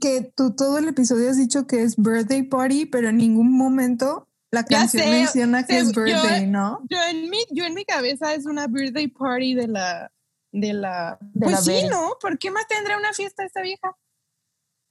que 0.00 0.32
tú 0.36 0.54
todo 0.54 0.78
el 0.78 0.86
episodio 0.86 1.28
has 1.28 1.36
dicho 1.36 1.66
que 1.66 1.82
es 1.82 1.96
birthday 1.96 2.44
party, 2.44 2.86
pero 2.86 3.08
en 3.08 3.16
ningún 3.16 3.52
momento 3.52 4.28
la 4.52 4.64
canción 4.64 5.02
sé, 5.02 5.10
menciona 5.10 5.66
que 5.66 5.78
es 5.78 5.90
yo- 5.92 6.02
birthday, 6.04 6.46
¿no? 6.46 6.80
Yo 6.88 6.98
en 7.10 7.28
mi, 7.28 7.38
yo 7.50 7.64
en 7.64 7.74
mi 7.74 7.84
cabeza 7.84 8.32
es 8.34 8.46
una 8.46 8.68
birthday 8.68 9.08
party 9.08 9.54
de 9.54 9.66
la, 9.66 10.12
de 10.60 10.72
la, 10.72 11.18
De 11.20 11.44
pues 11.46 11.56
la 11.56 11.62
sí. 11.62 11.86
¿no? 11.90 12.16
¿Por 12.20 12.38
qué 12.38 12.50
más 12.50 12.66
tendrá 12.68 12.96
una 12.98 13.12
fiesta 13.12 13.44
esta 13.44 13.62
vieja? 13.62 13.96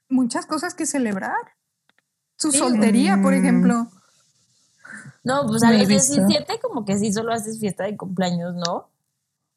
Muchas 0.09 0.45
cosas 0.45 0.73
que 0.73 0.85
celebrar. 0.85 1.35
Su 2.37 2.51
Sí. 2.51 2.59
soltería, 2.59 3.19
por 3.21 3.33
Mm. 3.33 3.37
ejemplo. 3.39 3.87
No, 5.23 5.45
pues 5.47 5.63
a 5.63 5.71
No 5.71 5.77
los 5.79 5.87
visto. 5.87 6.13
17 6.13 6.59
como 6.59 6.85
que 6.85 6.97
sí 6.97 7.11
solo 7.11 7.33
haces 7.33 7.59
fiesta 7.59 7.83
de 7.83 7.97
cumpleaños, 7.97 8.55
¿no? 8.55 8.89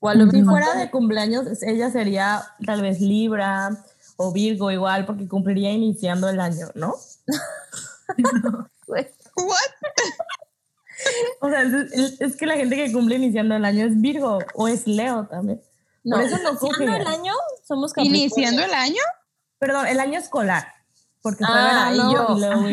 O 0.01 0.09
a 0.09 0.15
lo 0.15 0.27
Si 0.31 0.39
mejor 0.39 0.51
fuera 0.63 0.75
de 0.75 0.91
cumpleaños, 0.91 1.63
ella 1.63 1.91
sería 1.91 2.43
tal 2.65 2.81
vez 2.83 3.01
Libra 3.01 3.71
o 4.17 4.33
Virgo 4.33 4.71
igual, 4.71 5.05
porque 5.07 5.29
cumpliría 5.29 5.71
iniciando 5.73 6.29
el 6.29 6.41
año, 6.41 6.69
¿no? 6.75 6.95
Güey, 8.87 9.07
What? 9.37 9.57
O 11.41 11.49
sea, 11.49 11.63
es 12.21 12.37
que 12.37 12.47
la 12.47 12.57
gente 12.57 12.77
que 12.77 12.93
cumple 12.93 13.17
iniciando 13.17 13.55
el 13.55 13.65
año 13.65 13.87
es 13.87 13.99
Virgo 14.01 14.39
o 14.55 14.69
es 14.69 14.87
Leo 14.87 15.27
también. 15.27 15.61
No, 16.03 16.17
Por 16.17 16.25
eso 16.25 16.39
no 16.43 16.51
iniciando 16.51 16.95
el 16.97 17.07
año 17.07 17.33
somos. 17.67 17.93
¿Iniciando 17.97 18.63
el 18.65 18.73
año? 18.75 19.03
Perdón, 19.59 19.87
el 19.87 20.01
año 20.01 20.19
escolar. 20.19 20.67
Porque 21.23 21.45
fue 21.45 21.55
Ah, 21.55 21.91
verano 21.93 22.13
yo. 22.13 22.27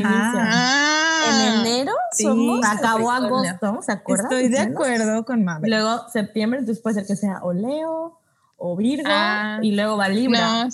Ah. 0.05 1.25
En 1.27 1.59
enero 1.65 1.93
Sí. 2.13 2.23
somos 2.23 2.65
Acabó 2.65 3.11
agosto, 3.11 3.81
¿se 3.81 3.91
acuerdan? 3.91 4.25
Estoy 4.31 4.47
de 4.49 4.59
acuerdo 4.59 5.25
con 5.25 5.43
Mabel. 5.43 5.69
luego 5.69 6.07
septiembre, 6.09 6.59
entonces 6.59 6.81
puede 6.81 6.95
ser 6.95 7.05
que 7.05 7.17
sea 7.17 7.39
o 7.43 7.51
Leo 7.51 8.21
o 8.55 8.75
Virgo 8.77 9.09
Ah. 9.11 9.59
y 9.61 9.75
luego 9.75 9.97
va 9.97 10.07
Libra. 10.07 10.63
No, 10.63 10.69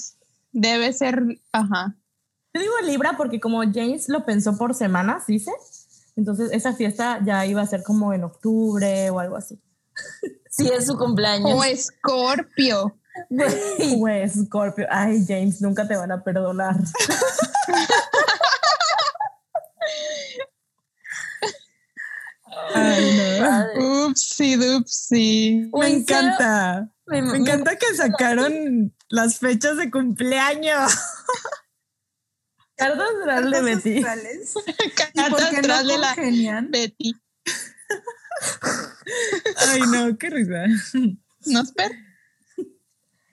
debe 0.52 0.94
ser, 0.94 1.24
ajá. 1.52 1.96
Yo 2.54 2.62
digo 2.62 2.74
Libra 2.84 3.14
porque 3.18 3.40
como 3.40 3.62
James 3.64 4.08
lo 4.10 4.24
pensó 4.26 4.56
por 4.56 4.76
semanas, 4.76 5.26
dice. 5.26 5.52
Entonces 6.16 6.52
esa 6.52 6.74
fiesta 6.74 7.20
ya 7.26 7.44
iba 7.48 7.64
a 7.64 7.66
ser 7.66 7.82
como 7.82 8.14
en 8.14 8.24
octubre 8.24 9.10
o 9.10 9.20
algo 9.20 9.36
así. 9.36 9.60
Sí, 10.56 10.70
es 10.72 10.86
su 10.86 10.98
cumpleaños. 10.98 11.52
O 11.52 11.64
Escorpio. 11.64 12.96
Güey, 13.28 14.00
Pues 14.00 14.34
Scorpio, 14.34 14.88
ay 14.90 15.24
James, 15.28 15.62
nunca 15.62 15.88
te 15.88 15.96
van 15.96 16.12
a 16.12 16.24
perdonar. 16.24 16.76
Ay, 22.76 23.40
no. 23.78 24.08
Upsi, 24.08 24.56
dupsi. 24.56 25.70
Me 25.74 25.88
encanta. 25.90 26.90
Me, 27.06 27.22
Me 27.22 27.38
encanta 27.38 27.76
que 27.78 27.94
sacaron 27.96 28.96
las 29.10 29.40
fechas 29.40 29.78
de 29.78 29.90
cumpleaños. 29.92 30.94
Cartas 32.76 33.08
astral 33.20 33.52
de 33.52 33.62
Betty. 33.62 33.98
astrales. 33.98 34.54
¿Y 34.86 34.90
Carta 34.92 35.30
por 35.30 35.50
qué 35.50 35.58
atrás 35.58 35.84
no 35.86 35.92
de 35.92 35.98
la? 35.98 36.16
Betty. 36.70 37.14
Ay, 39.72 39.82
no, 39.92 40.18
qué 40.18 40.30
risa. 40.30 40.66
¿No 41.46 41.62
espera? 41.62 41.94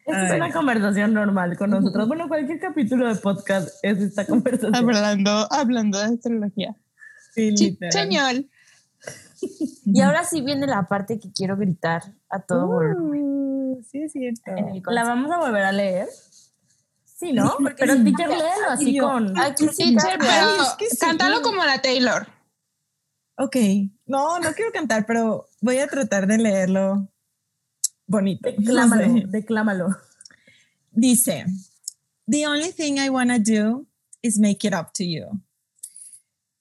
Esta 0.06 0.26
es 0.26 0.32
una 0.34 0.52
conversación 0.52 1.14
normal 1.14 1.56
con 1.56 1.70
nosotros. 1.70 2.08
Bueno, 2.08 2.26
cualquier 2.26 2.58
capítulo 2.58 3.08
de 3.08 3.14
podcast 3.20 3.68
es 3.82 3.98
esta 3.98 4.26
conversación. 4.26 4.74
Hablando, 4.74 5.46
hablando 5.52 5.98
de 5.98 6.04
astrología. 6.06 6.74
Sí, 7.34 7.78
señor. 7.90 8.44
Y 9.86 10.00
ahora 10.00 10.24
sí 10.24 10.40
viene 10.40 10.66
la 10.66 10.88
parte 10.88 11.18
que 11.18 11.32
quiero 11.32 11.56
gritar 11.56 12.02
a 12.28 12.40
todo 12.40 12.66
volumen. 12.66 13.22
Uh, 13.22 13.82
sí, 13.88 14.02
es 14.02 14.12
cierto. 14.12 14.52
¿La 14.90 15.04
vamos 15.04 15.30
a 15.30 15.38
volver 15.38 15.62
a 15.64 15.72
leer? 15.72 16.08
Sí, 17.04 17.32
¿no? 17.32 17.56
Pero 17.78 17.94
sí. 17.94 18.04
teacher, 18.04 18.28
léelo 18.28 18.70
así 18.70 18.94
yo- 18.94 19.04
con... 19.04 19.38
Aquí 19.38 19.68
sí 19.68 19.96
pero 19.96 20.62
es 20.62 20.68
que 20.78 20.86
sí. 20.88 20.98
cántalo 20.98 21.40
como 21.42 21.64
la 21.64 21.80
Taylor. 21.80 22.26
Ok, 23.42 23.56
no, 24.06 24.38
no 24.38 24.52
quiero 24.52 24.70
cantar, 24.70 25.06
pero 25.06 25.46
voy 25.62 25.78
a 25.78 25.86
tratar 25.86 26.26
de 26.26 26.36
leerlo 26.36 27.08
bonito. 28.06 28.50
Declámalo, 28.50 29.06
No 29.08 29.20
sé. 29.20 29.26
declámalo. 29.28 29.96
Dice, 30.92 31.46
The 32.26 32.46
only 32.46 32.70
thing 32.72 32.98
I 32.98 33.08
want 33.08 33.30
to 33.30 33.38
do 33.38 33.86
is 34.22 34.38
make 34.38 34.66
it 34.66 34.74
up 34.74 34.92
to 34.94 35.04
you. 35.04 35.40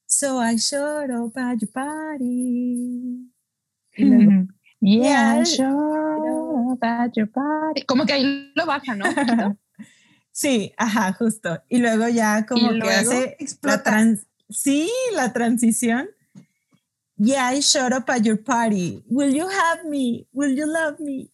So 0.08 0.40
I 0.40 0.56
showed 0.58 1.12
up 1.12 1.38
at 1.38 1.60
your 1.62 1.70
party. 1.72 3.28
Y 3.98 4.04
luego, 4.06 4.48
Yeah, 4.82 5.36
Yeah, 5.40 5.44
sure 5.44 6.72
about 6.72 7.14
your 7.18 7.28
body. 7.28 7.82
Como 7.86 8.06
que 8.06 8.14
ahí 8.14 8.52
lo 8.56 8.66
baja, 8.66 8.96
¿no? 8.96 9.04
sí, 10.32 10.72
ajá, 10.78 11.12
justo. 11.12 11.62
Y 11.68 11.80
luego 11.80 12.08
ya 12.08 12.46
como 12.46 12.72
¿Y 12.72 12.80
que 12.80 12.90
hace 12.90 13.20
la 13.20 13.36
Explota. 13.40 13.84
trans, 13.84 14.26
sí, 14.50 14.90
la 15.14 15.34
transición. 15.34 16.08
Yeah, 17.22 17.46
I 17.46 17.60
showed 17.60 17.92
up 17.92 18.10
at 18.10 18.24
your 18.26 18.38
party. 18.38 19.04
Will 19.10 19.34
you 19.34 19.48
have 19.50 19.84
me? 19.86 20.26
Will 20.32 20.52
you 20.52 20.66
love 20.66 21.00
me? 21.00 21.30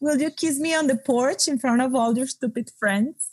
Will 0.00 0.20
you 0.20 0.30
kiss 0.30 0.58
me 0.60 0.74
on 0.74 0.86
the 0.86 0.96
porch 0.96 1.48
in 1.48 1.58
front 1.58 1.80
of 1.80 1.94
all 1.94 2.16
your 2.16 2.26
stupid 2.26 2.70
friends? 2.78 3.30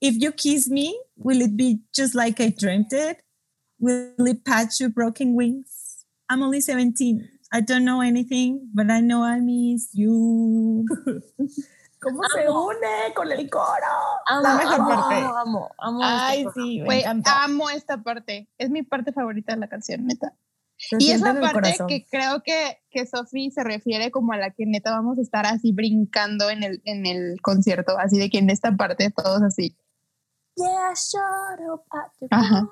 If 0.00 0.14
you 0.22 0.30
kiss 0.30 0.68
me, 0.70 0.96
will 1.16 1.40
it 1.40 1.56
be 1.56 1.80
just 1.94 2.14
like 2.14 2.40
I 2.40 2.54
dreamed 2.56 2.92
it? 2.92 3.18
Will 3.80 4.14
it 4.26 4.44
patch 4.44 4.78
your 4.80 4.90
broken 4.90 5.34
wings? 5.34 6.04
I'm 6.30 6.42
only 6.42 6.60
17. 6.60 7.28
I 7.52 7.60
don't 7.60 7.84
know 7.84 8.00
anything, 8.00 8.68
but 8.72 8.90
I 8.90 9.00
know 9.00 9.22
I 9.22 9.40
miss 9.40 9.88
you. 9.92 10.86
¿Cómo 12.00 12.22
se 12.32 12.46
une 12.48 13.12
con 13.14 13.32
el 13.32 13.48
coro? 13.48 14.20
Amo, 14.28 14.42
La 14.42 14.56
mejor 14.56 14.74
amo, 14.80 14.88
parte. 14.88 15.14
amo, 15.16 15.70
amo 15.78 16.00
esta 16.04 16.26
Ay, 16.28 16.44
parte. 16.44 16.60
sí, 16.60 16.78
me 16.80 16.84
Güey, 16.84 17.00
encanta. 17.00 17.44
amo 17.44 17.70
esta 17.70 18.02
parte. 18.02 18.48
Es 18.58 18.70
mi 18.70 18.82
parte 18.82 19.12
favorita 19.12 19.54
de 19.54 19.58
la 19.60 19.68
canción, 19.68 20.06
neta. 20.06 20.32
Se 20.78 20.96
Y 20.98 21.10
es 21.10 21.20
la 21.20 21.40
parte 21.40 21.74
que 21.88 22.06
creo 22.10 22.42
que, 22.42 22.78
que 22.90 23.06
Sophie 23.06 23.50
se 23.50 23.64
refiere 23.64 24.10
como 24.10 24.32
a 24.32 24.36
la 24.36 24.50
que 24.50 24.66
neta 24.66 24.90
vamos 24.90 25.18
a 25.18 25.22
estar 25.22 25.46
así 25.46 25.72
brincando 25.72 26.50
en 26.50 26.62
el, 26.62 26.82
en 26.84 27.06
el 27.06 27.40
concierto. 27.40 27.98
Así 27.98 28.18
de 28.18 28.28
que 28.28 28.38
en 28.38 28.50
esta 28.50 28.76
parte 28.76 29.10
todos 29.10 29.42
así. 29.42 29.76
Yeah, 30.56 30.92
your 31.12 31.80
Ajá. 32.30 32.68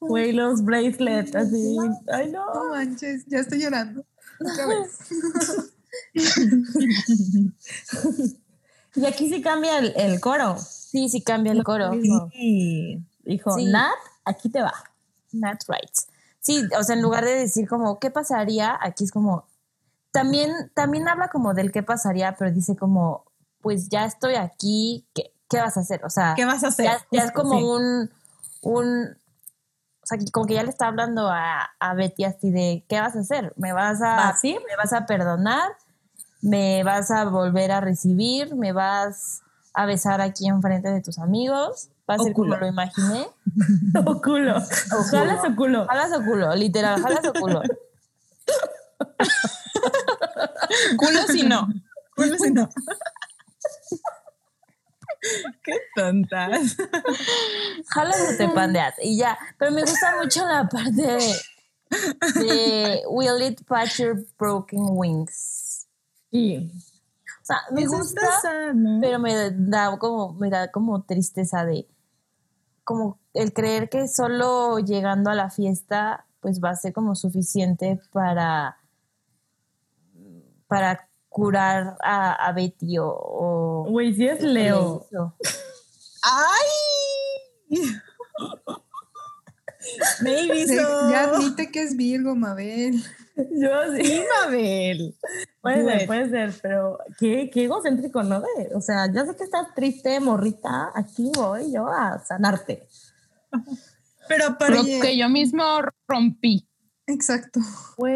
Güey, 0.00 0.32
los 0.32 0.62
bracelets, 0.64 1.34
así. 1.34 1.76
Ay, 2.12 2.30
No 2.30 2.52
no. 2.52 2.70
manches, 2.70 3.24
ya 3.26 3.38
estoy 3.38 3.62
llorando. 3.62 4.04
Otra 4.40 4.66
vez. 4.66 4.98
Y 8.96 9.04
aquí 9.04 9.28
sí 9.28 9.42
cambia 9.42 9.78
el, 9.78 9.92
el 9.96 10.20
coro. 10.20 10.56
Sí, 10.58 11.10
sí 11.10 11.22
cambia 11.22 11.52
el 11.52 11.62
coro. 11.64 11.92
Sí. 12.32 12.98
Dijo, 13.24 13.54
Sí. 13.54 13.66
Nat, 13.66 13.92
aquí 14.24 14.48
te 14.48 14.62
va. 14.62 14.72
That's 15.38 15.66
right. 15.68 15.90
Sí, 16.46 16.62
o 16.78 16.82
sea, 16.84 16.94
en 16.94 17.02
lugar 17.02 17.24
de 17.24 17.34
decir 17.34 17.68
como, 17.68 17.98
¿qué 17.98 18.12
pasaría? 18.12 18.78
Aquí 18.80 19.02
es 19.02 19.10
como, 19.10 19.48
también, 20.12 20.52
también 20.74 21.08
habla 21.08 21.26
como 21.26 21.54
del 21.54 21.72
qué 21.72 21.82
pasaría, 21.82 22.36
pero 22.38 22.52
dice 22.52 22.76
como, 22.76 23.24
pues 23.62 23.88
ya 23.88 24.04
estoy 24.04 24.36
aquí, 24.36 25.08
¿qué, 25.12 25.32
qué 25.50 25.60
vas 25.60 25.76
a 25.76 25.80
hacer? 25.80 26.04
O 26.04 26.08
sea, 26.08 26.34
¿Qué 26.36 26.44
vas 26.44 26.62
a 26.62 26.68
hacer? 26.68 26.84
ya, 26.84 26.98
ya 27.10 27.24
es 27.24 27.32
como 27.32 27.58
sí. 27.58 27.64
un, 27.64 28.10
un, 28.62 29.08
o 30.00 30.06
sea, 30.06 30.18
como 30.30 30.46
que 30.46 30.54
ya 30.54 30.62
le 30.62 30.70
está 30.70 30.86
hablando 30.86 31.26
a, 31.26 31.68
a 31.80 31.94
Betty 31.94 32.22
así 32.22 32.52
de, 32.52 32.84
¿qué 32.88 33.00
vas 33.00 33.16
a 33.16 33.20
hacer? 33.22 33.52
¿Me 33.56 33.72
vas 33.72 34.00
a, 34.00 34.14
¿Vas 34.14 34.44
a 34.44 34.46
me 34.46 34.76
vas 34.78 34.92
a 34.92 35.04
perdonar? 35.04 35.72
¿Me 36.42 36.84
vas 36.84 37.10
a 37.10 37.24
volver 37.24 37.72
a 37.72 37.80
recibir? 37.80 38.54
¿Me 38.54 38.70
vas 38.70 39.42
a 39.74 39.84
besar 39.84 40.20
aquí 40.20 40.46
enfrente 40.46 40.90
de 40.90 41.02
tus 41.02 41.18
amigos? 41.18 41.88
Va 42.08 42.14
a 42.14 42.18
ser 42.18 42.32
como 42.32 42.56
lo 42.56 42.66
imaginé. 42.66 43.28
O 44.06 44.20
culo. 44.20 44.60
Jalas 45.10 45.44
o 45.44 45.56
culo. 45.56 45.86
Jalas 45.86 46.12
o 46.12 46.24
culo, 46.24 46.54
literal, 46.54 47.00
jalas 47.00 47.26
o 47.26 47.32
culo. 47.32 47.62
Culo 50.96 51.20
si 51.28 51.42
no. 51.42 51.68
Bueno, 52.16 52.36
si 52.38 52.50
no. 52.50 52.68
Qué 55.62 55.72
tontas. 55.94 56.76
Jalas 57.88 58.32
o 58.32 58.36
te 58.36 58.48
pandeas 58.48 58.94
y 59.02 59.18
ya. 59.18 59.38
Pero 59.58 59.72
me 59.72 59.82
gusta 59.82 60.16
mucho 60.22 60.46
la 60.46 60.68
parte 60.68 61.02
de, 61.02 61.34
de 62.40 63.02
Will 63.08 63.42
it 63.42 63.64
patch 63.66 64.00
your 64.00 64.24
broken 64.38 64.86
wings. 64.90 65.86
Sí. 66.30 66.70
O 67.42 67.46
sea, 67.46 67.58
me 67.70 67.82
Eso 67.82 67.96
gusta, 67.96 68.20
pero 69.00 69.18
me 69.18 69.50
da 69.52 69.96
como, 69.98 70.34
me 70.34 70.50
da 70.50 70.70
como 70.70 71.04
tristeza 71.04 71.64
de 71.64 71.88
como 72.86 73.18
el 73.34 73.52
creer 73.52 73.88
que 73.90 74.06
solo 74.06 74.78
llegando 74.78 75.28
a 75.28 75.34
la 75.34 75.50
fiesta 75.50 76.24
pues 76.40 76.60
va 76.62 76.70
a 76.70 76.76
ser 76.76 76.92
como 76.92 77.16
suficiente 77.16 78.00
para 78.12 78.78
para 80.68 81.08
curar 81.28 81.96
a, 82.02 82.32
a 82.32 82.52
Betty 82.52 82.96
o... 82.98 83.84
Güey, 83.88 84.14
sí 84.14 84.26
es 84.26 84.40
Leo. 84.40 85.06
¡Ay! 86.22 86.70
Maybe 90.22 90.66
so. 90.66 91.10
Ya 91.10 91.24
admite 91.24 91.70
que 91.70 91.82
es 91.82 91.96
Virgo, 91.96 92.34
Mabel. 92.34 93.02
Yo 93.50 93.92
sí. 93.94 94.04
Sí, 94.04 94.24
Mabel. 94.44 95.14
Puede 95.60 95.84
ser, 95.84 96.06
puede 96.06 96.30
ser, 96.30 96.54
pero 96.62 96.98
qué, 97.18 97.50
qué 97.52 97.64
egocéntrico, 97.64 98.22
¿no? 98.22 98.40
De- 98.40 98.74
o 98.74 98.80
sea, 98.80 99.12
ya 99.12 99.26
sé 99.26 99.36
que 99.36 99.44
estás 99.44 99.74
triste, 99.74 100.18
morrita, 100.20 100.90
aquí 100.94 101.30
voy 101.34 101.72
yo 101.72 101.86
a 101.88 102.18
sanarte. 102.24 102.86
Pero 104.28 104.56
para 104.58 104.76
Lo 104.76 104.84
que 104.84 105.16
yo 105.16 105.28
mismo 105.28 105.62
rompí. 106.08 106.66
Exacto, 107.06 107.60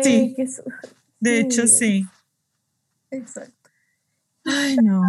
Sí. 0.03 0.35
su- 0.49 0.63
De 1.21 1.31
Sí. 1.31 1.37
hecho, 1.47 1.67
sí. 1.67 2.07
exacto. 3.11 3.71
Ay, 4.45 4.77
no. 4.77 5.03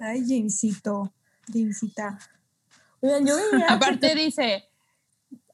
Ay, 0.00 0.22
Jamesito, 0.26 1.12
Jamesita. 1.52 2.18
Oigan, 3.00 3.26
yo 3.26 3.34
Aparte 3.68 4.14
dice, 4.14 4.64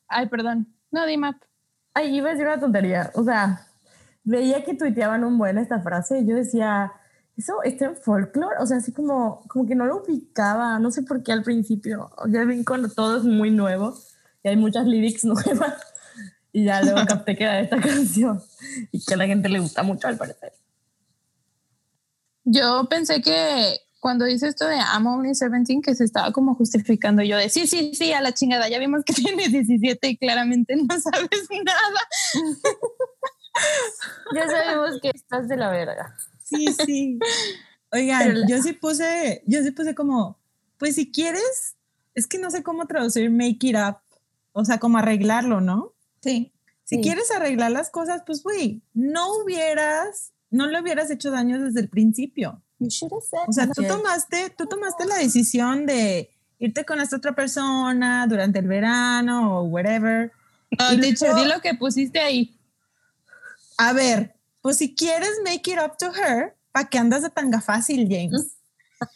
ay, 0.09 0.28
perdón, 0.28 0.73
no, 0.91 1.05
Dima, 1.07 1.39
Ay, 1.93 2.16
iba 2.16 2.28
a 2.31 2.32
decir 2.32 2.47
una 2.47 2.59
tontería. 2.61 3.11
O 3.15 3.23
sea, 3.24 3.66
veía 4.25 4.65
que 4.65 4.75
tuiteaban 4.75 5.25
un 5.25 5.39
buen 5.39 5.59
esta 5.59 5.81
frase 5.81 6.21
y 6.21 6.27
yo 6.27 6.35
decía, 6.35 6.93
¿eso 7.37 7.63
está 7.63 7.87
en 7.87 7.97
folklore? 7.97 8.57
O 8.61 8.67
sea, 8.67 8.79
así 8.79 8.93
como, 8.93 9.43
como 9.49 9.67
que 9.67 9.75
no 9.75 9.87
lo 9.87 10.03
ubicaba. 10.03 10.79
No 10.79 10.91
sé 10.91 11.03
por 11.03 11.23
qué 11.23 11.33
al 11.33 11.43
principio. 11.43 12.11
Ya 12.29 12.45
vi 12.45 12.65
cuando 12.65 12.89
todo 12.89 13.19
es 13.19 13.25
muy 13.25 13.51
nuevo 13.51 13.97
y 14.43 14.49
hay 14.49 14.57
muchas 14.57 14.87
lyrics 14.87 15.25
nuevas. 15.25 15.75
Y 16.53 16.65
ya 16.65 16.83
luego 16.83 17.05
capté 17.07 17.37
que 17.37 17.45
era 17.45 17.61
esta 17.61 17.81
canción 17.81 18.41
y 18.93 19.05
que 19.05 19.15
a 19.15 19.17
la 19.17 19.27
gente 19.27 19.49
le 19.49 19.59
gusta 19.59 19.83
mucho 19.83 20.09
al 20.09 20.17
parecer. 20.17 20.53
yo 22.45 22.87
pensé 22.89 23.21
que 23.21 23.81
cuando 24.05 24.27
dice 24.27 24.49
esto 24.49 24.67
de 24.67 24.77
I'm 24.77 25.07
only 25.07 25.31
17, 25.31 25.81
que 25.83 25.95
se 25.95 26.05
estaba 26.05 26.31
como 26.31 26.55
justificando 26.55 27.23
yo 27.23 27.39
de 27.39 27.49
sí, 27.49 27.67
sí, 27.67 27.93
sí, 27.95 28.13
a 28.13 28.21
la 28.21 28.35
chingada, 28.35 28.69
ya 28.69 28.79
vimos 28.79 29.03
que 29.03 29.15
tienes 29.15 29.51
17 29.51 30.09
y 30.11 30.17
claramente 30.19 30.77
no 30.77 31.01
sabes 31.01 31.49
nada. 31.51 32.01
Ya 34.35 34.47
sabemos 34.49 35.01
que 35.01 35.11
estás 35.15 35.49
de 35.49 35.57
la 35.57 35.71
verga. 35.71 36.17
Sí, 36.43 36.67
sí. 36.85 37.19
Oigan, 37.93 38.47
yo 38.49 38.61
sí 38.63 38.73
puse, 38.73 39.43
yo 39.47 39.63
sí 39.63 39.71
puse 39.71 39.95
como, 39.95 40.39
pues 40.79 40.97
si 40.97 41.11
quieres, 41.13 41.77
es 42.15 42.27
que 42.27 42.39
no 42.39 42.51
sé 42.51 42.63
cómo 42.63 42.87
traducir 42.87 43.31
make 43.31 43.59
it 43.61 43.77
up, 43.77 43.99
o 44.53 44.65
sea, 44.65 44.79
como 44.79 44.99
arreglarlo, 44.99 45.61
¿no? 45.61 45.93
Sí. 46.21 46.53
Si 46.85 46.97
Sí. 46.97 47.03
quieres 47.03 47.31
arreglar 47.31 47.71
las 47.71 47.91
cosas, 47.91 48.23
pues 48.27 48.43
güey, 48.43 48.83
no 48.93 49.37
hubieras, 49.39 50.33
no 50.51 50.67
le 50.67 50.81
hubieras 50.81 51.11
hecho 51.11 51.31
daño 51.31 51.63
desde 51.63 51.81
el 51.81 51.89
principio. 51.89 52.61
You 52.81 52.89
should 52.89 53.13
have 53.13 53.23
said 53.23 53.49
O 53.49 53.53
sea, 53.53 53.69
tú 53.71 53.83
tomaste, 53.85 54.51
tú 54.51 54.67
tomaste 54.67 55.07
la 55.07 55.17
decisión 55.17 55.87
de 55.87 56.31
irte 56.59 56.85
con 56.85 57.01
esta 57.01 57.17
otra 57.17 57.35
persona 57.35 58.27
durante 58.27 58.59
el 58.59 58.67
verano 58.67 59.61
o 59.61 59.63
whatever. 59.65 60.33
No, 60.79 60.93
Y 60.93 61.01
teacher, 61.01 61.29
luego- 61.31 61.45
di 61.45 61.49
lo 61.55 61.61
que 61.61 61.75
pusiste 61.75 62.19
ahí. 62.21 62.54
A 63.79 63.93
ver, 63.93 64.35
pues 64.61 64.79
si 64.79 64.95
quieres 64.95 65.31
make 65.45 65.71
it 65.71 65.79
up 65.79 65.97
to 65.99 66.13
her, 66.15 66.57
¿para 66.73 66.89
qué 66.89 66.99
andas 66.99 67.23
de 67.23 67.31
tanga 67.31 67.61
fácil, 67.61 68.07
James? 68.11 68.57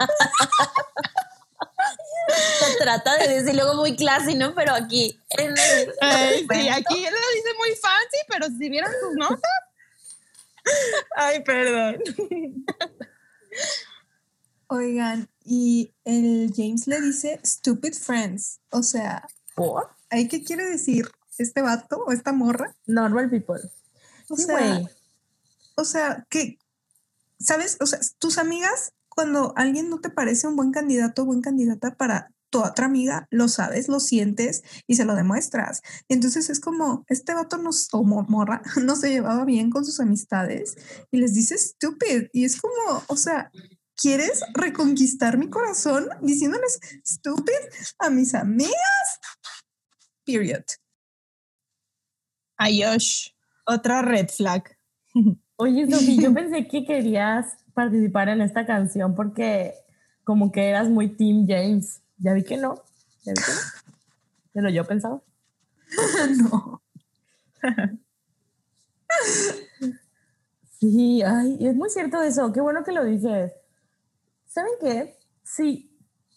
Se 2.28 2.76
trata 2.85 3.16
de 3.16 3.28
decir 3.28 3.55
luego 3.55 3.74
muy 3.74 3.97
classy, 3.97 4.35
¿no? 4.35 4.55
Pero 4.55 4.74
aquí, 4.74 5.18
en 5.30 5.48
el- 5.56 5.93
Ay, 6.01 6.47
sí, 6.51 6.68
aquí 6.68 7.05
él 7.06 7.14
lo 7.14 7.35
dice 7.35 7.55
muy 7.56 7.70
fancy, 7.70 8.18
pero 8.28 8.47
si 8.48 8.68
vieron 8.68 8.90
sus 9.02 9.14
notas, 9.14 9.40
Ay, 11.16 11.43
perdón. 11.43 11.97
Oigan, 14.66 15.30
y 15.43 15.94
el 16.05 16.52
James 16.55 16.86
le 16.86 17.01
dice 17.01 17.40
stupid 17.43 17.94
friends. 17.94 18.60
O 18.70 18.82
sea, 18.82 19.26
¿por? 19.55 19.90
¿ahí 20.10 20.28
qué 20.28 20.44
quiere 20.44 20.66
decir 20.66 21.10
este 21.39 21.62
vato 21.62 22.05
o 22.06 22.12
esta 22.12 22.32
morra? 22.32 22.74
Normal 22.85 23.30
people. 23.30 23.59
O 24.28 24.36
Sí, 24.36 24.44
sea, 24.44 24.82
o 25.76 25.84
sea, 25.84 26.26
que, 26.30 26.59
¿sabes? 27.40 27.76
O 27.80 27.86
sea, 27.86 28.00
tus 28.18 28.38
amigas, 28.38 28.92
cuando 29.09 29.52
alguien 29.56 29.90
no 29.90 30.00
te 30.00 30.10
parece 30.10 30.46
un 30.46 30.56
buen 30.56 30.72
candidato 30.72 31.22
o 31.22 31.26
buen 31.26 31.40
candidata 31.42 31.96
para 31.96 32.30
tu 32.50 32.62
otra 32.64 32.86
amiga, 32.86 33.26
lo 33.30 33.46
sabes, 33.48 33.88
lo 33.88 34.00
sientes 34.00 34.62
y 34.86 34.96
se 34.96 35.05
lo 35.05 35.14
demuestras. 35.14 35.82
Y 36.09 36.14
entonces 36.14 36.48
es 36.50 36.60
como, 36.60 37.05
este 37.09 37.34
vato 37.34 37.59
nos, 37.59 37.88
o 37.92 38.05
mo- 38.05 38.24
morra, 38.28 38.62
no 38.82 38.96
se 38.96 39.10
llevaba 39.10 39.44
bien 39.44 39.70
con 39.70 39.84
sus 39.84 40.00
amistades 40.00 40.76
y 41.10 41.18
les 41.18 41.34
dice 41.34 41.59
stupid. 41.59 42.28
Y 42.32 42.44
es 42.44 42.60
como, 42.60 43.02
o 43.09 43.16
sea, 43.16 43.50
¿quieres 43.96 44.40
reconquistar 44.55 45.36
mi 45.38 45.50
corazón 45.50 46.09
diciéndoles 46.22 46.78
stupid 47.05 47.52
a 47.98 48.09
mis 48.10 48.34
amigas? 48.34 48.74
Period. 50.24 50.64
Ayosh. 52.59 53.32
Otra 53.68 54.00
red 54.00 54.28
flag. 54.30 54.64
Oye, 55.56 55.86
Sofi, 55.90 56.18
yo 56.20 56.32
pensé 56.32 56.66
que 56.66 56.86
querías 56.86 57.58
participar 57.74 58.30
en 58.30 58.40
esta 58.40 58.64
canción 58.64 59.14
porque 59.14 59.74
como 60.24 60.50
que 60.50 60.68
eras 60.68 60.88
muy 60.88 61.08
Team 61.08 61.46
James. 61.46 62.00
Ya 62.16 62.32
vi 62.32 62.42
que 62.42 62.56
no. 62.56 62.82
Ya 63.24 63.32
vi 63.32 63.42
que 63.42 63.52
no. 63.52 63.92
Pero 64.54 64.70
yo 64.70 64.84
pensaba. 64.86 65.20
no. 66.50 66.82
Sí, 70.80 71.22
ay, 71.22 71.58
es 71.66 71.74
muy 71.74 71.90
cierto 71.90 72.22
eso. 72.22 72.52
Qué 72.52 72.60
bueno 72.60 72.84
que 72.84 72.92
lo 72.92 73.04
dices. 73.04 73.52
¿Saben 74.46 74.70
qué? 74.80 75.18
Si 75.42 75.90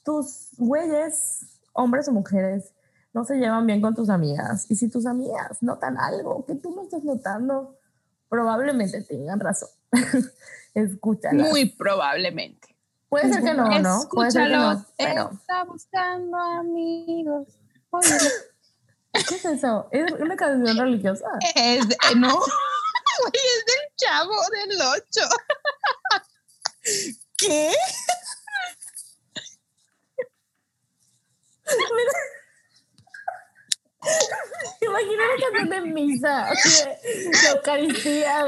tus 0.04 0.50
güeyes, 0.58 1.60
hombres 1.74 2.08
o 2.08 2.12
mujeres, 2.12 2.74
no 3.14 3.26
se 3.26 3.36
llevan 3.38 3.66
bien 3.66 3.82
con 3.82 3.94
tus 3.96 4.10
amigas 4.10 4.66
y 4.70 4.76
si 4.76 4.90
tus 4.90 5.06
amigas 5.06 5.62
notan 5.62 5.98
algo 5.98 6.46
que 6.46 6.56
tú 6.56 6.74
no 6.76 6.84
estás 6.84 7.04
notando, 7.04 7.78
probablemente 8.30 9.02
tengan 9.02 9.40
razón. 9.40 9.70
Escúchala. 10.74 11.44
Muy 11.44 11.66
probablemente. 11.72 12.78
Puede 13.10 13.34
ser 13.34 13.44
que 13.44 13.54
no, 13.54 13.68
¿no? 13.80 14.08
Puede 14.10 14.32
ser 14.32 14.48
que 14.48 14.56
no. 14.56 14.86
Pero, 14.98 15.32
Está 15.34 15.66
buscando 15.66 16.38
amigos. 16.38 17.48
Oye, 17.90 18.08
¿qué 19.28 19.36
es 19.36 19.44
eso? 19.46 19.90
¿Es 19.92 20.10
una 20.14 20.38
canción 20.38 20.78
religiosa? 20.78 21.26
es 21.56 21.90
de- 21.90 21.98
no, 22.16 22.30
es 23.34 23.66
del 23.66 23.96
chavo 23.98 24.34
del 24.52 24.82
8. 24.82 25.06
¿Qué? 27.38 27.72
Imagina 34.82 35.24
una 35.24 35.38
canción 35.44 35.70
de 35.70 35.82
misa, 35.92 36.46
de, 36.46 37.50
Eucaristía. 37.56 38.46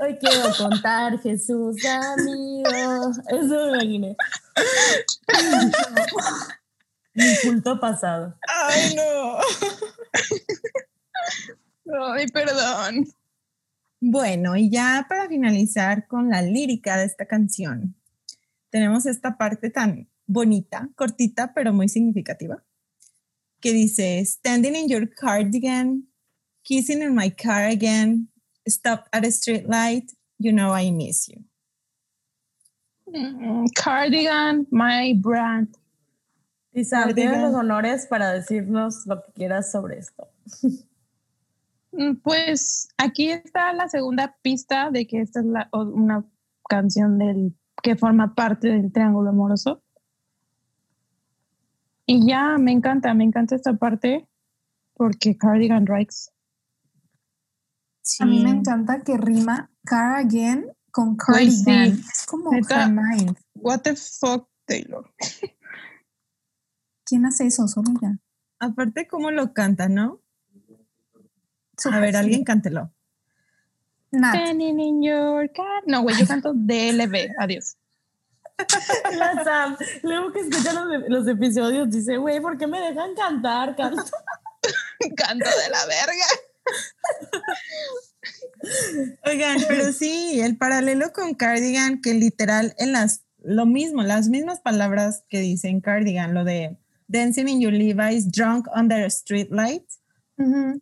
Hoy 0.00 0.16
quiero 0.18 0.54
contar 0.56 1.20
Jesús, 1.20 1.84
amigo. 1.84 3.10
Eso 3.28 3.66
me 3.66 3.72
imaginé. 3.72 4.16
Mi 7.14 7.36
culto 7.42 7.80
pasado. 7.80 8.38
Ay, 8.46 8.94
no. 8.94 9.38
Ay, 12.14 12.26
perdón. 12.28 13.08
Bueno, 14.00 14.56
y 14.56 14.70
ya 14.70 15.06
para 15.08 15.28
finalizar 15.28 16.06
con 16.06 16.30
la 16.30 16.42
lírica 16.42 16.96
de 16.96 17.04
esta 17.04 17.26
canción, 17.26 17.94
tenemos 18.70 19.06
esta 19.06 19.36
parte 19.36 19.70
tan 19.70 20.08
bonita, 20.26 20.88
cortita, 20.96 21.52
pero 21.52 21.72
muy 21.72 21.88
significativa, 21.88 22.62
que 23.62 23.72
dice, 23.72 24.24
standing 24.26 24.74
in 24.74 24.88
your 24.88 25.06
cardigan, 25.06 26.08
kissing 26.64 27.00
in 27.02 27.14
my 27.14 27.30
car 27.30 27.66
again, 27.68 28.28
stop 28.68 29.06
at 29.12 29.24
a 29.24 29.30
street 29.30 29.66
light, 29.68 30.10
you 30.38 30.52
know 30.52 30.72
I 30.74 30.90
miss 30.90 31.28
you. 31.28 31.42
Mm, 33.08 33.66
Cardigan, 33.74 34.66
my 34.70 35.14
brand. 35.14 35.68
Isa, 36.74 37.12
tienes 37.14 37.40
los 37.42 37.54
honores 37.54 38.06
para 38.06 38.32
decirnos 38.32 39.06
lo 39.06 39.22
que 39.22 39.32
quieras 39.34 39.70
sobre 39.70 39.98
esto. 39.98 40.28
Mm, 41.92 42.14
Pues 42.22 42.88
aquí 42.96 43.30
está 43.30 43.72
la 43.74 43.88
segunda 43.88 44.34
pista 44.42 44.90
de 44.90 45.06
que 45.06 45.20
esta 45.20 45.40
es 45.40 45.46
la- 45.46 45.68
una 45.72 46.24
canción 46.68 47.18
del 47.18 47.54
que 47.82 47.96
forma 47.96 48.34
parte 48.34 48.68
del 48.68 48.90
triángulo 48.92 49.28
amoroso. 49.30 49.82
Y 52.12 52.26
ya 52.26 52.58
me 52.58 52.72
encanta, 52.72 53.14
me 53.14 53.24
encanta 53.24 53.56
esta 53.56 53.72
parte 53.72 54.28
porque 54.92 55.38
Cardigan 55.38 55.86
Rikes. 55.86 56.30
A 58.20 58.26
mí 58.26 58.44
me 58.44 58.50
encanta 58.50 59.00
que 59.00 59.16
rima 59.16 59.70
car 59.86 60.16
again 60.16 60.66
con 60.90 61.12
sí. 61.12 61.16
cardigan. 61.16 61.92
Es 61.92 62.26
como 62.28 62.50
Neta. 62.50 62.84
her 62.84 62.92
mind. 62.92 63.38
What 63.54 63.80
the 63.84 63.96
fuck, 63.96 64.46
Taylor. 64.66 65.10
¿Quién 67.06 67.24
hace 67.24 67.46
eso? 67.46 67.66
Solo 67.66 67.92
ella. 67.98 68.18
Aparte, 68.58 69.08
cómo 69.08 69.30
lo 69.30 69.54
canta, 69.54 69.88
¿no? 69.88 70.20
A 71.90 71.98
ver, 71.98 72.10
sí. 72.10 72.16
alguien 72.16 72.44
cántelo. 72.44 72.92
Nat. 74.10 74.34
Standing 74.34 74.80
in 74.80 75.02
your 75.02 75.50
car. 75.50 75.82
No, 75.86 76.02
güey, 76.02 76.14
yo 76.18 76.26
canto 76.26 76.52
DLB. 76.52 77.32
Adiós. 77.38 77.78
La 79.18 79.44
Sam, 79.44 79.76
luego 80.02 80.32
que 80.32 80.40
escucha 80.40 80.72
los, 80.72 81.08
los 81.08 81.28
episodios, 81.28 81.90
dice, 81.90 82.16
güey, 82.16 82.40
¿por 82.40 82.58
qué 82.58 82.66
me 82.66 82.80
dejan 82.80 83.14
cantar? 83.14 83.76
Canto. 83.76 84.02
Canto 85.16 85.48
de 85.48 85.70
la 85.70 85.86
verga. 85.86 86.26
Oigan, 89.24 89.58
pero 89.66 89.92
sí, 89.92 90.40
el 90.40 90.56
paralelo 90.56 91.12
con 91.12 91.34
Cardigan, 91.34 92.00
que 92.00 92.14
literal 92.14 92.74
en 92.78 92.92
las, 92.92 93.24
lo 93.42 93.66
mismo, 93.66 94.02
las 94.02 94.28
mismas 94.28 94.60
palabras 94.60 95.24
que 95.28 95.40
dicen 95.40 95.80
Cardigan, 95.80 96.34
lo 96.34 96.44
de 96.44 96.78
dancing 97.08 97.48
in 97.48 97.60
your 97.60 97.72
Levi's, 97.72 98.30
drunk 98.30 98.68
under 98.74 99.02
a 99.02 99.08
street 99.08 99.48
light. 99.50 99.84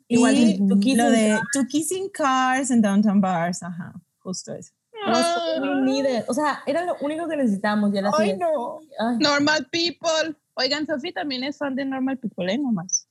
Igual 0.09 0.37
y 0.37 0.95
lo 0.95 1.11
de 1.11 1.39
to 1.53 1.67
kissing 1.67 2.09
cars 2.09 2.71
and 2.71 2.83
downtown 2.83 3.21
bars, 3.21 3.63
ajá, 3.63 3.93
justo 4.19 4.55
eso. 4.55 4.73
No, 5.07 5.89
it. 5.89 6.25
O 6.29 6.35
sea, 6.35 6.61
era 6.67 6.85
lo 6.85 6.97
único 7.01 7.29
que 7.29 7.37
necesitábamos. 7.37 7.95
Y 7.95 7.99
era 7.99 8.09
así 8.11 8.23
Ay, 8.23 8.33
de- 8.33 8.39
no. 8.39 8.81
Ay, 8.99 9.19
Normal 9.19 9.67
people. 9.71 10.37
Oigan, 10.55 10.87
Sofi 10.87 11.13
también 11.13 11.45
es 11.45 11.59
fan 11.59 11.75
de 11.75 11.85
Normal 11.85 12.19
People, 12.19 12.53
¿eh? 12.53 12.59
Nomás. 12.59 13.07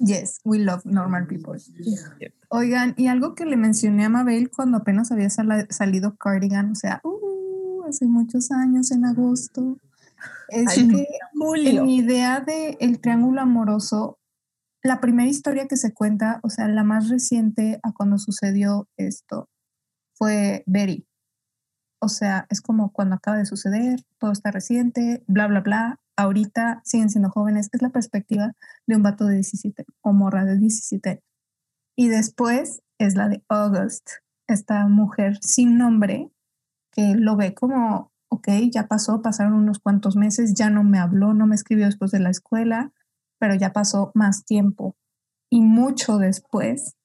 Yes, 0.00 0.40
we 0.44 0.58
love 0.58 0.84
normal 0.84 1.26
people. 1.26 1.58
Oigan, 2.48 2.94
y 2.96 3.08
algo 3.08 3.34
que 3.34 3.44
le 3.44 3.58
mencioné 3.58 4.06
a 4.06 4.08
Mabel 4.08 4.50
cuando 4.50 4.78
apenas 4.78 5.12
había 5.12 5.28
salido 5.28 6.16
Cardigan, 6.16 6.72
o 6.72 6.74
sea, 6.74 7.02
uh, 7.04 7.84
hace 7.86 8.06
muchos 8.06 8.50
años, 8.50 8.90
en 8.92 9.04
agosto, 9.04 9.76
es 10.48 10.68
Ay, 10.68 10.88
que 10.88 11.06
en 11.68 11.84
mi 11.84 11.96
idea 11.96 12.40
de 12.40 12.78
el 12.80 13.00
triángulo 13.00 13.42
amoroso, 13.42 14.18
la 14.82 15.00
primera 15.00 15.28
historia 15.28 15.68
que 15.68 15.76
se 15.76 15.92
cuenta, 15.92 16.40
o 16.42 16.48
sea, 16.48 16.66
la 16.66 16.82
más 16.82 17.10
reciente 17.10 17.78
a 17.82 17.92
cuando 17.92 18.16
sucedió 18.16 18.88
esto, 18.96 19.50
fue 20.14 20.64
Betty. 20.66 21.06
O 22.00 22.08
sea, 22.08 22.46
es 22.48 22.60
como 22.60 22.92
cuando 22.92 23.16
acaba 23.16 23.36
de 23.36 23.46
suceder, 23.46 24.00
todo 24.18 24.32
está 24.32 24.50
reciente, 24.50 25.22
bla, 25.26 25.46
bla, 25.46 25.60
bla. 25.60 26.00
Ahorita 26.16 26.80
siguen 26.84 27.10
siendo 27.10 27.30
jóvenes. 27.30 27.68
Es 27.72 27.82
la 27.82 27.90
perspectiva 27.90 28.52
de 28.86 28.96
un 28.96 29.02
vato 29.02 29.26
de 29.26 29.34
17 29.34 29.84
o 30.00 30.12
morra 30.12 30.44
de 30.44 30.58
17. 30.58 31.22
Y 31.96 32.08
después 32.08 32.82
es 32.98 33.14
la 33.14 33.28
de 33.28 33.44
August, 33.48 34.08
esta 34.46 34.86
mujer 34.86 35.38
sin 35.42 35.78
nombre 35.78 36.30
que 36.92 37.14
lo 37.14 37.36
ve 37.36 37.54
como, 37.54 38.12
ok, 38.28 38.48
ya 38.72 38.88
pasó, 38.88 39.22
pasaron 39.22 39.54
unos 39.54 39.78
cuantos 39.78 40.16
meses, 40.16 40.54
ya 40.54 40.70
no 40.70 40.82
me 40.82 40.98
habló, 40.98 41.34
no 41.34 41.46
me 41.46 41.54
escribió 41.54 41.86
después 41.86 42.10
de 42.10 42.20
la 42.20 42.30
escuela, 42.30 42.92
pero 43.38 43.54
ya 43.54 43.72
pasó 43.72 44.10
más 44.14 44.44
tiempo. 44.44 44.96
Y 45.50 45.62
mucho 45.62 46.18
después, 46.18 46.96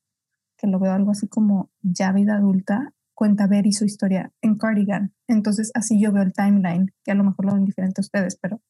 que 0.57 0.67
lo 0.67 0.79
veo 0.79 0.93
algo 0.93 1.11
así 1.11 1.27
como 1.27 1.69
ya 1.81 2.11
vida 2.11 2.37
adulta, 2.37 2.93
cuenta 3.15 3.47
Betty 3.47 3.71
su 3.71 3.85
historia 3.85 4.31
en 4.41 4.57
Cardigan. 4.57 5.13
Entonces 5.27 5.71
así 5.73 5.99
yo 5.99 6.11
veo 6.11 6.23
el 6.23 6.33
timeline, 6.33 6.93
que 7.03 7.11
a 7.11 7.15
lo 7.15 7.23
mejor 7.23 7.45
lo 7.45 7.53
ven 7.53 7.65
diferente 7.65 8.01
a 8.01 8.03
ustedes, 8.03 8.37
pero 8.39 8.61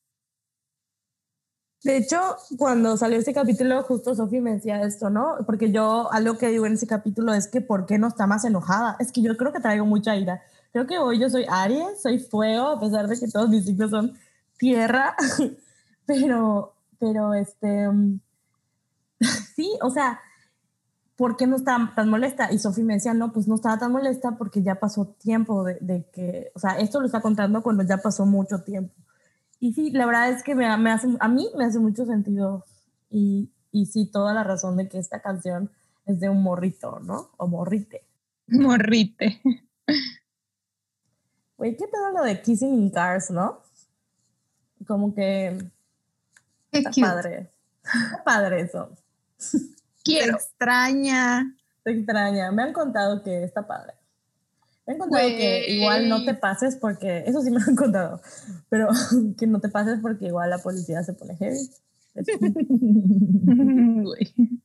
De 1.84 1.98
hecho, 1.98 2.20
cuando 2.58 2.98
salió 2.98 3.20
ese 3.20 3.34
capítulo, 3.34 3.84
justo 3.84 4.16
Sofi 4.16 4.40
me 4.40 4.54
decía 4.54 4.82
esto, 4.82 5.10
¿no? 5.10 5.36
Porque 5.46 5.72
yo, 5.72 6.12
algo 6.12 6.38
que 6.38 6.48
digo 6.48 6.66
en 6.66 6.74
ese 6.74 6.88
capítulo 6.88 7.34
es 7.34 7.48
que 7.48 7.62
¿por 7.62 7.86
qué 7.86 8.00
no 8.00 8.08
está 8.08 8.26
más 8.26 8.46
enojada? 8.46 8.96
Es 9.00 9.12
que 9.12 9.22
yo 9.22 9.36
creo 9.38 9.52
que 9.52 9.60
traigo 9.60 9.86
mucha 9.86 10.16
ira. 10.16 10.42
Creo 10.72 10.88
que 10.88 10.98
hoy 10.98 11.20
yo 11.20 11.30
soy 11.30 11.46
Aries, 11.50 12.02
soy 12.02 12.20
fuego, 12.20 12.70
a 12.70 12.80
pesar 12.80 13.08
de 13.08 13.20
que 13.20 13.28
todos 13.28 13.50
mis 13.50 13.66
signos 13.66 13.92
son 13.92 14.18
tierra, 14.58 15.16
pero, 16.06 16.74
pero 17.00 17.34
este, 17.34 17.88
mm, 17.88 18.20
sí, 19.56 19.78
o 19.82 19.90
sea, 19.90 20.20
¿por 21.16 21.38
qué 21.38 21.48
no 21.48 21.56
está 21.56 21.94
tan 21.96 22.10
molesta? 22.10 22.52
Y 22.52 22.60
Sofi 22.60 22.84
me 22.84 22.96
decía, 22.96 23.14
no, 23.14 23.32
pues 23.32 23.48
no 23.48 23.56
estaba 23.56 23.78
tan 23.78 23.92
molesta 23.92 24.38
porque 24.38 24.62
ya 24.62 24.76
pasó 24.76 25.06
tiempo 25.06 25.64
de, 25.64 25.78
de 25.82 26.06
que, 26.12 26.52
o 26.56 26.60
sea, 26.60 26.78
esto 26.80 27.00
lo 27.00 27.06
está 27.06 27.22
contando 27.22 27.64
cuando 27.64 27.84
ya 27.84 27.98
pasó 27.98 28.26
mucho 28.26 28.64
tiempo. 28.64 28.94
Y 29.60 29.74
sí, 29.74 29.92
la 29.92 30.06
verdad 30.06 30.30
es 30.30 30.44
que 30.44 30.56
me, 30.56 30.76
me 30.78 30.92
hace, 30.92 31.08
a 31.20 31.28
mí 31.28 31.50
me 31.58 31.66
hace 31.66 31.80
mucho 31.80 32.06
sentido 32.06 32.66
y, 33.10 33.50
y 33.72 33.86
sí, 33.86 34.06
toda 34.12 34.34
la 34.34 34.44
razón 34.44 34.78
de 34.78 34.90
que 34.90 34.98
esta 35.00 35.22
canción 35.22 35.72
es 36.06 36.20
de 36.20 36.30
un 36.30 36.44
morrito, 36.44 37.00
¿no? 37.00 37.32
O 37.38 37.48
morrite. 37.48 38.06
Morrite. 38.48 39.42
Güey, 41.58 41.76
¿qué 41.78 41.88
pedo 41.88 42.12
lo 42.12 42.24
de 42.24 42.42
Kissing 42.42 42.76
in 42.76 42.90
Cars, 42.92 43.32
no? 43.32 43.62
Como 44.86 45.16
que 45.16 45.58
qué 46.72 46.78
está 46.80 46.90
cute. 46.92 47.02
padre. 47.02 47.50
Está 47.84 48.24
padre 48.24 48.62
eso. 48.62 48.90
Quiero. 50.06 50.38
Extraña. 50.38 51.54
Te 51.84 51.92
extraña. 51.92 52.50
Me 52.52 52.64
han 52.64 52.72
contado 52.72 53.22
que 53.24 53.44
está 53.44 53.68
padre. 53.68 53.94
Me 54.88 54.94
han 54.94 55.00
contado 55.00 55.28
que 55.28 55.70
igual 55.72 56.08
no 56.08 56.24
te 56.24 56.36
pases 56.36 56.78
porque, 56.78 57.24
eso 57.26 57.42
sí 57.42 57.52
me 57.52 57.62
han 57.62 57.76
contado, 57.76 58.22
pero 58.70 58.88
que 59.38 59.48
no 59.48 59.60
te 59.60 59.70
pases 59.70 60.00
porque 60.00 60.28
igual 60.28 60.52
la 60.52 60.60
policía 60.60 61.04
se 61.04 61.14
pone 61.14 61.36
heavy. 61.36 61.70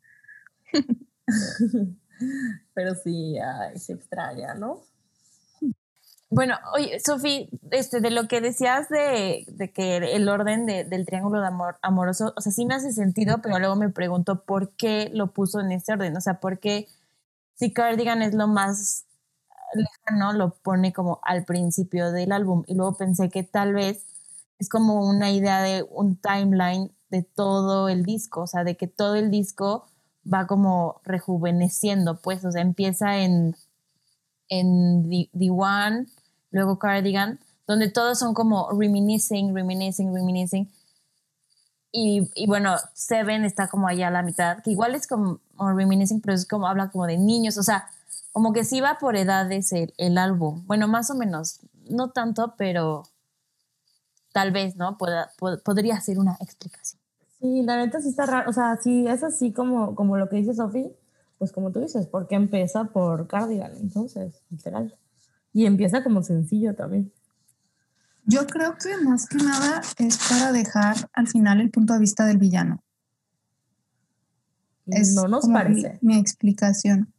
Pero 2.74 2.94
sí, 2.94 3.38
ay, 3.38 3.78
se 3.78 3.94
extraña, 3.94 4.54
¿no? 4.54 4.82
Bueno, 6.32 6.54
oye, 6.74 7.00
Sofi, 7.00 7.50
este, 7.72 8.00
de 8.00 8.10
lo 8.10 8.28
que 8.28 8.40
decías 8.40 8.88
de, 8.88 9.44
de 9.48 9.72
que 9.72 9.96
el 9.96 10.28
orden 10.28 10.64
de- 10.64 10.84
del 10.84 11.04
triángulo 11.04 11.40
de 11.40 11.48
amor 11.48 11.78
amoroso, 11.82 12.32
o 12.36 12.40
sea, 12.40 12.52
sí 12.52 12.66
me 12.66 12.74
hace 12.74 12.92
sentido, 12.92 13.40
pero 13.42 13.58
luego 13.58 13.74
me 13.76 13.88
pregunto 13.90 14.44
por 14.44 14.70
qué 14.76 15.10
lo 15.12 15.32
puso 15.32 15.58
en 15.60 15.72
ese 15.72 15.92
orden, 15.92 16.16
o 16.16 16.20
sea, 16.20 16.38
por 16.40 16.60
qué 16.60 16.86
si 17.56 17.72
Cardigan 17.72 18.22
es 18.22 18.34
lo 18.34 18.48
más 18.48 19.06
lejano, 19.74 20.32
lo 20.34 20.54
pone 20.56 20.92
como 20.92 21.20
al 21.24 21.44
principio 21.46 22.12
del 22.12 22.32
álbum, 22.32 22.64
y 22.68 22.74
luego 22.76 22.96
pensé 22.96 23.30
que 23.30 23.44
tal 23.44 23.74
vez 23.74 24.06
es 24.58 24.68
como 24.70 25.08
una 25.08 25.30
idea 25.32 25.62
de 25.62 25.84
un 25.90 26.16
timeline 26.16 26.92
de 27.10 27.22
todo 27.24 27.88
el 27.90 28.04
disco, 28.04 28.42
o 28.42 28.46
sea, 28.48 28.64
de 28.64 28.76
que 28.76 28.88
todo 28.88 29.16
el 29.16 29.30
disco 29.30 29.86
va 30.32 30.46
como 30.46 31.00
rejuveneciendo, 31.04 32.20
pues, 32.22 32.44
o 32.44 32.52
sea, 32.52 32.62
empieza 32.62 33.18
en 33.18 33.56
en 34.48 35.08
The, 35.08 35.30
The 35.38 35.50
One, 35.50 36.06
luego 36.50 36.78
Cardigan, 36.78 37.38
donde 37.66 37.88
todos 37.90 38.18
son 38.18 38.34
como 38.34 38.70
reminiscing, 38.72 39.54
reminiscing, 39.54 40.12
reminiscing. 40.14 40.68
Y, 41.92 42.30
y 42.34 42.46
bueno, 42.46 42.76
Seven 42.94 43.44
está 43.44 43.68
como 43.68 43.88
allá 43.88 44.08
a 44.08 44.10
la 44.12 44.22
mitad, 44.22 44.62
que 44.62 44.70
igual 44.70 44.94
es 44.94 45.06
como, 45.06 45.40
reminiscing, 45.58 46.20
pero 46.20 46.34
es 46.34 46.46
como 46.46 46.66
habla 46.68 46.90
como 46.90 47.06
de 47.06 47.18
niños, 47.18 47.58
o 47.58 47.62
sea, 47.62 47.88
como 48.32 48.52
que 48.52 48.64
sí 48.64 48.80
va 48.80 48.98
por 48.98 49.16
edades 49.16 49.72
el, 49.72 49.92
el 49.98 50.16
álbum. 50.18 50.62
Bueno, 50.66 50.86
más 50.86 51.10
o 51.10 51.14
menos, 51.16 51.58
no 51.88 52.10
tanto, 52.10 52.54
pero 52.56 53.04
tal 54.32 54.52
vez, 54.52 54.76
¿no? 54.76 54.96
Pod- 54.98 55.62
podría 55.62 56.00
ser 56.00 56.18
una 56.18 56.36
explicación. 56.40 57.00
Sí, 57.40 57.62
la 57.62 57.76
neta 57.76 58.00
sí 58.00 58.10
está 58.10 58.26
raro. 58.26 58.50
O 58.50 58.52
sea, 58.52 58.76
sí, 58.76 59.06
es 59.08 59.24
así 59.24 59.52
como, 59.52 59.94
como 59.94 60.16
lo 60.16 60.28
que 60.28 60.36
dice 60.36 60.54
Sofi, 60.54 60.92
pues 61.38 61.52
como 61.52 61.72
tú 61.72 61.80
dices, 61.80 62.06
porque 62.06 62.34
empieza 62.36 62.84
por 62.84 63.26
Cardigan, 63.26 63.72
entonces, 63.80 64.42
literal. 64.50 64.94
Y 65.52 65.66
empieza 65.66 66.02
como 66.04 66.22
sencillo 66.22 66.74
también. 66.74 67.12
Yo 68.24 68.46
creo 68.46 68.76
que 68.76 68.96
más 69.04 69.26
que 69.26 69.36
nada 69.38 69.80
es 69.98 70.18
para 70.28 70.52
dejar 70.52 70.96
al 71.12 71.26
final 71.26 71.60
el 71.60 71.70
punto 71.70 71.94
de 71.94 71.98
vista 72.00 72.24
del 72.26 72.38
villano. 72.38 72.82
Es 74.86 75.14
no 75.14 75.28
nos 75.28 75.42
como 75.42 75.54
mi- 75.58 75.60
parece. 75.62 75.98
Mi, 76.02 76.18
explicación. 76.18 77.12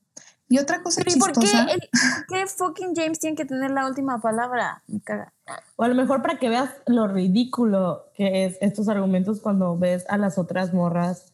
Y 0.48 0.60
otra 0.60 0.84
cosa 0.84 1.02
Pero 1.04 1.16
¿y 1.16 1.20
por 1.20 1.32
qué, 1.32 1.40
chistosa. 1.42 1.64
el- 1.72 1.80
por 1.80 2.26
qué 2.38 2.48
fucking 2.48 2.94
James 2.96 3.20
tiene 3.20 3.36
que 3.38 3.46
tener 3.46 3.72
la 3.72 3.88
última 3.88 4.20
palabra? 4.20 4.84
Me 4.88 5.00
caga. 5.02 5.34
O 5.78 5.84
a 5.84 5.88
lo 5.88 5.96
mejor 5.96 6.22
para 6.22 6.38
que 6.38 6.50
veas 6.50 6.70
lo 6.88 7.08
ridículo 7.08 8.06
que 8.16 8.46
es 8.46 8.58
estos 8.62 8.90
argumentos 8.90 9.40
cuando 9.40 9.78
ves 9.78 10.06
a 10.10 10.18
las 10.18 10.38
otras 10.38 10.74
morras 10.74 11.34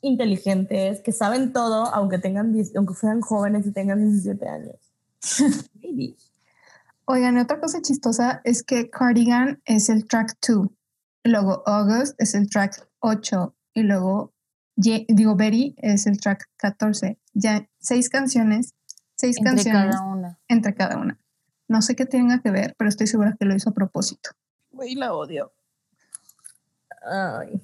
inteligentes 0.00 1.00
que 1.00 1.12
saben 1.12 1.52
todo, 1.52 1.86
aunque 1.94 2.18
tengan, 2.18 2.52
10 2.52 2.74
aunque 2.76 2.94
sean 2.94 3.20
jóvenes 3.20 3.66
y 3.66 3.72
tengan 3.72 4.00
17 4.00 4.48
años. 4.48 4.76
Maybe. 5.82 6.16
Oigan, 7.10 7.38
y 7.38 7.40
otra 7.40 7.58
cosa 7.58 7.80
chistosa 7.80 8.42
es 8.44 8.62
que 8.62 8.90
Cardigan 8.90 9.62
es 9.64 9.88
el 9.88 10.06
track 10.06 10.36
2, 10.46 10.68
luego 11.24 11.62
August 11.66 12.14
es 12.20 12.34
el 12.34 12.50
track 12.50 12.86
8 13.00 13.54
y 13.72 13.82
luego, 13.82 14.34
Ye- 14.76 15.06
digo, 15.08 15.34
Betty 15.34 15.74
es 15.78 16.06
el 16.06 16.20
track 16.20 16.44
14. 16.58 17.18
Ya 17.32 17.66
seis 17.78 18.10
canciones, 18.10 18.74
seis 19.16 19.38
Entre 19.38 19.54
canciones 19.54 19.96
cada 19.96 20.04
una. 20.06 20.38
entre 20.48 20.74
cada 20.74 20.98
una. 20.98 21.18
No 21.66 21.80
sé 21.82 21.96
qué 21.96 22.04
tenga 22.04 22.40
que 22.42 22.50
ver, 22.50 22.74
pero 22.76 22.88
estoy 22.90 23.06
segura 23.06 23.34
que 23.38 23.46
lo 23.46 23.54
hizo 23.54 23.70
a 23.70 23.74
propósito. 23.74 24.30
Güey, 24.70 24.94
la 24.94 25.14
odio. 25.14 25.50
Ay. 27.10 27.60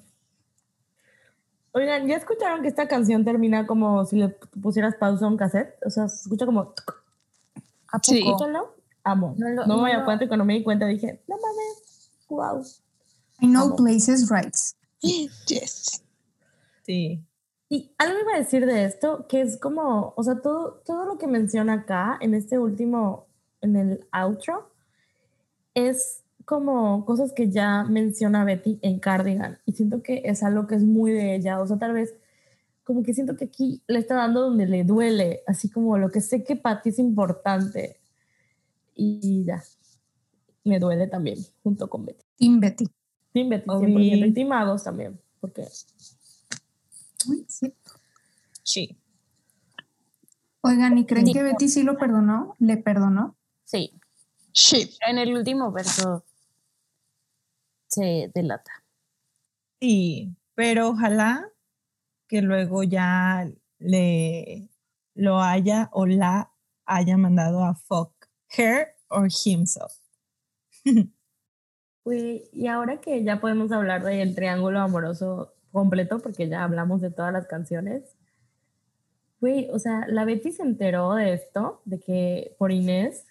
Oigan, 1.71 2.07
¿ya 2.07 2.15
escucharon 2.15 2.61
que 2.63 2.67
esta 2.69 2.87
canción 2.87 3.23
termina 3.25 3.67
como 3.67 4.05
si 4.05 4.15
le 4.15 4.29
pusieras 4.61 4.95
pausa 4.95 5.25
a 5.25 5.27
un 5.27 5.37
cassette? 5.37 5.75
O 5.85 5.89
sea, 5.89 6.07
se 6.07 6.23
escucha 6.23 6.45
como... 6.47 6.61
¿A 6.61 7.99
poco? 7.99 8.03
Sí. 8.03 8.19
Escúchalo. 8.19 8.74
Amo. 9.05 9.35
No 9.37 9.47
No, 9.49 9.55
lo- 9.55 9.67
me 9.67 9.75
no 9.75 9.85
a 9.85 9.97
lo- 9.99 10.05
cuenta 10.05 10.25
y 10.25 10.27
cuando 10.27 10.43
me 10.45 10.55
di 10.55 10.63
cuenta 10.63 10.85
dije, 10.87 11.23
no 11.27 11.35
mames, 11.37 12.09
wow. 12.27 12.61
I 13.39 13.47
know 13.47 13.65
Amo. 13.67 13.75
places 13.77 14.29
rights. 14.29 14.75
Yes. 15.47 16.03
Sí. 16.85 17.23
Y 17.69 17.91
algo 17.97 18.19
iba 18.19 18.33
a 18.35 18.37
decir 18.39 18.65
de 18.65 18.85
esto, 18.85 19.25
que 19.27 19.41
es 19.41 19.57
como, 19.57 20.13
o 20.15 20.23
sea, 20.23 20.41
todo, 20.41 20.81
todo 20.85 21.05
lo 21.05 21.17
que 21.17 21.27
menciona 21.27 21.73
acá 21.73 22.17
en 22.21 22.33
este 22.35 22.59
último, 22.59 23.25
en 23.61 23.75
el 23.75 24.07
outro, 24.11 24.69
es 25.73 26.23
como 26.45 27.05
cosas 27.05 27.33
que 27.33 27.49
ya 27.49 27.83
menciona 27.83 28.43
Betty 28.45 28.77
en 28.83 28.99
Cardigan. 28.99 29.57
Y 29.65 29.73
siento 29.73 30.03
que 30.03 30.21
es 30.25 30.43
algo 30.43 30.67
que 30.67 30.75
es 30.75 30.83
muy 30.83 31.11
de 31.11 31.35
ella. 31.35 31.59
O 31.59 31.65
sea, 31.67 31.77
tal 31.77 31.93
vez 31.93 32.13
como 32.83 33.01
que 33.01 33.15
siento 33.15 33.35
que 33.35 33.45
aquí 33.45 33.81
le 33.87 33.97
está 33.97 34.13
dando 34.15 34.41
donde 34.41 34.67
le 34.67 34.83
duele, 34.83 35.41
así 35.47 35.69
como 35.69 35.97
lo 35.97 36.11
que 36.11 36.21
sé 36.21 36.43
que 36.43 36.55
para 36.55 36.81
ti 36.83 36.89
es 36.89 36.99
importante. 36.99 37.99
Y 38.95 39.43
ya, 39.45 39.61
me 40.63 40.79
duele 40.79 41.07
también, 41.07 41.37
junto 41.63 41.89
con 41.89 42.05
Betty. 42.05 42.23
Team 42.37 42.59
Betty. 42.59 42.85
Team 43.33 43.49
Betty, 43.49 43.65
Obi. 43.69 43.85
100%. 43.87 44.25
Y 44.27 44.33
Team 44.33 44.47
Magos 44.47 44.83
también, 44.83 45.19
porque 45.41 45.65
Sí. 47.47 47.73
Sí. 48.63 48.97
Oigan, 50.61 50.97
¿y 50.97 51.05
creen 51.05 51.27
Sí. 51.27 51.33
que 51.33 51.43
Betty 51.43 51.67
sí 51.67 51.83
lo 51.83 51.97
perdonó? 51.97 52.55
¿Le 52.59 52.77
perdonó? 52.77 53.35
Sí, 53.63 53.99
Sí. 54.53 54.95
en 55.07 55.17
el 55.17 55.35
último 55.35 55.71
verso 55.71 56.23
se 57.87 58.31
delata. 58.33 58.71
Sí, 59.81 60.35
pero 60.55 60.89
ojalá 60.89 61.49
que 62.27 62.41
luego 62.41 62.83
ya 62.83 63.47
le 63.79 64.69
lo 65.13 65.41
haya 65.41 65.89
o 65.93 66.05
la 66.05 66.51
haya 66.85 67.17
mandado 67.17 67.63
a 67.63 67.75
fuck 67.75 68.13
her 68.57 68.95
or 69.09 69.27
himself. 69.27 69.93
Güey, 72.05 72.47
y 72.53 72.67
ahora 72.67 73.01
que 73.01 73.23
ya 73.23 73.41
podemos 73.41 73.71
hablar 73.71 74.03
del 74.03 74.35
triángulo 74.35 74.79
amoroso 74.79 75.55
completo, 75.71 76.19
porque 76.19 76.47
ya 76.47 76.63
hablamos 76.63 77.01
de 77.01 77.09
todas 77.09 77.33
las 77.33 77.47
canciones, 77.47 78.03
güey, 79.41 79.69
o 79.71 79.79
sea, 79.79 80.05
la 80.07 80.23
Betty 80.23 80.51
se 80.51 80.61
enteró 80.61 81.15
de 81.15 81.33
esto, 81.33 81.81
de 81.85 81.99
que 81.99 82.55
por 82.59 82.71
Inés, 82.71 83.25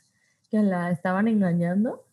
que 0.50 0.60
la 0.60 0.90
estaban 0.90 1.28
engañando, 1.28 2.04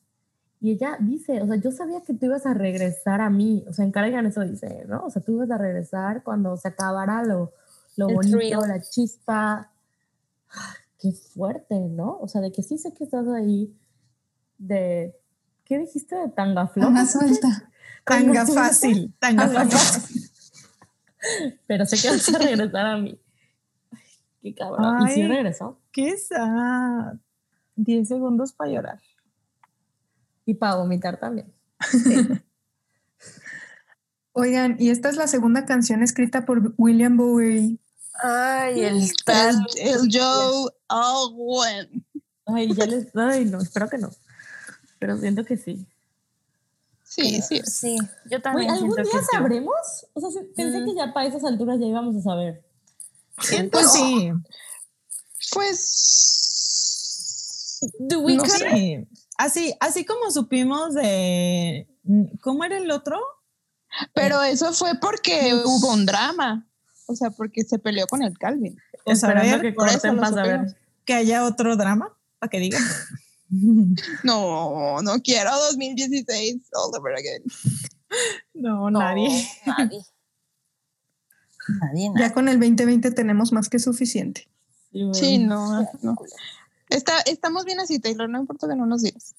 y 0.60 0.72
ella 0.72 0.98
dice, 1.00 1.42
o 1.42 1.48
sea, 1.48 1.56
yo 1.56 1.72
sabía 1.72 2.02
que 2.02 2.14
tú 2.14 2.28
ibas 2.28 2.46
a 2.46 2.54
regresar 2.54 3.22
a 3.22 3.32
mí, 3.32 3.66
o 3.68 3.74
sea, 3.74 3.84
en 3.84 3.92
Cardigan 3.92 4.28
eso 4.28 4.42
dice, 4.42 4.86
¿no? 4.88 5.04
O 5.06 5.10
sea, 5.10 5.24
tú 5.24 5.34
ibas 5.34 5.50
a 5.50 5.58
regresar 5.58 6.22
cuando 6.22 6.56
se 6.58 6.68
acabara 6.68 7.24
lo, 7.24 7.54
lo 7.98 8.08
bonito, 8.08 8.66
la 8.68 8.80
chispa. 8.80 9.72
Qué 11.02 11.11
fuerte, 11.11 11.80
¿no? 11.80 12.19
O 12.19 12.28
sea, 12.28 12.41
de 12.41 12.52
que 12.52 12.61
sí 12.61 12.78
sé 12.78 12.94
que 12.94 13.03
estás 13.03 13.28
ahí 13.28 13.76
de... 14.60 15.18
¿Qué 15.65 15.80
dijiste 15.80 16.15
de 16.15 16.30
tanga 16.30 16.68
floja? 16.68 16.90
Una 16.90 17.06
suelta. 17.06 17.72
Tanga 18.06 18.48
fácil, 18.48 19.14
tanga 19.19 19.45
Tanga 19.45 19.69
fácil. 19.69 20.22
Pero 21.68 21.86
sé 21.86 21.98
que 22.02 22.10
vas 22.10 22.34
a 22.34 22.40
regresar 22.40 22.86
a 22.86 22.98
mí. 22.98 23.19
Ay, 23.91 23.99
Qué 24.41 24.56
cabrón. 24.56 25.07
¿Y 25.07 25.11
si 25.11 25.22
Ay. 25.22 25.28
regresó? 25.28 25.80
Qué 25.91 26.18
sad. 26.18 27.18
10 27.76 28.07
segundos 28.07 28.53
para 28.53 28.72
llorar. 28.72 28.99
Y 30.45 30.56
para 30.56 30.76
vomitar 30.76 31.19
también. 31.19 31.53
Oigan, 34.34 34.78
y 34.80 34.90
esta 34.90 35.10
es 35.10 35.18
la 35.18 35.28
segunda 35.28 35.65
canción 35.65 36.02
escrita 36.03 36.45
por 36.45 36.73
William 36.78 37.18
Bowery. 37.18 37.80
Ay, 38.22 38.81
el 38.84 38.98
El, 38.98 39.65
el 39.77 40.10
Joe 40.11 40.72
Alwyn. 40.88 42.06
Ay, 42.45 42.73
ya 42.73 42.85
les... 42.85 43.15
Ay, 43.15 43.45
no, 43.45 43.60
espero 43.61 43.89
que 43.89 43.98
no. 43.98 44.10
Pero 44.99 45.18
siento 45.18 45.43
que 45.45 45.57
sí. 45.57 45.85
Sí, 47.03 47.41
sí. 47.41 47.61
Sí, 47.65 47.98
yo 48.30 48.41
también. 48.41 48.69
¿algún 48.72 48.93
siento 48.93 49.10
día 49.11 49.19
que 49.19 49.26
sí. 49.26 49.31
sabremos? 49.31 49.76
O 50.14 50.22
sea, 50.22 50.30
pensé 50.56 50.80
Mm. 50.81 50.85
que 50.85 50.95
ya 50.95 51.14
para 51.14 51.27
esas 51.27 51.43
alturas 51.43 51.80
ya 51.80 51.85
íbamos 51.88 52.15
a 52.15 52.22
saber. 52.22 52.64
Pues 53.72 53.91
sí, 53.91 54.31
Pues. 55.53 57.80
Do 57.99 58.19
we 58.19 58.35
no 58.35 58.45
sé. 58.45 59.07
Así, 59.38 59.76
así 59.80 60.06
como 60.06 60.30
supimos 60.31 60.93
de 60.93 61.88
¿cómo 62.41 62.64
era 62.64 62.77
el 62.77 62.91
otro? 62.91 63.19
Pero 64.14 64.41
eso 64.43 64.72
fue 64.73 64.91
porque 65.02 65.53
hubo 65.65 65.91
un 65.91 66.06
drama. 66.06 66.68
O 67.12 67.16
sea, 67.16 67.30
porque 67.32 67.64
se 67.64 67.80
peleó 67.80 68.08
con 68.08 68.22
el 68.24 68.38
Calvin. 68.38 68.78
A 69.06 69.12
Esperando 69.12 69.52
ver, 69.58 69.62
que 69.62 69.76
corten 69.76 70.16
para 70.18 70.30
saber. 70.30 70.78
que 71.06 71.14
haya 71.14 71.46
otro 71.46 71.76
drama 71.76 72.16
para 72.40 72.50
que 72.50 72.60
diga. 72.60 72.80
No, 74.24 75.02
no 75.02 75.20
quiero 75.22 75.52
2016 75.72 76.70
all 76.72 76.98
over 76.98 77.14
again. 77.16 77.44
No, 78.54 78.90
No, 78.90 79.00
nadie. 79.00 79.28
Nadie. 79.66 80.00
Nadie, 81.82 82.10
nadie. 82.12 82.28
Ya 82.28 82.34
con 82.34 82.48
el 82.48 82.60
2020 82.62 83.12
tenemos 83.12 83.52
más 83.52 83.68
que 83.68 83.80
suficiente. 83.80 84.48
Sí, 85.14 85.38
no, 85.38 85.82
no. 86.02 86.16
Está, 86.88 87.20
estamos 87.26 87.66
bien 87.66 87.82
así, 87.82 88.00
Taylor, 88.00 88.30
no 88.30 88.40
importa 88.40 88.70
que 88.70 88.76
no 88.78 88.86
nos 88.86 89.02
digas. 89.02 89.36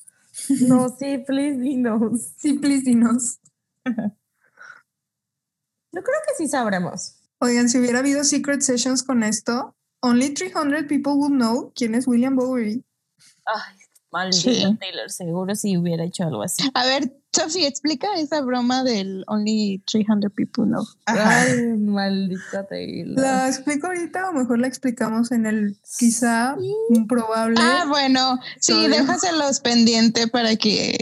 No, 0.61 0.91
sí, 0.91 1.17
please, 1.27 1.59
dinos. 1.59 2.21
Sí, 2.37 2.53
please, 2.55 2.83
dinos. 2.85 3.39
Yo 3.85 3.93
creo 6.03 6.21
que 6.29 6.35
sí 6.37 6.49
sabremos. 6.49 7.17
Oigan, 7.43 7.69
si 7.69 7.79
hubiera 7.79 7.99
habido 7.99 8.23
Secret 8.23 8.61
Sessions 8.61 9.03
con 9.03 9.25
esto, 9.25 9.75
only 10.01 10.33
300 10.33 10.85
people 10.87 11.15
would 11.15 11.33
know 11.33 11.73
quién 11.75 11.97
es 11.97 12.07
William 12.07 12.37
Bowery. 12.37 12.85
Ay, 13.45 13.75
maldito 14.13 14.51
Sí. 14.51 14.77
Taylor, 14.79 15.11
seguro 15.11 15.57
si 15.57 15.77
hubiera 15.77 16.05
hecho 16.05 16.23
algo 16.23 16.45
así. 16.45 16.71
A 16.73 16.85
ver, 16.87 17.21
Sophie, 17.33 17.67
explica 17.67 18.07
esa 18.15 18.43
broma 18.43 18.85
del 18.85 19.25
only 19.27 19.83
300 19.91 20.31
people 20.33 20.67
know. 20.67 20.85
Ajá. 21.07 21.41
Ay, 21.43 21.63
maldita 21.79 22.65
Taylor. 22.69 23.21
¿La 23.21 23.49
explico 23.49 23.89
ahorita 23.89 24.31
o 24.31 24.33
mejor 24.35 24.61
la 24.61 24.69
explicamos 24.69 25.33
en 25.33 25.47
el 25.47 25.81
quizá 25.99 26.55
un 26.91 27.09
probable? 27.09 27.57
Ah, 27.59 27.87
bueno, 27.89 28.39
sí, 28.61 28.87
déjaselos 28.87 29.59
pendiente 29.59 30.29
para 30.29 30.55
que 30.55 30.97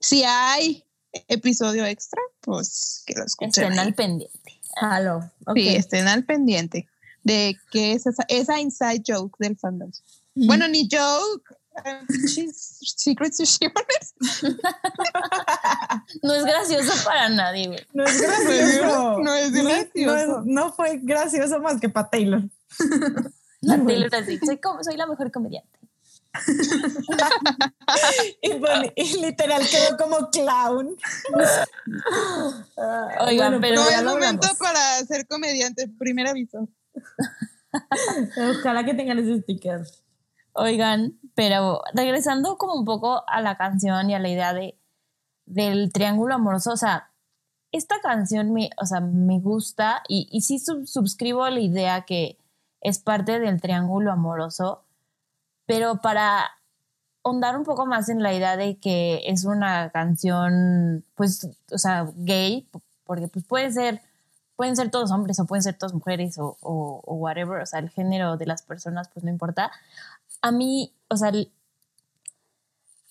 si 0.00 0.22
hay 0.24 0.82
episodio 1.28 1.84
extra, 1.84 2.22
pues 2.40 3.02
que 3.06 3.12
lo 3.14 3.24
escuchen. 3.24 3.48
Estén 3.50 3.72
ahí. 3.72 3.86
al 3.86 3.94
pendiente. 3.94 4.45
Halo. 4.80 5.30
Ok. 5.46 5.56
Sí, 5.56 5.68
estén 5.76 6.08
al 6.08 6.24
pendiente 6.24 6.86
de 7.24 7.56
qué 7.70 7.92
es 7.92 8.06
esa, 8.06 8.24
esa 8.28 8.60
inside 8.60 9.02
joke 9.06 9.36
del 9.38 9.56
fandom. 9.56 9.90
Bueno, 10.34 10.68
ni 10.68 10.88
joke, 10.90 11.56
eh, 11.84 12.00
pinches 12.08 12.78
secret 12.96 13.32
sesiones. 13.32 14.14
No 16.22 16.34
es 16.34 16.44
gracioso 16.44 16.92
para 17.04 17.28
nadie, 17.28 17.66
güey. 17.66 17.86
No 17.92 18.04
es 18.04 18.20
gracioso. 18.20 19.18
No 19.20 19.34
es 19.34 19.50
No 19.52 19.68
es- 19.68 19.92
gracioso. 19.92 20.42
no 20.46 20.72
fue 20.72 20.98
gracioso 21.02 21.60
más 21.60 21.80
que 21.80 21.88
para 21.88 22.08
Taylor. 22.10 22.42
La 23.60 23.82
Taylor 23.84 24.14
así, 24.14 24.38
soy, 24.44 24.58
como, 24.58 24.82
soy 24.84 24.96
la 24.96 25.06
mejor 25.06 25.30
comediante. 25.32 25.75
Y, 28.42 28.54
pone- 28.54 28.92
y 28.96 29.20
literal 29.22 29.62
quedó 29.68 29.96
como 29.96 30.30
clown. 30.30 30.96
Ah, 32.78 33.08
Oigan, 33.26 33.60
pero 33.60 33.76
No 33.82 33.90
ya 33.90 33.98
es 33.98 34.04
momento 34.04 34.48
para 34.58 34.98
ser 35.06 35.26
comediante, 35.26 35.88
primer 35.98 36.26
aviso. 36.26 36.68
Ojalá 38.60 38.84
que 38.84 38.94
tengan 38.94 39.18
ese 39.18 39.40
sticker. 39.42 39.80
Oigan, 40.52 41.18
pero 41.34 41.82
regresando 41.94 42.56
como 42.58 42.74
un 42.74 42.84
poco 42.84 43.22
a 43.28 43.40
la 43.40 43.56
canción 43.56 44.10
y 44.10 44.14
a 44.14 44.18
la 44.18 44.28
idea 44.28 44.52
de, 44.54 44.78
del 45.46 45.92
triángulo 45.92 46.34
amoroso, 46.34 46.72
o 46.72 46.76
sea, 46.76 47.12
esta 47.72 48.00
canción 48.00 48.52
me, 48.52 48.70
o 48.80 48.86
sea, 48.86 49.00
me 49.00 49.38
gusta 49.40 50.02
y, 50.08 50.28
y 50.30 50.40
sí 50.42 50.58
sub- 50.58 50.86
suscribo 50.86 51.44
a 51.44 51.50
la 51.50 51.60
idea 51.60 52.04
que 52.06 52.38
es 52.80 52.98
parte 52.98 53.38
del 53.38 53.60
triángulo 53.60 54.12
amoroso, 54.12 54.85
pero 55.66 56.00
para 56.00 56.50
ahondar 57.24 57.56
un 57.56 57.64
poco 57.64 57.86
más 57.86 58.08
en 58.08 58.22
la 58.22 58.32
idea 58.32 58.56
de 58.56 58.78
que 58.78 59.22
es 59.26 59.44
una 59.44 59.90
canción, 59.90 61.04
pues, 61.16 61.48
o 61.72 61.78
sea, 61.78 62.08
gay, 62.16 62.68
porque 63.04 63.28
pues 63.28 63.44
puede 63.44 63.72
ser, 63.72 64.00
pueden 64.54 64.76
ser 64.76 64.90
todos 64.90 65.10
hombres 65.10 65.38
o 65.40 65.46
pueden 65.46 65.62
ser 65.62 65.76
todas 65.76 65.92
mujeres 65.92 66.38
o, 66.38 66.56
o, 66.60 67.02
o 67.04 67.14
whatever, 67.16 67.60
o 67.60 67.66
sea, 67.66 67.80
el 67.80 67.90
género 67.90 68.36
de 68.36 68.46
las 68.46 68.62
personas 68.62 69.08
pues 69.08 69.24
no 69.24 69.30
importa. 69.30 69.72
A 70.40 70.52
mí, 70.52 70.94
o 71.08 71.16
sea, 71.16 71.32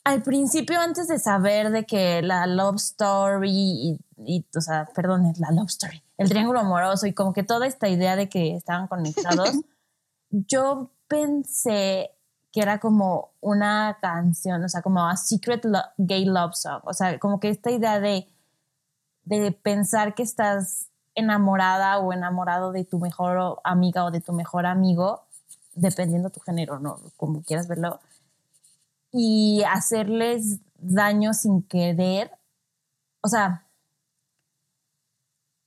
al 0.06 0.22
principio 0.22 0.80
antes 0.80 1.08
de 1.08 1.20
saber 1.20 1.72
de 1.72 1.86
que 1.86 2.22
la 2.22 2.48
love 2.48 2.76
story 2.76 3.52
y, 3.52 4.00
y, 4.18 4.46
o 4.56 4.62
sea, 4.62 4.88
perdón, 4.96 5.34
la 5.40 5.52
love 5.52 5.68
story, 5.68 6.02
el 6.18 6.30
triángulo 6.30 6.60
amoroso 6.62 7.06
y 7.08 7.14
como 7.14 7.34
que 7.34 7.44
toda 7.44 7.68
esta 7.68 7.90
idea 7.90 8.16
de 8.16 8.30
que 8.30 8.56
estaban 8.56 8.88
conectados, 8.88 9.50
yo 10.30 10.92
pensé 11.08 12.15
que 12.56 12.62
era 12.62 12.80
como 12.80 13.32
una 13.42 13.98
canción, 14.00 14.64
o 14.64 14.70
sea, 14.70 14.82
como 14.82 15.06
a 15.06 15.18
secret 15.18 15.66
gay 15.98 16.24
love 16.24 16.56
song, 16.56 16.80
o 16.86 16.94
sea, 16.94 17.20
como 17.20 17.42
que 17.42 17.50
esta 17.50 17.70
idea 17.70 18.00
de, 18.00 18.30
de 19.26 19.52
pensar 19.52 20.16
que 20.16 20.24
estás 20.24 20.88
enamorada 21.16 22.00
o 22.00 22.14
enamorado 22.14 22.72
de 22.72 22.86
tu 22.86 22.98
mejor 22.98 23.60
amiga 23.66 24.06
o 24.06 24.12
de 24.12 24.22
tu 24.22 24.32
mejor 24.32 24.68
amigo, 24.68 25.26
dependiendo 25.74 26.30
tu 26.30 26.40
género, 26.40 26.80
¿no? 26.80 26.98
Como 27.18 27.44
quieras 27.44 27.68
verlo, 27.68 28.00
y 29.12 29.62
hacerles 29.64 30.62
daño 30.78 31.34
sin 31.34 31.62
querer, 31.62 32.32
o 33.20 33.28
sea, 33.28 33.66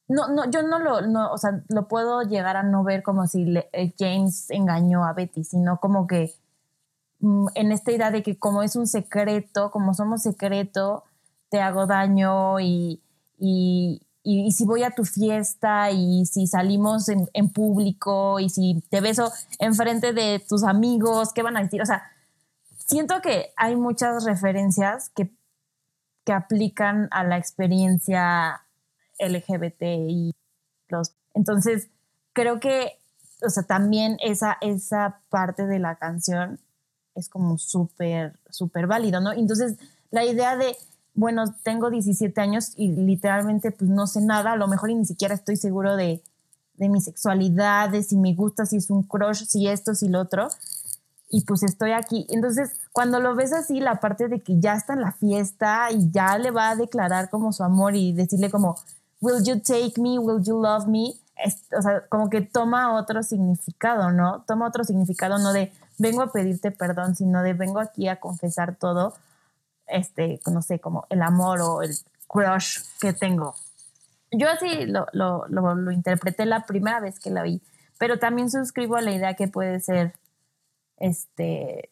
no, 0.08 0.28
no, 0.28 0.50
yo 0.50 0.62
no 0.62 0.78
lo, 0.78 1.02
no, 1.02 1.32
o 1.32 1.36
sea, 1.36 1.62
lo 1.68 1.86
puedo 1.86 2.22
llegar 2.22 2.56
a 2.56 2.62
no 2.62 2.82
ver 2.82 3.02
como 3.02 3.26
si 3.26 3.44
eh, 3.72 3.92
James 3.98 4.46
engañó 4.48 5.04
a 5.04 5.12
Betty, 5.12 5.44
sino 5.44 5.80
como 5.80 6.06
que 6.06 6.34
en 7.20 7.72
esta 7.72 7.92
idea 7.92 8.10
de 8.10 8.22
que 8.22 8.38
como 8.38 8.62
es 8.62 8.76
un 8.76 8.86
secreto, 8.86 9.70
como 9.70 9.94
somos 9.94 10.22
secreto, 10.22 11.04
te 11.50 11.60
hago 11.60 11.86
daño 11.86 12.60
y, 12.60 13.02
y, 13.38 14.02
y- 14.22 14.46
y 14.46 14.52
si 14.52 14.64
voy 14.66 14.82
a 14.84 14.90
tu 14.90 15.04
fiesta 15.04 15.90
y 15.90 16.26
si 16.26 16.46
salimos 16.46 17.08
en, 17.08 17.28
en 17.32 17.48
público 17.50 18.38
y 18.40 18.50
si 18.50 18.82
te 18.90 19.00
beso 19.00 19.32
enfrente 19.58 20.12
de 20.12 20.44
tus 20.48 20.62
amigos, 20.64 21.32
¿qué 21.32 21.42
van 21.42 21.56
a 21.56 21.62
decir? 21.62 21.80
O 21.82 21.86
sea, 21.86 22.02
siento 22.86 23.20
que 23.22 23.52
hay 23.56 23.76
muchas 23.76 24.24
referencias 24.24 25.10
que, 25.10 25.30
que 26.24 26.32
aplican 26.32 27.08
a 27.10 27.24
la 27.24 27.38
experiencia 27.38 28.62
LGBTI. 29.18 30.34
Los, 30.88 31.14
entonces, 31.34 31.88
creo 32.32 32.60
que, 32.60 32.98
o 33.44 33.50
sea, 33.50 33.62
también 33.64 34.16
esa, 34.20 34.58
esa 34.60 35.20
parte 35.30 35.66
de 35.66 35.78
la 35.78 35.96
canción 35.96 36.60
es 37.18 37.28
como 37.28 37.58
súper, 37.58 38.38
súper 38.50 38.86
válido, 38.86 39.20
¿no? 39.20 39.32
Entonces, 39.32 39.76
la 40.10 40.24
idea 40.24 40.56
de, 40.56 40.76
bueno, 41.14 41.44
tengo 41.62 41.90
17 41.90 42.40
años 42.40 42.72
y 42.76 42.88
literalmente 42.92 43.70
pues 43.72 43.90
no 43.90 44.06
sé 44.06 44.20
nada, 44.20 44.52
a 44.52 44.56
lo 44.56 44.68
mejor 44.68 44.90
y 44.90 44.94
ni 44.94 45.04
siquiera 45.04 45.34
estoy 45.34 45.56
seguro 45.56 45.96
de, 45.96 46.22
de 46.76 46.88
mi 46.88 47.00
sexualidad, 47.00 47.90
de 47.90 48.02
si 48.02 48.16
me 48.16 48.34
gusta, 48.34 48.66
si 48.66 48.76
es 48.76 48.90
un 48.90 49.02
crush, 49.02 49.44
si 49.44 49.68
esto, 49.68 49.94
si 49.94 50.08
lo 50.08 50.20
otro. 50.20 50.48
Y 51.30 51.42
pues 51.44 51.62
estoy 51.62 51.92
aquí. 51.92 52.26
Entonces, 52.30 52.70
cuando 52.92 53.20
lo 53.20 53.34
ves 53.34 53.52
así, 53.52 53.80
la 53.80 54.00
parte 54.00 54.28
de 54.28 54.40
que 54.40 54.58
ya 54.60 54.72
está 54.74 54.94
en 54.94 55.02
la 55.02 55.12
fiesta 55.12 55.88
y 55.90 56.10
ya 56.10 56.38
le 56.38 56.50
va 56.50 56.70
a 56.70 56.76
declarar 56.76 57.28
como 57.28 57.52
su 57.52 57.62
amor 57.64 57.94
y 57.96 58.12
decirle 58.14 58.50
como, 58.50 58.76
will 59.20 59.44
you 59.44 59.60
take 59.60 60.00
me, 60.00 60.18
will 60.18 60.42
you 60.42 60.58
love 60.62 60.86
me, 60.86 61.12
es- 61.44 61.64
o 61.76 61.82
sea, 61.82 62.06
como 62.08 62.30
que 62.30 62.40
toma 62.40 62.94
otro 62.98 63.22
significado, 63.22 64.10
¿no? 64.10 64.42
Toma 64.46 64.66
otro 64.68 64.84
significado, 64.84 65.38
no 65.38 65.52
de 65.52 65.70
vengo 65.98 66.22
a 66.22 66.32
pedirte 66.32 66.70
perdón, 66.70 67.14
sino 67.14 67.42
de 67.42 67.52
vengo 67.52 67.80
aquí 67.80 68.08
a 68.08 68.20
confesar 68.20 68.76
todo, 68.76 69.14
este, 69.86 70.40
no 70.46 70.62
sé, 70.62 70.78
como 70.78 71.06
el 71.10 71.22
amor 71.22 71.60
o 71.60 71.82
el 71.82 71.94
crush 72.26 72.80
que 73.00 73.12
tengo. 73.12 73.54
Yo 74.30 74.48
así 74.50 74.86
lo, 74.86 75.06
lo, 75.12 75.46
lo, 75.48 75.74
lo 75.74 75.90
interpreté 75.90 76.46
la 76.46 76.66
primera 76.66 77.00
vez 77.00 77.18
que 77.18 77.30
la 77.30 77.42
vi, 77.42 77.62
pero 77.98 78.18
también 78.18 78.50
suscribo 78.50 78.96
a 78.96 79.02
la 79.02 79.12
idea 79.12 79.34
que 79.34 79.48
puede 79.48 79.80
ser, 79.80 80.14
este, 80.98 81.90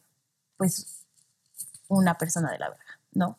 pues, 0.56 1.04
una 1.88 2.14
persona 2.14 2.50
de 2.50 2.58
la 2.58 2.68
verga, 2.68 3.00
¿no? 3.12 3.38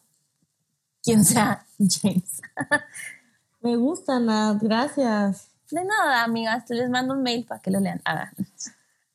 Quien 1.04 1.24
sea 1.24 1.66
James. 1.78 2.42
Me 3.62 3.76
gusta, 3.76 4.20
Nat, 4.20 4.62
gracias. 4.62 5.50
De 5.72 5.84
nada, 5.84 6.24
amigas, 6.24 6.66
te 6.66 6.76
les 6.76 6.90
mando 6.90 7.14
un 7.14 7.24
mail 7.24 7.46
para 7.46 7.62
que 7.62 7.72
lo 7.72 7.80
lean. 7.80 8.02
Ah, 8.06 8.32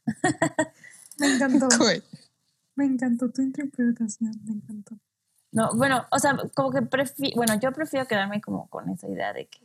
Me 1.22 1.34
encantó. 1.34 1.68
Cool. 1.78 2.02
Me 2.74 2.86
encantó 2.86 3.30
tu 3.30 3.42
interpretación. 3.42 4.32
Me 4.44 4.54
encantó. 4.54 4.96
no, 5.52 5.70
bueno, 5.74 6.06
o 6.10 6.18
sea, 6.18 6.36
como 6.54 6.70
que 6.70 6.82
prefiero, 6.82 7.36
bueno, 7.36 7.58
yo 7.60 7.72
prefiero 7.72 8.06
quedarme 8.06 8.40
como 8.40 8.68
con 8.68 8.88
esa 8.88 9.08
idea 9.08 9.32
de 9.32 9.46
que, 9.46 9.60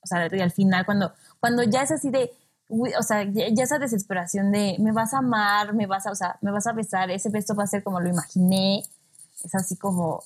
o 0.00 0.06
sea, 0.06 0.28
y 0.34 0.40
al 0.40 0.50
final 0.50 0.86
cuando, 0.86 1.12
cuando 1.38 1.62
ya 1.62 1.82
es 1.82 1.92
así 1.92 2.10
de, 2.10 2.32
uy, 2.68 2.92
o 2.98 3.02
sea, 3.02 3.24
ya, 3.24 3.48
ya 3.50 3.64
esa 3.64 3.78
desesperación 3.78 4.50
de 4.52 4.76
me 4.80 4.92
vas 4.92 5.12
a 5.12 5.18
amar, 5.18 5.74
me 5.74 5.86
vas 5.86 6.06
a, 6.06 6.12
o 6.12 6.14
sea, 6.14 6.38
me 6.40 6.50
vas 6.50 6.66
a 6.66 6.72
besar, 6.72 7.10
ese 7.10 7.28
beso 7.28 7.54
va 7.54 7.64
a 7.64 7.66
ser 7.66 7.82
como 7.82 8.00
lo 8.00 8.08
imaginé, 8.08 8.82
es 9.44 9.54
así 9.54 9.76
como, 9.76 10.22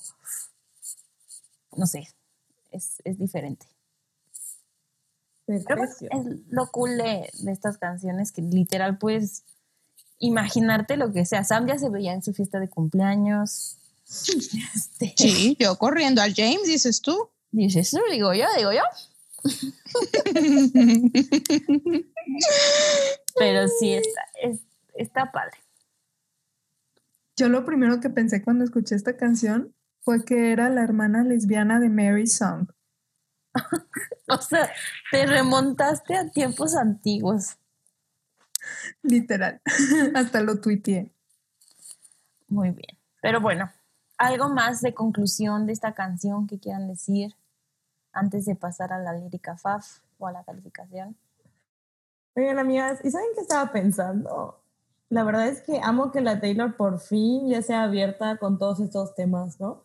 no 1.75 1.85
sé, 1.85 2.07
es, 2.71 3.01
es 3.03 3.17
diferente. 3.17 3.67
Pero 5.45 5.83
es 5.83 5.97
lo 6.47 6.67
cool 6.67 6.97
de, 6.97 7.29
de 7.39 7.51
estas 7.51 7.77
canciones 7.77 8.31
que 8.31 8.41
literal 8.41 8.97
puedes 8.97 9.43
imaginarte 10.23 10.97
lo 10.97 11.11
que 11.11 11.25
sea. 11.25 11.43
Sam 11.43 11.67
ya 11.67 11.77
se 11.77 11.89
veía 11.89 12.13
en 12.13 12.23
su 12.23 12.33
fiesta 12.33 12.59
de 12.59 12.69
cumpleaños. 12.69 13.77
Este, 14.75 15.13
Sí, 15.17 15.57
yo 15.59 15.77
corriendo 15.77 16.21
al 16.21 16.35
James, 16.35 16.65
dices 16.65 17.01
tú. 17.01 17.29
Dices, 17.51 17.87
eso 17.87 18.01
digo 18.11 18.33
yo, 18.33 18.45
digo 18.57 18.71
yo. 18.71 18.83
Pero 23.37 23.67
sí, 23.79 23.93
está, 23.93 24.21
es, 24.41 24.59
está 24.93 25.31
padre. 25.31 25.57
Yo 27.35 27.49
lo 27.49 27.65
primero 27.65 27.99
que 27.99 28.09
pensé 28.09 28.43
cuando 28.43 28.63
escuché 28.63 28.95
esta 28.95 29.17
canción 29.17 29.73
fue 30.01 30.23
que 30.23 30.51
era 30.51 30.69
la 30.69 30.83
hermana 30.83 31.23
lesbiana 31.23 31.79
de 31.79 31.89
Mary 31.89 32.27
Song. 32.27 32.67
O 34.27 34.41
sea, 34.41 34.71
te 35.11 35.25
remontaste 35.25 36.15
a 36.15 36.29
tiempos 36.29 36.75
antiguos. 36.75 37.57
Literal. 39.01 39.61
Hasta 40.15 40.41
lo 40.41 40.59
tuiteé. 40.59 41.11
Muy 42.47 42.69
bien. 42.71 42.97
Pero 43.21 43.41
bueno, 43.41 43.71
algo 44.17 44.49
más 44.49 44.81
de 44.81 44.93
conclusión 44.93 45.65
de 45.65 45.73
esta 45.73 45.93
canción 45.93 46.47
que 46.47 46.59
quieran 46.59 46.87
decir 46.87 47.35
antes 48.11 48.45
de 48.45 48.55
pasar 48.55 48.93
a 48.93 48.99
la 48.99 49.13
lírica 49.13 49.57
FAF 49.57 49.99
o 50.19 50.27
a 50.27 50.31
la 50.31 50.43
calificación. 50.43 51.17
Oigan, 52.35 52.59
amigas, 52.59 52.99
¿y 53.03 53.11
saben 53.11 53.27
qué 53.35 53.41
estaba 53.41 53.71
pensando? 53.71 54.59
La 55.09 55.23
verdad 55.23 55.47
es 55.47 55.61
que 55.61 55.79
amo 55.83 56.11
que 56.11 56.21
la 56.21 56.39
Taylor 56.39 56.75
por 56.75 56.99
fin 56.99 57.47
ya 57.47 57.61
sea 57.61 57.83
abierta 57.83 58.37
con 58.37 58.57
todos 58.57 58.79
estos 58.79 59.13
temas, 59.15 59.59
¿no? 59.59 59.83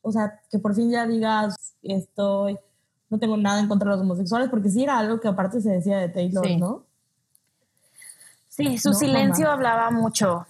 O 0.00 0.12
sea, 0.12 0.40
que 0.50 0.58
por 0.58 0.74
fin 0.74 0.90
ya 0.90 1.06
digas, 1.06 1.76
estoy, 1.82 2.58
no 3.10 3.18
tengo 3.18 3.36
nada 3.36 3.60
en 3.60 3.68
contra 3.68 3.90
de 3.90 3.96
los 3.96 4.04
homosexuales, 4.04 4.48
porque 4.48 4.70
sí 4.70 4.82
era 4.82 4.98
algo 4.98 5.20
que 5.20 5.28
aparte 5.28 5.60
se 5.60 5.70
decía 5.70 5.98
de 5.98 6.08
Taylor, 6.08 6.46
Sí. 6.46 6.56
¿no? 6.56 6.86
Sí, 8.56 8.78
su 8.78 8.90
No, 8.90 8.94
silencio 8.98 9.44
mamá. 9.46 9.54
hablaba 9.54 9.90
mucho, 9.90 10.46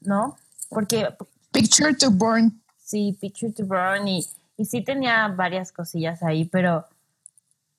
¿no? 0.00 0.36
Porque 0.68 1.08
Picture 1.52 1.94
to 1.94 2.10
burn. 2.10 2.62
sí, 2.78 3.16
Picture 3.20 3.52
to 3.52 3.64
Burn 3.66 4.06
y, 4.06 4.24
y 4.56 4.64
sí 4.64 4.82
tenía 4.82 5.26
varias 5.28 5.72
cosillas 5.72 6.22
ahí, 6.22 6.44
pero 6.44 6.86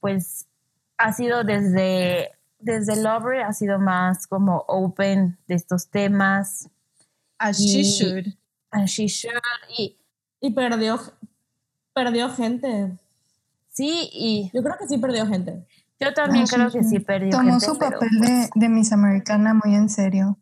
pues 0.02 0.46
ha 0.98 1.14
sido 1.14 1.44
desde, 1.44 2.32
desde 2.60 3.02
Lover, 3.02 3.42
ha 3.44 3.54
sido 3.54 3.80
más 3.80 4.28
como 4.28 4.66
open 4.68 5.38
de 5.48 5.56
estos 5.56 5.88
temas. 5.88 6.68
As 7.38 7.60
Y- 7.60 7.68
she 7.68 7.84
should. 7.84 8.28
And 8.72 8.88
she 8.88 9.08
should, 9.08 9.34
y 9.78 9.98
Y 10.42 10.52
perdió, 10.52 11.00
perdió 11.94 12.30
gente. 12.30 12.98
sí, 13.70 14.10
y 14.14 14.50
Yo 14.54 14.64
creo 14.64 14.78
que 14.78 14.88
sí 14.88 14.98
perdió 14.98 15.26
gente. 15.28 15.66
Yo 16.02 16.14
también 16.14 16.44
Ah, 16.44 16.48
sí, 16.48 16.56
creo 16.56 16.72
que 16.72 16.84
sí. 16.84 17.00
perdió 17.00 17.30
Tomó 17.30 17.52
gente, 17.52 17.66
su 17.66 17.78
pero, 17.78 17.92
papel 17.92 18.10
pues, 18.18 18.30
de, 18.30 18.50
de 18.56 18.70
Miss 18.70 18.92
Americana 18.92 19.54
muy 19.54 19.76
en 19.76 19.88
serio. 19.88 20.38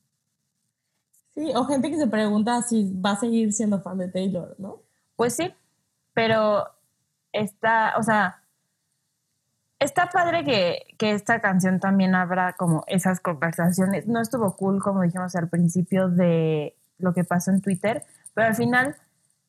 Sí, 1.35 1.51
o 1.53 1.65
gente 1.65 1.89
que 1.89 1.97
se 1.97 2.07
pregunta 2.07 2.61
si 2.61 2.93
va 2.99 3.11
a 3.11 3.15
seguir 3.19 3.53
siendo 3.53 3.81
fan 3.81 3.97
de 3.97 4.07
Taylor, 4.07 4.55
¿no? 4.57 4.77
Pues 5.15 5.35
sí, 5.35 5.53
pero 6.13 6.65
está, 7.33 7.93
o 7.97 8.03
sea, 8.03 8.41
está 9.79 10.09
padre 10.09 10.43
que, 10.43 10.95
que 10.97 11.11
esta 11.11 11.39
canción 11.41 11.79
también 11.79 12.15
abra 12.15 12.53
como 12.53 12.83
esas 12.87 13.19
conversaciones. 13.19 14.07
No 14.07 14.21
estuvo 14.21 14.55
cool, 14.55 14.81
como 14.81 15.01
dijimos 15.01 15.35
al 15.35 15.49
principio, 15.49 16.09
de 16.09 16.75
lo 16.97 17.13
que 17.13 17.23
pasó 17.23 17.51
en 17.51 17.61
Twitter, 17.61 18.03
pero 18.33 18.47
al 18.47 18.55
final, 18.55 18.95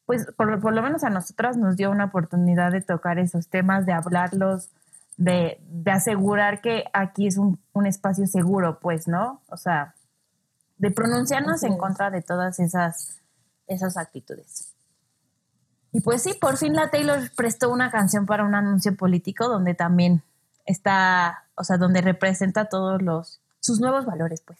pues 0.06 0.26
por, 0.36 0.60
por 0.60 0.72
lo 0.72 0.82
menos 0.82 1.02
a 1.04 1.10
nosotras 1.10 1.56
nos 1.56 1.76
dio 1.76 1.90
una 1.90 2.06
oportunidad 2.06 2.72
de 2.72 2.80
tocar 2.80 3.18
esos 3.18 3.48
temas, 3.48 3.86
de 3.86 3.92
hablarlos, 3.92 4.70
de, 5.20 5.60
de 5.68 5.90
asegurar 5.90 6.62
que 6.62 6.84
aquí 6.94 7.26
es 7.26 7.36
un, 7.36 7.60
un 7.74 7.86
espacio 7.86 8.26
seguro, 8.26 8.80
pues, 8.80 9.06
¿no? 9.06 9.42
O 9.48 9.56
sea, 9.58 9.94
de 10.78 10.90
pronunciarnos 10.90 11.62
en 11.62 11.76
contra 11.76 12.10
de 12.10 12.22
todas 12.22 12.58
esas, 12.58 13.20
esas 13.66 13.98
actitudes. 13.98 14.72
Y 15.92 16.00
pues 16.00 16.22
sí, 16.22 16.32
por 16.40 16.56
fin 16.56 16.74
la 16.74 16.90
Taylor 16.90 17.18
prestó 17.36 17.70
una 17.70 17.90
canción 17.90 18.24
para 18.24 18.44
un 18.44 18.54
anuncio 18.54 18.96
político 18.96 19.46
donde 19.48 19.74
también 19.74 20.22
está, 20.64 21.44
o 21.54 21.64
sea, 21.64 21.76
donde 21.76 22.00
representa 22.00 22.70
todos 22.70 23.02
los, 23.02 23.40
sus 23.60 23.78
nuevos 23.78 24.06
valores, 24.06 24.40
pues. 24.40 24.58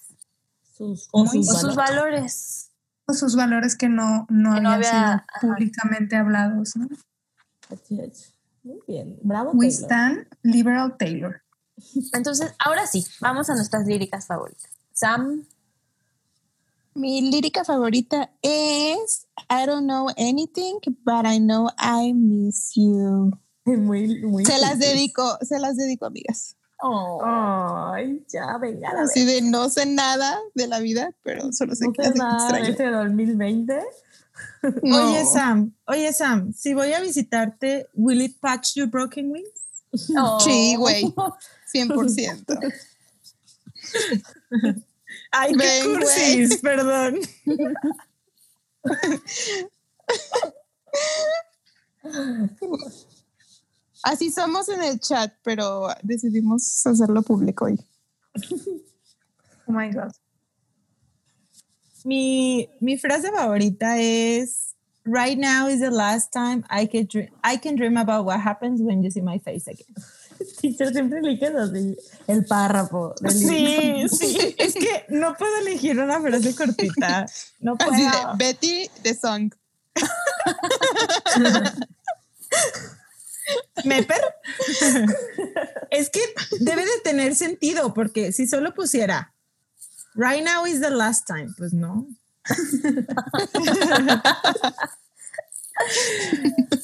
Sus, 0.77 1.09
o 1.13 1.27
sus 1.27 1.49
O 1.49 1.53
sus 1.55 1.75
valores. 1.75 1.77
valores. 1.77 2.67
Pues 3.07 3.19
sus 3.19 3.35
valores 3.35 3.77
que 3.77 3.89
no, 3.89 4.27
no 4.29 4.55
Que 4.57 4.61
no 4.61 4.71
habían 4.71 4.73
había- 4.73 4.91
sido 4.91 5.03
ajá. 5.13 5.41
públicamente 5.41 6.17
hablados. 6.17 6.77
¿no? 6.77 6.87
Así 7.73 7.99
es. 8.01 8.35
Muy 8.63 8.81
bien. 8.87 9.19
Bravo, 9.23 9.53
We 9.53 9.69
Taylor. 9.69 9.85
stand 9.85 10.27
liberal 10.43 10.97
Taylor. 10.99 11.43
Entonces, 12.13 12.53
ahora 12.59 12.87
sí, 12.87 13.05
vamos 13.21 13.49
a 13.51 13.55
nuestras 13.55 13.87
líricas 13.87 14.27
favoritas. 14.27 14.71
Sam, 14.93 15.47
Mi 16.95 17.23
lírica 17.31 17.65
favorita 17.65 18.31
es 18.43 19.27
I 19.49 19.65
don't 19.67 19.85
know 19.87 20.09
anything, 20.17 20.75
but 21.05 21.25
I 21.25 21.39
know 21.39 21.69
I 21.79 22.13
miss 22.13 22.73
you. 22.75 23.31
Muy, 23.65 24.21
muy 24.25 24.45
Se 24.45 24.59
las 24.59 24.79
dedico, 24.79 25.39
se 25.43 25.59
las 25.61 25.77
dedico, 25.77 26.07
amigas. 26.07 26.57
oh, 26.83 27.21
Ay, 27.25 28.25
ya, 28.33 28.59
venga. 28.59 28.91
Así 29.03 29.25
de 29.25 29.43
no 29.43 29.69
sé 29.71 29.87
nada 29.87 30.39
de 30.55 30.67
la 30.67 30.81
vida, 30.81 31.11
pero 31.23 31.53
solo 31.53 31.75
sé 31.75 31.87
¿No 31.87 31.93
que 31.93 32.03
te 32.03 32.09
las 32.09 32.19
da 32.19 32.37
extraño. 32.39 32.65
este 32.71 32.91
2020? 32.91 33.81
No. 34.83 35.11
Oye, 35.11 35.25
Sam, 35.25 35.75
oye, 35.87 36.13
Sam, 36.13 36.53
si 36.53 36.75
voy 36.75 36.93
a 36.93 37.01
visitarte, 37.01 37.89
¿will 37.95 38.21
it 38.21 38.39
patch 38.41 38.77
your 38.77 38.89
broken 38.89 39.31
wings? 39.31 39.49
Sí, 40.45 40.77
güey. 40.77 41.05
100%. 41.75 42.75
Ay, 45.33 45.53
qué 45.53 45.57
Ven, 45.57 45.85
cursis, 45.85 46.59
perdón. 46.59 47.21
Así 54.03 54.31
somos 54.31 54.69
en 54.69 54.83
el 54.83 54.99
chat, 55.01 55.33
pero 55.43 55.89
decidimos 56.03 56.87
hacerlo 56.87 57.23
público 57.23 57.67
hoy. 57.67 57.79
Oh 59.67 59.73
my 59.73 59.91
God. 59.91 60.11
Mi, 62.05 62.69
mi 62.81 62.99
frase 62.99 63.31
favorita 63.31 63.99
es 63.99 64.71
Right 65.05 65.39
now 65.39 65.67
is 65.67 65.81
the 65.81 65.91
last 65.91 66.31
time 66.31 66.63
I 66.69 66.87
can, 66.87 67.07
dream, 67.07 67.29
I 67.43 67.57
can 67.57 67.75
dream 67.75 67.97
about 67.97 68.27
what 68.27 68.39
happens 68.39 68.83
when 68.83 69.03
you 69.03 69.11
see 69.11 69.23
my 69.23 69.39
face 69.39 69.67
again. 69.67 69.95
Teacher, 70.61 70.93
siempre 70.93 71.21
eliges 71.21 71.55
así 71.55 71.97
el 72.29 72.45
párrafo 72.45 73.15
del. 73.21 73.33
Sí, 73.33 74.07
sí. 74.09 74.55
Es 74.59 74.75
que 74.75 75.07
no 75.09 75.35
puedo 75.37 75.59
elegir 75.61 75.99
una 75.99 76.21
frase 76.21 76.55
cortita. 76.55 77.27
No 77.61 77.77
puedo. 77.77 77.93
Así 77.93 78.03
de 78.03 78.11
Betty 78.37 78.91
the 79.03 79.15
Song. 79.15 79.51
¿Meper? 83.85 84.21
es 85.91 86.11
que 86.11 86.21
debe 86.61 86.85
de 86.85 87.01
tener 87.03 87.35
sentido, 87.35 87.95
porque 87.95 88.33
si 88.33 88.47
solo 88.47 88.75
pusiera 88.75 89.33
Right 90.15 90.43
now 90.45 90.65
is 90.67 90.81
the 90.81 90.91
last 90.91 91.27
time, 91.27 91.55
pues 91.57 91.73
no. 91.73 92.07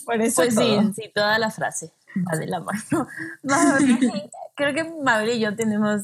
Por 0.05 0.21
eso 0.23 0.43
Pues 0.43 0.55
sí, 0.55 0.77
todo. 0.79 0.93
sí, 0.95 1.11
toda 1.15 1.39
la 1.39 1.51
frase 1.51 1.91
va 2.17 2.37
de 2.39 2.47
la 2.47 2.61
mano. 2.61 3.09
Mabel, 3.43 3.99
creo 4.55 4.75
que 4.75 4.85
Mabel 5.03 5.31
y 5.31 5.41
yo 5.41 5.55
tenemos 5.55 6.03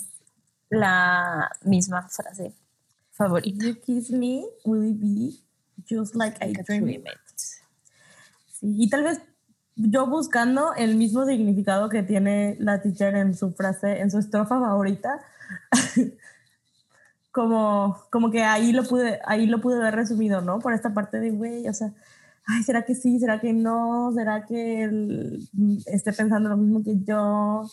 la 0.68 1.50
misma 1.64 2.02
frase 2.08 2.52
favorita. 3.12 3.64
You 3.64 3.74
kiss 3.80 4.10
me, 4.10 4.44
will 4.64 4.84
it 4.90 5.00
be 5.00 5.38
just 5.88 6.14
like 6.14 6.36
I 6.44 6.52
dream 6.52 6.88
it? 6.88 7.18
Sí, 8.60 8.76
y 8.78 8.88
tal 8.90 9.04
vez 9.04 9.20
yo 9.76 10.06
buscando 10.06 10.74
el 10.74 10.96
mismo 10.96 11.24
significado 11.24 11.88
que 11.88 12.02
tiene 12.02 12.56
la 12.58 12.82
teacher 12.82 13.14
en 13.16 13.34
su 13.34 13.52
frase, 13.52 14.00
en 14.00 14.10
su 14.10 14.18
estrofa 14.18 14.58
favorita, 14.60 15.20
como, 17.32 17.98
como 18.10 18.30
que 18.30 18.44
ahí 18.44 18.72
lo 18.72 18.84
pude, 18.84 19.20
ahí 19.24 19.46
lo 19.46 19.60
pude 19.60 19.78
ver 19.78 19.94
resumido, 19.94 20.40
¿no? 20.42 20.60
Por 20.60 20.74
esta 20.74 20.94
parte 20.94 21.18
de, 21.18 21.30
güey, 21.30 21.66
o 21.68 21.74
sea, 21.74 21.92
ay, 22.44 22.62
¿será 22.62 22.84
que 22.84 22.94
sí? 22.94 23.18
¿Será 23.18 23.40
que 23.40 23.52
no? 23.52 24.12
¿Será 24.14 24.44
que 24.46 24.84
él 24.84 25.48
esté 25.86 26.12
pensando 26.12 26.50
lo 26.50 26.56
mismo 26.56 26.84
que 26.84 27.02
yo? 27.02 27.68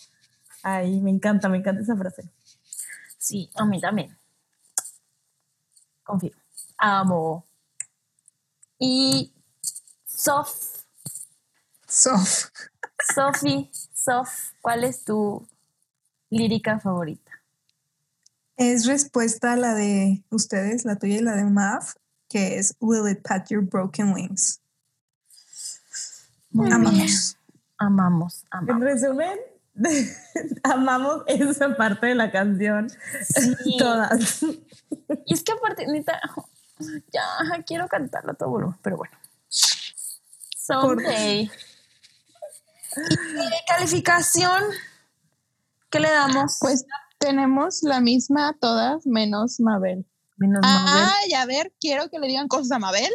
Ay, 0.64 1.02
me 1.02 1.12
encanta, 1.12 1.50
me 1.50 1.58
encanta 1.58 1.82
esa 1.82 1.96
frase. 1.96 2.30
Sí, 3.18 3.50
a 3.56 3.66
mí 3.66 3.80
también. 3.82 4.18
Confío. 6.04 6.32
Amo. 6.78 7.46
Y 8.80 9.34
Sof, 10.06 10.84
Sof. 11.86 12.46
Sofi, 13.14 13.70
Sof, 13.94 14.54
¿cuál 14.62 14.86
es 14.86 15.04
tu 15.04 15.46
lírica 16.30 16.80
favorita? 16.80 17.29
Es 18.60 18.86
respuesta 18.88 19.54
a 19.54 19.56
la 19.56 19.74
de 19.74 20.22
ustedes, 20.32 20.84
la 20.84 20.98
tuya 20.98 21.16
y 21.16 21.22
la 21.22 21.38
de 21.38 21.46
Mav, 21.46 21.94
que 22.28 22.60
es 22.60 22.76
Will 22.82 23.10
it 23.10 23.22
pat 23.26 23.48
your 23.50 23.64
broken 23.64 24.12
wings? 24.12 24.60
Muy 26.52 26.66
bien. 26.66 26.76
Amamos. 26.76 27.38
Amamos, 27.78 28.44
En 28.52 28.70
amamos. 28.70 28.84
resumen, 28.84 29.40
amamos 30.64 31.24
esa 31.28 31.74
parte 31.78 32.08
de 32.08 32.16
la 32.16 32.34
canción. 32.34 32.90
Sí. 33.30 33.56
Todas. 33.80 34.44
Y 35.26 35.34
es 35.34 35.42
que 35.42 35.54
aparte, 35.54 35.88
neta, 35.88 36.20
ya 37.14 37.64
quiero 37.66 37.88
cantarlo 37.88 38.34
a 38.34 38.36
todo 38.36 38.50
volumen, 38.50 38.78
pero 38.82 38.98
bueno. 38.98 39.18
Someday. 39.48 41.50
¿Y 42.98 43.34
de 43.36 43.52
calificación? 43.70 44.64
¿Qué 45.90 46.02
le 46.02 46.12
damos? 46.12 46.58
Pues 46.60 46.86
tenemos 47.20 47.84
la 47.84 48.00
misma 48.02 48.56
todas, 48.60 49.06
menos 49.06 49.60
Mabel. 49.60 50.06
menos 50.38 50.62
Mabel. 50.62 51.04
Ay, 51.24 51.34
a 51.34 51.46
ver, 51.46 51.74
quiero 51.80 52.10
que 52.10 52.18
le 52.20 52.28
digan 52.28 52.48
cosas 52.48 52.72
a 52.72 52.80
Mabel. 52.80 53.12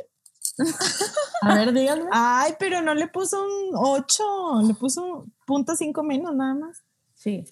A 1.43 1.55
ver, 1.55 1.73
díganme. 1.73 2.05
Ay, 2.13 2.55
pero 2.59 2.81
no 2.83 2.95
le 2.95 3.09
puso 3.09 3.43
un 3.43 3.71
8, 3.75 4.63
le 4.67 4.75
puso 4.75 5.27
punto 5.47 5.75
cinco 5.75 6.03
menos 6.03 6.35
nada 6.35 6.55
más. 6.55 6.83
Sí. 7.15 7.45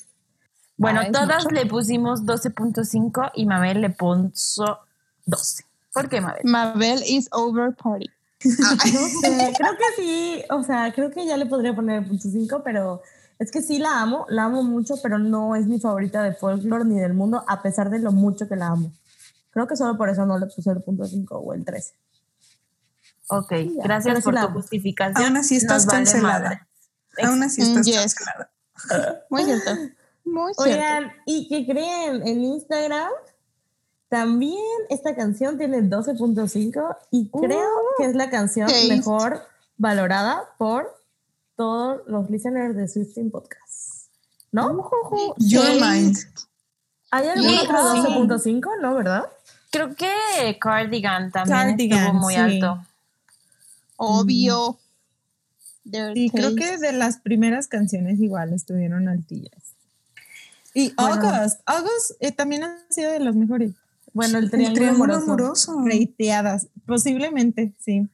Bueno, 0.76 1.00
Ah, 1.02 1.08
todas 1.12 1.44
mucho. 1.44 1.54
le 1.54 1.66
pusimos 1.66 2.22
12.5 2.24 3.32
y 3.34 3.46
Mabel 3.46 3.80
le 3.80 3.90
puso 3.90 4.78
12. 5.26 5.64
¿Por 5.92 6.08
qué, 6.08 6.20
Mabel? 6.20 6.42
Mabel 6.44 7.02
is 7.06 7.28
over 7.32 7.74
party. 7.74 8.08
No 8.44 9.08
sé, 9.20 9.52
creo 9.56 9.72
que 9.76 10.02
sí, 10.02 10.42
o 10.50 10.62
sea, 10.64 10.92
creo 10.92 11.10
que 11.12 11.24
ya 11.24 11.36
le 11.36 11.46
podría 11.46 11.74
poner 11.76 12.02
el 12.02 12.08
punto 12.08 12.28
5, 12.28 12.62
pero 12.64 13.00
es 13.42 13.50
que 13.50 13.60
sí 13.60 13.78
la 13.78 14.00
amo, 14.00 14.24
la 14.28 14.44
amo 14.44 14.62
mucho, 14.62 14.94
pero 15.02 15.18
no 15.18 15.56
es 15.56 15.66
mi 15.66 15.80
favorita 15.80 16.22
de 16.22 16.32
folklore 16.32 16.84
ni 16.84 17.00
del 17.00 17.12
mundo, 17.12 17.44
a 17.48 17.60
pesar 17.60 17.90
de 17.90 17.98
lo 17.98 18.12
mucho 18.12 18.48
que 18.48 18.54
la 18.54 18.68
amo. 18.68 18.92
Creo 19.50 19.66
que 19.66 19.76
solo 19.76 19.96
por 19.96 20.08
eso 20.08 20.24
no 20.24 20.38
le 20.38 20.46
puse 20.46 20.70
el 20.70 20.80
punto 20.80 21.04
5 21.04 21.36
o 21.36 21.52
el 21.52 21.64
13. 21.64 21.94
Ok, 23.28 23.50
ya, 23.50 23.82
gracias 23.82 24.22
por 24.22 24.34
tu 24.34 24.40
amo. 24.40 24.54
justificación. 24.60 25.24
Aún 25.24 25.36
así 25.36 25.56
estás 25.56 25.86
vale 25.86 25.98
cancelada. 25.98 26.40
madre. 26.40 26.60
Aún 27.24 27.42
así 27.42 27.62
estás 27.62 27.84
yes. 27.84 28.14
cancelada. 28.14 28.50
Muy 29.30 29.44
cierto. 29.44 29.70
Muy 30.24 30.54
cierto. 30.54 30.62
Oigan, 30.62 31.12
¿y 31.26 31.48
qué 31.48 31.66
creen? 31.66 32.26
En 32.26 32.44
Instagram 32.44 33.10
también 34.08 34.62
esta 34.88 35.16
canción 35.16 35.58
tiene 35.58 35.82
12.5 35.82 36.96
y 37.10 37.30
creo 37.30 37.70
que 37.98 38.04
es 38.04 38.14
la 38.14 38.30
canción 38.30 38.68
taste. 38.68 38.88
mejor 38.88 39.42
valorada 39.78 40.50
por 40.58 41.01
todos 41.56 42.02
los 42.06 42.28
listeners 42.30 42.74
de 42.76 42.88
Swifting 42.88 43.30
Podcast. 43.30 44.08
¿No? 44.52 44.90
Your 45.38 45.64
mind. 45.80 46.16
¿Hay 47.10 47.26
algún 47.28 47.48
Sí, 47.50 47.58
otro 47.62 47.92
sí. 47.92 47.98
12.5? 48.60 48.70
¿No, 48.82 48.94
verdad? 48.94 49.24
Creo 49.70 49.94
que 49.94 50.58
Cardigan 50.60 51.30
también 51.32 51.58
Cardigan, 51.70 51.98
estuvo 52.06 52.20
muy 52.20 52.34
sí. 52.34 52.40
alto. 52.40 52.84
Obvio. 53.96 54.78
Y 55.84 56.30
creo 56.30 56.54
taste. 56.54 56.56
que 56.56 56.78
de 56.78 56.92
las 56.92 57.18
primeras 57.18 57.66
canciones 57.68 58.20
igual 58.20 58.52
estuvieron 58.52 59.08
altillas. 59.08 59.52
Y 60.74 60.92
Bueno. 60.94 61.14
August, 61.30 61.60
August 61.66 62.10
eh, 62.20 62.32
también 62.32 62.62
ha 62.64 62.78
sido 62.90 63.10
de 63.12 63.20
los 63.20 63.34
mejores. 63.34 63.72
Bueno, 64.12 64.38
el 64.38 64.44
El 64.44 64.50
triángulo, 64.50 64.74
triángulo 64.74 65.14
amoroso. 65.16 65.72
amoroso. 65.72 65.88
Reiteadas, 65.88 66.68
posiblemente, 66.86 67.72
sí. 67.80 68.08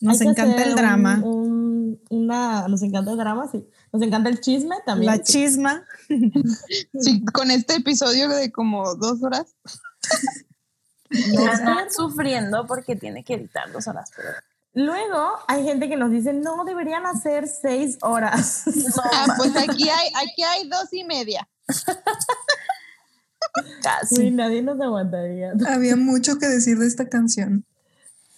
Nos 0.00 0.20
Hay 0.20 0.26
que 0.26 0.30
encanta 0.32 0.54
hacer 0.54 0.66
el 0.66 0.70
un- 0.74 0.76
drama. 0.76 1.20
Un- 2.10 2.24
una, 2.24 2.66
nos 2.68 2.82
encanta 2.82 3.10
el 3.12 3.16
drama, 3.16 3.48
sí. 3.50 3.66
Nos 3.92 4.02
encanta 4.02 4.28
el 4.28 4.40
chisme 4.40 4.76
también. 4.86 5.12
La 5.12 5.22
chisma. 5.22 5.84
Sí, 7.00 7.24
con 7.32 7.50
este 7.50 7.76
episodio 7.76 8.28
de 8.28 8.50
como 8.52 8.94
dos 8.96 9.22
horas. 9.22 9.54
Están 11.10 11.90
sufriendo 11.90 12.66
porque 12.66 12.96
tiene 12.96 13.24
que 13.24 13.34
editar 13.34 13.70
dos 13.72 13.86
horas. 13.86 14.10
Pero... 14.16 14.28
Luego 14.74 15.38
hay 15.46 15.64
gente 15.64 15.88
que 15.88 15.96
nos 15.96 16.10
dice, 16.10 16.32
no, 16.32 16.64
deberían 16.64 17.06
hacer 17.06 17.46
seis 17.48 17.96
horas. 18.02 18.64
Ah, 19.12 19.34
pues 19.38 19.54
aquí 19.56 19.88
hay, 19.88 20.08
aquí 20.14 20.42
hay 20.42 20.68
dos 20.68 20.92
y 20.92 21.04
media. 21.04 21.48
Casi. 23.82 24.16
Sí, 24.16 24.30
nadie 24.30 24.62
nos 24.62 24.80
aguantaría. 24.80 25.52
Había 25.68 25.96
mucho 25.96 26.38
que 26.38 26.46
decir 26.46 26.78
de 26.78 26.86
esta 26.86 27.08
canción. 27.08 27.64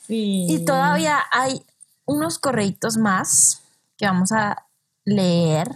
Sí. 0.07 0.47
Y 0.49 0.65
todavía 0.65 1.19
hay 1.31 1.63
unos 2.07 2.39
correitos 2.39 2.97
más 2.97 3.63
que 3.99 4.07
vamos 4.07 4.33
a 4.33 4.67
leer. 5.05 5.69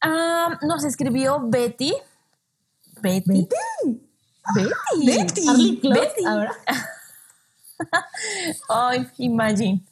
Ah, 0.00 0.58
nos 0.62 0.84
escribió 0.84 1.40
Betty. 1.48 1.92
Betty. 3.02 3.48
Betty. 4.54 5.04
Betty. 5.04 5.44
Charlie 5.44 5.80
Close, 5.80 6.00
Betty. 6.00 6.24
ahora. 6.24 6.52
Ay, 8.68 9.08
imagine. 9.18 9.84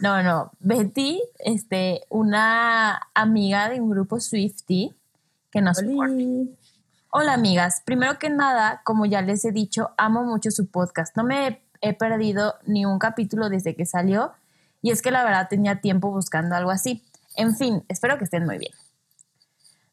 No, 0.00 0.22
no. 0.22 0.52
Betty, 0.60 1.22
este, 1.38 2.06
una 2.08 3.00
amiga 3.14 3.68
de 3.68 3.80
un 3.80 3.90
grupo 3.90 4.20
Swifty 4.20 4.94
que 5.50 5.60
nos. 5.60 5.78
Hola 7.10 7.32
amigas, 7.32 7.82
primero 7.86 8.18
que 8.18 8.28
nada, 8.28 8.82
como 8.84 9.06
ya 9.06 9.22
les 9.22 9.42
he 9.46 9.50
dicho, 9.50 9.92
amo 9.96 10.24
mucho 10.24 10.50
su 10.50 10.66
podcast. 10.70 11.16
No 11.16 11.24
me 11.24 11.62
he, 11.80 11.94
perdido 11.94 12.54
ni 12.66 12.84
un 12.84 12.98
capítulo 12.98 13.48
desde 13.48 13.74
que 13.74 13.86
salió 13.86 14.32
y 14.82 14.90
es 14.90 15.02
que 15.02 15.10
la 15.10 15.24
verdad 15.24 15.48
tenía 15.48 15.80
tiempo 15.80 16.10
buscando 16.10 16.54
algo 16.54 16.70
así. 16.70 17.04
En 17.36 17.56
fin, 17.56 17.84
espero 17.88 18.18
que 18.18 18.24
estén 18.24 18.44
muy 18.44 18.58
bien. 18.58 18.72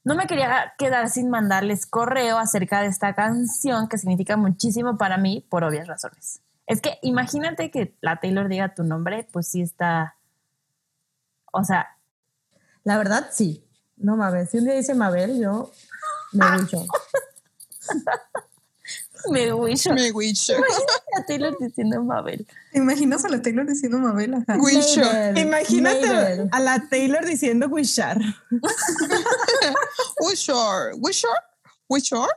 No 0.03 0.15
me 0.15 0.27
quería 0.27 0.73
quedar 0.77 1.09
sin 1.09 1.29
mandarles 1.29 1.85
correo 1.85 2.37
acerca 2.37 2.81
de 2.81 2.87
esta 2.87 3.15
canción 3.15 3.87
que 3.87 3.97
significa 3.97 4.37
muchísimo 4.37 4.97
para 4.97 5.17
mí 5.17 5.45
por 5.49 5.63
obvias 5.63 5.87
razones. 5.87 6.41
Es 6.67 6.81
que 6.81 6.99
imagínate 7.01 7.71
que 7.71 7.95
la 8.01 8.19
Taylor 8.19 8.47
diga 8.47 8.73
tu 8.73 8.83
nombre, 8.83 9.27
pues 9.31 9.47
sí 9.47 9.61
está... 9.61 10.15
O 11.51 11.63
sea, 11.63 11.97
La 12.83 12.97
verdad, 12.97 13.29
sí. 13.31 13.65
No, 13.97 14.15
Mabel. 14.15 14.47
Si 14.47 14.57
un 14.57 14.65
día 14.65 14.73
dice 14.73 14.93
Mabel, 14.93 15.39
yo 15.39 15.71
me 16.33 16.45
huyo. 16.61 16.85
Me 19.29 19.53
wish. 19.53 19.87
Me 19.93 20.11
wish. 20.11 20.51
A 20.51 21.25
Taylor 21.25 21.55
diciendo 21.59 22.03
Mabel. 22.03 22.45
¿Te 22.71 22.79
imaginas 22.79 23.25
a 23.25 23.29
la 23.29 23.41
Taylor 23.41 23.65
diciendo 23.67 23.97
Mabel? 23.99 24.33
Ajá. 24.35 24.57
Imagínate 25.35 26.07
Mabel. 26.07 26.49
a 26.51 26.59
la 26.59 26.87
Taylor 26.89 27.25
diciendo 27.25 27.67
wishar. 27.67 28.19
Sure. 30.35 30.95
We 31.89 32.01
sure. 32.01 32.29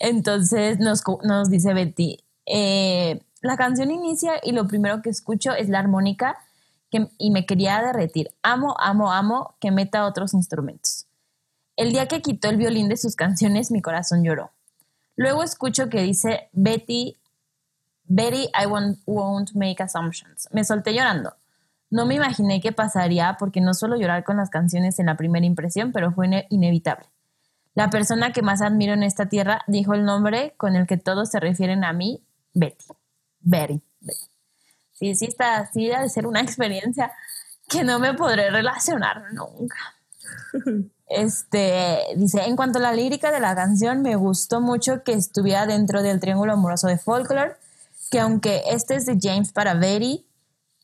Entonces 0.00 0.78
nos, 0.78 1.02
nos 1.24 1.50
dice 1.50 1.74
Betty, 1.74 2.24
eh, 2.46 3.20
la 3.42 3.56
canción 3.56 3.90
inicia 3.90 4.32
y 4.42 4.52
lo 4.52 4.66
primero 4.66 5.02
que 5.02 5.10
escucho 5.10 5.52
es 5.52 5.68
la 5.68 5.78
armónica 5.78 6.38
que, 6.90 7.08
y 7.18 7.30
me 7.30 7.46
quería 7.46 7.82
derretir. 7.82 8.30
Amo, 8.42 8.74
amo, 8.78 9.12
amo 9.12 9.56
que 9.60 9.70
meta 9.70 10.06
otros 10.06 10.34
instrumentos. 10.34 11.06
El 11.76 11.92
día 11.92 12.08
que 12.08 12.22
quitó 12.22 12.48
el 12.48 12.56
violín 12.56 12.88
de 12.88 12.96
sus 12.96 13.14
canciones, 13.14 13.70
mi 13.70 13.82
corazón 13.82 14.24
lloró. 14.24 14.50
Luego 15.18 15.42
escucho 15.42 15.88
que 15.88 16.00
dice 16.02 16.48
Betty, 16.52 17.18
Betty, 18.04 18.48
I 18.54 18.66
won't, 18.66 19.50
make 19.54 19.82
assumptions. 19.82 20.48
Me 20.52 20.62
solté 20.64 20.94
llorando. 20.94 21.34
No 21.90 22.06
me 22.06 22.14
imaginé 22.14 22.60
qué 22.60 22.70
pasaría 22.72 23.36
porque 23.38 23.60
no 23.60 23.74
suelo 23.74 23.96
llorar 23.96 24.22
con 24.22 24.36
las 24.36 24.48
canciones 24.48 24.98
en 25.00 25.06
la 25.06 25.16
primera 25.16 25.44
impresión, 25.44 25.90
pero 25.90 26.12
fue 26.12 26.26
ine- 26.28 26.46
inevitable. 26.50 27.06
La 27.74 27.90
persona 27.90 28.32
que 28.32 28.42
más 28.42 28.62
admiro 28.62 28.92
en 28.94 29.02
esta 29.02 29.26
tierra 29.26 29.62
dijo 29.66 29.92
el 29.94 30.04
nombre 30.04 30.54
con 30.56 30.76
el 30.76 30.86
que 30.86 30.96
todos 30.98 31.30
se 31.30 31.40
refieren 31.40 31.84
a 31.84 31.92
mí, 31.92 32.22
Betty. 32.54 32.84
Betty. 33.40 33.82
Betty. 34.00 34.20
Sí, 34.92 35.14
sí, 35.16 35.24
está, 35.26 35.66
sí, 35.72 35.88
de 35.88 36.08
ser 36.08 36.26
una 36.28 36.40
experiencia 36.42 37.10
que 37.68 37.82
no 37.82 37.98
me 37.98 38.14
podré 38.14 38.50
relacionar 38.50 39.24
nunca. 39.32 39.76
Este, 41.10 41.98
dice, 42.16 42.42
en 42.44 42.54
cuanto 42.54 42.78
a 42.78 42.82
la 42.82 42.92
lírica 42.92 43.32
de 43.32 43.40
la 43.40 43.54
canción, 43.54 44.02
me 44.02 44.16
gustó 44.16 44.60
mucho 44.60 45.02
que 45.04 45.12
estuviera 45.12 45.66
dentro 45.66 46.02
del 46.02 46.20
triángulo 46.20 46.52
amoroso 46.52 46.86
de 46.86 46.98
Folklore, 46.98 47.56
que 48.10 48.20
aunque 48.20 48.62
este 48.70 48.96
es 48.96 49.06
de 49.06 49.18
James 49.20 49.52
para 49.52 49.74
Betty 49.74 50.26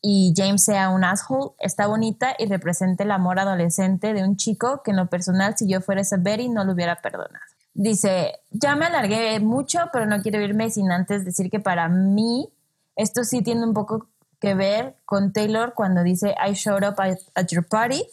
y 0.01 0.33
James 0.35 0.63
sea 0.63 0.89
un 0.89 1.03
asshole, 1.03 1.51
está 1.59 1.87
bonita 1.87 2.35
y 2.39 2.47
representa 2.47 3.03
el 3.03 3.11
amor 3.11 3.39
adolescente 3.39 4.13
de 4.13 4.23
un 4.23 4.35
chico 4.35 4.81
que 4.83 4.91
en 4.91 4.97
lo 4.97 5.07
personal, 5.07 5.55
si 5.57 5.67
yo 5.67 5.81
fuera 5.81 6.01
esa 6.01 6.17
Betty, 6.17 6.49
no 6.49 6.63
lo 6.63 6.73
hubiera 6.73 7.01
perdonado. 7.01 7.45
Dice, 7.73 8.39
ya 8.51 8.75
me 8.75 8.85
alargué 8.85 9.39
mucho, 9.41 9.79
pero 9.91 10.05
no 10.05 10.21
quiero 10.21 10.41
irme 10.41 10.71
sin 10.71 10.91
antes 10.91 11.25
decir 11.25 11.51
que 11.51 11.59
para 11.59 11.89
mí 11.89 12.49
esto 12.95 13.23
sí 13.23 13.41
tiene 13.41 13.63
un 13.63 13.73
poco 13.73 14.07
que 14.39 14.53
ver 14.53 14.95
con 15.05 15.33
Taylor 15.33 15.73
cuando 15.73 16.03
dice 16.03 16.35
I 16.45 16.53
showed 16.53 16.87
up 16.87 16.99
at, 16.99 17.17
at 17.35 17.47
your 17.47 17.67
party, 17.67 18.05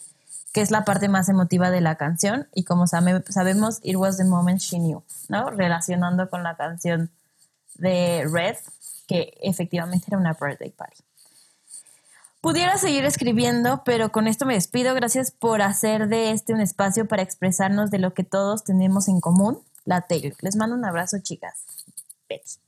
que 0.53 0.61
es 0.61 0.71
la 0.71 0.85
parte 0.85 1.09
más 1.09 1.27
emotiva 1.29 1.69
de 1.71 1.81
la 1.81 1.95
canción 1.95 2.47
y 2.53 2.63
como 2.63 2.87
sabe- 2.87 3.23
sabemos, 3.29 3.79
it 3.81 3.95
was 3.97 4.17
the 4.17 4.23
moment 4.23 4.59
she 4.61 4.77
knew, 4.77 5.03
¿no? 5.27 5.49
Relacionando 5.49 6.29
con 6.29 6.43
la 6.43 6.55
canción 6.55 7.11
de 7.75 8.25
Red, 8.31 8.55
que 9.07 9.33
efectivamente 9.41 10.05
era 10.07 10.17
una 10.17 10.33
birthday 10.33 10.69
party. 10.69 11.03
Pudiera 12.39 12.77
seguir 12.77 13.05
escribiendo, 13.05 13.83
pero 13.83 14.11
con 14.11 14.27
esto 14.27 14.45
me 14.45 14.53
despido. 14.53 14.93
Gracias 14.93 15.31
por 15.31 15.61
hacer 15.61 16.07
de 16.07 16.31
este 16.31 16.53
un 16.53 16.59
espacio 16.61 17.07
para 17.07 17.21
expresarnos 17.23 17.89
de 17.89 17.99
lo 17.99 18.13
que 18.13 18.23
todos 18.23 18.63
tenemos 18.63 19.07
en 19.07 19.21
común, 19.21 19.59
la 19.85 20.01
Taylor. 20.01 20.35
Les 20.41 20.55
mando 20.57 20.75
un 20.75 20.83
abrazo, 20.85 21.17
chicas. 21.21 21.63
Betty. 22.29 22.59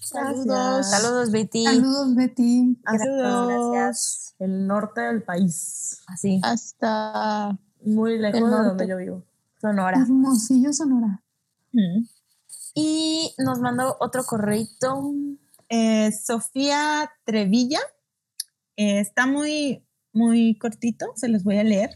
Saludos. 0.00 0.90
Saludos, 0.90 1.30
Betty. 1.30 1.64
Saludos, 1.64 2.14
Betty. 2.16 2.76
Gracias, 2.82 3.14
gracias. 3.14 4.31
El 4.42 4.66
norte 4.66 5.02
del 5.02 5.22
país. 5.22 6.02
Así, 6.08 6.40
Hasta 6.42 7.56
Muy 7.84 8.18
lejos 8.18 8.40
El 8.40 8.50
de 8.50 8.56
donde 8.56 8.88
yo 8.88 8.96
vivo. 8.96 9.24
Sonora. 9.60 10.00
Hermosillo, 10.00 10.72
Sonora. 10.72 11.22
Y 12.74 13.32
nos 13.38 13.60
mandó 13.60 13.96
otro 14.00 14.24
correito. 14.24 15.12
Eh, 15.68 16.10
Sofía 16.10 17.08
Trevilla. 17.24 17.78
eh, 18.76 18.98
está 18.98 19.26
muy, 19.26 19.86
muy 20.12 20.58
cortito, 20.58 21.12
se 21.14 21.28
los 21.28 21.44
voy 21.44 21.58
a 21.58 21.64
leer. 21.64 21.90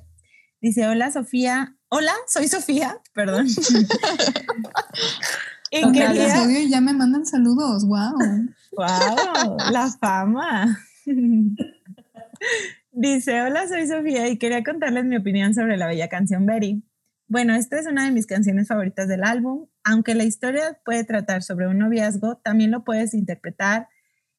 Dice, 0.60 0.86
hola 0.86 1.10
Sofía. 1.10 1.77
Hola, 1.89 2.12
soy 2.28 2.47
Sofía, 2.47 3.01
perdón. 3.12 3.48
y 5.73 5.81
Las 5.81 5.93
quería... 5.93 6.43
odio 6.43 6.60
y 6.60 6.70
ya 6.70 6.81
me 6.81 6.93
mandan 6.93 7.27
saludos. 7.27 7.85
Wow. 7.86 8.18
¡Wow! 8.77 9.56
La 9.73 9.90
fama. 10.01 10.78
Dice, 12.92 13.42
hola, 13.42 13.68
soy 13.68 13.86
Sofía 13.86 14.28
y 14.28 14.38
quería 14.38 14.62
contarles 14.64 15.04
mi 15.04 15.16
opinión 15.16 15.54
sobre 15.54 15.76
la 15.76 15.86
bella 15.86 16.08
canción 16.08 16.46
Betty. 16.46 16.82
Bueno, 17.28 17.54
esta 17.54 17.78
es 17.78 17.86
una 17.86 18.04
de 18.04 18.12
mis 18.12 18.26
canciones 18.26 18.68
favoritas 18.68 19.08
del 19.08 19.24
álbum. 19.24 19.66
Aunque 19.84 20.14
la 20.14 20.24
historia 20.24 20.80
puede 20.84 21.04
tratar 21.04 21.42
sobre 21.42 21.66
un 21.66 21.78
noviazgo, 21.78 22.36
también 22.36 22.70
lo 22.70 22.84
puedes 22.84 23.14
interpretar 23.14 23.88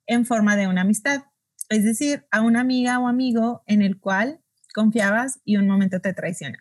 en 0.05 0.25
forma 0.25 0.55
de 0.55 0.67
una 0.67 0.81
amistad. 0.81 1.23
Es 1.69 1.83
decir, 1.83 2.25
a 2.31 2.41
una 2.41 2.61
amiga 2.61 2.97
o 2.99 3.07
amigo 3.07 3.61
en 3.67 3.81
el 3.81 3.99
cual 3.99 4.39
confiabas 4.73 5.39
y 5.43 5.57
un 5.57 5.67
momento 5.67 5.99
te 5.99 6.13
traiciona. 6.13 6.59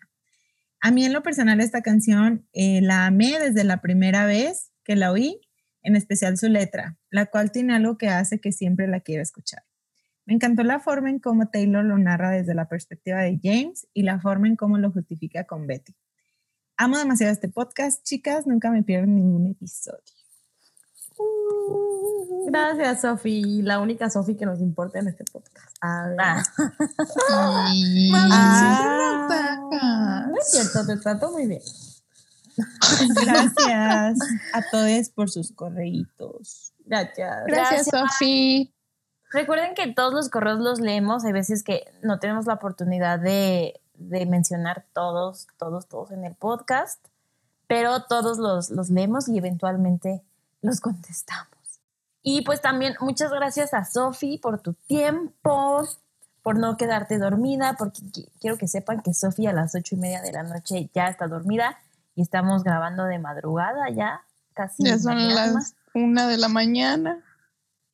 A 0.81 0.91
mí 0.91 1.05
en 1.05 1.13
lo 1.13 1.23
personal 1.23 1.61
esta 1.61 1.81
canción 1.81 2.47
eh, 2.53 2.81
la 2.81 3.05
amé 3.05 3.39
desde 3.39 3.63
la 3.63 3.81
primera 3.81 4.25
vez 4.25 4.71
que 4.83 4.95
la 4.95 5.11
oí, 5.11 5.39
en 5.81 5.95
especial 5.95 6.37
su 6.37 6.49
letra, 6.49 6.97
la 7.09 7.27
cual 7.27 7.51
tiene 7.51 7.73
algo 7.73 7.97
que 7.97 8.09
hace 8.09 8.39
que 8.39 8.51
siempre 8.51 8.87
la 8.87 8.99
quiera 8.99 9.23
escuchar. 9.23 9.66
Me 10.27 10.33
encantó 10.33 10.63
la 10.63 10.79
forma 10.79 11.09
en 11.09 11.19
cómo 11.19 11.47
Taylor 11.47 11.83
lo 11.85 11.97
narra 11.97 12.31
desde 12.31 12.53
la 12.53 12.67
perspectiva 12.67 13.21
de 13.21 13.39
James 13.41 13.87
y 13.93 14.03
la 14.03 14.19
forma 14.19 14.47
en 14.47 14.55
cómo 14.57 14.77
lo 14.77 14.91
justifica 14.91 15.45
con 15.45 15.65
Betty. 15.67 15.95
Amo 16.75 16.97
demasiado 16.99 17.31
este 17.33 17.47
podcast, 17.49 18.03
chicas, 18.03 18.45
nunca 18.45 18.69
me 18.69 18.83
pierdo 18.83 19.07
ningún 19.07 19.47
episodio. 19.47 20.03
Gracias, 22.47 23.01
Sofi. 23.01 23.61
La 23.61 23.79
única 23.79 24.09
Sofi 24.09 24.35
que 24.35 24.45
nos 24.45 24.59
importa 24.59 24.99
en 24.99 25.07
este 25.07 25.23
podcast. 25.31 25.75
A 25.81 26.07
ver. 26.09 26.17
Ah, 26.19 26.43
Y- 27.73 28.11
Ah, 28.13 30.27
No 30.29 30.35
es 30.37 30.51
cierto, 30.51 30.85
te 30.85 30.97
trato 30.97 31.31
muy 31.31 31.47
bien. 31.47 31.61
gracias 33.25 34.17
a 34.53 34.61
todos 34.71 35.09
por 35.09 35.29
sus 35.29 35.51
correitos. 35.53 36.73
Gracias. 36.85 37.45
Gracias, 37.47 37.85
Sofi. 37.87 38.73
Recuerden 39.31 39.75
que 39.75 39.91
todos 39.93 40.13
los 40.13 40.29
correos 40.29 40.59
los 40.59 40.79
leemos. 40.79 41.25
Hay 41.25 41.33
veces 41.33 41.63
que 41.63 41.85
no 42.01 42.19
tenemos 42.19 42.45
la 42.45 42.53
oportunidad 42.55 43.19
de, 43.19 43.79
de 43.95 44.25
mencionar 44.25 44.85
todos, 44.93 45.47
todos, 45.57 45.87
todos 45.87 46.11
en 46.11 46.23
el 46.23 46.35
podcast, 46.35 47.05
pero 47.67 48.03
todos 48.03 48.37
los, 48.37 48.69
los 48.69 48.89
leemos 48.89 49.27
y 49.27 49.37
eventualmente 49.37 50.23
los 50.61 50.79
contestamos. 50.81 51.49
Y 52.23 52.41
pues 52.43 52.61
también 52.61 52.95
muchas 52.99 53.31
gracias 53.31 53.73
a 53.73 53.85
Sofi 53.85 54.37
por 54.37 54.59
tu 54.59 54.73
tiempo, 54.73 55.87
por 56.41 56.57
no 56.57 56.75
quedarte 56.77 57.17
dormida, 57.17 57.75
porque 57.77 58.01
qui- 58.01 58.29
quiero 58.39 58.57
que 58.57 58.67
sepan 58.67 59.01
que 59.01 59.13
Sofi 59.13 59.47
a 59.47 59.53
las 59.53 59.75
ocho 59.75 59.95
y 59.95 59.97
media 59.99 60.21
de 60.21 60.31
la 60.31 60.43
noche 60.43 60.89
ya 60.93 61.07
está 61.07 61.27
dormida 61.27 61.77
y 62.15 62.21
estamos 62.21 62.63
grabando 62.63 63.05
de 63.05 63.19
madrugada 63.19 63.89
ya, 63.91 64.21
casi. 64.53 64.83
Ya 64.83 64.97
son 64.97 65.33
las 65.35 65.75
una 65.93 66.27
de 66.27 66.37
la 66.37 66.47
mañana. 66.49 67.23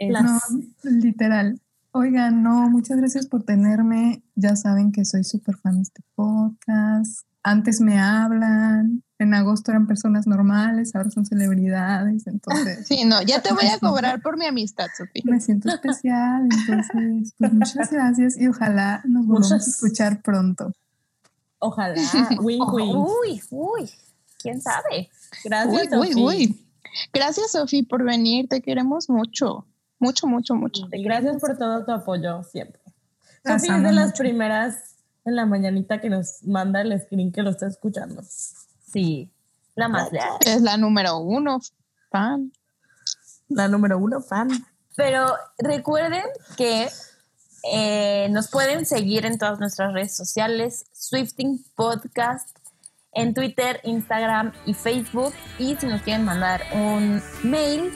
Es- 0.10 0.24
No, 0.24 0.40
literal. 0.84 1.60
Oigan, 1.92 2.42
no, 2.42 2.70
muchas 2.70 2.98
gracias 2.98 3.28
por 3.28 3.44
tenerme. 3.44 4.24
Ya 4.36 4.56
saben 4.56 4.92
que 4.92 5.06
soy 5.06 5.24
súper 5.24 5.58
fan 5.58 5.76
de 5.76 5.82
este 5.84 6.02
podcast. 6.16 7.26
Antes 7.44 7.82
me 7.82 8.00
hablan. 8.00 9.04
En 9.20 9.34
agosto 9.34 9.72
eran 9.72 9.86
personas 9.88 10.26
normales, 10.28 10.96
ahora 10.96 11.10
son 11.12 11.26
celebridades. 11.26 12.26
Entonces 12.28 12.88
Sí, 12.88 13.06
no, 13.06 13.22
ya 13.22 13.42
te 13.42 13.54
voy 13.54 13.68
a 13.68 13.78
cobrar 13.80 14.22
por 14.22 14.38
mi 14.38 14.46
amistad, 14.48 14.88
Sofi. 14.98 15.22
me 15.26 15.40
siento 15.40 15.70
especial. 15.70 16.44
Entonces, 16.52 17.34
pues 17.38 17.54
muchas 17.54 17.92
gracias 17.92 18.38
y 18.40 18.48
ojalá 18.48 19.02
nos 19.06 19.26
volvamos 19.28 19.52
a 19.52 19.58
escuchar 19.58 20.22
pronto. 20.22 20.72
Ojalá. 21.60 21.96
Wink, 22.42 22.74
wink. 22.74 22.96
uy, 22.96 23.42
uy, 23.52 23.90
quién 24.42 24.60
sabe. 24.62 25.10
Gracias, 25.46 25.88
Uy, 25.94 25.98
uy, 26.00 26.08
Sofi. 26.14 26.24
uy. 26.24 26.66
Gracias, 27.14 27.52
Sofi, 27.52 27.84
por 27.84 28.04
venir. 28.04 28.48
Te 28.50 28.62
queremos 28.62 29.10
mucho. 29.10 29.66
Mucho, 30.04 30.28
mucho, 30.28 30.54
mucho. 30.54 30.82
Gracias 30.92 31.38
por 31.40 31.58
todo 31.58 31.86
tu 31.86 31.92
apoyo 31.94 32.44
siempre. 32.44 32.82
Las 33.46 33.62
Sofi 33.62 33.74
es 33.74 33.84
de 33.84 33.94
las 33.94 34.06
mucho. 34.08 34.18
primeras 34.18 34.98
en 35.24 35.38
la 35.38 35.46
mañanita 35.46 36.02
que 36.02 36.10
nos 36.10 36.44
manda 36.44 36.82
el 36.82 37.00
screen 37.00 37.32
que 37.32 37.42
lo 37.42 37.52
está 37.52 37.68
escuchando. 37.68 38.22
Sí, 38.92 39.32
la 39.76 39.88
más 39.88 40.12
leal. 40.12 40.34
Es 40.46 40.62
la 40.62 40.76
número 40.76 41.20
uno, 41.20 41.62
fan. 42.12 42.52
La 43.48 43.70
número 43.70 43.98
uno 43.98 44.20
fan. 44.20 44.50
Pero 44.98 45.26
recuerden 45.58 46.26
que 46.58 46.90
eh, 47.72 48.28
nos 48.30 48.50
pueden 48.50 48.86
seguir 48.86 49.26
en 49.26 49.38
todas 49.38 49.58
nuestras 49.58 49.94
redes 49.94 50.14
sociales, 50.18 50.86
Swifting 50.92 51.64
Podcast, 51.76 52.58
en 53.14 53.34
Twitter, 53.34 53.80
Instagram 53.86 54.52
y 54.66 54.74
Facebook. 54.74 55.34
Y 55.60 55.78
si 55.78 55.88
nos 55.88 56.02
quieren 56.02 56.26
mandar 56.26 56.62
un 56.74 57.22
mail, 57.44 57.90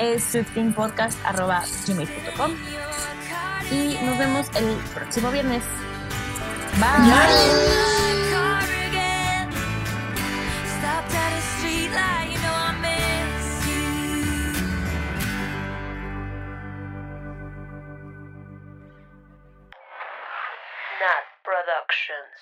es 0.00 0.24
sweetpingpodcast.com. 0.24 2.56
Y 3.70 3.96
nos 4.02 4.18
vemos 4.18 4.50
el 4.56 4.74
próximo 4.94 5.30
viernes. 5.30 5.62
Bye. 6.78 7.08
Bye. 7.08 8.00
Productions. 21.42 22.36